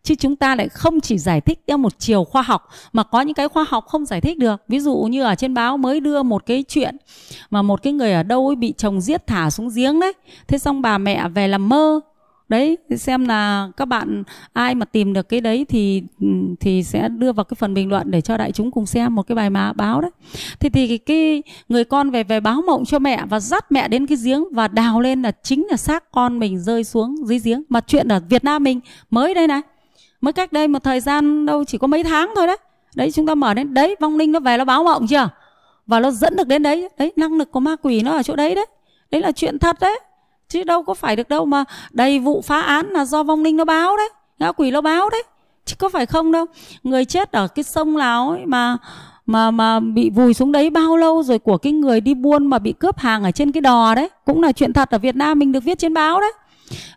Chứ 0.03 0.15
chúng 0.15 0.37
ta 0.37 0.55
lại 0.55 0.69
không 0.69 1.01
chỉ 1.01 1.19
giải 1.19 1.41
thích 1.41 1.63
theo 1.67 1.77
một 1.77 1.99
chiều 1.99 2.25
khoa 2.25 2.43
học, 2.43 2.69
mà 2.93 3.03
có 3.03 3.21
những 3.21 3.35
cái 3.35 3.49
khoa 3.49 3.65
học 3.69 3.87
không 3.87 4.07
giải 4.07 4.21
thích 4.21 4.39
được. 4.39 4.63
Ví 4.69 4.81
dụ 4.81 4.97
như 4.97 5.23
ở 5.23 5.35
trên 5.35 5.55
báo 5.55 5.77
mới 5.77 6.01
đưa 6.01 6.23
một 6.23 6.47
cái 6.47 6.65
chuyện 6.69 6.97
mà 7.51 7.63
một 7.63 7.83
cái 7.83 7.93
người 7.93 8.13
ở 8.13 8.23
đâu 8.23 8.47
ấy 8.47 8.57
bị 8.57 8.75
chồng 8.77 9.01
giết 9.01 9.27
thả 9.27 9.51
xuống 9.51 9.69
giếng 9.75 10.01
đấy. 10.01 10.13
Thế 10.49 10.59
xong 10.59 10.83
bà 10.83 10.99
mẹ 10.99 11.29
về 11.29 11.49
làm 11.49 11.69
mơ 11.69 12.01
đấy, 12.51 12.79
xem 12.97 13.25
là 13.25 13.69
các 13.77 13.85
bạn 13.85 14.23
ai 14.53 14.75
mà 14.75 14.85
tìm 14.85 15.13
được 15.13 15.29
cái 15.29 15.41
đấy 15.41 15.67
thì 15.69 16.03
ừ, 16.21 16.27
thì 16.61 16.83
sẽ 16.83 17.09
đưa 17.09 17.33
vào 17.33 17.45
cái 17.45 17.55
phần 17.59 17.75
bình 17.75 17.89
luận 17.89 18.11
để 18.11 18.21
cho 18.21 18.37
đại 18.37 18.53
chúng 18.53 18.71
cùng 18.71 18.87
xem 18.87 19.15
một 19.15 19.23
cái 19.23 19.37
bài 19.37 19.51
mà 19.51 19.73
báo 19.73 20.01
đấy. 20.01 20.11
Thì 20.61 20.69
thì 20.69 20.99
cái 20.99 21.43
người 21.69 21.85
con 21.85 22.11
về 22.11 22.25
về 22.25 22.41
báo 22.41 22.63
mộng 22.63 22.85
cho 22.85 22.99
mẹ 22.99 23.25
và 23.31 23.41
dắt 23.41 23.73
mẹ 23.73 23.89
đến 23.89 24.07
cái 24.07 24.19
giếng 24.25 24.45
và 24.53 24.69
đào 24.69 25.01
lên 25.01 25.23
là 25.23 25.33
chính 25.43 25.67
là 25.71 25.77
xác 25.77 26.13
con 26.13 26.39
mình 26.39 26.59
rơi 26.59 26.85
xuống 26.85 27.17
dưới 27.27 27.39
giếng. 27.45 27.63
Mà 27.69 27.81
chuyện 27.81 28.09
ở 28.09 28.21
Việt 28.29 28.45
Nam 28.45 28.63
mình 28.63 28.81
mới 29.11 29.35
đây 29.35 29.47
này, 29.47 29.61
mới 30.21 30.33
cách 30.33 30.53
đây 30.53 30.69
một 30.69 30.83
thời 30.83 31.01
gian 31.01 31.47
đâu 31.47 31.65
chỉ 31.65 31.79
có 31.79 31.87
mấy 31.87 32.03
tháng 32.03 32.33
thôi 32.37 32.47
đấy. 32.47 32.57
Đấy, 32.95 33.11
chúng 33.11 33.27
ta 33.27 33.35
mở 33.35 33.55
đến 33.55 33.75
đấy, 33.75 33.97
vong 34.01 34.17
linh 34.17 34.33
nó 34.33 34.41
về 34.41 34.57
nó 34.57 34.65
báo 34.65 34.85
mộng 34.85 35.07
chưa? 35.07 35.29
Và 35.87 36.01
nó 36.01 36.11
dẫn 36.11 36.37
được 36.37 36.47
đến 36.47 36.63
đấy. 36.63 36.89
Đấy, 36.99 37.13
năng 37.17 37.33
lực 37.33 37.53
của 37.53 37.61
ma 37.61 37.77
quỷ 37.83 38.03
nó 38.03 38.13
ở 38.13 38.23
chỗ 38.23 38.37
đấy 38.37 38.55
đấy. 38.55 38.67
Đấy 39.11 39.21
là 39.21 39.33
chuyện 39.33 39.59
thật 39.59 39.77
đấy 39.81 40.01
chứ 40.51 40.65
đâu 40.65 40.83
có 40.83 40.95
phải 40.95 41.17
được 41.17 41.29
đâu 41.29 41.45
mà 41.45 41.65
đầy 41.91 42.19
vụ 42.19 42.43
phá 42.43 42.61
án 42.61 42.87
là 42.87 43.05
do 43.05 43.23
vong 43.23 43.43
linh 43.43 43.57
nó 43.57 43.65
báo 43.65 43.97
đấy, 43.97 44.09
ngã 44.39 44.53
quỷ 44.53 44.71
nó 44.71 44.81
báo 44.81 45.11
đấy. 45.11 45.23
Chứ 45.65 45.77
có 45.79 45.89
phải 45.89 46.07
không 46.07 46.33
đâu. 46.33 46.47
Người 46.83 47.05
chết 47.05 47.33
ở 47.33 47.49
cái 47.49 47.63
sông 47.63 47.97
nào 47.97 48.31
ấy 48.31 48.47
mà 48.47 48.77
mà 49.27 49.51
mà 49.51 49.81
bị 49.81 50.11
vùi 50.11 50.35
xuống 50.35 50.53
đấy 50.53 50.71
bao 50.71 50.97
lâu 50.97 51.23
rồi 51.23 51.39
của 51.39 51.59
cái 51.59 51.73
người 51.73 52.01
đi 52.01 52.15
buôn 52.15 52.47
mà 52.47 52.59
bị 52.59 52.73
cướp 52.73 52.99
hàng 52.99 53.25
ở 53.25 53.31
trên 53.31 53.53
cái 53.53 53.61
đò 53.61 53.95
đấy. 53.95 54.09
Cũng 54.25 54.43
là 54.43 54.53
chuyện 54.53 54.73
thật 54.73 54.91
ở 54.91 54.99
Việt 54.99 55.17
Nam 55.17 55.39
mình 55.39 55.53
được 55.53 55.65
viết 55.65 55.79
trên 55.79 55.95
báo 55.95 56.21
đấy. 56.21 56.33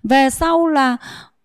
Về 0.03 0.29
sau 0.29 0.67
là 0.67 0.97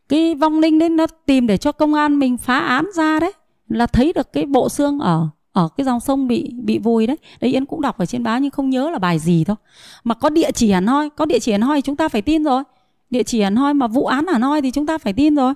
cái 0.09 0.35
vong 0.35 0.59
linh 0.59 0.79
đấy 0.79 0.89
nó 0.89 1.07
tìm 1.27 1.47
để 1.47 1.57
cho 1.57 1.73
công 1.73 1.95
an 1.95 2.19
mình 2.19 2.37
phá 2.37 2.59
án 2.59 2.87
ra 2.95 3.21
đấy, 3.21 3.33
là 3.69 3.87
thấy 3.87 4.13
được 4.13 4.33
cái 4.33 4.47
bộ 4.47 4.69
xương 4.69 4.99
ở 4.99 5.27
ở 5.59 5.69
cái 5.77 5.85
dòng 5.85 6.01
sông 6.01 6.29
bị 6.29 6.53
bị 6.63 6.79
vùi 6.79 7.07
đấy. 7.07 7.17
Đấy, 7.41 7.53
yến 7.53 7.67
cũng 7.67 7.81
đọc 7.81 7.99
ở 7.99 8.07
trên 8.07 8.23
báo 8.23 8.41
nhưng 8.41 8.51
không 8.51 8.71
nhớ 8.71 8.91
là 8.91 8.99
bài 8.99 9.19
gì 9.19 9.45
thôi. 9.45 9.57
Mà 10.05 10.15
có 10.15 10.29
địa 10.29 10.51
chỉ 10.53 10.71
hẳn 10.71 10.87
hoi, 10.87 11.11
có 11.11 11.25
địa 11.25 11.39
chỉ 11.39 11.53
hẳn 11.53 11.61
hoi 11.61 11.83
chúng 11.83 11.97
ta 11.97 12.09
phải 12.09 12.23
tin 12.23 12.45
rồi. 12.45 12.63
Địa 13.11 13.23
chỉ 13.23 13.41
hẳn 13.41 13.57
hoi 13.57 13.75
mà 13.75 13.87
vụ 13.87 14.07
án 14.07 14.27
hẳn 14.27 14.43
hoi 14.43 14.63
thì 14.63 14.71
chúng 14.71 14.87
ta 14.87 14.99
phải 14.99 15.13
tin 15.13 15.35
rồi. 15.35 15.55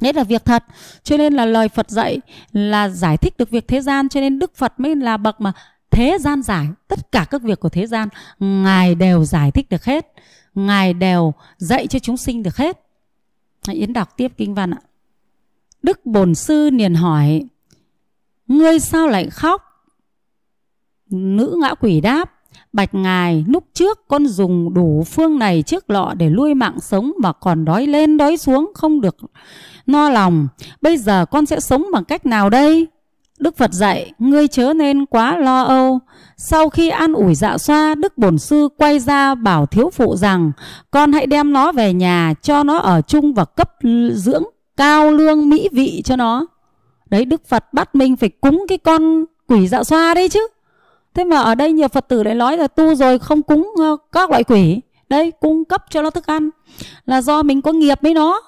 Đấy 0.00 0.12
là 0.12 0.24
việc 0.24 0.44
thật. 0.44 0.64
Cho 1.02 1.16
nên 1.16 1.34
là 1.34 1.44
lời 1.44 1.68
Phật 1.68 1.90
dạy 1.90 2.20
là 2.52 2.88
giải 2.88 3.16
thích 3.16 3.34
được 3.38 3.50
việc 3.50 3.68
thế 3.68 3.80
gian, 3.80 4.08
Cho 4.08 4.20
nên 4.20 4.38
Đức 4.38 4.56
Phật 4.56 4.80
mới 4.80 4.96
là 4.96 5.16
bậc 5.16 5.40
mà 5.40 5.52
thế 5.90 6.18
gian 6.20 6.42
giải 6.42 6.66
Tất 6.88 7.12
cả 7.12 7.26
các 7.30 7.42
việc 7.42 7.60
của 7.60 7.68
thế 7.68 7.86
gian. 7.86 8.08
Ngài 8.38 8.94
đều 8.94 9.24
giải 9.24 9.50
thích 9.50 9.68
được 9.70 9.84
hết. 9.84 10.12
Ngài 10.54 10.94
đều 10.94 11.34
dạy 11.56 11.86
cho 11.86 11.98
chúng 11.98 12.16
sinh 12.16 12.42
được 12.42 12.56
hết. 12.56 12.80
Yến 13.72 13.92
đọc 13.92 14.16
tiếp 14.16 14.32
kinh 14.36 14.54
văn 14.54 14.70
ạ. 14.70 14.80
Đức 15.82 16.06
Bổn 16.06 16.34
Sư 16.34 16.70
liền 16.70 16.94
hỏi 16.94 17.42
Ngươi 18.50 18.78
sao 18.78 19.08
lại 19.08 19.30
khóc? 19.30 19.62
Nữ 21.10 21.56
ngã 21.60 21.74
quỷ 21.74 22.00
đáp 22.00 22.32
Bạch 22.72 22.94
ngài 22.94 23.44
lúc 23.48 23.64
trước 23.74 24.08
con 24.08 24.26
dùng 24.26 24.74
đủ 24.74 25.04
phương 25.06 25.38
này 25.38 25.62
trước 25.62 25.90
lọ 25.90 26.14
để 26.18 26.28
nuôi 26.28 26.54
mạng 26.54 26.80
sống 26.80 27.12
mà 27.22 27.32
còn 27.32 27.64
đói 27.64 27.86
lên 27.86 28.16
đói 28.16 28.36
xuống 28.36 28.72
không 28.74 29.00
được 29.00 29.16
no 29.86 30.10
lòng. 30.10 30.48
Bây 30.82 30.96
giờ 30.96 31.26
con 31.26 31.46
sẽ 31.46 31.60
sống 31.60 31.86
bằng 31.92 32.04
cách 32.04 32.26
nào 32.26 32.50
đây? 32.50 32.86
Đức 33.38 33.56
Phật 33.56 33.72
dạy, 33.72 34.12
ngươi 34.18 34.48
chớ 34.48 34.72
nên 34.72 35.06
quá 35.06 35.38
lo 35.38 35.62
âu. 35.62 35.98
Sau 36.36 36.68
khi 36.68 36.88
an 36.88 37.12
ủi 37.12 37.34
dạ 37.34 37.58
xoa, 37.58 37.94
Đức 37.94 38.18
Bổn 38.18 38.38
Sư 38.38 38.68
quay 38.78 38.98
ra 38.98 39.34
bảo 39.34 39.66
thiếu 39.66 39.90
phụ 39.90 40.16
rằng 40.16 40.52
con 40.90 41.12
hãy 41.12 41.26
đem 41.26 41.52
nó 41.52 41.72
về 41.72 41.92
nhà 41.92 42.34
cho 42.42 42.62
nó 42.62 42.76
ở 42.78 43.00
chung 43.02 43.34
và 43.34 43.44
cấp 43.44 43.70
dưỡng 44.12 44.44
cao 44.76 45.10
lương 45.10 45.48
mỹ 45.48 45.68
vị 45.72 46.02
cho 46.04 46.16
nó. 46.16 46.46
Đấy 47.10 47.24
Đức 47.24 47.46
Phật 47.48 47.72
bắt 47.72 47.94
mình 47.94 48.16
phải 48.16 48.28
cúng 48.28 48.64
cái 48.68 48.78
con 48.78 49.24
quỷ 49.46 49.68
dạ 49.68 49.84
xoa 49.84 50.14
đấy 50.14 50.28
chứ. 50.28 50.48
Thế 51.14 51.24
mà 51.24 51.38
ở 51.38 51.54
đây 51.54 51.72
nhiều 51.72 51.88
Phật 51.88 52.08
tử 52.08 52.22
lại 52.22 52.34
nói 52.34 52.56
là 52.56 52.68
tu 52.68 52.94
rồi 52.94 53.18
không 53.18 53.42
cúng 53.42 53.72
ờ, 53.78 53.96
các 54.12 54.30
loại 54.30 54.44
quỷ. 54.44 54.80
đấy 55.08 55.32
cung 55.40 55.64
cấp 55.64 55.84
cho 55.90 56.02
nó 56.02 56.10
thức 56.10 56.26
ăn 56.26 56.50
là 57.06 57.22
do 57.22 57.42
mình 57.42 57.62
có 57.62 57.72
nghiệp 57.72 57.98
với 58.02 58.14
nó. 58.14 58.40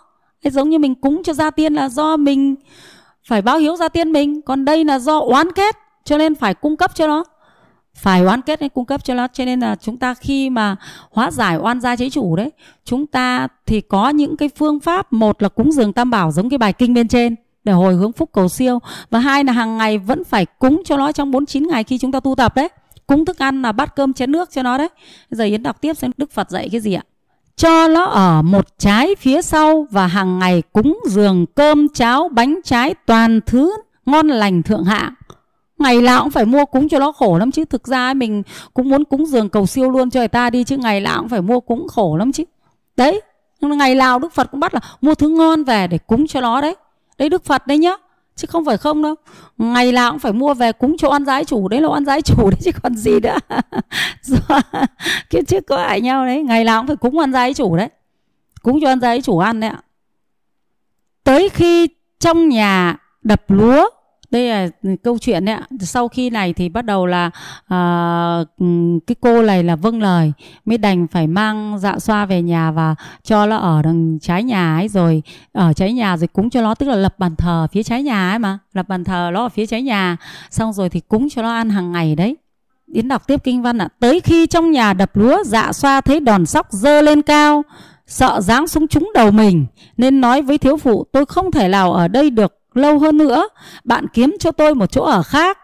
đấy, 0.45 0.51
giống 0.51 0.71
như 0.71 0.79
mình 0.79 0.95
cúng 0.95 1.23
cho 1.23 1.33
gia 1.33 1.51
tiên 1.51 1.75
là 1.75 1.89
do 1.89 2.17
mình 2.17 2.55
phải 3.29 3.43
báo 3.43 3.59
hiếu 3.59 3.77
gia 3.77 3.89
tiên 3.89 4.13
mình. 4.13 4.43
Còn 4.43 4.65
đây 4.65 4.85
là 4.85 4.99
do 4.99 5.19
oán 5.19 5.53
kết 5.53 5.77
cho 6.05 6.19
nên 6.19 6.35
phải 6.35 6.55
cung 6.55 6.77
cấp 6.77 6.95
cho 6.95 7.07
nó. 7.07 7.25
Phải 7.95 8.21
oán 8.25 8.43
kết 8.43 8.61
nên 8.61 8.69
cung 8.69 8.85
cấp 8.85 9.05
cho 9.05 9.15
nó 9.15 9.27
Cho 9.33 9.45
nên 9.45 9.61
là 9.61 9.77
chúng 9.77 9.97
ta 9.97 10.15
khi 10.15 10.51
mà 10.51 10.77
hóa 11.11 11.31
giải 11.31 11.57
oan 11.57 11.81
gia 11.81 11.97
chế 11.97 12.11
chủ 12.11 12.37
đấy 12.37 12.51
Chúng 12.85 13.07
ta 13.07 13.49
thì 13.67 13.81
có 13.81 14.09
những 14.09 14.37
cái 14.37 14.49
phương 14.57 14.81
pháp 14.81 15.13
Một 15.13 15.43
là 15.43 15.49
cúng 15.49 15.73
dường 15.73 15.93
tam 15.93 16.11
bảo 16.11 16.33
giống 16.33 16.51
cái 16.51 16.59
bài 16.59 16.73
kinh 16.73 16.95
bên 16.95 17.09
trên 17.09 17.37
để 17.65 17.73
hồi 17.73 17.95
hướng 17.95 18.13
phúc 18.13 18.31
cầu 18.33 18.49
siêu. 18.49 18.79
Và 19.11 19.19
hai 19.19 19.45
là 19.45 19.53
hàng 19.53 19.79
ngày 19.79 19.99
vẫn 19.99 20.25
phải 20.25 20.47
cúng 20.47 20.83
cho 20.85 20.97
nó 20.97 21.13
trong 21.13 21.31
49 21.31 21.69
ngày 21.69 21.85
khi 21.85 21.99
chúng 21.99 22.13
ta 22.13 22.21
tu 22.21 22.35
tập 22.35 22.57
đấy. 22.57 22.69
Cúng 23.07 23.25
thức 23.25 23.39
ăn 23.39 23.63
là 23.63 23.73
bát 23.73 23.97
cơm 23.97 24.13
chén 24.13 24.33
nước 24.33 24.51
cho 24.51 24.63
nó 24.63 24.79
đấy. 24.79 24.89
Giờ 25.31 25.45
yến 25.45 25.63
đọc 25.63 25.81
tiếp 25.81 25.95
xem 25.95 26.11
đức 26.17 26.31
phật 26.31 26.51
dạy 26.51 26.69
cái 26.73 26.81
gì 26.81 26.95
ạ? 26.95 27.03
Cho 27.57 27.89
nó 27.89 28.05
ở 28.05 28.43
một 28.43 28.79
trái 28.79 29.15
phía 29.19 29.43
sau 29.43 29.87
và 29.91 30.07
hàng 30.07 30.39
ngày 30.39 30.63
cúng 30.73 30.99
dường 31.07 31.47
cơm, 31.47 31.89
cháo, 31.89 32.29
bánh 32.29 32.61
trái 32.65 32.95
toàn 33.07 33.41
thứ 33.47 33.77
ngon 34.07 34.29
lành 34.29 34.63
thượng 34.63 34.85
hạng 34.85 35.15
ngày 35.83 36.01
nào 36.01 36.23
cũng 36.23 36.31
phải 36.31 36.45
mua 36.45 36.65
cúng 36.65 36.89
cho 36.89 36.99
nó 36.99 37.13
khổ 37.13 37.39
lắm 37.39 37.51
chứ. 37.51 37.65
Thực 37.65 37.87
ra 37.87 38.15
mình 38.15 38.43
cũng 38.75 38.89
muốn 38.89 39.05
cúng 39.05 39.27
dường 39.27 39.49
cầu 39.49 39.67
siêu 39.67 39.91
luôn 39.91 40.11
cho 40.11 40.21
người 40.21 40.29
ta 40.29 40.51
đi 40.51 40.65
chứ 40.65 40.77
ngày 40.77 41.01
nào 41.01 41.19
cũng 41.19 41.29
phải 41.29 41.43
mua 41.43 41.61
cúng 41.61 41.89
khổ 41.89 42.17
lắm 42.17 42.33
chứ. 42.33 42.45
Đấy, 42.97 43.21
ngày 43.61 43.95
nào 43.95 44.19
đức 44.19 44.33
phật 44.33 44.51
cũng 44.51 44.61
bắt 44.61 44.75
là 44.75 44.81
mua 45.01 45.15
thứ 45.15 45.29
ngon 45.29 45.65
về 45.65 45.87
để 45.87 45.99
cúng 45.99 46.27
cho 46.27 46.41
nó 46.41 46.61
đấy 46.61 46.75
đấy, 47.23 47.29
đức 47.29 47.45
phật 47.45 47.67
đấy 47.67 47.79
nhá. 47.79 47.93
Chứ 48.37 48.47
không 48.51 48.65
phải 48.65 48.77
không 48.77 49.03
đâu. 49.03 49.15
Ngày 49.59 49.93
nào 49.93 50.11
cũng 50.11 50.19
phải 50.19 50.33
mua 50.33 50.55
về 50.55 50.73
cúng 50.73 50.97
cho 50.99 51.09
oan 51.09 51.25
giái 51.25 51.45
chủ. 51.45 51.69
Đấy 51.69 51.81
là 51.81 51.89
oan 51.89 52.05
giái 52.05 52.23
chủ 52.23 52.51
đấy, 52.51 52.61
chứ 52.65 52.71
còn 52.83 52.95
gì 52.95 53.21
nữa. 53.21 53.37
Cái 55.31 55.43
trước 55.49 55.67
có 55.67 55.79
hại 55.79 56.01
nhau 56.01 56.27
đấy. 56.27 56.43
Ngày 56.43 56.65
nào 56.65 56.81
cũng 56.81 56.87
phải 56.87 56.97
cúng 56.97 57.19
oan 57.19 57.33
giái 57.33 57.55
chủ 57.55 57.77
đấy. 57.77 57.89
Cúng 58.63 58.79
cho 58.83 58.89
oan 58.89 59.01
giái 59.01 59.23
chủ 59.23 59.39
ăn 59.39 59.61
đấy 59.61 59.71
ạ. 59.71 59.81
Tới 61.25 61.49
khi 61.49 61.89
trong 62.19 62.49
nhà 62.49 62.97
đập 63.23 63.43
lúa 63.49 63.89
đây 64.33 64.49
là 64.49 64.69
câu 65.03 65.19
chuyện 65.19 65.45
đấy 65.45 65.55
ạ. 65.55 65.67
Sau 65.81 66.09
khi 66.09 66.31
này 66.31 66.53
thì 66.53 66.69
bắt 66.69 66.85
đầu 66.85 67.07
là 67.07 67.31
à, 67.69 67.79
ừ, 68.59 68.67
cái 69.07 69.17
cô 69.21 69.43
này 69.43 69.65
là 69.65 69.77
vâng 69.77 70.03
lời 70.03 70.33
mới 70.65 70.79
đành 70.79 71.07
phải 71.07 71.27
mang 71.27 71.79
dạ 71.79 71.99
xoa 71.99 72.27
về 72.27 72.43
nhà 72.43 72.71
và 72.71 72.95
cho 73.23 73.47
nó 73.47 73.57
ở 73.57 73.83
đằng 73.83 74.19
trái 74.19 74.43
nhà 74.43 74.77
ấy 74.77 74.89
rồi 74.89 75.23
ở 75.53 75.73
trái 75.73 75.93
nhà 75.93 76.17
rồi 76.17 76.29
cúng 76.29 76.51
cho 76.51 76.63
nó 76.63 76.75
tức 76.75 76.89
là 76.89 76.97
lập 76.97 77.19
bàn 77.19 77.37
thờ 77.37 77.67
phía 77.73 77.83
trái 77.83 78.03
nhà 78.03 78.31
ấy 78.31 78.39
mà 78.39 78.59
lập 78.73 78.89
bàn 78.89 79.05
thờ 79.05 79.31
nó 79.35 79.43
ở 79.43 79.49
phía 79.49 79.67
trái 79.67 79.83
nhà. 79.83 80.17
Xong 80.51 80.73
rồi 80.73 80.89
thì 80.89 81.01
cúng 81.01 81.29
cho 81.31 81.43
nó 81.43 81.53
ăn 81.55 81.71
hàng 81.71 81.93
ngày 81.93 82.15
đấy. 82.15 82.37
Yến 82.93 83.09
đọc 83.09 83.27
tiếp 83.27 83.45
kinh 83.45 83.63
văn 83.63 83.79
ạ. 83.79 83.89
À. 83.91 83.95
Tới 84.01 84.21
khi 84.21 84.47
trong 84.47 84.71
nhà 84.71 84.93
đập 84.93 85.17
lúa 85.17 85.45
Dạ 85.45 85.73
xoa 85.73 86.01
thấy 86.01 86.21
đòn 86.21 86.47
sóc 86.47 86.67
dơ 86.71 87.03
lên 87.03 87.23
cao 87.23 87.63
Sợ 88.07 88.41
giáng 88.41 88.69
xuống 88.69 88.89
trúng 88.89 89.11
đầu 89.15 89.31
mình 89.31 89.67
Nên 89.97 90.21
nói 90.21 90.43
với 90.43 90.59
thiếu 90.59 90.77
phụ 90.77 91.05
Tôi 91.13 91.27
không 91.27 91.53
thể 91.53 91.69
nào 91.69 91.93
ở 91.93 92.09
đây 92.09 92.31
được 92.31 92.62
lâu 92.77 92.99
hơn 92.99 93.17
nữa 93.19 93.49
bạn 93.85 94.07
kiếm 94.09 94.37
cho 94.41 94.53
tôi 94.53 94.75
một 94.75 94.93
chỗ 94.93 95.03
ở 95.03 95.23
khác 95.23 95.59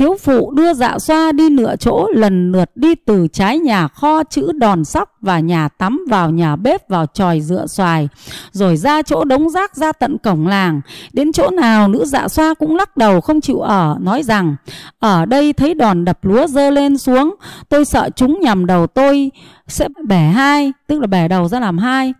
Thiếu 0.00 0.16
phụ 0.20 0.50
đưa 0.50 0.74
dạ 0.74 0.98
xoa 0.98 1.32
đi 1.32 1.48
nửa 1.50 1.76
chỗ, 1.76 2.08
lần 2.14 2.52
lượt 2.52 2.70
đi 2.74 2.94
từ 2.94 3.26
trái 3.32 3.58
nhà 3.58 3.88
kho 3.88 4.24
chữ 4.24 4.52
đòn 4.52 4.84
sóc 4.84 5.16
và 5.20 5.40
nhà 5.40 5.68
tắm 5.68 6.04
vào 6.08 6.30
nhà 6.30 6.56
bếp 6.56 6.88
vào 6.88 7.06
tròi 7.06 7.40
dựa 7.40 7.66
xoài. 7.66 8.08
Rồi 8.52 8.76
ra 8.76 9.02
chỗ 9.02 9.24
đống 9.24 9.50
rác 9.50 9.76
ra 9.76 9.92
tận 9.92 10.18
cổng 10.18 10.46
làng. 10.46 10.80
Đến 11.12 11.32
chỗ 11.32 11.50
nào 11.50 11.88
nữ 11.88 12.04
dạ 12.06 12.28
xoa 12.28 12.54
cũng 12.54 12.76
lắc 12.76 12.96
đầu 12.96 13.20
không 13.20 13.40
chịu 13.40 13.60
ở. 13.60 13.96
Nói 14.00 14.22
rằng, 14.22 14.56
ở 14.98 15.26
đây 15.26 15.52
thấy 15.52 15.74
đòn 15.74 16.04
đập 16.04 16.18
lúa 16.22 16.46
dơ 16.46 16.70
lên 16.70 16.98
xuống. 16.98 17.34
Tôi 17.68 17.84
sợ 17.84 18.10
chúng 18.16 18.40
nhằm 18.40 18.66
đầu 18.66 18.86
tôi 18.86 19.30
sẽ 19.66 19.88
bẻ 20.06 20.28
hai. 20.28 20.72
Tức 20.86 21.00
là 21.00 21.06
bẻ 21.06 21.28
đầu 21.28 21.48
ra 21.48 21.60
làm 21.60 21.78
hai. 21.78 22.14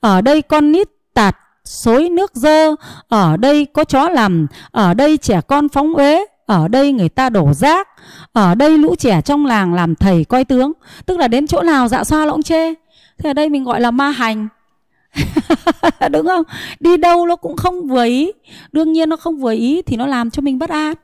Ở 0.00 0.20
đây 0.20 0.42
con 0.42 0.72
nít 0.72 0.88
tạt 1.14 1.36
xối 1.64 2.08
nước 2.08 2.34
dơ. 2.34 2.74
Ở 3.08 3.36
đây 3.36 3.64
có 3.64 3.84
chó 3.84 4.08
làm. 4.08 4.46
Ở 4.70 4.94
đây 4.94 5.16
trẻ 5.16 5.40
con 5.40 5.68
phóng 5.68 5.94
uế, 5.94 6.26
ở 6.46 6.68
đây 6.68 6.92
người 6.92 7.08
ta 7.08 7.30
đổ 7.30 7.52
rác, 7.54 7.88
ở 8.32 8.54
đây 8.54 8.78
lũ 8.78 8.94
trẻ 8.98 9.20
trong 9.20 9.46
làng 9.46 9.74
làm 9.74 9.94
thầy 9.94 10.24
coi 10.24 10.44
tướng. 10.44 10.72
Tức 11.06 11.18
là 11.18 11.28
đến 11.28 11.46
chỗ 11.46 11.62
nào 11.62 11.88
dạ 11.88 12.04
xoa 12.04 12.24
lỗng 12.26 12.42
chê. 12.42 12.74
Thế 13.18 13.30
ở 13.30 13.32
đây 13.32 13.48
mình 13.48 13.64
gọi 13.64 13.80
là 13.80 13.90
ma 13.90 14.10
hành. 14.10 14.48
Đúng 16.10 16.26
không? 16.26 16.44
Đi 16.80 16.96
đâu 16.96 17.26
nó 17.26 17.36
cũng 17.36 17.56
không 17.56 17.88
vừa 17.88 18.04
ý. 18.04 18.32
Đương 18.72 18.92
nhiên 18.92 19.08
nó 19.08 19.16
không 19.16 19.36
vừa 19.40 19.52
ý 19.52 19.82
thì 19.82 19.96
nó 19.96 20.06
làm 20.06 20.30
cho 20.30 20.42
mình 20.42 20.58
bất 20.58 20.70
an. 20.70 20.94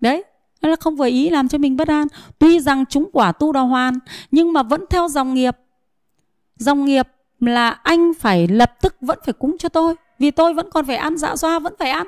Đấy, 0.00 0.24
nó 0.62 0.68
là 0.68 0.76
không 0.76 0.96
vừa 0.96 1.06
ý 1.06 1.30
làm 1.30 1.48
cho 1.48 1.58
mình 1.58 1.76
bất 1.76 1.88
an. 1.88 2.06
Tuy 2.38 2.60
rằng 2.60 2.84
chúng 2.90 3.10
quả 3.12 3.32
tu 3.32 3.52
đào 3.52 3.66
hoàn, 3.66 3.94
nhưng 4.30 4.52
mà 4.52 4.62
vẫn 4.62 4.84
theo 4.90 5.08
dòng 5.08 5.34
nghiệp. 5.34 5.56
Dòng 6.56 6.84
nghiệp 6.84 7.06
là 7.40 7.70
anh 7.70 8.12
phải 8.20 8.48
lập 8.48 8.72
tức 8.82 8.96
vẫn 9.00 9.18
phải 9.24 9.32
cúng 9.32 9.56
cho 9.58 9.68
tôi, 9.68 9.94
vì 10.18 10.30
tôi 10.30 10.54
vẫn 10.54 10.70
còn 10.70 10.86
phải 10.86 10.96
ăn 10.96 11.16
dạ 11.16 11.36
xoa 11.36 11.58
vẫn 11.58 11.74
phải 11.78 11.90
ăn. 11.90 12.06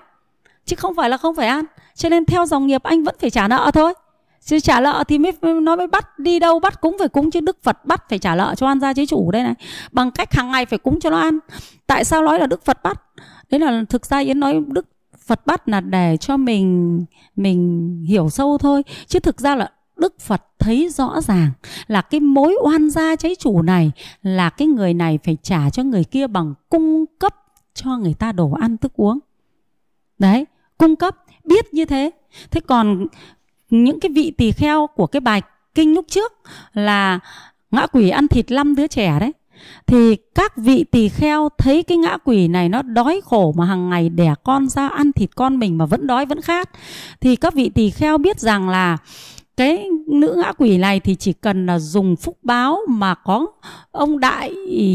Chứ 0.64 0.76
không 0.76 0.94
phải 0.94 1.10
là 1.10 1.16
không 1.16 1.34
phải 1.34 1.46
ăn. 1.46 1.64
Cho 1.94 2.08
nên 2.08 2.24
theo 2.24 2.46
dòng 2.46 2.66
nghiệp 2.66 2.82
anh 2.82 3.04
vẫn 3.04 3.14
phải 3.20 3.30
trả 3.30 3.48
nợ 3.48 3.70
thôi. 3.74 3.94
Chứ 4.40 4.60
trả 4.60 4.80
nợ 4.80 5.04
thì 5.08 5.18
mới 5.18 5.32
nó 5.42 5.76
mới 5.76 5.86
bắt 5.86 6.18
đi 6.18 6.38
đâu, 6.38 6.60
bắt 6.60 6.80
cúng 6.80 6.96
phải 6.98 7.08
cúng, 7.08 7.30
chứ 7.30 7.40
đức 7.40 7.62
phật 7.62 7.84
bắt 7.84 8.08
phải 8.08 8.18
trả 8.18 8.34
nợ 8.34 8.54
cho 8.56 8.66
ăn 8.66 8.80
gia 8.80 8.94
chế 8.94 9.06
chủ 9.06 9.30
đây 9.30 9.42
này. 9.42 9.54
Bằng 9.92 10.10
cách 10.10 10.32
hàng 10.32 10.50
ngày 10.50 10.66
phải 10.66 10.78
cúng 10.78 11.00
cho 11.00 11.10
nó 11.10 11.18
ăn. 11.18 11.38
Tại 11.86 12.04
sao 12.04 12.22
nói 12.22 12.38
là 12.38 12.46
đức 12.46 12.64
phật 12.64 12.82
bắt? 12.82 13.02
Đấy 13.50 13.60
là 13.60 13.82
thực 13.88 14.06
ra 14.06 14.18
yến 14.18 14.40
nói 14.40 14.60
đức 14.66 14.86
phật 15.26 15.46
bắt 15.46 15.68
là 15.68 15.80
để 15.80 16.16
cho 16.20 16.36
mình 16.36 17.04
mình 17.36 18.04
hiểu 18.08 18.28
sâu 18.30 18.58
thôi. 18.58 18.82
Chứ 19.06 19.18
thực 19.18 19.40
ra 19.40 19.54
là 19.54 19.70
Đức 19.98 20.20
Phật 20.20 20.42
thấy 20.58 20.88
rõ 20.88 21.20
ràng 21.20 21.50
là 21.86 22.00
cái 22.00 22.20
mối 22.20 22.56
oan 22.64 22.90
gia 22.90 23.16
cháy 23.16 23.36
chủ 23.38 23.62
này 23.62 23.92
là 24.22 24.50
cái 24.50 24.68
người 24.68 24.94
này 24.94 25.18
phải 25.24 25.36
trả 25.42 25.70
cho 25.70 25.82
người 25.82 26.04
kia 26.04 26.26
bằng 26.26 26.54
cung 26.68 27.04
cấp 27.18 27.34
cho 27.74 27.98
người 27.98 28.14
ta 28.14 28.32
đồ 28.32 28.52
ăn 28.52 28.76
thức 28.76 28.92
uống. 28.96 29.18
Đấy, 30.18 30.44
cung 30.78 30.96
cấp 30.96 31.16
biết 31.44 31.74
như 31.74 31.84
thế 31.84 32.10
thế 32.50 32.60
còn 32.60 33.06
những 33.70 34.00
cái 34.00 34.10
vị 34.14 34.30
tỳ 34.30 34.52
kheo 34.52 34.86
của 34.86 35.06
cái 35.06 35.20
bài 35.20 35.42
kinh 35.74 35.94
lúc 35.94 36.04
trước 36.08 36.32
là 36.72 37.20
ngã 37.70 37.86
quỷ 37.86 38.10
ăn 38.10 38.28
thịt 38.28 38.50
năm 38.50 38.74
đứa 38.74 38.86
trẻ 38.86 39.18
đấy 39.20 39.32
thì 39.86 40.16
các 40.34 40.56
vị 40.56 40.84
tỳ 40.84 41.08
kheo 41.08 41.48
thấy 41.58 41.82
cái 41.82 41.98
ngã 41.98 42.16
quỷ 42.24 42.48
này 42.48 42.68
nó 42.68 42.82
đói 42.82 43.20
khổ 43.24 43.54
mà 43.56 43.64
hàng 43.64 43.90
ngày 43.90 44.08
đẻ 44.08 44.34
con 44.44 44.68
ra 44.68 44.88
ăn 44.88 45.12
thịt 45.12 45.36
con 45.36 45.58
mình 45.58 45.78
mà 45.78 45.86
vẫn 45.86 46.06
đói 46.06 46.26
vẫn 46.26 46.40
khát 46.40 46.70
thì 47.20 47.36
các 47.36 47.54
vị 47.54 47.68
tỳ 47.68 47.90
kheo 47.90 48.18
biết 48.18 48.40
rằng 48.40 48.68
là 48.68 48.96
cái 49.58 49.88
nữ 50.06 50.34
ngã 50.38 50.52
quỷ 50.52 50.78
này 50.78 51.00
thì 51.00 51.14
chỉ 51.14 51.32
cần 51.32 51.66
là 51.66 51.78
dùng 51.78 52.16
phúc 52.16 52.38
báo 52.42 52.78
mà 52.88 53.14
có 53.14 53.46
ông 53.90 54.20
đại 54.20 54.54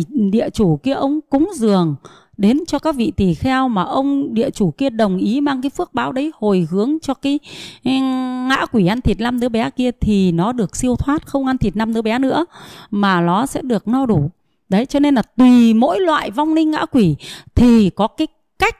địa 0.10 0.50
chủ 0.50 0.80
kia, 0.84 0.94
ông 0.94 1.20
cúng 1.30 1.52
dường 1.56 1.96
đến 2.38 2.60
cho 2.68 2.80
các 2.80 2.96
vị 2.96 3.12
tỳ 3.18 3.34
kheo 3.34 3.68
mà 3.68 3.84
ông 3.84 4.34
địa 4.34 4.50
chủ 4.50 4.72
kia 4.72 4.90
đồng 4.90 5.18
ý 5.18 5.42
mang 5.42 5.62
cái 5.62 5.70
phước 5.70 5.94
báo 5.94 6.12
đấy 6.12 6.32
hồi 6.36 6.68
hướng 6.72 6.98
cho 7.02 7.14
cái 7.14 7.40
ừ, 7.84 7.92
ngã 8.50 8.66
quỷ 8.72 8.88
ăn 8.88 9.02
thịt 9.02 9.20
năm 9.20 9.40
đứa 9.40 9.50
bé 9.50 9.70
kia 9.70 9.92
thì 10.02 10.32
nó 10.32 10.52
được 10.52 10.76
siêu 10.76 10.96
thoát, 10.96 11.28
không 11.28 11.48
ăn 11.48 11.58
thịt 11.58 11.76
năm 11.76 11.94
đứa 11.94 12.02
bé 12.02 12.20
nữa 12.20 12.46
mà 12.92 13.22
nó 13.22 13.46
sẽ 13.46 13.62
được 13.62 13.88
no 13.88 14.06
đủ. 14.06 14.30
Đấy, 14.70 14.86
cho 14.86 15.00
nên 15.00 15.16
là 15.16 15.22
tùy 15.22 15.74
mỗi 15.74 16.00
loại 16.00 16.32
vong 16.32 16.54
linh 16.54 16.72
ngã 16.72 16.86
quỷ 16.86 17.16
thì 17.56 17.90
có 17.90 18.08
cái 18.08 18.28
cách 18.60 18.76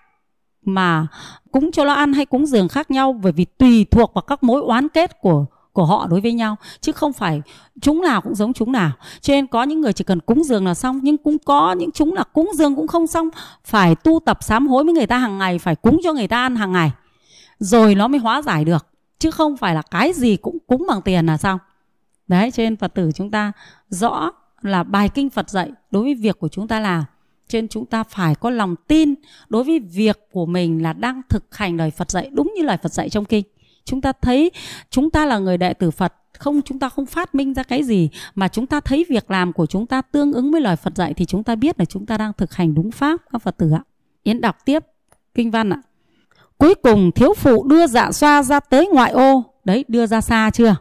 mà 0.66 1.08
cúng 1.52 1.72
cho 1.72 1.86
nó 1.86 1.94
ăn 1.94 2.14
hay 2.14 2.26
cúng 2.26 2.46
dường 2.46 2.68
khác 2.68 2.92
nhau, 2.92 3.14
bởi 3.24 3.32
vì 3.32 3.46
tùy 3.46 3.86
thuộc 3.92 4.14
vào 4.14 4.22
các 4.22 4.44
mối 4.44 4.62
oán 4.62 4.90
kết 4.90 5.22
của 5.22 5.46
của 5.74 5.86
họ 5.86 6.08
đối 6.08 6.22
với 6.22 6.34
nhau, 6.34 6.56
chứ 6.82 6.92
không 6.92 7.14
phải 7.14 7.42
chúng 7.82 8.02
nào 8.02 8.22
cũng 8.22 8.36
giống 8.36 8.54
chúng 8.54 8.72
nào. 8.72 8.92
Cho 9.22 9.34
nên 9.34 9.48
có 9.48 9.64
những 9.64 9.82
người 9.82 9.94
chỉ 9.94 10.04
cần 10.04 10.20
cúng 10.20 10.44
dường 10.44 10.66
là 10.66 10.74
xong, 10.74 11.00
nhưng 11.04 11.18
cũng 11.18 11.38
có 11.46 11.72
những 11.74 11.92
chúng 11.92 12.14
là 12.14 12.24
cúng 12.24 12.52
dường 12.56 12.76
cũng 12.76 12.88
không 12.88 13.08
xong, 13.08 13.30
phải 13.66 13.96
tu 13.96 14.20
tập 14.26 14.38
sám 14.42 14.68
hối 14.68 14.84
với 14.84 14.94
người 14.94 15.08
ta 15.08 15.18
hàng 15.18 15.38
ngày, 15.38 15.60
phải 15.60 15.76
cúng 15.76 16.00
cho 16.04 16.14
người 16.14 16.28
ta 16.28 16.42
ăn 16.42 16.56
hàng 16.56 16.72
ngày, 16.72 16.92
rồi 17.60 17.96
nó 17.96 18.08
mới 18.08 18.20
hóa 18.20 18.42
giải 18.42 18.66
được. 18.66 18.88
Chứ 19.20 19.32
không 19.32 19.58
phải 19.58 19.76
là 19.76 19.82
cái 19.82 20.14
gì 20.14 20.36
cũng 20.36 20.58
cúng 20.68 20.86
bằng 20.88 21.02
tiền 21.02 21.26
là 21.26 21.38
xong. 21.38 21.60
Đấy, 22.28 22.52
cho 22.52 22.64
nên 22.64 22.76
phật 22.76 22.94
tử 22.94 23.12
chúng 23.16 23.32
ta 23.32 23.52
rõ 23.90 24.32
là 24.62 24.84
bài 24.84 25.10
kinh 25.10 25.30
phật 25.30 25.50
dạy 25.50 25.72
đối 25.92 26.04
với 26.04 26.16
việc 26.16 26.40
của 26.40 26.48
chúng 26.48 26.68
ta 26.68 26.80
làm 26.80 27.04
trên 27.54 27.68
chúng 27.68 27.86
ta 27.86 28.04
phải 28.04 28.36
có 28.36 28.50
lòng 28.50 28.76
tin 28.88 29.14
đối 29.50 29.64
với 29.64 29.80
việc 29.80 30.20
của 30.32 30.46
mình 30.46 30.84
là 30.84 30.94
đang 30.94 31.22
thực 31.30 31.56
hành 31.56 31.78
lời 31.78 31.92
Phật 31.92 32.12
dạy, 32.12 32.30
đúng 32.32 32.54
như 32.56 32.64
lời 32.64 32.78
Phật 32.84 32.94
dạy 32.94 33.10
trong 33.10 33.26
kinh 33.26 33.44
chúng 33.86 34.02
ta 34.02 34.12
thấy 34.22 34.52
chúng 34.90 35.10
ta 35.10 35.26
là 35.26 35.40
người 35.40 35.58
đệ 35.58 35.74
tử 35.74 35.92
Phật 35.92 36.14
không 36.40 36.62
chúng 36.62 36.80
ta 36.80 36.90
không 36.90 37.06
phát 37.06 37.36
minh 37.36 37.54
ra 37.54 37.64
cái 37.64 37.84
gì 37.84 38.10
mà 38.36 38.48
chúng 38.48 38.68
ta 38.68 38.80
thấy 38.80 39.06
việc 39.10 39.32
làm 39.32 39.54
của 39.54 39.66
chúng 39.66 39.86
ta 39.86 40.02
tương 40.02 40.34
ứng 40.34 40.52
với 40.52 40.62
lời 40.62 40.76
Phật 40.76 40.96
dạy 40.96 41.14
thì 41.14 41.26
chúng 41.26 41.44
ta 41.44 41.56
biết 41.56 41.80
là 41.80 41.86
chúng 41.86 42.06
ta 42.06 42.18
đang 42.18 42.32
thực 42.38 42.54
hành 42.54 42.76
đúng 42.76 42.92
pháp 42.92 43.22
các 43.32 43.42
Phật 43.42 43.58
tử 43.58 43.72
ạ. 43.72 43.82
Yến 44.24 44.42
đọc 44.42 44.58
tiếp 44.66 44.84
kinh 45.36 45.52
văn 45.52 45.74
ạ. 45.74 45.82
Cuối 46.58 46.76
cùng 46.76 47.12
thiếu 47.12 47.34
phụ 47.34 47.64
đưa 47.64 47.88
dạ 47.88 48.12
xoa 48.12 48.44
ra 48.44 48.60
tới 48.60 48.90
ngoại 48.94 49.12
ô, 49.12 49.44
đấy 49.66 49.86
đưa 49.88 50.06
ra 50.06 50.22
xa 50.22 50.50
chưa? 50.54 50.76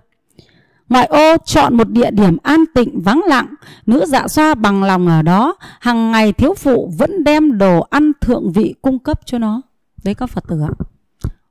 Ngoại 0.89 1.07
ô 1.07 1.37
chọn 1.45 1.77
một 1.77 1.89
địa 1.89 2.11
điểm 2.11 2.37
an 2.43 2.65
tịnh 2.75 3.01
vắng 3.01 3.23
lặng, 3.27 3.55
nữ 3.87 4.05
dạ 4.07 4.29
xoa 4.29 4.55
bằng 4.55 4.83
lòng 4.83 5.09
ở 5.09 5.23
đó, 5.23 5.57
hàng 5.81 6.13
ngày 6.13 6.33
thiếu 6.33 6.55
phụ 6.55 6.93
vẫn 6.99 7.25
đem 7.25 7.59
đồ 7.59 7.81
ăn 7.91 8.13
thượng 8.21 8.53
vị 8.53 8.75
cung 8.83 8.99
cấp 8.99 9.21
cho 9.25 9.39
nó. 9.39 9.63
Đấy 10.05 10.15
các 10.15 10.27
Phật 10.27 10.45
tử 10.49 10.61
ạ 10.61 10.92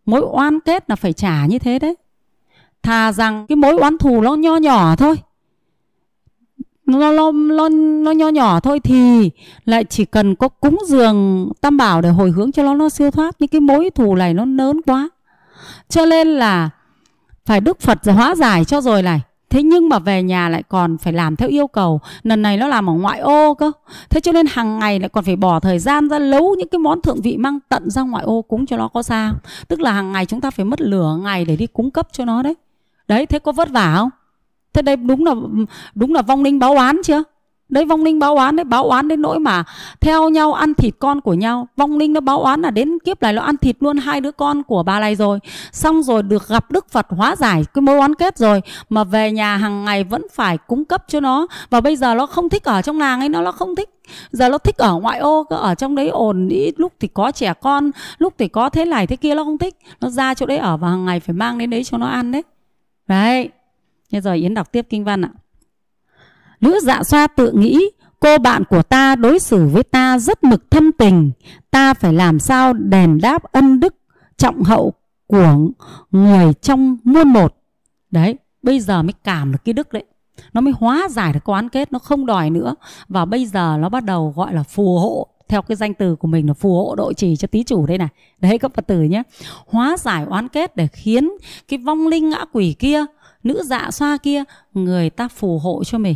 mối 0.06 0.22
oán 0.22 0.60
kết 0.60 0.90
là 0.90 0.96
phải 0.96 1.14
trả 1.14 1.46
như 1.46 1.60
thế 1.60 1.80
đấy. 1.80 1.96
Thà 2.84 3.12
rằng 3.12 3.46
cái 3.50 3.56
mối 3.56 3.74
oán 3.74 3.98
thù 3.98 4.22
nó 4.22 4.36
nho 4.36 4.58
nhỏ 4.58 4.96
thôi. 4.96 5.16
Nó, 6.86 7.12
nó, 7.12 7.32
nó, 7.32 7.70
nó 8.04 8.12
nho 8.12 8.30
nhỏ 8.30 8.60
thôi 8.60 8.80
thì 8.80 9.32
lại 9.66 9.84
chỉ 9.84 10.06
cần 10.06 10.36
có 10.36 10.48
cúng 10.48 10.78
dường 10.88 11.50
tam 11.62 11.78
bảo 11.78 12.02
để 12.02 12.10
hồi 12.10 12.32
hướng 12.32 12.52
cho 12.52 12.64
nó 12.64 12.76
nó 12.76 12.90
siêu 12.90 13.12
thoát. 13.12 13.36
Những 13.40 13.48
cái 13.48 13.62
mối 13.62 13.90
thù 13.90 14.16
này 14.16 14.34
nó 14.34 14.46
lớn 14.46 14.82
quá. 14.86 15.10
Cho 15.90 16.06
nên 16.06 16.28
là 16.28 16.70
phải 17.46 17.62
đức 17.62 17.82
phật 17.82 18.00
hóa 18.06 18.36
giải 18.36 18.66
cho 18.66 18.82
rồi 18.82 19.02
này. 19.02 19.22
Thế 19.52 19.64
nhưng 19.64 19.90
mà 19.90 20.00
về 20.00 20.24
nhà 20.24 20.50
lại 20.50 20.64
còn 20.64 20.98
phải 20.98 21.14
làm 21.14 21.36
theo 21.36 21.50
yêu 21.50 21.68
cầu. 21.68 22.02
Lần 22.24 22.42
này 22.42 22.58
nó 22.58 22.68
làm 22.68 22.90
ở 22.90 22.94
ngoại 22.94 23.20
ô 23.20 23.54
cơ. 23.54 23.72
Thế 24.10 24.22
cho 24.22 24.32
nên 24.32 24.46
hàng 24.50 24.80
ngày 24.80 25.00
lại 25.00 25.10
còn 25.10 25.24
phải 25.24 25.36
bỏ 25.36 25.60
thời 25.60 25.80
gian 25.80 26.10
ra 26.10 26.20
nấu 26.20 26.56
những 26.58 26.68
cái 26.68 26.80
món 26.80 27.02
thượng 27.02 27.22
vị 27.22 27.38
mang 27.38 27.60
tận 27.70 27.90
ra 27.90 28.02
ngoại 28.02 28.24
ô 28.24 28.42
cúng 28.42 28.66
cho 28.66 28.78
nó 28.78 28.88
có 28.88 29.04
sao. 29.04 29.34
Tức 29.68 29.80
là 29.80 29.92
hàng 29.92 30.12
ngày 30.12 30.26
chúng 30.26 30.42
ta 30.42 30.52
phải 30.52 30.66
mất 30.66 30.82
lửa 30.82 31.18
ngày 31.24 31.46
để 31.46 31.56
đi 31.56 31.68
cung 31.68 31.92
cấp 31.92 32.08
cho 32.12 32.26
nó 32.26 32.44
đấy. 32.44 32.56
Đấy, 33.08 33.26
thế 33.26 33.40
có 33.40 33.52
vất 33.52 33.70
vả 33.70 33.96
không? 33.98 34.10
Thế 34.74 34.82
đây 34.82 34.96
đúng 34.96 35.26
là 35.26 35.34
đúng 35.96 36.14
là 36.14 36.22
vong 36.22 36.44
linh 36.44 36.60
báo 36.60 36.74
oán 36.74 36.98
chưa? 37.04 37.24
Đấy, 37.72 37.86
vong 37.86 38.04
linh 38.04 38.20
báo 38.20 38.36
oán 38.36 38.56
đấy, 38.56 38.64
Báo 38.64 38.84
oán 38.84 39.08
đến 39.08 39.22
nỗi 39.22 39.40
mà 39.40 39.64
theo 40.02 40.30
nhau 40.30 40.54
ăn 40.54 40.74
thịt 40.74 40.94
con 41.00 41.22
của 41.22 41.34
nhau. 41.34 41.68
Vong 41.78 41.98
linh 41.98 42.14
nó 42.14 42.22
báo 42.22 42.42
oán 42.42 42.62
là 42.62 42.72
đến 42.72 43.00
kiếp 43.06 43.22
này 43.22 43.34
nó 43.34 43.42
ăn 43.42 43.58
thịt 43.58 43.76
luôn 43.80 43.98
hai 43.98 44.22
đứa 44.22 44.32
con 44.32 44.64
của 44.64 44.84
bà 44.84 45.00
này 45.00 45.16
rồi. 45.16 45.40
Xong 45.72 46.04
rồi 46.04 46.24
được 46.24 46.48
gặp 46.48 46.72
Đức 46.72 46.90
Phật 46.90 47.08
hóa 47.10 47.36
giải, 47.36 47.64
cái 47.74 47.82
mối 47.82 47.98
oán 47.98 48.16
kết 48.16 48.38
rồi, 48.38 48.62
Mà 48.90 49.04
về 49.04 49.32
nhà 49.32 49.58
hàng 49.58 49.86
ngày 49.86 50.04
vẫn 50.04 50.28
phải 50.34 50.58
cung 50.58 50.86
cấp 50.86 51.04
cho 51.08 51.20
nó. 51.20 51.48
Và 51.70 51.82
bây 51.82 51.96
giờ 51.96 52.14
nó 52.16 52.26
không 52.26 52.50
thích 52.50 52.64
ở 52.64 52.82
trong 52.82 53.00
làng 53.00 53.20
ấy, 53.20 53.30
Nó 53.30 53.42
nó 53.42 53.52
không 53.52 53.76
thích. 53.76 53.90
Giờ 54.32 54.50
nó 54.50 54.58
thích 54.58 54.78
ở 54.78 54.94
ngoại 54.94 55.20
ô 55.20 55.46
Ở 55.50 55.76
trong 55.76 55.96
đấy 55.96 56.08
ồn, 56.08 56.48
ý, 56.50 56.72
Lúc 56.78 56.94
thì 57.00 57.08
có 57.08 57.32
trẻ 57.32 57.54
con, 57.62 57.92
Lúc 58.18 58.34
thì 58.38 58.48
có 58.48 58.70
thế 58.70 58.86
này 58.86 59.08
thế 59.08 59.16
kia, 59.16 59.36
nó 59.36 59.44
không 59.44 59.58
thích. 59.58 59.76
Nó 60.02 60.10
ra 60.10 60.34
chỗ 60.34 60.46
đấy 60.46 60.58
ở 60.58 60.78
và 60.78 60.90
hàng 60.90 61.06
ngày 61.06 61.20
phải 61.20 61.34
mang 61.34 61.58
đến 61.58 61.70
đấy 61.70 61.84
cho 61.84 61.98
nó 61.98 62.08
ăn 62.08 62.32
đấy. 62.32 62.44
Đấy. 63.08 63.50
Thế 64.12 64.22
rồi 64.22 64.38
Yến 64.38 64.54
đọc 64.54 64.72
tiếp 64.72 64.86
kinh 64.90 65.04
văn 65.04 65.22
ạ. 65.22 65.30
Nữ 66.62 66.80
dạ 66.84 67.04
xoa 67.04 67.28
tự 67.28 67.52
nghĩ 67.52 67.80
cô 68.20 68.38
bạn 68.38 68.64
của 68.70 68.84
ta 68.84 69.16
đối 69.16 69.40
xử 69.40 69.68
với 69.68 69.84
ta 69.84 70.20
rất 70.20 70.44
mực 70.44 70.72
thâm 70.72 70.92
tình. 70.92 71.32
Ta 71.72 71.94
phải 71.94 72.14
làm 72.14 72.40
sao 72.40 72.74
đền 72.74 73.20
đáp 73.22 73.44
ân 73.44 73.80
đức 73.80 73.96
trọng 74.38 74.64
hậu 74.64 74.94
của 75.28 75.56
người 76.12 76.54
trong 76.54 76.98
muôn 77.04 77.28
một. 77.28 77.58
Đấy, 78.12 78.38
bây 78.64 78.80
giờ 78.80 79.04
mới 79.04 79.14
cảm 79.24 79.52
được 79.52 79.60
cái 79.66 79.74
đức 79.74 79.94
đấy. 79.94 80.04
Nó 80.54 80.62
mới 80.62 80.74
hóa 80.78 81.08
giải 81.10 81.34
được 81.34 81.50
quán 81.50 81.70
kết, 81.70 81.92
nó 81.92 82.00
không 82.00 82.26
đòi 82.26 82.50
nữa. 82.50 82.76
Và 83.08 83.26
bây 83.26 83.46
giờ 83.46 83.78
nó 83.80 83.90
bắt 83.90 84.04
đầu 84.04 84.34
gọi 84.36 84.54
là 84.54 84.64
phù 84.64 85.00
hộ 85.00 85.28
theo 85.52 85.62
cái 85.62 85.76
danh 85.76 85.94
từ 85.94 86.16
của 86.16 86.28
mình 86.28 86.48
là 86.48 86.54
phù 86.54 86.76
hộ 86.76 86.96
độ 86.96 87.14
trì 87.14 87.36
cho 87.36 87.48
tí 87.48 87.64
chủ 87.64 87.86
đây 87.86 87.98
này 87.98 88.08
đấy 88.40 88.58
các 88.58 88.74
phật 88.74 88.88
tử 88.88 89.02
nhé 89.02 89.24
hóa 89.68 89.98
giải 89.98 90.26
oán 90.26 90.48
kết 90.48 90.76
để 90.76 90.88
khiến 90.88 91.32
cái 91.68 91.80
vong 91.80 92.08
linh 92.08 92.30
ngã 92.30 92.46
quỷ 92.52 92.76
kia 92.80 93.06
nữ 93.44 93.64
dạ 93.66 93.92
xoa 93.92 94.18
kia 94.18 94.44
người 94.74 95.10
ta 95.10 95.28
phù 95.28 95.60
hộ 95.60 95.84
cho 95.84 95.98
mình 95.98 96.16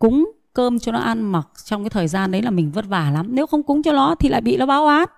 cúng 0.00 0.32
cơm 0.52 0.78
cho 0.78 0.92
nó 0.92 0.98
ăn 0.98 1.32
mặc 1.32 1.48
trong 1.64 1.84
cái 1.84 1.90
thời 1.90 2.08
gian 2.08 2.30
đấy 2.30 2.42
là 2.42 2.50
mình 2.50 2.70
vất 2.72 2.84
vả 2.88 3.10
lắm. 3.14 3.26
Nếu 3.30 3.46
không 3.46 3.62
cúng 3.62 3.82
cho 3.82 3.92
nó 3.92 4.14
thì 4.14 4.28
lại 4.28 4.40
bị 4.40 4.56
nó 4.56 4.66
báo 4.66 4.84
oán 4.84 5.08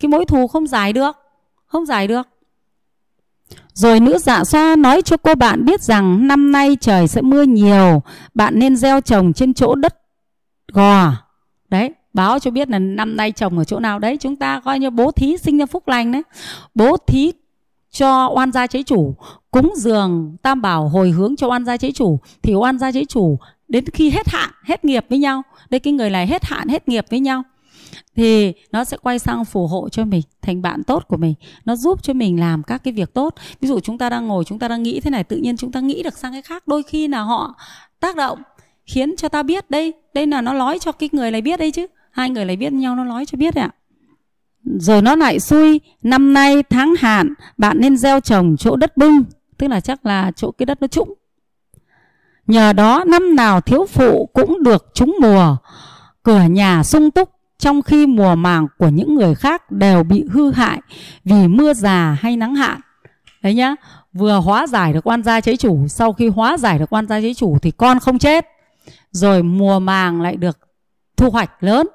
cái 0.00 0.08
mối 0.08 0.24
thù 0.24 0.46
không 0.46 0.66
giải 0.66 0.92
được 0.92 1.16
không 1.66 1.86
giải 1.86 2.06
được. 2.08 2.28
Rồi 3.74 4.00
nữ 4.00 4.18
dạ 4.18 4.44
xoa 4.44 4.76
nói 4.76 5.02
cho 5.02 5.16
cô 5.16 5.34
bạn 5.34 5.64
biết 5.64 5.82
rằng 5.82 6.26
năm 6.28 6.52
nay 6.52 6.76
trời 6.80 7.08
sẽ 7.08 7.22
mưa 7.22 7.42
nhiều, 7.42 8.02
bạn 8.34 8.58
nên 8.58 8.76
gieo 8.76 9.00
trồng 9.00 9.32
trên 9.32 9.54
chỗ 9.54 9.74
đất 9.74 10.00
gò. 10.72 11.12
Đấy, 11.68 11.94
báo 12.12 12.38
cho 12.38 12.50
biết 12.50 12.70
là 12.70 12.78
năm 12.78 13.16
nay 13.16 13.32
trồng 13.32 13.58
ở 13.58 13.64
chỗ 13.64 13.80
nào 13.80 13.98
đấy, 13.98 14.16
chúng 14.20 14.36
ta 14.36 14.60
coi 14.64 14.78
như 14.78 14.90
bố 14.90 15.10
thí 15.10 15.36
sinh 15.36 15.58
ra 15.58 15.66
phúc 15.66 15.88
lành 15.88 16.12
đấy. 16.12 16.22
Bố 16.74 16.96
thí 16.96 17.32
cho 17.90 18.28
oan 18.28 18.52
gia 18.52 18.66
chế 18.66 18.82
chủ, 18.82 19.14
cúng 19.50 19.72
dường 19.76 20.36
tam 20.42 20.62
bảo 20.62 20.88
hồi 20.88 21.10
hướng 21.10 21.36
cho 21.36 21.46
oan 21.48 21.64
gia 21.64 21.76
chế 21.76 21.92
chủ. 21.92 22.18
Thì 22.42 22.54
oan 22.54 22.78
gia 22.78 22.92
chế 22.92 23.04
chủ 23.04 23.38
đến 23.70 23.84
khi 23.84 24.10
hết 24.10 24.28
hạn, 24.28 24.50
hết 24.64 24.84
nghiệp 24.84 25.06
với 25.08 25.18
nhau, 25.18 25.42
đây 25.70 25.80
cái 25.80 25.92
người 25.92 26.10
này 26.10 26.26
hết 26.26 26.44
hạn, 26.44 26.68
hết 26.68 26.88
nghiệp 26.88 27.04
với 27.10 27.20
nhau 27.20 27.42
thì 28.16 28.52
nó 28.72 28.84
sẽ 28.84 28.96
quay 29.02 29.18
sang 29.18 29.44
phù 29.44 29.66
hộ 29.66 29.88
cho 29.88 30.04
mình 30.04 30.22
thành 30.42 30.62
bạn 30.62 30.82
tốt 30.82 31.04
của 31.08 31.16
mình. 31.16 31.34
Nó 31.64 31.76
giúp 31.76 32.02
cho 32.02 32.12
mình 32.12 32.40
làm 32.40 32.62
các 32.62 32.84
cái 32.84 32.92
việc 32.92 33.14
tốt. 33.14 33.34
Ví 33.60 33.68
dụ 33.68 33.80
chúng 33.80 33.98
ta 33.98 34.10
đang 34.10 34.26
ngồi 34.26 34.44
chúng 34.44 34.58
ta 34.58 34.68
đang 34.68 34.82
nghĩ 34.82 35.00
thế 35.00 35.10
này 35.10 35.24
tự 35.24 35.36
nhiên 35.36 35.56
chúng 35.56 35.72
ta 35.72 35.80
nghĩ 35.80 36.02
được 36.02 36.18
sang 36.18 36.32
cái 36.32 36.42
khác. 36.42 36.68
Đôi 36.68 36.82
khi 36.82 37.08
là 37.08 37.20
họ 37.20 37.54
tác 38.00 38.16
động 38.16 38.38
khiến 38.86 39.16
cho 39.16 39.28
ta 39.28 39.42
biết 39.42 39.70
đây 39.70 39.92
đây 40.14 40.26
là 40.26 40.40
nó 40.40 40.52
nói 40.52 40.78
cho 40.78 40.92
cái 40.92 41.08
người 41.12 41.30
này 41.30 41.42
biết 41.42 41.58
đây 41.58 41.70
chứ. 41.70 41.86
Hai 42.10 42.30
người 42.30 42.44
này 42.44 42.56
biết 42.56 42.72
nhau 42.72 42.96
nó 42.96 43.04
nói 43.04 43.26
cho 43.26 43.36
biết 43.36 43.54
ạ. 43.54 43.70
Rồi 44.64 45.02
nó 45.02 45.16
lại 45.16 45.40
xui 45.40 45.80
năm 46.02 46.32
nay 46.32 46.62
tháng 46.62 46.94
hạn 46.98 47.34
bạn 47.56 47.80
nên 47.80 47.96
gieo 47.96 48.20
trồng 48.20 48.56
chỗ 48.56 48.76
đất 48.76 48.96
bưng 48.96 49.24
tức 49.58 49.68
là 49.68 49.80
chắc 49.80 50.06
là 50.06 50.32
chỗ 50.36 50.50
cái 50.50 50.66
đất 50.66 50.80
nó 50.80 50.86
trũng 50.86 51.14
nhờ 52.50 52.72
đó 52.72 53.04
năm 53.06 53.36
nào 53.36 53.60
thiếu 53.60 53.86
phụ 53.86 54.30
cũng 54.32 54.62
được 54.62 54.86
trúng 54.94 55.16
mùa 55.20 55.56
cửa 56.22 56.42
nhà 56.42 56.82
sung 56.82 57.10
túc 57.10 57.30
trong 57.58 57.82
khi 57.82 58.06
mùa 58.06 58.34
màng 58.34 58.66
của 58.78 58.88
những 58.88 59.14
người 59.14 59.34
khác 59.34 59.70
đều 59.70 60.02
bị 60.02 60.24
hư 60.30 60.52
hại 60.52 60.80
vì 61.24 61.48
mưa 61.48 61.74
già 61.74 62.16
hay 62.20 62.36
nắng 62.36 62.54
hạn. 62.54 62.80
Đấy 63.42 63.54
nhá, 63.54 63.74
vừa 64.12 64.40
hóa 64.40 64.66
giải 64.66 64.92
được 64.92 65.06
quan 65.06 65.22
gia 65.22 65.40
chế 65.40 65.56
chủ, 65.56 65.88
sau 65.88 66.12
khi 66.12 66.28
hóa 66.28 66.56
giải 66.56 66.78
được 66.78 66.92
quan 66.92 67.06
gia 67.06 67.20
chế 67.20 67.34
chủ 67.34 67.58
thì 67.62 67.70
con 67.70 67.98
không 67.98 68.18
chết. 68.18 68.46
Rồi 69.10 69.42
mùa 69.42 69.78
màng 69.78 70.22
lại 70.22 70.36
được 70.36 70.58
thu 71.16 71.30
hoạch 71.30 71.64
lớn. 71.64 71.88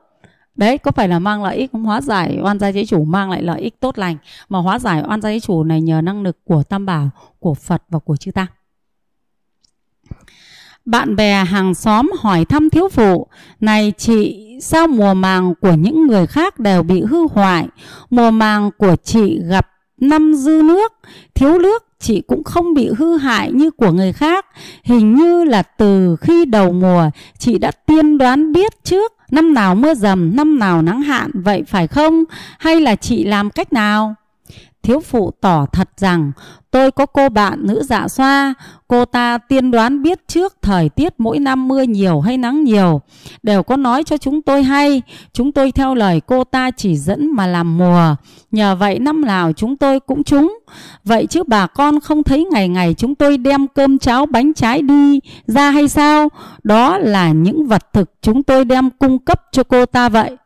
Đấy, 0.55 0.77
có 0.77 0.91
phải 0.91 1.07
là 1.07 1.19
mang 1.19 1.43
lợi 1.43 1.57
ích 1.57 1.71
không? 1.71 1.83
Hóa 1.83 2.01
giải 2.01 2.39
oan 2.43 2.59
gia 2.59 2.71
chế 2.71 2.85
chủ 2.85 3.03
mang 3.03 3.31
lại 3.31 3.43
lợi 3.43 3.61
ích 3.61 3.79
tốt 3.79 3.97
lành. 3.97 4.17
Mà 4.49 4.59
hóa 4.59 4.79
giải 4.79 5.03
oan 5.07 5.21
gia 5.21 5.29
chế 5.29 5.39
chủ 5.39 5.63
này 5.63 5.81
nhờ 5.81 6.01
năng 6.01 6.23
lực 6.23 6.37
của 6.43 6.63
Tam 6.63 6.85
Bảo, 6.85 7.09
của 7.39 7.53
Phật 7.53 7.83
và 7.89 7.99
của 7.99 8.17
Chư 8.17 8.31
Tăng. 8.31 8.47
Bạn 10.85 11.15
bè 11.15 11.43
hàng 11.43 11.75
xóm 11.75 12.11
hỏi 12.19 12.45
thăm 12.45 12.69
thiếu 12.69 12.89
phụ 12.89 13.27
Này 13.59 13.93
chị 13.97 14.41
sao 14.61 14.87
mùa 14.87 15.13
màng 15.13 15.53
của 15.61 15.73
những 15.73 16.07
người 16.07 16.27
khác 16.27 16.59
đều 16.59 16.83
bị 16.83 17.01
hư 17.01 17.27
hoại 17.31 17.67
Mùa 18.09 18.31
màng 18.31 18.71
của 18.77 18.95
chị 19.03 19.39
gặp 19.49 19.67
năm 19.99 20.33
dư 20.33 20.61
nước 20.63 20.93
Thiếu 21.35 21.59
nước 21.59 21.83
chị 21.99 22.21
cũng 22.21 22.43
không 22.43 22.73
bị 22.73 22.89
hư 22.97 23.17
hại 23.17 23.51
như 23.51 23.71
của 23.71 23.91
người 23.91 24.13
khác 24.13 24.45
Hình 24.83 25.15
như 25.15 25.43
là 25.43 25.63
từ 25.63 26.15
khi 26.21 26.45
đầu 26.45 26.71
mùa 26.71 27.09
chị 27.37 27.57
đã 27.57 27.71
tiên 27.71 28.17
đoán 28.17 28.51
biết 28.51 28.83
trước 28.83 29.13
Năm 29.31 29.53
nào 29.53 29.75
mưa 29.75 29.93
dầm, 29.93 30.35
năm 30.35 30.59
nào 30.59 30.81
nắng 30.81 31.01
hạn 31.01 31.31
Vậy 31.33 31.63
phải 31.67 31.87
không? 31.87 32.23
Hay 32.59 32.81
là 32.81 32.95
chị 32.95 33.23
làm 33.23 33.49
cách 33.49 33.73
nào? 33.73 34.15
Thiếu 34.85 34.99
phụ 34.99 35.31
tỏ 35.41 35.65
thật 35.65 35.89
rằng 35.97 36.31
tôi 36.71 36.91
có 36.91 37.05
cô 37.05 37.29
bạn 37.29 37.59
nữ 37.61 37.83
dạ 37.83 38.07
xoa, 38.07 38.53
cô 38.87 39.05
ta 39.05 39.37
tiên 39.37 39.71
đoán 39.71 40.03
biết 40.03 40.27
trước 40.27 40.55
thời 40.61 40.89
tiết 40.89 41.13
mỗi 41.17 41.39
năm 41.39 41.67
mưa 41.67 41.81
nhiều 41.81 42.21
hay 42.21 42.37
nắng 42.37 42.63
nhiều, 42.63 43.01
đều 43.43 43.63
có 43.63 43.75
nói 43.75 44.03
cho 44.03 44.17
chúng 44.17 44.41
tôi 44.41 44.63
hay, 44.63 45.01
chúng 45.33 45.51
tôi 45.51 45.71
theo 45.71 45.95
lời 45.95 46.21
cô 46.27 46.43
ta 46.43 46.71
chỉ 46.71 46.97
dẫn 46.97 47.31
mà 47.31 47.47
làm 47.47 47.77
mùa, 47.77 48.15
nhờ 48.51 48.75
vậy 48.75 48.99
năm 48.99 49.21
nào 49.21 49.51
chúng 49.53 49.77
tôi 49.77 49.99
cũng 49.99 50.23
trúng. 50.23 50.57
Vậy 51.03 51.27
chứ 51.27 51.43
bà 51.43 51.67
con 51.67 51.99
không 51.99 52.23
thấy 52.23 52.45
ngày 52.51 52.67
ngày 52.67 52.93
chúng 52.93 53.15
tôi 53.15 53.37
đem 53.37 53.67
cơm 53.67 53.99
cháo 53.99 54.25
bánh 54.25 54.53
trái 54.53 54.81
đi 54.81 55.19
ra 55.47 55.71
hay 55.71 55.87
sao? 55.87 56.29
Đó 56.63 56.97
là 56.97 57.31
những 57.31 57.67
vật 57.67 57.93
thực 57.93 58.11
chúng 58.21 58.43
tôi 58.43 58.65
đem 58.65 58.89
cung 58.89 59.19
cấp 59.19 59.41
cho 59.51 59.63
cô 59.63 59.85
ta 59.85 60.09
vậy. 60.09 60.37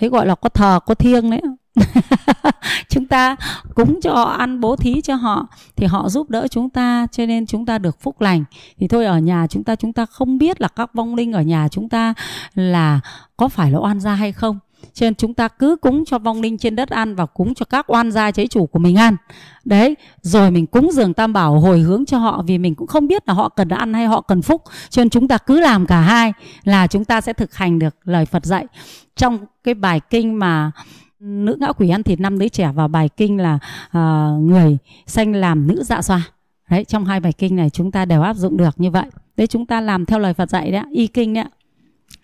Thế 0.00 0.08
gọi 0.08 0.26
là 0.26 0.34
có 0.34 0.48
thờ 0.48 0.80
có 0.86 0.94
thiêng 0.94 1.30
đấy 1.30 1.40
chúng 2.88 3.06
ta 3.06 3.36
cúng 3.74 4.00
cho 4.02 4.14
họ, 4.14 4.24
ăn 4.24 4.60
bố 4.60 4.76
thí 4.76 5.00
cho 5.00 5.14
họ, 5.14 5.46
thì 5.76 5.86
họ 5.86 6.08
giúp 6.08 6.30
đỡ 6.30 6.46
chúng 6.50 6.70
ta, 6.70 7.06
cho 7.12 7.26
nên 7.26 7.46
chúng 7.46 7.66
ta 7.66 7.78
được 7.78 8.00
phúc 8.00 8.20
lành. 8.20 8.44
Thì 8.78 8.88
thôi, 8.88 9.06
ở 9.06 9.18
nhà 9.18 9.46
chúng 9.50 9.64
ta 9.64 9.76
chúng 9.76 9.92
ta 9.92 10.06
không 10.06 10.38
biết 10.38 10.60
là 10.60 10.68
các 10.68 10.94
vong 10.94 11.14
linh 11.14 11.32
ở 11.32 11.42
nhà 11.42 11.68
chúng 11.68 11.88
ta 11.88 12.14
là 12.54 13.00
có 13.36 13.48
phải 13.48 13.70
là 13.70 13.78
oan 13.78 14.00
gia 14.00 14.14
hay 14.14 14.32
không. 14.32 14.58
Cho 14.92 15.06
nên 15.06 15.14
chúng 15.14 15.34
ta 15.34 15.48
cứ 15.48 15.76
cúng 15.76 16.04
cho 16.04 16.18
vong 16.18 16.40
linh 16.40 16.58
trên 16.58 16.76
đất 16.76 16.90
ăn 16.90 17.14
và 17.14 17.26
cúng 17.26 17.54
cho 17.54 17.64
các 17.64 17.90
oan 17.90 18.12
gia 18.12 18.30
chế 18.30 18.46
chủ 18.46 18.66
của 18.66 18.78
mình 18.78 18.96
ăn. 18.96 19.16
Đấy, 19.64 19.96
rồi 20.22 20.50
mình 20.50 20.66
cúng 20.66 20.90
dường 20.92 21.14
tam 21.14 21.32
bảo 21.32 21.60
hồi 21.60 21.80
hướng 21.80 22.04
cho 22.04 22.18
họ 22.18 22.42
vì 22.46 22.58
mình 22.58 22.74
cũng 22.74 22.86
không 22.86 23.06
biết 23.06 23.28
là 23.28 23.34
họ 23.34 23.48
cần 23.48 23.68
ăn 23.68 23.94
hay 23.94 24.06
họ 24.06 24.20
cần 24.20 24.42
phúc. 24.42 24.62
Cho 24.88 25.02
nên 25.02 25.10
chúng 25.10 25.28
ta 25.28 25.38
cứ 25.38 25.60
làm 25.60 25.86
cả 25.86 26.00
hai 26.00 26.32
là 26.64 26.86
chúng 26.86 27.04
ta 27.04 27.20
sẽ 27.20 27.32
thực 27.32 27.54
hành 27.54 27.78
được 27.78 27.96
lời 28.04 28.26
phật 28.26 28.44
dạy. 28.44 28.66
Trong 29.16 29.38
cái 29.64 29.74
bài 29.74 30.00
kinh 30.10 30.38
mà 30.38 30.70
nữ 31.24 31.56
ngã 31.60 31.72
quỷ 31.72 31.88
ăn 31.88 32.02
thịt 32.02 32.20
năm 32.20 32.38
đứa 32.38 32.48
trẻ 32.48 32.72
vào 32.74 32.88
bài 32.88 33.08
kinh 33.16 33.40
là 33.40 33.58
uh, 33.86 34.42
người 34.42 34.78
sanh 35.06 35.34
làm 35.34 35.66
nữ 35.66 35.82
dạ 35.84 36.02
xoa. 36.02 36.22
Đấy 36.70 36.84
trong 36.84 37.04
hai 37.04 37.20
bài 37.20 37.32
kinh 37.32 37.56
này 37.56 37.70
chúng 37.70 37.90
ta 37.90 38.04
đều 38.04 38.22
áp 38.22 38.36
dụng 38.36 38.56
được 38.56 38.80
như 38.80 38.90
vậy. 38.90 39.06
Đấy 39.36 39.46
chúng 39.46 39.66
ta 39.66 39.80
làm 39.80 40.06
theo 40.06 40.18
lời 40.18 40.34
Phật 40.34 40.50
dạy 40.50 40.70
đấy 40.70 40.82
y 40.90 41.06
kinh 41.06 41.34
đấy 41.34 41.44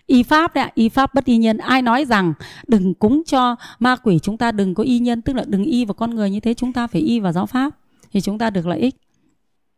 y 0.07 0.23
pháp 0.23 0.55
đấy 0.55 0.71
y 0.75 0.89
pháp 0.89 1.15
bất 1.15 1.25
y 1.25 1.37
nhân 1.37 1.59
ai 1.59 1.83
nói 1.83 2.05
rằng 2.05 2.33
đừng 2.67 2.95
cúng 2.95 3.23
cho 3.27 3.57
ma 3.79 3.97
quỷ 3.97 4.19
chúng 4.19 4.37
ta 4.37 4.53
đừng 4.53 4.75
có 4.75 4.83
y 4.83 4.99
nhân 4.99 5.23
tức 5.23 5.37
là 5.37 5.45
đừng 5.47 5.65
y 5.65 5.85
vào 5.85 5.95
con 5.95 6.15
người 6.15 6.31
như 6.31 6.41
thế 6.41 6.55
chúng 6.55 6.73
ta 6.73 6.87
phải 6.87 7.01
y 7.01 7.21
vào 7.21 7.33
giáo 7.33 7.47
pháp 7.47 7.73
thì 8.13 8.21
chúng 8.21 8.39
ta 8.39 8.51
được 8.51 8.67
lợi 8.67 8.79
ích. 8.79 8.97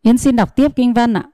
Yến 0.03 0.19
xin 0.19 0.37
đọc 0.37 0.57
tiếp 0.57 0.77
kinh 0.77 0.95
văn 0.95 1.15
ạ. 1.15 1.25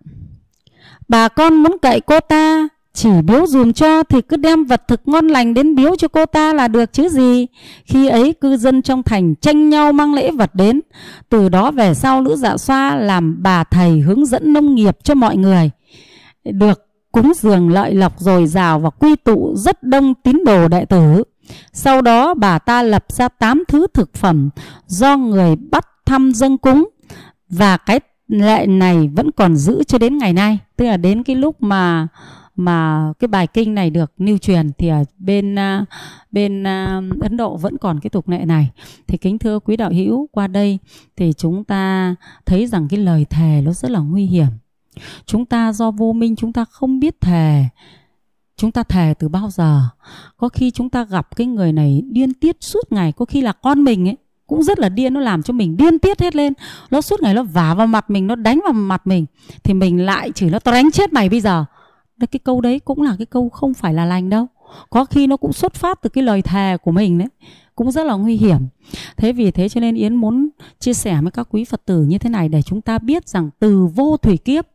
Bà 1.09 1.29
con 1.29 1.55
muốn 1.55 1.77
cậy 1.83 2.01
cô 2.01 2.21
ta 2.21 2.69
chỉ 2.93 3.11
biếu 3.25 3.47
dùm 3.47 3.73
cho 3.73 4.03
thì 4.03 4.21
cứ 4.21 4.37
đem 4.37 4.65
vật 4.65 4.83
thực 4.89 5.01
ngon 5.09 5.29
lành 5.29 5.55
đến 5.55 5.75
biếu 5.75 5.97
cho 5.97 6.09
cô 6.09 6.27
ta 6.27 6.53
là 6.53 6.69
được 6.69 6.93
chứ 6.93 7.09
gì. 7.09 7.47
Khi 7.85 8.09
ấy 8.09 8.33
cư 8.33 8.57
dân 8.57 8.83
trong 8.83 9.03
thành 9.03 9.35
tranh 9.35 9.69
nhau 9.69 9.93
mang 9.93 10.15
lễ 10.15 10.31
vật 10.31 10.55
đến. 10.55 10.81
Từ 11.29 11.49
đó 11.49 11.71
về 11.71 11.95
sau 11.95 12.23
nữ 12.23 12.37
dạ 12.37 12.57
xoa 12.57 12.97
làm 12.97 13.43
bà 13.43 13.65
thầy 13.65 14.01
hướng 14.01 14.27
dẫn 14.27 14.53
nông 14.53 14.75
nghiệp 14.75 14.99
cho 15.03 15.15
mọi 15.15 15.37
người. 15.37 15.71
Được 16.45 16.87
cúng 17.13 17.33
dường 17.37 17.71
lợi 17.71 17.95
lộc 17.95 18.21
dồi 18.21 18.47
dào 18.47 18.79
và 18.79 18.91
quy 18.91 19.17
tụ 19.17 19.53
rất 19.57 19.83
đông 19.83 20.15
tín 20.15 20.45
đồ 20.45 20.69
đệ 20.69 20.85
tử. 20.85 21.23
Sau 21.73 22.03
đó 22.03 22.35
bà 22.35 22.59
ta 22.59 22.83
lập 22.83 23.05
ra 23.09 23.29
tám 23.29 23.65
thứ 23.69 23.87
thực 23.95 24.15
phẩm 24.15 24.51
do 24.87 25.17
người 25.17 25.57
bắt 25.57 25.87
thăm 26.07 26.33
dâng 26.35 26.59
cúng 26.59 26.89
và 27.51 27.77
cái 27.77 28.01
lệ 28.29 28.67
này 28.67 29.11
vẫn 29.17 29.31
còn 29.31 29.57
giữ 29.57 29.83
cho 29.85 29.99
đến 29.99 30.19
ngày 30.19 30.33
nay. 30.33 30.59
Tức 30.77 30.85
là 30.85 30.97
đến 30.97 31.23
cái 31.23 31.37
lúc 31.37 31.63
mà 31.63 32.09
mà 32.59 33.13
cái 33.19 33.29
bài 33.29 33.47
kinh 33.47 33.75
này 33.75 33.91
được 33.91 34.13
lưu 34.19 34.39
truyền 34.39 34.71
thì 34.79 34.89
ở 34.89 35.05
bên 35.19 35.59
à, 35.59 35.85
bên 36.31 36.67
à, 36.67 37.01
Ấn 37.21 37.37
Độ 37.37 37.57
vẫn 37.57 37.77
còn 37.79 38.01
cái 38.01 38.11
tục 38.11 38.29
lệ 38.29 38.45
này. 38.45 38.71
Thì 39.07 39.19
kính 39.19 39.39
thưa 39.39 39.59
quý 39.59 39.77
đạo 39.77 39.91
hữu, 39.91 40.29
qua 40.33 40.47
đây 40.47 40.79
thì 41.17 41.33
chúng 41.33 41.65
ta 41.65 42.15
thấy 42.47 42.67
rằng 42.67 42.89
cái 42.89 43.01
lời 43.01 43.25
thề 43.31 43.61
nó 43.65 43.73
rất 43.73 43.91
là 43.91 43.99
nguy 43.99 44.27
hiểm. 44.27 44.47
Chúng 45.27 45.47
ta 45.47 45.73
do 45.73 45.91
vô 45.91 46.13
minh, 46.13 46.37
chúng 46.37 46.53
ta 46.53 46.65
không 46.65 47.01
biết 47.01 47.21
thề. 47.21 47.65
Chúng 48.57 48.73
ta 48.73 48.83
thề 48.83 49.15
từ 49.19 49.29
bao 49.29 49.51
giờ? 49.51 49.83
Có 50.37 50.49
khi 50.49 50.71
chúng 50.71 50.91
ta 50.91 51.05
gặp 51.05 51.37
cái 51.37 51.47
người 51.47 51.73
này 51.73 52.03
điên 52.11 52.35
tiết 52.35 52.57
suốt 52.61 52.93
ngày. 52.93 53.13
Có 53.13 53.25
khi 53.25 53.41
là 53.41 53.53
con 53.53 53.85
mình 53.85 54.09
ấy, 54.09 54.17
cũng 54.47 54.63
rất 54.63 54.79
là 54.79 54.89
điên, 54.89 55.15
nó 55.15 55.21
làm 55.21 55.43
cho 55.43 55.53
mình 55.53 55.77
điên 55.77 55.99
tiết 55.99 56.21
hết 56.21 56.37
lên. 56.37 56.53
Nó 56.91 57.01
suốt 57.01 57.23
ngày 57.23 57.35
nó 57.35 57.43
vả 57.43 57.75
vào 57.75 57.87
mặt 57.87 58.11
mình, 58.11 58.27
nó 58.27 58.35
đánh 58.35 58.61
vào 58.65 58.73
mặt 58.73 59.07
mình. 59.07 59.27
Thì 59.65 59.75
mình 59.75 60.07
lại 60.07 60.33
chửi 60.33 60.51
nó 60.51 60.59
tao 60.59 60.75
đánh 60.75 60.91
chết 60.91 61.13
mày 61.13 61.29
bây 61.29 61.41
giờ 61.41 61.65
cái 62.27 62.41
câu 62.45 62.61
đấy 62.61 62.81
cũng 62.81 63.03
là 63.03 63.15
cái 63.19 63.27
câu 63.27 63.49
không 63.49 63.75
phải 63.75 63.95
là 63.95 64.05
lành 64.05 64.31
đâu. 64.31 64.47
Có 64.91 65.05
khi 65.05 65.27
nó 65.27 65.37
cũng 65.37 65.53
xuất 65.53 65.75
phát 65.75 66.03
từ 66.03 66.11
cái 66.11 66.25
lời 66.25 66.43
thề 66.43 66.77
của 66.83 66.91
mình 66.91 67.19
đấy. 67.19 67.29
Cũng 67.75 67.91
rất 67.91 68.07
là 68.07 68.15
nguy 68.15 68.37
hiểm. 68.37 68.61
Thế 69.17 69.33
vì 69.33 69.51
thế 69.51 69.69
cho 69.69 69.81
nên 69.81 69.95
yến 69.95 70.15
muốn 70.15 70.49
chia 70.81 70.95
sẻ 70.95 71.19
với 71.23 71.31
các 71.31 71.49
quý 71.51 71.65
phật 71.65 71.85
tử 71.85 72.03
như 72.03 72.19
thế 72.19 72.31
này 72.31 72.49
để 72.49 72.63
chúng 72.63 72.81
ta 72.81 72.99
biết 72.99 73.29
rằng 73.29 73.51
từ 73.59 73.87
vô 73.87 74.17
thủy 74.17 74.37
kiếp 74.37 74.67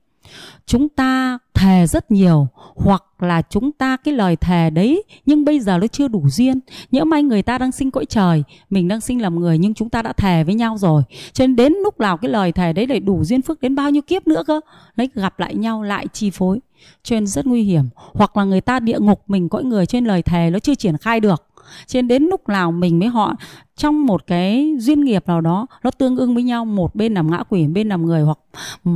chúng 0.66 0.90
ta 0.90 1.38
thề 1.54 1.88
rất 1.88 2.12
nhiều, 2.12 2.48
hoặc 2.76 3.04
là 3.20 3.42
chúng 3.42 3.72
ta 3.72 3.98
cái 3.98 4.14
lời 4.14 4.36
thề 4.36 4.70
đấy, 4.70 5.04
nhưng 5.26 5.46
bây 5.46 5.60
giờ 5.60 5.78
nó 5.78 5.88
chưa 5.88 6.08
đủ 6.08 6.24
duyên. 6.30 6.60
Nhỡ 6.92 7.04
may 7.04 7.24
người 7.24 7.42
ta 7.42 7.58
đang 7.58 7.72
sinh 7.72 7.92
cõi 7.92 8.06
trời, 8.06 8.44
mình 8.70 8.88
đang 8.88 9.02
sinh 9.02 9.22
làm 9.22 9.40
người, 9.40 9.58
nhưng 9.58 9.74
chúng 9.74 9.90
ta 9.90 10.02
đã 10.02 10.14
thề 10.14 10.44
với 10.44 10.56
nhau 10.56 10.78
rồi. 10.78 11.04
Cho 11.34 11.48
nên 11.48 11.56
đến 11.56 11.74
lúc 11.84 12.00
nào 12.00 12.18
cái 12.18 12.32
lời 12.32 12.52
thề 12.52 12.74
đấy 12.74 12.88
lại 12.88 13.00
đủ 13.00 13.24
duyên 13.24 13.42
phước, 13.42 13.62
đến 13.62 13.76
bao 13.76 13.90
nhiêu 13.90 14.02
kiếp 14.02 14.28
nữa 14.28 14.44
cơ? 14.48 14.60
Lấy 14.96 15.10
gặp 15.14 15.40
lại 15.40 15.56
nhau, 15.56 15.84
lại 15.84 16.08
chi 16.14 16.30
phối. 16.30 16.60
Cho 17.04 17.16
nên 17.16 17.28
rất 17.28 17.46
nguy 17.46 17.64
hiểm. 17.64 17.86
Hoặc 17.96 18.38
là 18.38 18.44
người 18.44 18.62
ta 18.62 18.80
địa 18.80 19.00
ngục 19.00 19.24
mình, 19.28 19.50
cõi 19.50 19.64
người 19.64 19.86
trên 19.86 20.06
lời 20.06 20.22
thề 20.22 20.50
nó 20.50 20.60
chưa 20.60 20.76
triển 20.76 20.98
khai 20.98 21.20
được 21.20 21.44
trên 21.88 22.08
đến 22.08 22.24
lúc 22.24 22.50
nào 22.50 22.72
mình 22.72 23.00
mới 23.00 23.10
họ, 23.10 23.36
trong 23.76 24.06
một 24.06 24.28
cái 24.28 24.76
duyên 24.80 25.04
nghiệp 25.04 25.28
nào 25.28 25.42
đó, 25.42 25.68
nó 25.84 25.92
tương 25.92 26.18
ưng 26.18 26.34
với 26.34 26.44
nhau, 26.44 26.66
một 26.66 26.96
bên 26.96 27.14
nằm 27.14 27.32
ngã 27.32 27.44
quỷ, 27.50 27.68
bên 27.68 27.88
nằm 27.88 28.06
người 28.06 28.22
hoặc 28.22 28.40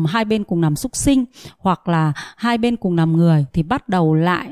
hai 0.08 0.26
bên 0.26 0.44
cùng 0.44 0.62
nằm 0.62 0.76
súc 0.76 0.96
sinh 0.96 1.26
hoặc 1.58 1.88
là 1.88 2.14
hai 2.38 2.58
bên 2.58 2.76
cùng 2.76 2.96
nằm 2.96 3.18
người 3.18 3.46
thì 3.54 3.64
bắt 3.64 3.90
đầu 3.90 4.14
lại 4.14 4.50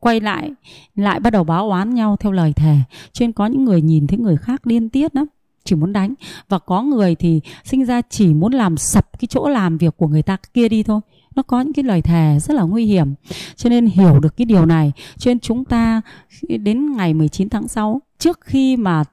quay 0.00 0.20
lại 0.20 0.52
lại 0.94 1.20
bắt 1.20 1.32
đầu 1.32 1.44
báo 1.44 1.70
oán 1.70 1.94
nhau 1.94 2.16
theo 2.20 2.32
lời 2.32 2.52
thề. 2.52 2.76
Trên 3.12 3.32
có 3.32 3.46
những 3.46 3.64
người 3.64 3.82
nhìn 3.82 4.06
thấy 4.06 4.18
người 4.18 4.36
khác 4.36 4.66
điên 4.66 4.88
tiết 4.88 5.16
lắm, 5.16 5.26
chỉ 5.64 5.76
muốn 5.76 5.92
đánh. 5.92 6.14
Và 6.48 6.58
có 6.58 6.82
người 6.82 7.14
thì 7.14 7.40
sinh 7.64 7.84
ra 7.84 8.02
chỉ 8.10 8.34
muốn 8.34 8.52
làm 8.52 8.76
sập 8.76 9.18
cái 9.18 9.26
chỗ 9.30 9.48
làm 9.48 9.78
việc 9.78 9.96
của 9.96 10.06
người 10.08 10.22
ta 10.22 10.36
kia 10.54 10.68
đi 10.68 10.82
thôi 10.82 11.00
nó 11.36 11.42
có 11.42 11.60
những 11.60 11.72
cái 11.72 11.84
lời 11.84 12.02
thề 12.02 12.38
rất 12.40 12.54
là 12.54 12.62
nguy 12.62 12.84
hiểm. 12.84 13.14
Cho 13.56 13.70
nên 13.70 13.86
hiểu 13.86 14.20
được 14.20 14.36
cái 14.36 14.44
điều 14.44 14.66
này 14.66 14.92
cho 15.18 15.30
nên 15.30 15.40
chúng 15.40 15.64
ta 15.64 16.00
đến 16.48 16.92
ngày 16.92 17.14
19 17.14 17.48
tháng 17.48 17.68
6 17.68 18.00
trước 18.18 18.40
khi 18.40 18.76
mà 18.76 19.04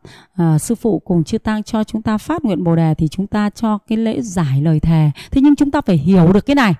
uh, 0.42 0.62
sư 0.62 0.76
phụ 0.76 1.00
cùng 1.00 1.24
chư 1.24 1.38
tăng 1.38 1.64
cho 1.64 1.84
chúng 1.84 2.02
ta 2.02 2.18
phát 2.18 2.46
nguyện 2.46 2.64
bồ 2.64 2.76
đề 2.76 2.94
thì 2.98 3.08
chúng 3.08 3.28
ta 3.28 3.50
cho 3.50 3.78
cái 3.78 3.98
lễ 3.98 4.22
giải 4.22 4.62
lời 4.62 4.80
thề. 4.80 5.12
Thế 5.32 5.42
nhưng 5.42 5.56
chúng 5.56 5.72
ta 5.72 5.82
phải 5.82 5.98
hiểu 5.98 6.34
được 6.34 6.46
cái 6.46 6.56
này 6.56 6.74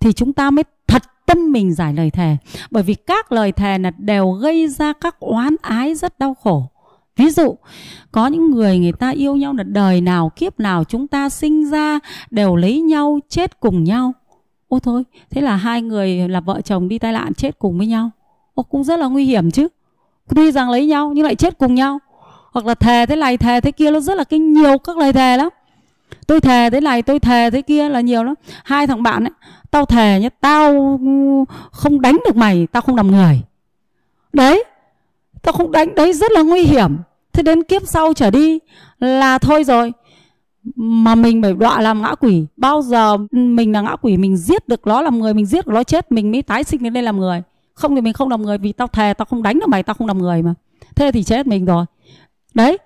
thì 0.00 0.12
chúng 0.12 0.32
ta 0.32 0.50
mới 0.50 0.64
thật 0.86 1.02
tâm 1.26 1.52
mình 1.52 1.72
giải 1.72 1.94
lời 1.94 2.10
thề. 2.10 2.36
Bởi 2.70 2.82
vì 2.82 2.94
các 2.94 3.32
lời 3.32 3.52
thề 3.52 3.78
là 3.78 3.90
đều 3.90 4.30
gây 4.30 4.68
ra 4.68 4.92
các 4.92 5.20
oán 5.20 5.56
ái 5.62 5.94
rất 5.94 6.18
đau 6.18 6.34
khổ. 6.34 6.70
Ví 7.16 7.30
dụ 7.30 7.56
có 8.12 8.26
những 8.26 8.50
người 8.50 8.78
người 8.78 8.92
ta 8.92 9.10
yêu 9.10 9.36
nhau 9.36 9.54
là 9.54 9.62
đời 9.62 10.00
nào 10.00 10.30
kiếp 10.36 10.60
nào 10.60 10.84
chúng 10.84 11.08
ta 11.08 11.28
sinh 11.28 11.70
ra 11.70 11.98
đều 12.30 12.56
lấy 12.56 12.80
nhau 12.80 13.18
chết 13.28 13.60
cùng 13.60 13.84
nhau 13.84 14.12
ô 14.74 14.78
thôi, 14.78 15.04
thế 15.30 15.40
là 15.40 15.56
hai 15.56 15.82
người 15.82 16.28
là 16.28 16.40
vợ 16.40 16.60
chồng 16.60 16.88
đi 16.88 16.98
tai 16.98 17.12
nạn 17.12 17.34
chết 17.34 17.58
cùng 17.58 17.78
với 17.78 17.86
nhau. 17.86 18.10
Ô, 18.54 18.62
cũng 18.62 18.84
rất 18.84 18.98
là 18.98 19.06
nguy 19.06 19.24
hiểm 19.24 19.50
chứ. 19.50 19.68
Tuy 20.34 20.52
rằng 20.52 20.70
lấy 20.70 20.86
nhau 20.86 21.12
nhưng 21.14 21.24
lại 21.24 21.34
chết 21.34 21.58
cùng 21.58 21.74
nhau. 21.74 21.98
Hoặc 22.52 22.66
là 22.66 22.74
thề 22.74 23.06
thế 23.06 23.16
này, 23.16 23.36
thề 23.36 23.60
thế 23.60 23.70
kia, 23.70 23.90
nó 23.90 24.00
rất 24.00 24.16
là 24.16 24.24
cái 24.24 24.38
nhiều 24.38 24.78
các 24.78 24.98
lời 24.98 25.12
thề 25.12 25.36
lắm. 25.36 25.48
Tôi 26.26 26.40
thề 26.40 26.70
thế 26.70 26.80
này, 26.80 27.02
tôi 27.02 27.18
thề 27.18 27.50
thế 27.50 27.62
kia 27.62 27.88
là 27.88 28.00
nhiều 28.00 28.24
lắm. 28.24 28.34
Hai 28.64 28.86
thằng 28.86 29.02
bạn 29.02 29.24
ấy, 29.24 29.32
tao 29.70 29.84
thề 29.84 30.20
nhé 30.20 30.28
tao 30.40 31.00
không 31.72 32.00
đánh 32.00 32.20
được 32.26 32.36
mày, 32.36 32.66
tao 32.72 32.82
không 32.82 32.96
làm 32.96 33.10
người. 33.10 33.40
Đấy, 34.32 34.64
tao 35.42 35.52
không 35.52 35.72
đánh, 35.72 35.94
đấy 35.94 36.12
rất 36.12 36.32
là 36.32 36.42
nguy 36.42 36.62
hiểm. 36.62 36.96
Thế 37.32 37.42
đến 37.42 37.62
kiếp 37.62 37.82
sau 37.86 38.14
trở 38.14 38.30
đi 38.30 38.58
là 39.00 39.38
thôi 39.38 39.64
rồi 39.64 39.92
mà 40.76 41.14
mình 41.14 41.42
phải 41.42 41.54
đọa 41.54 41.80
làm 41.80 42.02
ngã 42.02 42.14
quỷ. 42.14 42.46
Bao 42.56 42.82
giờ 42.82 43.16
mình 43.32 43.72
là 43.72 43.80
ngã 43.80 43.96
quỷ, 44.02 44.16
mình 44.16 44.36
giết 44.36 44.68
được 44.68 44.86
nó 44.86 45.02
làm 45.02 45.18
người, 45.18 45.34
mình 45.34 45.46
giết 45.46 45.66
được 45.66 45.72
nó 45.72 45.84
chết, 45.84 46.12
mình 46.12 46.32
mới 46.32 46.42
tái 46.42 46.64
sinh 46.64 46.82
đến 46.82 46.92
đây 46.92 47.02
làm 47.02 47.18
người. 47.18 47.42
Không 47.74 47.94
thì 47.94 48.00
mình 48.00 48.12
không 48.12 48.28
làm 48.28 48.42
người 48.42 48.58
vì 48.58 48.72
tao 48.72 48.88
thề 48.88 49.14
tao 49.14 49.26
không 49.26 49.42
đánh 49.42 49.58
được 49.58 49.68
mày, 49.68 49.82
tao 49.82 49.94
không 49.94 50.06
làm 50.06 50.18
người 50.18 50.42
mà. 50.42 50.54
Thế 50.96 51.10
thì 51.12 51.22
chết 51.22 51.46
mình 51.46 51.64
rồi. 51.64 51.84
Đấy 52.54 52.78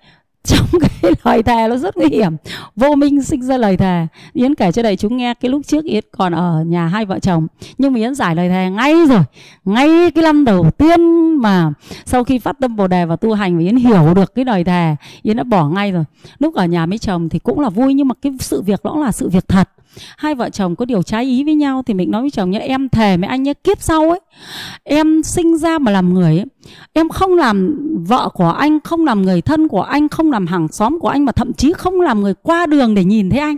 trong 0.49 0.67
cái 1.01 1.13
lời 1.23 1.43
thề 1.43 1.67
nó 1.67 1.77
rất 1.77 1.97
nguy 1.97 2.09
hiểm. 2.09 2.35
Vô 2.75 2.95
minh 2.95 3.23
sinh 3.23 3.41
ra 3.41 3.57
lời 3.57 3.77
thề. 3.77 4.07
Yến 4.33 4.55
kể 4.55 4.71
cho 4.71 4.81
đầy 4.81 4.97
chúng 4.97 5.17
nghe 5.17 5.33
cái 5.33 5.51
lúc 5.51 5.61
trước 5.67 5.85
yến 5.85 6.03
còn 6.11 6.33
ở 6.33 6.63
nhà 6.67 6.87
hai 6.87 7.05
vợ 7.05 7.19
chồng. 7.19 7.47
Nhưng 7.77 7.93
mà 7.93 7.99
yến 7.99 8.15
giải 8.15 8.35
lời 8.35 8.49
thề 8.49 8.69
ngay 8.69 8.93
rồi. 9.09 9.21
Ngay 9.65 10.11
cái 10.11 10.23
năm 10.23 10.45
đầu 10.45 10.71
tiên 10.71 11.31
mà 11.41 11.71
sau 12.05 12.23
khi 12.23 12.39
phát 12.39 12.55
tâm 12.59 12.75
bồ 12.75 12.87
đề 12.87 13.05
và 13.05 13.15
tu 13.15 13.33
hành 13.33 13.57
và 13.57 13.63
yến 13.63 13.75
hiểu 13.75 14.13
được 14.13 14.35
cái 14.35 14.45
lời 14.45 14.63
thề, 14.63 14.95
yến 15.21 15.37
đã 15.37 15.43
bỏ 15.43 15.69
ngay 15.69 15.91
rồi. 15.91 16.03
Lúc 16.39 16.55
ở 16.55 16.65
nhà 16.65 16.85
mấy 16.85 16.97
chồng 16.97 17.29
thì 17.29 17.39
cũng 17.39 17.59
là 17.59 17.69
vui 17.69 17.93
nhưng 17.93 18.07
mà 18.07 18.15
cái 18.21 18.33
sự 18.39 18.61
việc 18.61 18.83
đó 18.83 18.95
là 18.99 19.11
sự 19.11 19.29
việc 19.29 19.47
thật 19.47 19.69
hai 20.17 20.35
vợ 20.35 20.49
chồng 20.49 20.75
có 20.75 20.85
điều 20.85 21.03
trái 21.03 21.25
ý 21.25 21.43
với 21.43 21.55
nhau 21.55 21.83
thì 21.85 21.93
mình 21.93 22.11
nói 22.11 22.21
với 22.21 22.31
chồng 22.31 22.51
như 22.51 22.59
em 22.59 22.89
thề 22.89 23.17
với 23.17 23.27
anh 23.27 23.43
nhé 23.43 23.53
kiếp 23.53 23.81
sau 23.81 24.09
ấy, 24.09 24.19
em 24.83 25.23
sinh 25.23 25.57
ra 25.57 25.79
mà 25.79 25.91
làm 25.91 26.13
người 26.13 26.37
ấy, 26.37 26.45
em 26.93 27.09
không 27.09 27.35
làm 27.35 27.77
vợ 28.07 28.29
của 28.33 28.49
anh, 28.49 28.79
không 28.79 29.05
làm 29.05 29.21
người 29.21 29.41
thân 29.41 29.67
của 29.67 29.81
anh, 29.81 30.09
không 30.09 30.31
làm 30.31 30.47
hàng 30.47 30.67
xóm 30.67 30.99
của 30.99 31.07
anh 31.07 31.25
mà 31.25 31.31
thậm 31.31 31.53
chí 31.53 31.73
không 31.73 32.01
làm 32.01 32.21
người 32.21 32.33
qua 32.33 32.65
đường 32.65 32.95
để 32.95 33.03
nhìn 33.03 33.29
thấy 33.29 33.39
anh. 33.39 33.57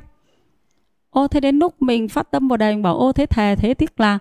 Ô, 1.09 1.27
thế 1.27 1.39
đến 1.39 1.59
lúc 1.59 1.81
mình 1.81 2.09
phát 2.09 2.31
tâm 2.31 2.47
vào 2.47 2.57
đây, 2.57 2.73
mình 2.73 2.83
bảo 2.83 2.97
ô, 2.97 3.11
thế 3.11 3.25
thề, 3.25 3.55
thế 3.55 3.73
tiếc 3.73 3.99
là 3.99 4.19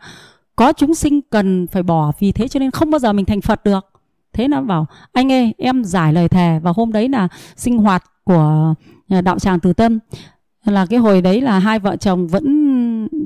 có 0.57 0.73
chúng 0.73 0.95
sinh 0.95 1.20
cần 1.31 1.66
phải 1.66 1.82
bỏ 1.82 2.12
vì 2.19 2.32
thế 2.32 2.49
cho 2.49 2.61
nên 2.61 2.70
không 2.70 2.91
bao 2.91 2.99
giờ 2.99 3.12
mình 3.12 3.24
thành 3.24 3.41
phật 3.41 3.65
được. 3.65 3.87
Thế 4.32 4.49
nó 4.49 4.61
bảo, 4.61 4.87
anh 5.12 5.32
ơi, 5.32 5.55
em 5.59 5.85
giải 5.85 6.12
lời 6.12 6.28
thề 6.28 6.59
và 6.62 6.73
hôm 6.77 6.93
đấy 6.93 7.09
là 7.09 7.28
sinh 7.57 7.78
hoạt 7.78 8.05
của 8.24 8.74
ờ, 9.09 9.20
đạo 9.20 9.39
tràng 9.39 9.61
từ 9.61 9.73
tâm 9.73 9.99
là 10.65 10.87
cái 10.87 10.99
hồi 10.99 11.23
đấy 11.23 11.41
là 11.41 11.59
hai 11.59 11.78
vợ 11.78 11.97
chồng 11.97 12.27
vẫn 12.27 12.47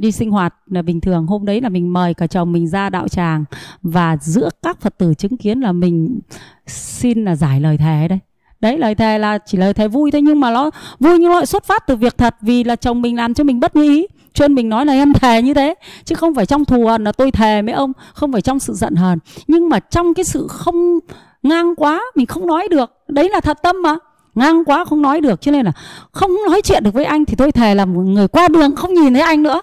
đi 0.00 0.12
sinh 0.12 0.30
hoạt 0.30 0.54
là 0.66 0.82
bình 0.82 1.00
thường. 1.00 1.26
Hôm 1.26 1.44
đấy 1.44 1.60
là 1.60 1.68
mình 1.68 1.92
mời 1.92 2.14
cả 2.14 2.26
chồng 2.26 2.52
mình 2.52 2.68
ra 2.68 2.90
đạo 2.90 3.08
tràng 3.08 3.44
và 3.82 4.16
giữa 4.20 4.48
các 4.62 4.80
phật 4.80 4.98
tử 4.98 5.14
chứng 5.14 5.36
kiến 5.36 5.60
là 5.60 5.72
mình 5.72 6.20
xin 6.66 7.24
là 7.24 7.36
giải 7.36 7.60
lời 7.60 7.78
thề 7.78 8.08
đấy. 8.08 8.18
Đấy, 8.60 8.78
lời 8.78 8.94
thề 8.94 9.18
là 9.18 9.38
chỉ 9.46 9.58
lời 9.58 9.74
thề 9.74 9.88
vui 9.88 10.10
thôi, 10.10 10.22
nhưng 10.22 10.40
mà 10.40 10.50
nó 10.50 10.70
vui 11.00 11.18
nhưng 11.18 11.30
nó 11.30 11.36
lại 11.36 11.46
xuất 11.46 11.64
phát 11.64 11.86
từ 11.86 11.96
việc 11.96 12.18
thật 12.18 12.36
vì 12.40 12.64
là 12.64 12.76
chồng 12.76 13.02
mình 13.02 13.16
làm 13.16 13.34
cho 13.34 13.44
mình 13.44 13.60
bất 13.60 13.76
như 13.76 13.82
ý. 13.82 14.06
Cho 14.32 14.48
nên 14.48 14.54
mình 14.54 14.68
nói 14.68 14.86
là 14.86 14.92
em 14.92 15.12
thề 15.12 15.42
như 15.42 15.54
thế, 15.54 15.74
chứ 16.04 16.14
không 16.14 16.34
phải 16.34 16.46
trong 16.46 16.64
thù 16.64 16.86
hận 16.86 17.04
là 17.04 17.12
tôi 17.12 17.30
thề 17.30 17.62
với 17.62 17.74
ông, 17.74 17.92
không 18.14 18.32
phải 18.32 18.40
trong 18.40 18.58
sự 18.58 18.72
giận 18.72 18.94
hờn. 18.94 19.18
Nhưng 19.46 19.68
mà 19.68 19.80
trong 19.80 20.14
cái 20.14 20.24
sự 20.24 20.46
không 20.48 20.98
ngang 21.42 21.74
quá, 21.76 22.02
mình 22.14 22.26
không 22.26 22.46
nói 22.46 22.68
được. 22.70 22.92
Đấy 23.08 23.28
là 23.28 23.40
thật 23.40 23.58
tâm 23.62 23.76
mà 23.82 23.94
ngang 24.34 24.64
quá 24.64 24.84
không 24.84 25.02
nói 25.02 25.20
được, 25.20 25.40
cho 25.40 25.52
nên 25.52 25.66
là 25.66 25.72
không 26.12 26.30
nói 26.48 26.62
chuyện 26.62 26.82
được 26.84 26.94
với 26.94 27.04
anh 27.04 27.24
thì 27.24 27.34
tôi 27.36 27.52
thề 27.52 27.74
là 27.74 27.84
một 27.84 28.02
người 28.02 28.28
qua 28.28 28.48
đường 28.48 28.76
không 28.76 28.94
nhìn 28.94 29.14
thấy 29.14 29.22
anh 29.22 29.42
nữa. 29.42 29.60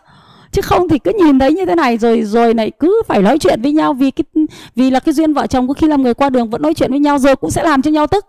Chứ 0.52 0.61
không 0.61 0.89
thì 0.89 0.99
cứ 0.99 1.11
nhìn 1.26 1.39
thấy 1.39 1.53
như 1.53 1.65
thế 1.65 1.76
này 1.76 1.98
rồi 1.98 2.22
rồi 2.22 2.53
này 2.53 2.72
cứ 2.80 3.02
phải 3.07 3.22
nói 3.22 3.39
chuyện 3.39 3.61
với 3.61 3.72
nhau 3.72 3.93
vì 3.93 4.11
cái, 4.11 4.23
vì 4.76 4.89
là 4.91 4.99
cái 4.99 5.14
duyên 5.14 5.34
vợ 5.34 5.48
chồng 5.48 5.68
có 5.68 5.73
khi 5.73 5.88
là 5.88 5.95
người 5.95 6.14
qua 6.14 6.30
đường 6.30 6.49
vẫn 6.49 6.61
nói 6.61 6.73
chuyện 6.73 6.91
với 6.91 6.99
nhau 6.99 7.19
rồi 7.19 7.35
cũng 7.35 7.52
sẽ 7.52 7.64
làm 7.64 7.81
cho 7.81 7.91
nhau 7.91 8.07
tức. 8.07 8.26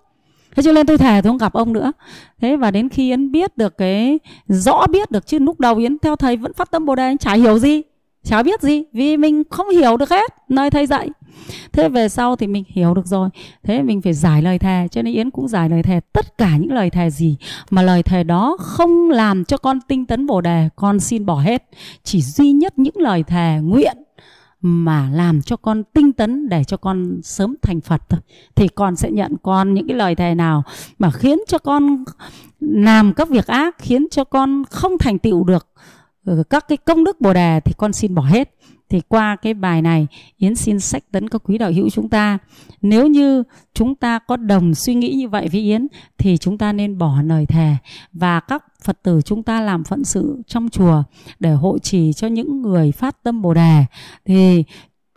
Thế 0.56 0.62
cho 0.62 0.72
nên 0.72 0.86
tôi 0.86 0.98
thề 0.98 1.20
tôi 1.22 1.30
không 1.30 1.38
gặp 1.38 1.52
ông 1.52 1.72
nữa. 1.72 1.92
Thế 2.40 2.56
và 2.56 2.70
đến 2.70 2.88
khi 2.88 3.10
yến 3.10 3.32
biết 3.32 3.56
được 3.56 3.78
cái, 3.78 4.18
rõ 4.48 4.86
biết 4.86 5.10
được 5.10 5.26
chứ 5.26 5.38
lúc 5.38 5.60
đầu 5.60 5.76
yến 5.76 5.98
theo 5.98 6.16
thầy 6.16 6.36
vẫn 6.36 6.52
phát 6.52 6.70
tâm 6.70 6.86
bồ 6.86 6.94
đề, 6.94 7.02
anh 7.02 7.18
chả 7.18 7.32
hiểu 7.32 7.58
gì, 7.58 7.82
chả 8.24 8.42
biết 8.42 8.62
gì 8.62 8.84
vì 8.92 9.16
mình 9.16 9.42
không 9.50 9.68
hiểu 9.68 9.96
được 9.96 10.10
hết, 10.10 10.32
nơi 10.48 10.70
thầy 10.70 10.86
dạy 10.86 11.08
thế 11.72 11.88
về 11.88 12.08
sau 12.08 12.36
thì 12.36 12.46
mình 12.46 12.64
hiểu 12.66 12.94
được 12.94 13.06
rồi. 13.06 13.28
Thế 13.62 13.82
mình 13.82 14.02
phải 14.02 14.12
giải 14.12 14.42
lời 14.42 14.58
thề, 14.58 14.88
cho 14.90 15.02
nên 15.02 15.14
yến 15.14 15.30
cũng 15.30 15.48
giải 15.48 15.68
lời 15.68 15.82
thề 15.82 16.00
tất 16.12 16.38
cả 16.38 16.56
những 16.56 16.72
lời 16.72 16.90
thề 16.90 17.10
gì 17.10 17.36
mà 17.70 17.82
lời 17.82 18.02
thề 18.02 18.24
đó 18.24 18.56
không 18.60 19.10
làm 19.10 19.44
cho 19.44 19.56
con 19.56 19.78
tinh 19.88 20.06
tấn 20.06 20.26
bồ 20.26 20.40
đề, 20.40 20.68
con 20.76 21.00
xin 21.00 21.26
bỏ 21.26 21.40
hết. 21.40 21.64
Chỉ 22.04 22.22
duy 22.22 22.52
nhất 22.52 22.78
những 22.78 22.96
lời 22.96 23.22
thề 23.22 23.58
nguyện 23.62 23.96
mà 24.60 25.10
làm 25.12 25.42
cho 25.42 25.56
con 25.56 25.82
tinh 25.92 26.12
tấn 26.12 26.48
để 26.48 26.64
cho 26.64 26.76
con 26.76 27.20
sớm 27.22 27.54
thành 27.62 27.80
Phật 27.80 28.02
thôi. 28.08 28.20
Thì 28.54 28.68
con 28.68 28.96
sẽ 28.96 29.10
nhận 29.10 29.36
con 29.42 29.74
những 29.74 29.88
cái 29.88 29.96
lời 29.96 30.14
thề 30.14 30.34
nào 30.34 30.62
mà 30.98 31.10
khiến 31.10 31.38
cho 31.48 31.58
con 31.58 32.04
làm 32.60 33.12
các 33.14 33.28
việc 33.28 33.46
ác, 33.46 33.76
khiến 33.78 34.06
cho 34.10 34.24
con 34.24 34.64
không 34.70 34.98
thành 34.98 35.18
tựu 35.18 35.44
được 35.44 35.66
Ừ, 36.24 36.42
các 36.50 36.68
cái 36.68 36.76
công 36.76 37.04
đức 37.04 37.20
bồ 37.20 37.32
đề 37.32 37.60
thì 37.60 37.72
con 37.76 37.92
xin 37.92 38.14
bỏ 38.14 38.22
hết. 38.22 38.54
Thì 38.88 39.00
qua 39.08 39.36
cái 39.36 39.54
bài 39.54 39.82
này, 39.82 40.06
Yến 40.36 40.54
xin 40.54 40.80
sách 40.80 41.02
tấn 41.12 41.28
các 41.28 41.42
quý 41.44 41.58
đạo 41.58 41.72
hữu 41.72 41.90
chúng 41.90 42.08
ta. 42.08 42.38
Nếu 42.82 43.06
như 43.06 43.42
chúng 43.74 43.94
ta 43.94 44.18
có 44.18 44.36
đồng 44.36 44.74
suy 44.74 44.94
nghĩ 44.94 45.14
như 45.14 45.28
vậy 45.28 45.48
với 45.52 45.60
Yến, 45.60 45.86
thì 46.18 46.36
chúng 46.36 46.58
ta 46.58 46.72
nên 46.72 46.98
bỏ 46.98 47.22
lời 47.22 47.46
thề 47.46 47.76
và 48.12 48.40
các 48.40 48.64
Phật 48.82 49.02
tử 49.02 49.20
chúng 49.24 49.42
ta 49.42 49.60
làm 49.60 49.84
phận 49.84 50.04
sự 50.04 50.42
trong 50.46 50.68
chùa 50.68 51.02
để 51.38 51.52
hộ 51.52 51.78
trì 51.78 52.12
cho 52.12 52.26
những 52.26 52.62
người 52.62 52.92
phát 52.92 53.22
tâm 53.22 53.42
Bồ 53.42 53.54
đề. 53.54 53.84
Thì 54.24 54.64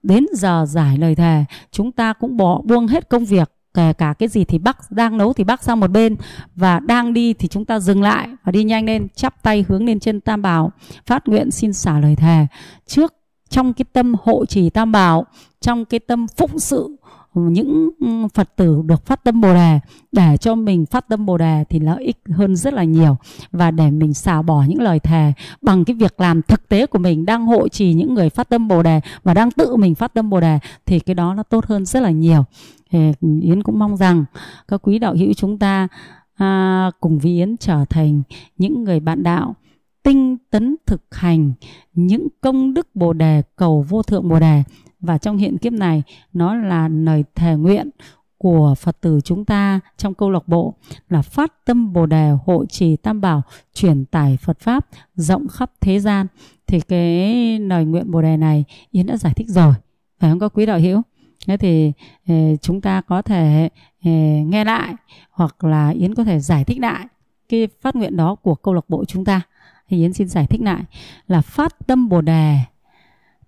đến 0.03 0.25
giờ 0.33 0.65
giải 0.69 0.97
lời 0.97 1.15
thề, 1.15 1.45
chúng 1.71 1.91
ta 1.91 2.13
cũng 2.13 2.37
bỏ 2.37 2.61
buông 2.61 2.87
hết 2.87 3.09
công 3.09 3.25
việc 3.25 3.51
kể 3.75 3.93
cả 3.93 4.13
cái 4.19 4.29
gì 4.29 4.45
thì 4.45 4.57
bắc 4.57 4.91
đang 4.91 5.17
nấu 5.17 5.33
thì 5.33 5.43
bắc 5.43 5.63
sang 5.63 5.79
một 5.79 5.91
bên. 5.91 6.15
Và 6.55 6.79
đang 6.79 7.13
đi 7.13 7.33
thì 7.33 7.47
chúng 7.47 7.65
ta 7.65 7.79
dừng 7.79 8.01
lại 8.01 8.27
và 8.43 8.51
đi 8.51 8.63
nhanh 8.63 8.85
lên, 8.85 9.07
chắp 9.15 9.43
tay 9.43 9.65
hướng 9.67 9.85
lên 9.85 9.99
trên 9.99 10.21
tam 10.21 10.41
bảo, 10.41 10.71
phát 11.05 11.27
nguyện 11.27 11.51
xin 11.51 11.73
xả 11.73 11.99
lời 11.99 12.15
thề. 12.15 12.47
Trước, 12.87 13.13
trong 13.49 13.73
cái 13.73 13.85
tâm 13.93 14.15
hộ 14.23 14.45
trì 14.45 14.69
tam 14.69 14.91
bảo, 14.91 15.25
trong 15.61 15.85
cái 15.85 15.99
tâm 15.99 16.27
phụng 16.37 16.59
sự, 16.59 16.95
những 17.33 17.89
Phật 18.33 18.55
tử 18.55 18.81
được 18.85 19.05
phát 19.05 19.23
tâm 19.23 19.41
Bồ 19.41 19.53
đề, 19.53 19.79
để 20.11 20.37
cho 20.37 20.55
mình 20.55 20.85
phát 20.85 21.07
tâm 21.07 21.25
Bồ 21.25 21.37
đề 21.37 21.63
thì 21.69 21.79
lợi 21.79 22.03
ích 22.03 22.17
hơn 22.31 22.55
rất 22.55 22.73
là 22.73 22.83
nhiều. 22.83 23.17
Và 23.51 23.71
để 23.71 23.91
mình 23.91 24.13
xả 24.13 24.41
bỏ 24.41 24.63
những 24.67 24.81
lời 24.81 24.99
thề 24.99 25.33
bằng 25.61 25.85
cái 25.85 25.95
việc 25.95 26.19
làm 26.19 26.41
thực 26.41 26.69
tế 26.69 26.85
của 26.85 26.99
mình, 26.99 27.25
đang 27.25 27.45
hộ 27.45 27.67
trì 27.67 27.93
những 27.93 28.13
người 28.13 28.29
phát 28.29 28.49
tâm 28.49 28.67
Bồ 28.67 28.83
đề 28.83 29.01
và 29.23 29.33
đang 29.33 29.51
tự 29.51 29.75
mình 29.75 29.95
phát 29.95 30.13
tâm 30.13 30.29
Bồ 30.29 30.41
đề 30.41 30.59
thì 30.85 30.99
cái 30.99 31.15
đó 31.15 31.33
nó 31.33 31.43
tốt 31.43 31.65
hơn 31.65 31.85
rất 31.85 31.99
là 32.03 32.11
nhiều. 32.11 32.45
Thì 32.95 33.11
Yến 33.41 33.63
cũng 33.63 33.79
mong 33.79 33.97
rằng 33.97 34.25
các 34.67 34.81
quý 34.83 34.99
đạo 34.99 35.15
hữu 35.15 35.33
chúng 35.33 35.59
ta 35.59 35.87
à, 36.35 36.91
cùng 36.99 37.19
với 37.19 37.31
Yến 37.31 37.57
trở 37.57 37.85
thành 37.89 38.21
những 38.57 38.83
người 38.83 38.99
bạn 38.99 39.23
đạo 39.23 39.55
tinh 40.03 40.37
tấn 40.49 40.75
thực 40.85 41.15
hành 41.15 41.53
những 41.93 42.27
công 42.41 42.73
đức 42.73 42.95
Bồ 42.95 43.13
đề 43.13 43.41
cầu 43.55 43.85
vô 43.89 44.03
thượng 44.03 44.29
Bồ 44.29 44.39
đề. 44.39 44.63
Và 44.99 45.17
trong 45.17 45.37
hiện 45.37 45.57
kiếp 45.57 45.73
này 45.73 46.03
nó 46.33 46.55
là 46.55 46.87
lời 46.87 47.23
thề 47.35 47.55
nguyện 47.55 47.89
của 48.37 48.75
Phật 48.77 49.01
tử 49.01 49.19
chúng 49.23 49.45
ta 49.45 49.79
trong 49.97 50.13
câu 50.13 50.31
lạc 50.31 50.47
bộ 50.47 50.73
là 51.09 51.21
phát 51.21 51.65
tâm 51.65 51.93
Bồ 51.93 52.05
đề 52.05 52.31
hộ 52.45 52.65
trì 52.65 52.95
tam 52.95 53.21
bảo 53.21 53.41
truyền 53.73 54.05
tải 54.05 54.37
Phật 54.37 54.59
pháp 54.59 54.87
rộng 55.15 55.47
khắp 55.47 55.71
thế 55.81 55.99
gian. 55.99 56.27
Thì 56.67 56.79
cái 56.79 57.59
lời 57.59 57.85
nguyện 57.85 58.11
Bồ 58.11 58.21
đề 58.21 58.37
này 58.37 58.63
Yến 58.91 59.05
đã 59.05 59.17
giải 59.17 59.33
thích 59.33 59.47
rồi. 59.49 59.73
Phải 60.19 60.29
không 60.29 60.39
các 60.39 60.51
quý 60.53 60.65
đạo 60.65 60.79
hữu? 60.79 61.01
Thế 61.47 61.57
thì 61.57 61.91
ờ, 62.27 62.35
chúng 62.61 62.81
ta 62.81 63.01
có 63.01 63.21
thể 63.21 63.69
ờ, 64.03 64.11
nghe 64.45 64.63
lại 64.63 64.93
hoặc 65.31 65.63
là 65.63 65.89
Yến 65.89 66.15
có 66.15 66.23
thể 66.23 66.39
giải 66.39 66.63
thích 66.63 66.79
lại 66.79 67.05
cái 67.49 67.67
phát 67.81 67.95
nguyện 67.95 68.17
đó 68.17 68.35
của 68.35 68.55
câu 68.55 68.73
lạc 68.73 68.89
bộ 68.89 69.05
chúng 69.05 69.25
ta. 69.25 69.41
Thì 69.89 69.97
Yến 69.97 70.13
xin 70.13 70.27
giải 70.27 70.47
thích 70.47 70.61
lại 70.61 70.83
là 71.27 71.41
phát 71.41 71.87
tâm 71.87 72.09
Bồ 72.09 72.21
đề 72.21 72.57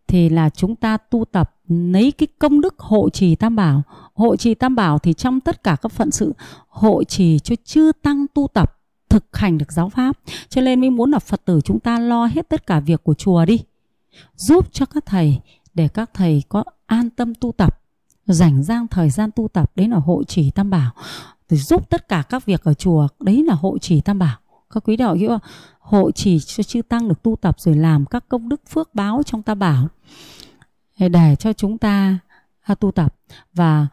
thì 0.07 0.29
là 0.29 0.49
chúng 0.49 0.75
ta 0.75 0.97
tu 0.97 1.25
tập 1.25 1.53
lấy 1.67 2.11
cái 2.11 2.27
công 2.39 2.61
đức 2.61 2.79
hộ 2.79 3.09
trì 3.09 3.35
tam 3.35 3.55
bảo. 3.55 3.81
Hộ 4.13 4.35
trì 4.35 4.53
tam 4.53 4.75
bảo 4.75 4.99
thì 4.99 5.13
trong 5.13 5.39
tất 5.39 5.63
cả 5.63 5.75
các 5.81 5.91
phận 5.91 6.11
sự, 6.11 6.33
hộ 6.67 7.03
trì 7.03 7.39
cho 7.39 7.55
chư 7.63 7.91
tăng 8.01 8.25
tu 8.33 8.47
tập, 8.53 8.77
thực 9.09 9.37
hành 9.37 9.57
được 9.57 9.71
giáo 9.71 9.89
pháp. 9.89 10.17
Cho 10.49 10.61
nên 10.61 10.81
mới 10.81 10.89
muốn 10.89 11.11
là 11.11 11.19
phật 11.19 11.45
tử 11.45 11.61
chúng 11.63 11.79
ta 11.79 11.99
lo 11.99 12.25
hết 12.25 12.49
tất 12.49 12.67
cả 12.67 12.79
việc 12.79 13.03
của 13.03 13.13
chùa 13.13 13.45
đi, 13.45 13.59
giúp 14.35 14.73
cho 14.73 14.85
các 14.85 15.05
thầy 15.05 15.39
để 15.73 15.87
các 15.87 16.09
thầy 16.13 16.43
có 16.49 16.63
an 16.85 17.09
tâm 17.09 17.33
tu 17.35 17.51
tập 17.51 17.81
rảnh 18.27 18.63
rang 18.63 18.87
thời 18.87 19.09
gian 19.09 19.29
tu 19.35 19.47
tập 19.47 19.71
đấy 19.75 19.87
là 19.87 19.97
hộ 19.97 20.23
trì 20.23 20.51
tam 20.51 20.69
bảo 20.69 20.91
rồi 21.49 21.57
giúp 21.57 21.89
tất 21.89 22.07
cả 22.07 22.23
các 22.29 22.45
việc 22.45 22.63
ở 22.63 22.73
chùa 22.73 23.07
đấy 23.19 23.43
là 23.43 23.53
hộ 23.53 23.77
trì 23.77 24.01
tam 24.01 24.19
bảo. 24.19 24.37
Các 24.73 24.83
quý 24.83 24.95
đạo 24.95 25.13
hiểu 25.13 25.29
không? 25.29 25.39
Hộ 25.79 26.11
trì 26.11 26.39
cho 26.39 26.63
chư 26.63 26.81
tăng 26.81 27.07
được 27.07 27.23
tu 27.23 27.35
tập 27.35 27.55
rồi 27.59 27.75
làm 27.75 28.05
các 28.05 28.29
công 28.29 28.49
đức 28.49 28.61
phước 28.69 28.95
báo 28.95 29.23
trong 29.25 29.43
tam 29.43 29.59
bảo. 29.59 29.87
Để 30.99 31.35
cho 31.39 31.53
chúng 31.53 31.77
ta 31.77 32.19
tu 32.75 32.91
tập 32.91 33.15
và 33.53 33.87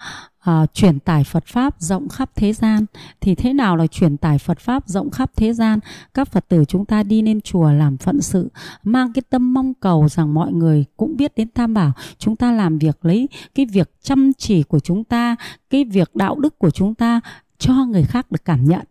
à, 0.45 0.67
truyền 0.73 1.01
tải 1.01 1.25
Phật 1.25 1.47
pháp 1.47 1.75
rộng 1.79 2.09
khắp 2.09 2.31
thế 2.35 2.53
gian. 2.53 2.87
Thì 3.21 3.35
thế 3.35 3.53
nào 3.53 3.77
là 3.77 3.87
truyền 3.87 4.17
tải 4.17 4.39
Phật 4.39 4.59
pháp 4.59 4.89
rộng 4.89 5.11
khắp 5.11 5.31
thế 5.37 5.53
gian? 5.53 5.79
Các 6.15 6.29
Phật 6.29 6.49
tử 6.49 6.65
chúng 6.69 6.85
ta 6.85 7.03
đi 7.03 7.23
lên 7.23 7.41
chùa 7.41 7.71
làm 7.71 7.97
phận 7.97 8.21
sự 8.21 8.49
mang 8.83 9.13
cái 9.13 9.23
tâm 9.31 9.55
mong 9.55 9.75
cầu 9.75 10.09
rằng 10.09 10.35
mọi 10.35 10.53
người 10.53 10.85
cũng 10.97 11.17
biết 11.17 11.33
đến 11.37 11.49
Tam 11.49 11.75
Bảo. 11.75 11.93
Chúng 12.19 12.37
ta 12.37 12.53
làm 12.53 12.79
việc 12.79 13.05
lấy 13.05 13.29
cái 13.55 13.67
việc 13.67 13.91
chăm 14.03 14.33
chỉ 14.39 14.63
của 14.63 14.81
chúng 14.81 15.05
ta 15.05 15.37
cái 15.71 15.85
việc 15.85 16.17
đạo 16.17 16.41
đức 16.41 16.59
của 16.59 16.71
chúng 16.71 16.95
ta 16.95 17.21
cho 17.59 17.75
người 17.75 18.05
khác 18.05 18.31
được 18.31 18.45
cảm 18.45 18.65
nhận. 18.65 18.85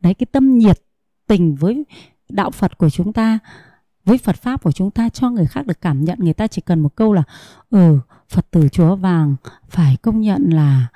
Đấy 0.00 0.14
cái 0.14 0.26
tâm 0.32 0.58
nhiệt 0.58 0.78
tình 1.26 1.54
với 1.54 1.84
đạo 2.28 2.50
Phật 2.50 2.78
của 2.78 2.90
chúng 2.90 3.12
ta 3.12 3.38
với 4.04 4.18
Phật 4.18 4.36
pháp 4.36 4.62
của 4.62 4.72
chúng 4.72 4.90
ta 4.90 5.08
cho 5.08 5.30
người 5.30 5.46
khác 5.46 5.66
được 5.66 5.80
cảm 5.80 6.04
nhận. 6.04 6.18
Người 6.22 6.34
ta 6.34 6.46
chỉ 6.46 6.62
cần 6.66 6.80
một 6.80 6.96
câu 6.96 7.12
là 7.12 7.22
ừ 7.70 7.98
Phật 8.32 8.50
tử 8.50 8.68
chùa 8.68 8.96
Vàng 8.96 9.36
phải 9.68 9.96
công 10.02 10.20
nhận 10.20 10.50
là 10.50 10.86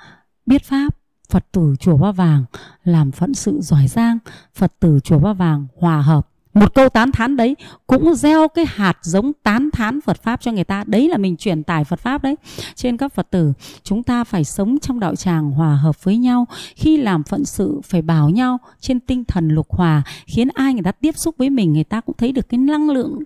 biết 0.45 0.63
pháp. 0.63 0.97
Phật 1.29 1.45
tử 1.51 1.75
chùa 1.79 1.97
Ba 1.97 2.11
Vàng 2.11 2.45
làm 2.83 3.11
phận 3.11 3.33
sự 3.33 3.61
giỏi 3.61 3.87
giang. 3.87 4.17
Phật 4.55 4.73
tử 4.79 4.99
chùa 5.03 5.19
Ba 5.19 5.33
Vàng 5.33 5.67
hòa 5.79 6.01
hợp. 6.01 6.27
Một 6.53 6.73
câu 6.73 6.89
tán 6.89 7.11
thán 7.11 7.37
đấy 7.37 7.55
cũng 7.87 8.15
gieo 8.15 8.47
cái 8.47 8.65
hạt 8.67 8.97
giống 9.01 9.31
tán 9.43 9.69
thán 9.73 10.01
Phật 10.01 10.23
pháp 10.23 10.41
cho 10.41 10.51
người 10.51 10.63
ta. 10.63 10.83
Đấy 10.87 11.09
là 11.09 11.17
mình 11.17 11.37
truyền 11.37 11.63
tải 11.63 11.83
Phật 11.83 11.99
pháp 11.99 12.23
đấy. 12.23 12.35
Trên 12.75 12.97
các 12.97 13.13
Phật 13.13 13.27
tử, 13.31 13.53
chúng 13.83 14.03
ta 14.03 14.23
phải 14.23 14.43
sống 14.43 14.77
trong 14.81 14.99
đạo 14.99 15.15
tràng 15.15 15.51
hòa 15.51 15.75
hợp 15.75 16.03
với 16.03 16.17
nhau. 16.17 16.45
Khi 16.75 16.97
làm 16.97 17.23
phận 17.23 17.45
sự, 17.45 17.81
phải 17.83 18.01
bảo 18.01 18.29
nhau 18.29 18.57
trên 18.79 18.99
tinh 18.99 19.23
thần 19.25 19.49
lục 19.49 19.67
hòa, 19.69 20.03
khiến 20.25 20.47
ai 20.53 20.73
người 20.73 20.83
ta 20.83 20.91
tiếp 20.91 21.17
xúc 21.17 21.35
với 21.37 21.49
mình, 21.49 21.73
người 21.73 21.83
ta 21.83 22.01
cũng 22.01 22.15
thấy 22.17 22.31
được 22.31 22.49
cái 22.49 22.57
năng 22.57 22.89
lượng 22.89 23.19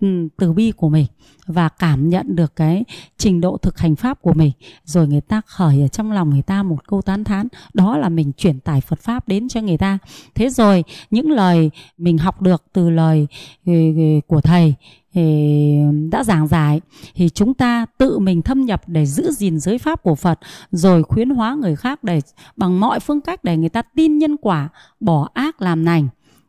Ừ, 0.00 0.28
từ 0.36 0.52
bi 0.52 0.72
của 0.76 0.88
mình 0.88 1.06
và 1.46 1.68
cảm 1.68 2.08
nhận 2.08 2.36
được 2.36 2.56
cái 2.56 2.84
trình 3.16 3.40
độ 3.40 3.56
thực 3.56 3.78
hành 3.78 3.96
pháp 3.96 4.22
của 4.22 4.32
mình. 4.32 4.52
Rồi 4.84 5.08
người 5.08 5.20
ta 5.20 5.40
khởi 5.46 5.82
ở 5.82 5.88
trong 5.88 6.12
lòng 6.12 6.30
người 6.30 6.42
ta 6.42 6.62
một 6.62 6.88
câu 6.88 7.02
tán 7.02 7.24
thán, 7.24 7.48
đó 7.74 7.96
là 7.96 8.08
mình 8.08 8.32
chuyển 8.32 8.60
tải 8.60 8.80
Phật 8.80 9.00
pháp 9.00 9.28
đến 9.28 9.48
cho 9.48 9.60
người 9.60 9.78
ta. 9.78 9.98
Thế 10.34 10.48
rồi, 10.48 10.84
những 11.10 11.30
lời 11.30 11.70
mình 11.98 12.18
học 12.18 12.42
được 12.42 12.62
từ 12.72 12.90
lời 12.90 13.26
ừ, 13.66 13.72
ừ, 13.96 14.20
của 14.26 14.40
thầy 14.40 14.74
đã 16.10 16.24
giảng 16.24 16.46
giải, 16.46 16.80
thì 17.14 17.28
chúng 17.28 17.54
ta 17.54 17.86
tự 17.98 18.18
mình 18.18 18.42
thâm 18.42 18.64
nhập 18.64 18.82
để 18.86 19.06
giữ 19.06 19.30
gìn 19.32 19.58
giới 19.60 19.78
pháp 19.78 20.02
của 20.02 20.14
Phật, 20.14 20.38
rồi 20.70 21.02
khuyến 21.02 21.30
hóa 21.30 21.54
người 21.54 21.76
khác 21.76 22.04
để, 22.04 22.20
bằng 22.56 22.80
mọi 22.80 23.00
phương 23.00 23.20
cách 23.20 23.44
để 23.44 23.56
người 23.56 23.68
ta 23.68 23.82
tin 23.82 24.18
nhân 24.18 24.36
quả, 24.36 24.68
bỏ 25.00 25.28
ác 25.34 25.62
làm 25.62 25.84
lành 25.84 26.08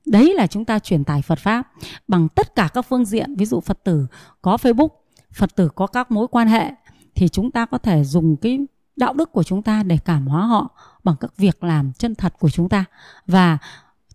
Đấy 0.09 0.33
là 0.33 0.47
chúng 0.47 0.65
ta 0.65 0.79
truyền 0.79 1.03
tải 1.03 1.21
Phật 1.21 1.39
Pháp 1.39 1.71
bằng 2.07 2.29
tất 2.29 2.55
cả 2.55 2.69
các 2.73 2.81
phương 2.81 3.05
diện. 3.05 3.35
Ví 3.35 3.45
dụ 3.45 3.61
Phật 3.61 3.83
tử 3.83 4.07
có 4.41 4.55
Facebook, 4.55 4.87
Phật 5.33 5.55
tử 5.55 5.69
có 5.75 5.87
các 5.87 6.11
mối 6.11 6.27
quan 6.27 6.47
hệ 6.47 6.71
thì 7.15 7.27
chúng 7.27 7.51
ta 7.51 7.65
có 7.65 7.77
thể 7.77 8.03
dùng 8.03 8.35
cái 8.35 8.59
đạo 8.95 9.13
đức 9.13 9.31
của 9.31 9.43
chúng 9.43 9.61
ta 9.61 9.83
để 9.83 9.97
cảm 10.05 10.27
hóa 10.27 10.45
họ 10.45 10.69
bằng 11.03 11.15
các 11.19 11.37
việc 11.37 11.63
làm 11.63 11.93
chân 11.93 12.15
thật 12.15 12.33
của 12.39 12.49
chúng 12.49 12.69
ta 12.69 12.85
và 13.27 13.57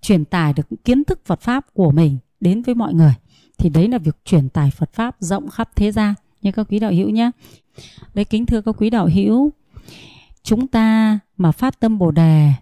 truyền 0.00 0.24
tải 0.24 0.52
được 0.52 0.66
kiến 0.84 1.04
thức 1.04 1.20
Phật 1.24 1.40
Pháp 1.40 1.66
của 1.74 1.90
mình 1.90 2.18
đến 2.40 2.62
với 2.62 2.74
mọi 2.74 2.94
người. 2.94 3.14
Thì 3.58 3.68
đấy 3.68 3.88
là 3.88 3.98
việc 3.98 4.16
truyền 4.24 4.48
tải 4.48 4.70
Phật 4.70 4.92
Pháp 4.92 5.16
rộng 5.18 5.48
khắp 5.48 5.70
thế 5.76 5.92
gian 5.92 6.14
như 6.42 6.52
các 6.52 6.66
quý 6.70 6.78
đạo 6.78 6.90
hữu 6.90 7.10
nhé. 7.10 7.30
Đấy 8.14 8.24
kính 8.24 8.46
thưa 8.46 8.60
các 8.60 8.74
quý 8.78 8.90
đạo 8.90 9.08
hữu, 9.14 9.52
chúng 10.42 10.66
ta 10.66 11.18
mà 11.36 11.52
phát 11.52 11.80
tâm 11.80 11.98
Bồ 11.98 12.10
đề 12.10 12.52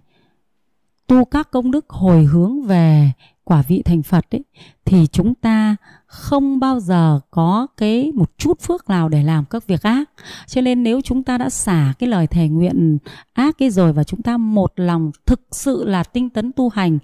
tu 1.12 1.24
các 1.24 1.50
công 1.50 1.70
đức 1.70 1.90
hồi 1.90 2.24
hướng 2.24 2.62
về 2.62 3.10
quả 3.44 3.62
vị 3.68 3.82
thành 3.84 4.02
Phật 4.02 4.24
ấy, 4.30 4.44
thì 4.84 5.06
chúng 5.06 5.34
ta 5.34 5.76
không 6.06 6.60
bao 6.60 6.80
giờ 6.80 7.20
có 7.30 7.66
cái 7.76 8.12
một 8.14 8.30
chút 8.38 8.60
phước 8.60 8.88
nào 8.88 9.08
để 9.08 9.22
làm 9.22 9.44
các 9.44 9.66
việc 9.66 9.82
ác. 9.82 10.10
Cho 10.46 10.60
nên 10.60 10.82
nếu 10.82 11.00
chúng 11.00 11.22
ta 11.22 11.38
đã 11.38 11.50
xả 11.50 11.94
cái 11.98 12.08
lời 12.08 12.26
thề 12.26 12.48
nguyện 12.48 12.98
ác 13.32 13.58
cái 13.58 13.70
rồi 13.70 13.92
và 13.92 14.04
chúng 14.04 14.22
ta 14.22 14.36
một 14.36 14.72
lòng 14.76 15.10
thực 15.26 15.40
sự 15.50 15.84
là 15.84 16.02
tinh 16.02 16.30
tấn 16.30 16.52
tu 16.52 16.68
hành 16.68 16.98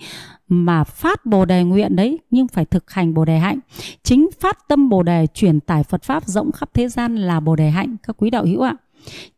mà 0.49 0.85
phát 0.85 1.27
Bồ 1.27 1.45
đề 1.45 1.65
nguyện 1.65 1.97
đấy, 1.97 2.19
nhưng 2.31 2.49
phải 2.49 2.65
thực 2.65 2.91
hành 2.91 3.15
Bồ 3.15 3.25
đề 3.25 3.39
hạnh. 3.39 3.59
Chính 4.03 4.29
phát 4.41 4.69
tâm 4.69 4.89
Bồ 4.89 5.03
đề, 5.03 5.27
truyền 5.35 5.61
tải 5.61 5.83
Phật 5.83 6.03
pháp 6.03 6.27
rộng 6.27 6.53
khắp 6.53 6.71
thế 6.75 6.89
gian 6.89 7.17
là 7.17 7.41
Bồ 7.41 7.57
đề 7.57 7.71
hạnh, 7.71 7.97
các 8.03 8.17
quý 8.19 8.31
đạo 8.31 8.45
hữu 8.45 8.61
ạ. 8.61 8.77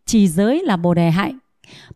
Chỉ 0.07 0.29
giới 0.29 0.63
là 0.65 0.77
Bồ 0.77 0.95
đề 0.95 1.11
hạnh 1.11 1.39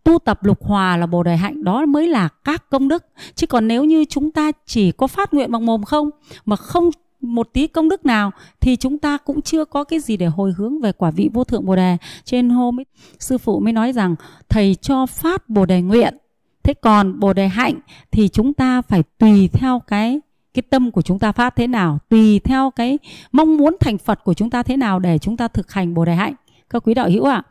tu 0.05 0.19
tập 0.19 0.45
lục 0.45 0.65
hòa 0.65 0.97
là 0.97 1.07
bồ 1.07 1.23
đề 1.23 1.37
hạnh 1.37 1.65
đó 1.65 1.87
mới 1.87 2.09
là 2.09 2.29
các 2.45 2.71
công 2.71 2.89
đức. 2.89 3.05
Chứ 3.35 3.47
còn 3.47 3.69
nếu 3.69 3.85
như 3.85 4.05
chúng 4.05 4.31
ta 4.31 4.53
chỉ 4.67 4.93
có 4.93 5.07
phát 5.07 5.35
nguyện 5.35 5.53
bằng 5.53 5.67
mồm 5.67 5.83
không 5.83 6.11
mà 6.45 6.57
không 6.57 6.91
một 7.21 7.49
tí 7.53 7.67
công 7.67 7.89
đức 7.89 8.07
nào 8.07 8.31
thì 8.61 8.77
chúng 8.77 8.99
ta 8.99 9.19
cũng 9.19 9.43
chưa 9.43 9.65
có 9.65 9.85
cái 9.85 10.01
gì 10.01 10.17
để 10.17 10.27
hồi 10.27 10.53
hướng 10.57 10.81
về 10.81 10.93
quả 10.93 11.11
vị 11.11 11.31
vô 11.33 11.45
thượng 11.45 11.67
bồ 11.67 11.77
đề. 11.77 11.97
Trên 12.25 12.51
hôm 12.51 12.79
ấy, 12.79 12.85
sư 13.19 13.39
phụ 13.39 13.61
mới 13.61 13.73
nói 13.73 13.93
rằng 13.93 14.15
thầy 14.49 14.75
cho 14.75 15.07
phát 15.07 15.49
bồ 15.49 15.67
đề 15.67 15.83
nguyện. 15.83 16.17
Thế 16.63 16.75
còn 16.75 17.21
bồ 17.21 17.33
đề 17.33 17.49
hạnh 17.49 17.75
thì 18.11 18.29
chúng 18.29 18.55
ta 18.55 18.83
phải 18.83 19.03
tùy 19.19 19.49
theo 19.53 19.83
cái 19.87 20.21
cái 20.55 20.63
tâm 20.71 20.91
của 20.91 21.03
chúng 21.03 21.19
ta 21.19 21.33
phát 21.33 21.57
thế 21.57 21.67
nào 21.67 21.99
tùy 22.09 22.39
theo 22.39 22.71
cái 22.71 22.99
mong 23.33 23.57
muốn 23.57 23.77
thành 23.81 23.99
phật 23.99 24.25
của 24.25 24.35
chúng 24.35 24.51
ta 24.51 24.63
thế 24.63 24.77
nào 24.77 24.99
để 24.99 25.19
chúng 25.19 25.37
ta 25.37 25.49
thực 25.49 25.73
hành 25.73 25.95
bồ 25.95 26.05
đề 26.05 26.15
hạnh. 26.15 26.35
Các 26.71 26.83
quý 26.87 26.95
đạo 26.95 27.11
hữu 27.11 27.25
ạ 27.25 27.35
à, 27.35 27.43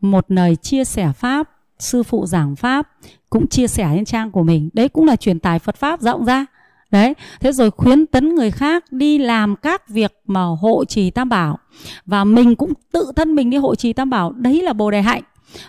một 0.00 0.24
lời 0.28 0.56
chia 0.56 0.84
sẻ 0.84 1.12
pháp, 1.12 1.50
sư 1.78 2.02
phụ 2.02 2.26
giảng 2.26 2.56
pháp, 2.56 2.88
cũng 3.30 3.46
chia 3.46 3.66
sẻ 3.66 3.92
trên 3.94 4.04
trang 4.04 4.30
của 4.30 4.42
mình. 4.42 4.68
Đấy 4.72 4.88
cũng 4.88 5.06
là 5.06 5.16
truyền 5.16 5.38
tải 5.38 5.58
phật 5.58 5.76
pháp 5.76 6.00
rộng 6.00 6.24
ra. 6.24 6.46
Đấy, 6.90 7.14
thế 7.40 7.52
rồi 7.52 7.70
khuyến 7.70 8.06
tấn 8.06 8.34
người 8.34 8.50
khác 8.50 8.84
đi 8.90 9.18
làm 9.18 9.56
các 9.56 9.88
việc 9.88 10.12
mà 10.26 10.44
hộ 10.60 10.84
trì 10.84 11.10
tam 11.10 11.28
bảo. 11.28 11.58
Và 12.06 12.24
mình 12.24 12.56
cũng 12.56 12.72
tự 12.92 13.12
thân 13.16 13.34
mình 13.34 13.50
đi 13.50 13.56
hộ 13.56 13.74
trì 13.74 13.92
tam 13.92 14.10
bảo, 14.10 14.32
đấy 14.32 14.62
là 14.62 14.72
bồ 14.72 14.90
đề 14.90 15.02
hạnh. 15.02 15.22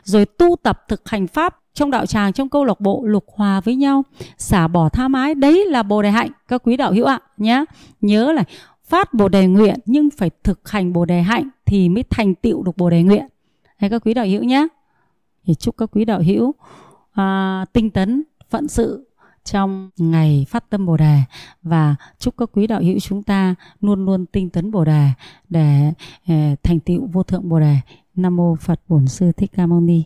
Rồi 0.03 0.25
tu 0.25 0.55
tập 0.63 0.83
thực 0.87 1.09
hành 1.09 1.27
pháp 1.27 1.57
trong 1.73 1.91
đạo 1.91 2.05
tràng, 2.05 2.33
trong 2.33 2.49
câu 2.49 2.65
lạc 2.65 2.79
bộ 2.79 3.03
lục 3.05 3.25
hòa 3.35 3.61
với 3.61 3.75
nhau, 3.75 4.03
xả 4.37 4.67
bỏ 4.67 4.89
tha 4.89 5.07
mái, 5.07 5.35
đấy 5.35 5.65
là 5.69 5.83
bồ 5.83 6.01
đề 6.01 6.11
hạnh, 6.11 6.29
các 6.47 6.61
quý 6.63 6.77
đạo 6.77 6.93
hữu 6.93 7.05
ạ 7.05 7.19
nhé 7.37 7.65
nhớ 8.01 8.31
là 8.31 8.43
phát 8.87 9.13
bồ 9.13 9.29
đề 9.29 9.47
nguyện 9.47 9.79
nhưng 9.85 10.09
phải 10.09 10.29
thực 10.43 10.69
hành 10.69 10.93
bồ 10.93 11.05
đề 11.05 11.21
hạnh 11.21 11.49
thì 11.65 11.89
mới 11.89 12.03
thành 12.09 12.35
tựu 12.35 12.63
được 12.63 12.77
bồ 12.77 12.89
đề 12.89 13.03
nguyện 13.03 13.25
hay 13.81 13.89
các 13.89 14.01
quý 14.05 14.13
đạo 14.13 14.25
hữu 14.25 14.43
nhé 14.43 14.67
thì 15.45 15.55
chúc 15.55 15.77
các 15.77 15.89
quý 15.91 16.05
đạo 16.05 16.21
hữu 16.25 16.55
à, 17.11 17.65
tinh 17.73 17.89
tấn 17.89 18.23
phận 18.49 18.67
sự 18.67 19.11
trong 19.43 19.89
ngày 19.97 20.45
phát 20.49 20.69
tâm 20.69 20.85
Bồ 20.85 20.97
đề 20.97 21.19
và 21.63 21.95
chúc 22.19 22.37
các 22.37 22.49
quý 22.53 22.67
đạo 22.67 22.81
hữu 22.81 22.99
chúng 22.99 23.23
ta 23.23 23.55
luôn 23.81 24.05
luôn 24.05 24.25
tinh 24.25 24.49
tấn 24.49 24.71
Bồ 24.71 24.85
đề 24.85 25.09
để 25.49 25.93
eh, 26.25 26.59
thành 26.63 26.79
tựu 26.79 27.07
vô 27.11 27.23
thượng 27.23 27.49
Bồ 27.49 27.59
đề. 27.59 27.77
Nam 28.15 28.35
mô 28.35 28.55
Phật 28.55 28.81
Bổn 28.87 29.07
Sư 29.07 29.31
Thích 29.31 29.51
Ca 29.55 29.65
Mâu 29.65 29.79
Ni. 29.79 30.03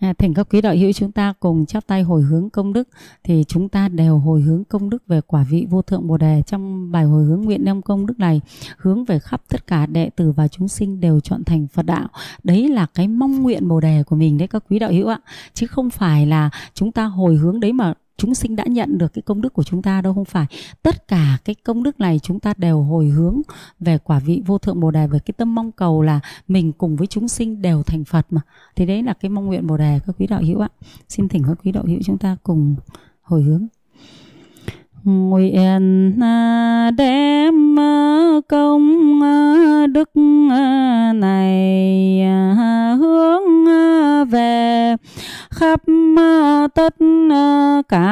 À, 0.00 0.12
thỉnh 0.18 0.34
các 0.34 0.46
quý 0.50 0.60
đạo 0.60 0.74
hữu 0.74 0.92
chúng 0.92 1.12
ta 1.12 1.32
cùng 1.40 1.66
chắp 1.66 1.86
tay 1.86 2.02
hồi 2.02 2.22
hướng 2.22 2.50
công 2.50 2.72
đức. 2.72 2.88
Thì 3.24 3.44
chúng 3.48 3.68
ta 3.68 3.88
đều 3.88 4.18
hồi 4.18 4.40
hướng 4.40 4.64
công 4.64 4.90
đức 4.90 5.06
về 5.06 5.20
quả 5.26 5.44
vị 5.50 5.66
vô 5.70 5.82
thượng 5.82 6.06
bồ 6.06 6.16
đề. 6.16 6.42
Trong 6.46 6.92
bài 6.92 7.04
hồi 7.04 7.24
hướng 7.24 7.40
nguyện 7.40 7.64
đem 7.64 7.82
công 7.82 8.06
đức 8.06 8.18
này 8.18 8.40
hướng 8.76 9.04
về 9.04 9.18
khắp 9.18 9.42
tất 9.48 9.66
cả 9.66 9.86
đệ 9.86 10.10
tử 10.16 10.32
và 10.32 10.48
chúng 10.48 10.68
sinh 10.68 11.00
đều 11.00 11.20
chọn 11.20 11.44
thành 11.44 11.66
Phật 11.66 11.86
đạo. 11.86 12.08
Đấy 12.44 12.68
là 12.68 12.86
cái 12.94 13.08
mong 13.08 13.42
nguyện 13.42 13.68
bồ 13.68 13.80
đề 13.80 14.02
của 14.02 14.16
mình 14.16 14.38
đấy 14.38 14.48
các 14.48 14.64
quý 14.70 14.78
đạo 14.78 14.92
hữu 14.92 15.08
ạ. 15.08 15.20
Chứ 15.54 15.66
không 15.66 15.90
phải 15.90 16.26
là 16.26 16.50
chúng 16.74 16.92
ta 16.92 17.04
hồi 17.04 17.36
hướng 17.36 17.60
đấy 17.60 17.72
mà 17.72 17.94
chúng 18.18 18.34
sinh 18.34 18.56
đã 18.56 18.64
nhận 18.66 18.98
được 18.98 19.12
cái 19.12 19.22
công 19.22 19.40
đức 19.40 19.52
của 19.52 19.62
chúng 19.62 19.82
ta 19.82 20.02
đâu, 20.02 20.14
không 20.14 20.24
phải. 20.24 20.46
Tất 20.82 21.08
cả 21.08 21.38
cái 21.44 21.54
công 21.54 21.82
đức 21.82 22.00
này 22.00 22.20
chúng 22.22 22.40
ta 22.40 22.54
đều 22.56 22.82
hồi 22.82 23.06
hướng 23.06 23.40
về 23.80 23.98
quả 23.98 24.18
vị 24.18 24.42
vô 24.46 24.58
thượng 24.58 24.80
bồ 24.80 24.90
đề 24.90 25.06
với 25.06 25.20
cái 25.20 25.34
tâm 25.36 25.54
mong 25.54 25.72
cầu 25.72 26.02
là 26.02 26.20
mình 26.48 26.72
cùng 26.72 26.96
với 26.96 27.06
chúng 27.06 27.28
sinh 27.28 27.62
đều 27.62 27.82
thành 27.82 28.04
phật 28.04 28.26
mà. 28.30 28.40
Thì 28.76 28.86
đấy 28.86 29.02
là 29.02 29.12
cái 29.12 29.30
mong 29.30 29.46
nguyện 29.46 29.66
bồ 29.66 29.76
đề, 29.76 30.00
các 30.06 30.16
quý 30.18 30.26
đạo 30.26 30.42
hữu 30.42 30.60
ạ. 30.60 30.68
Xin 31.08 31.28
thỉnh 31.28 31.42
các 31.48 31.58
quý 31.64 31.72
đạo 31.72 31.84
hữu 31.86 31.98
chúng 32.04 32.18
ta 32.18 32.36
cùng 32.42 32.76
hồi 33.22 33.42
hướng. 33.42 33.66
Nguyện 35.04 36.22
à, 36.22 36.26
à, 36.26 36.90
đem 36.90 37.80
à, 37.80 38.40
công 38.48 39.20
đức 39.92 40.16
này 41.14 42.20
hướng 42.98 43.64
về 44.30 44.96
khắp 45.58 45.80
tất 46.74 46.94
à, 47.30 47.82
cả 47.88 48.06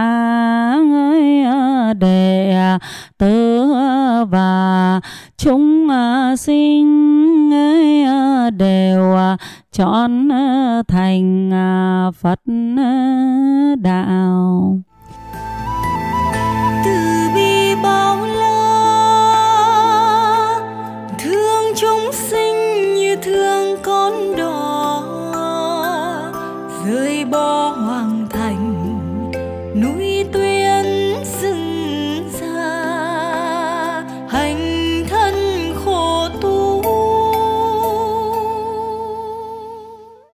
à, 1.44 1.92
đệ 1.92 2.50
à, 2.50 2.78
tử 3.18 3.62
và 4.30 5.00
chúng 5.36 5.88
sinh 6.38 7.50
đều 8.58 9.16
chọn 9.72 10.28
thành 10.88 11.50
Phật 12.20 12.40
đạo. 13.78 14.78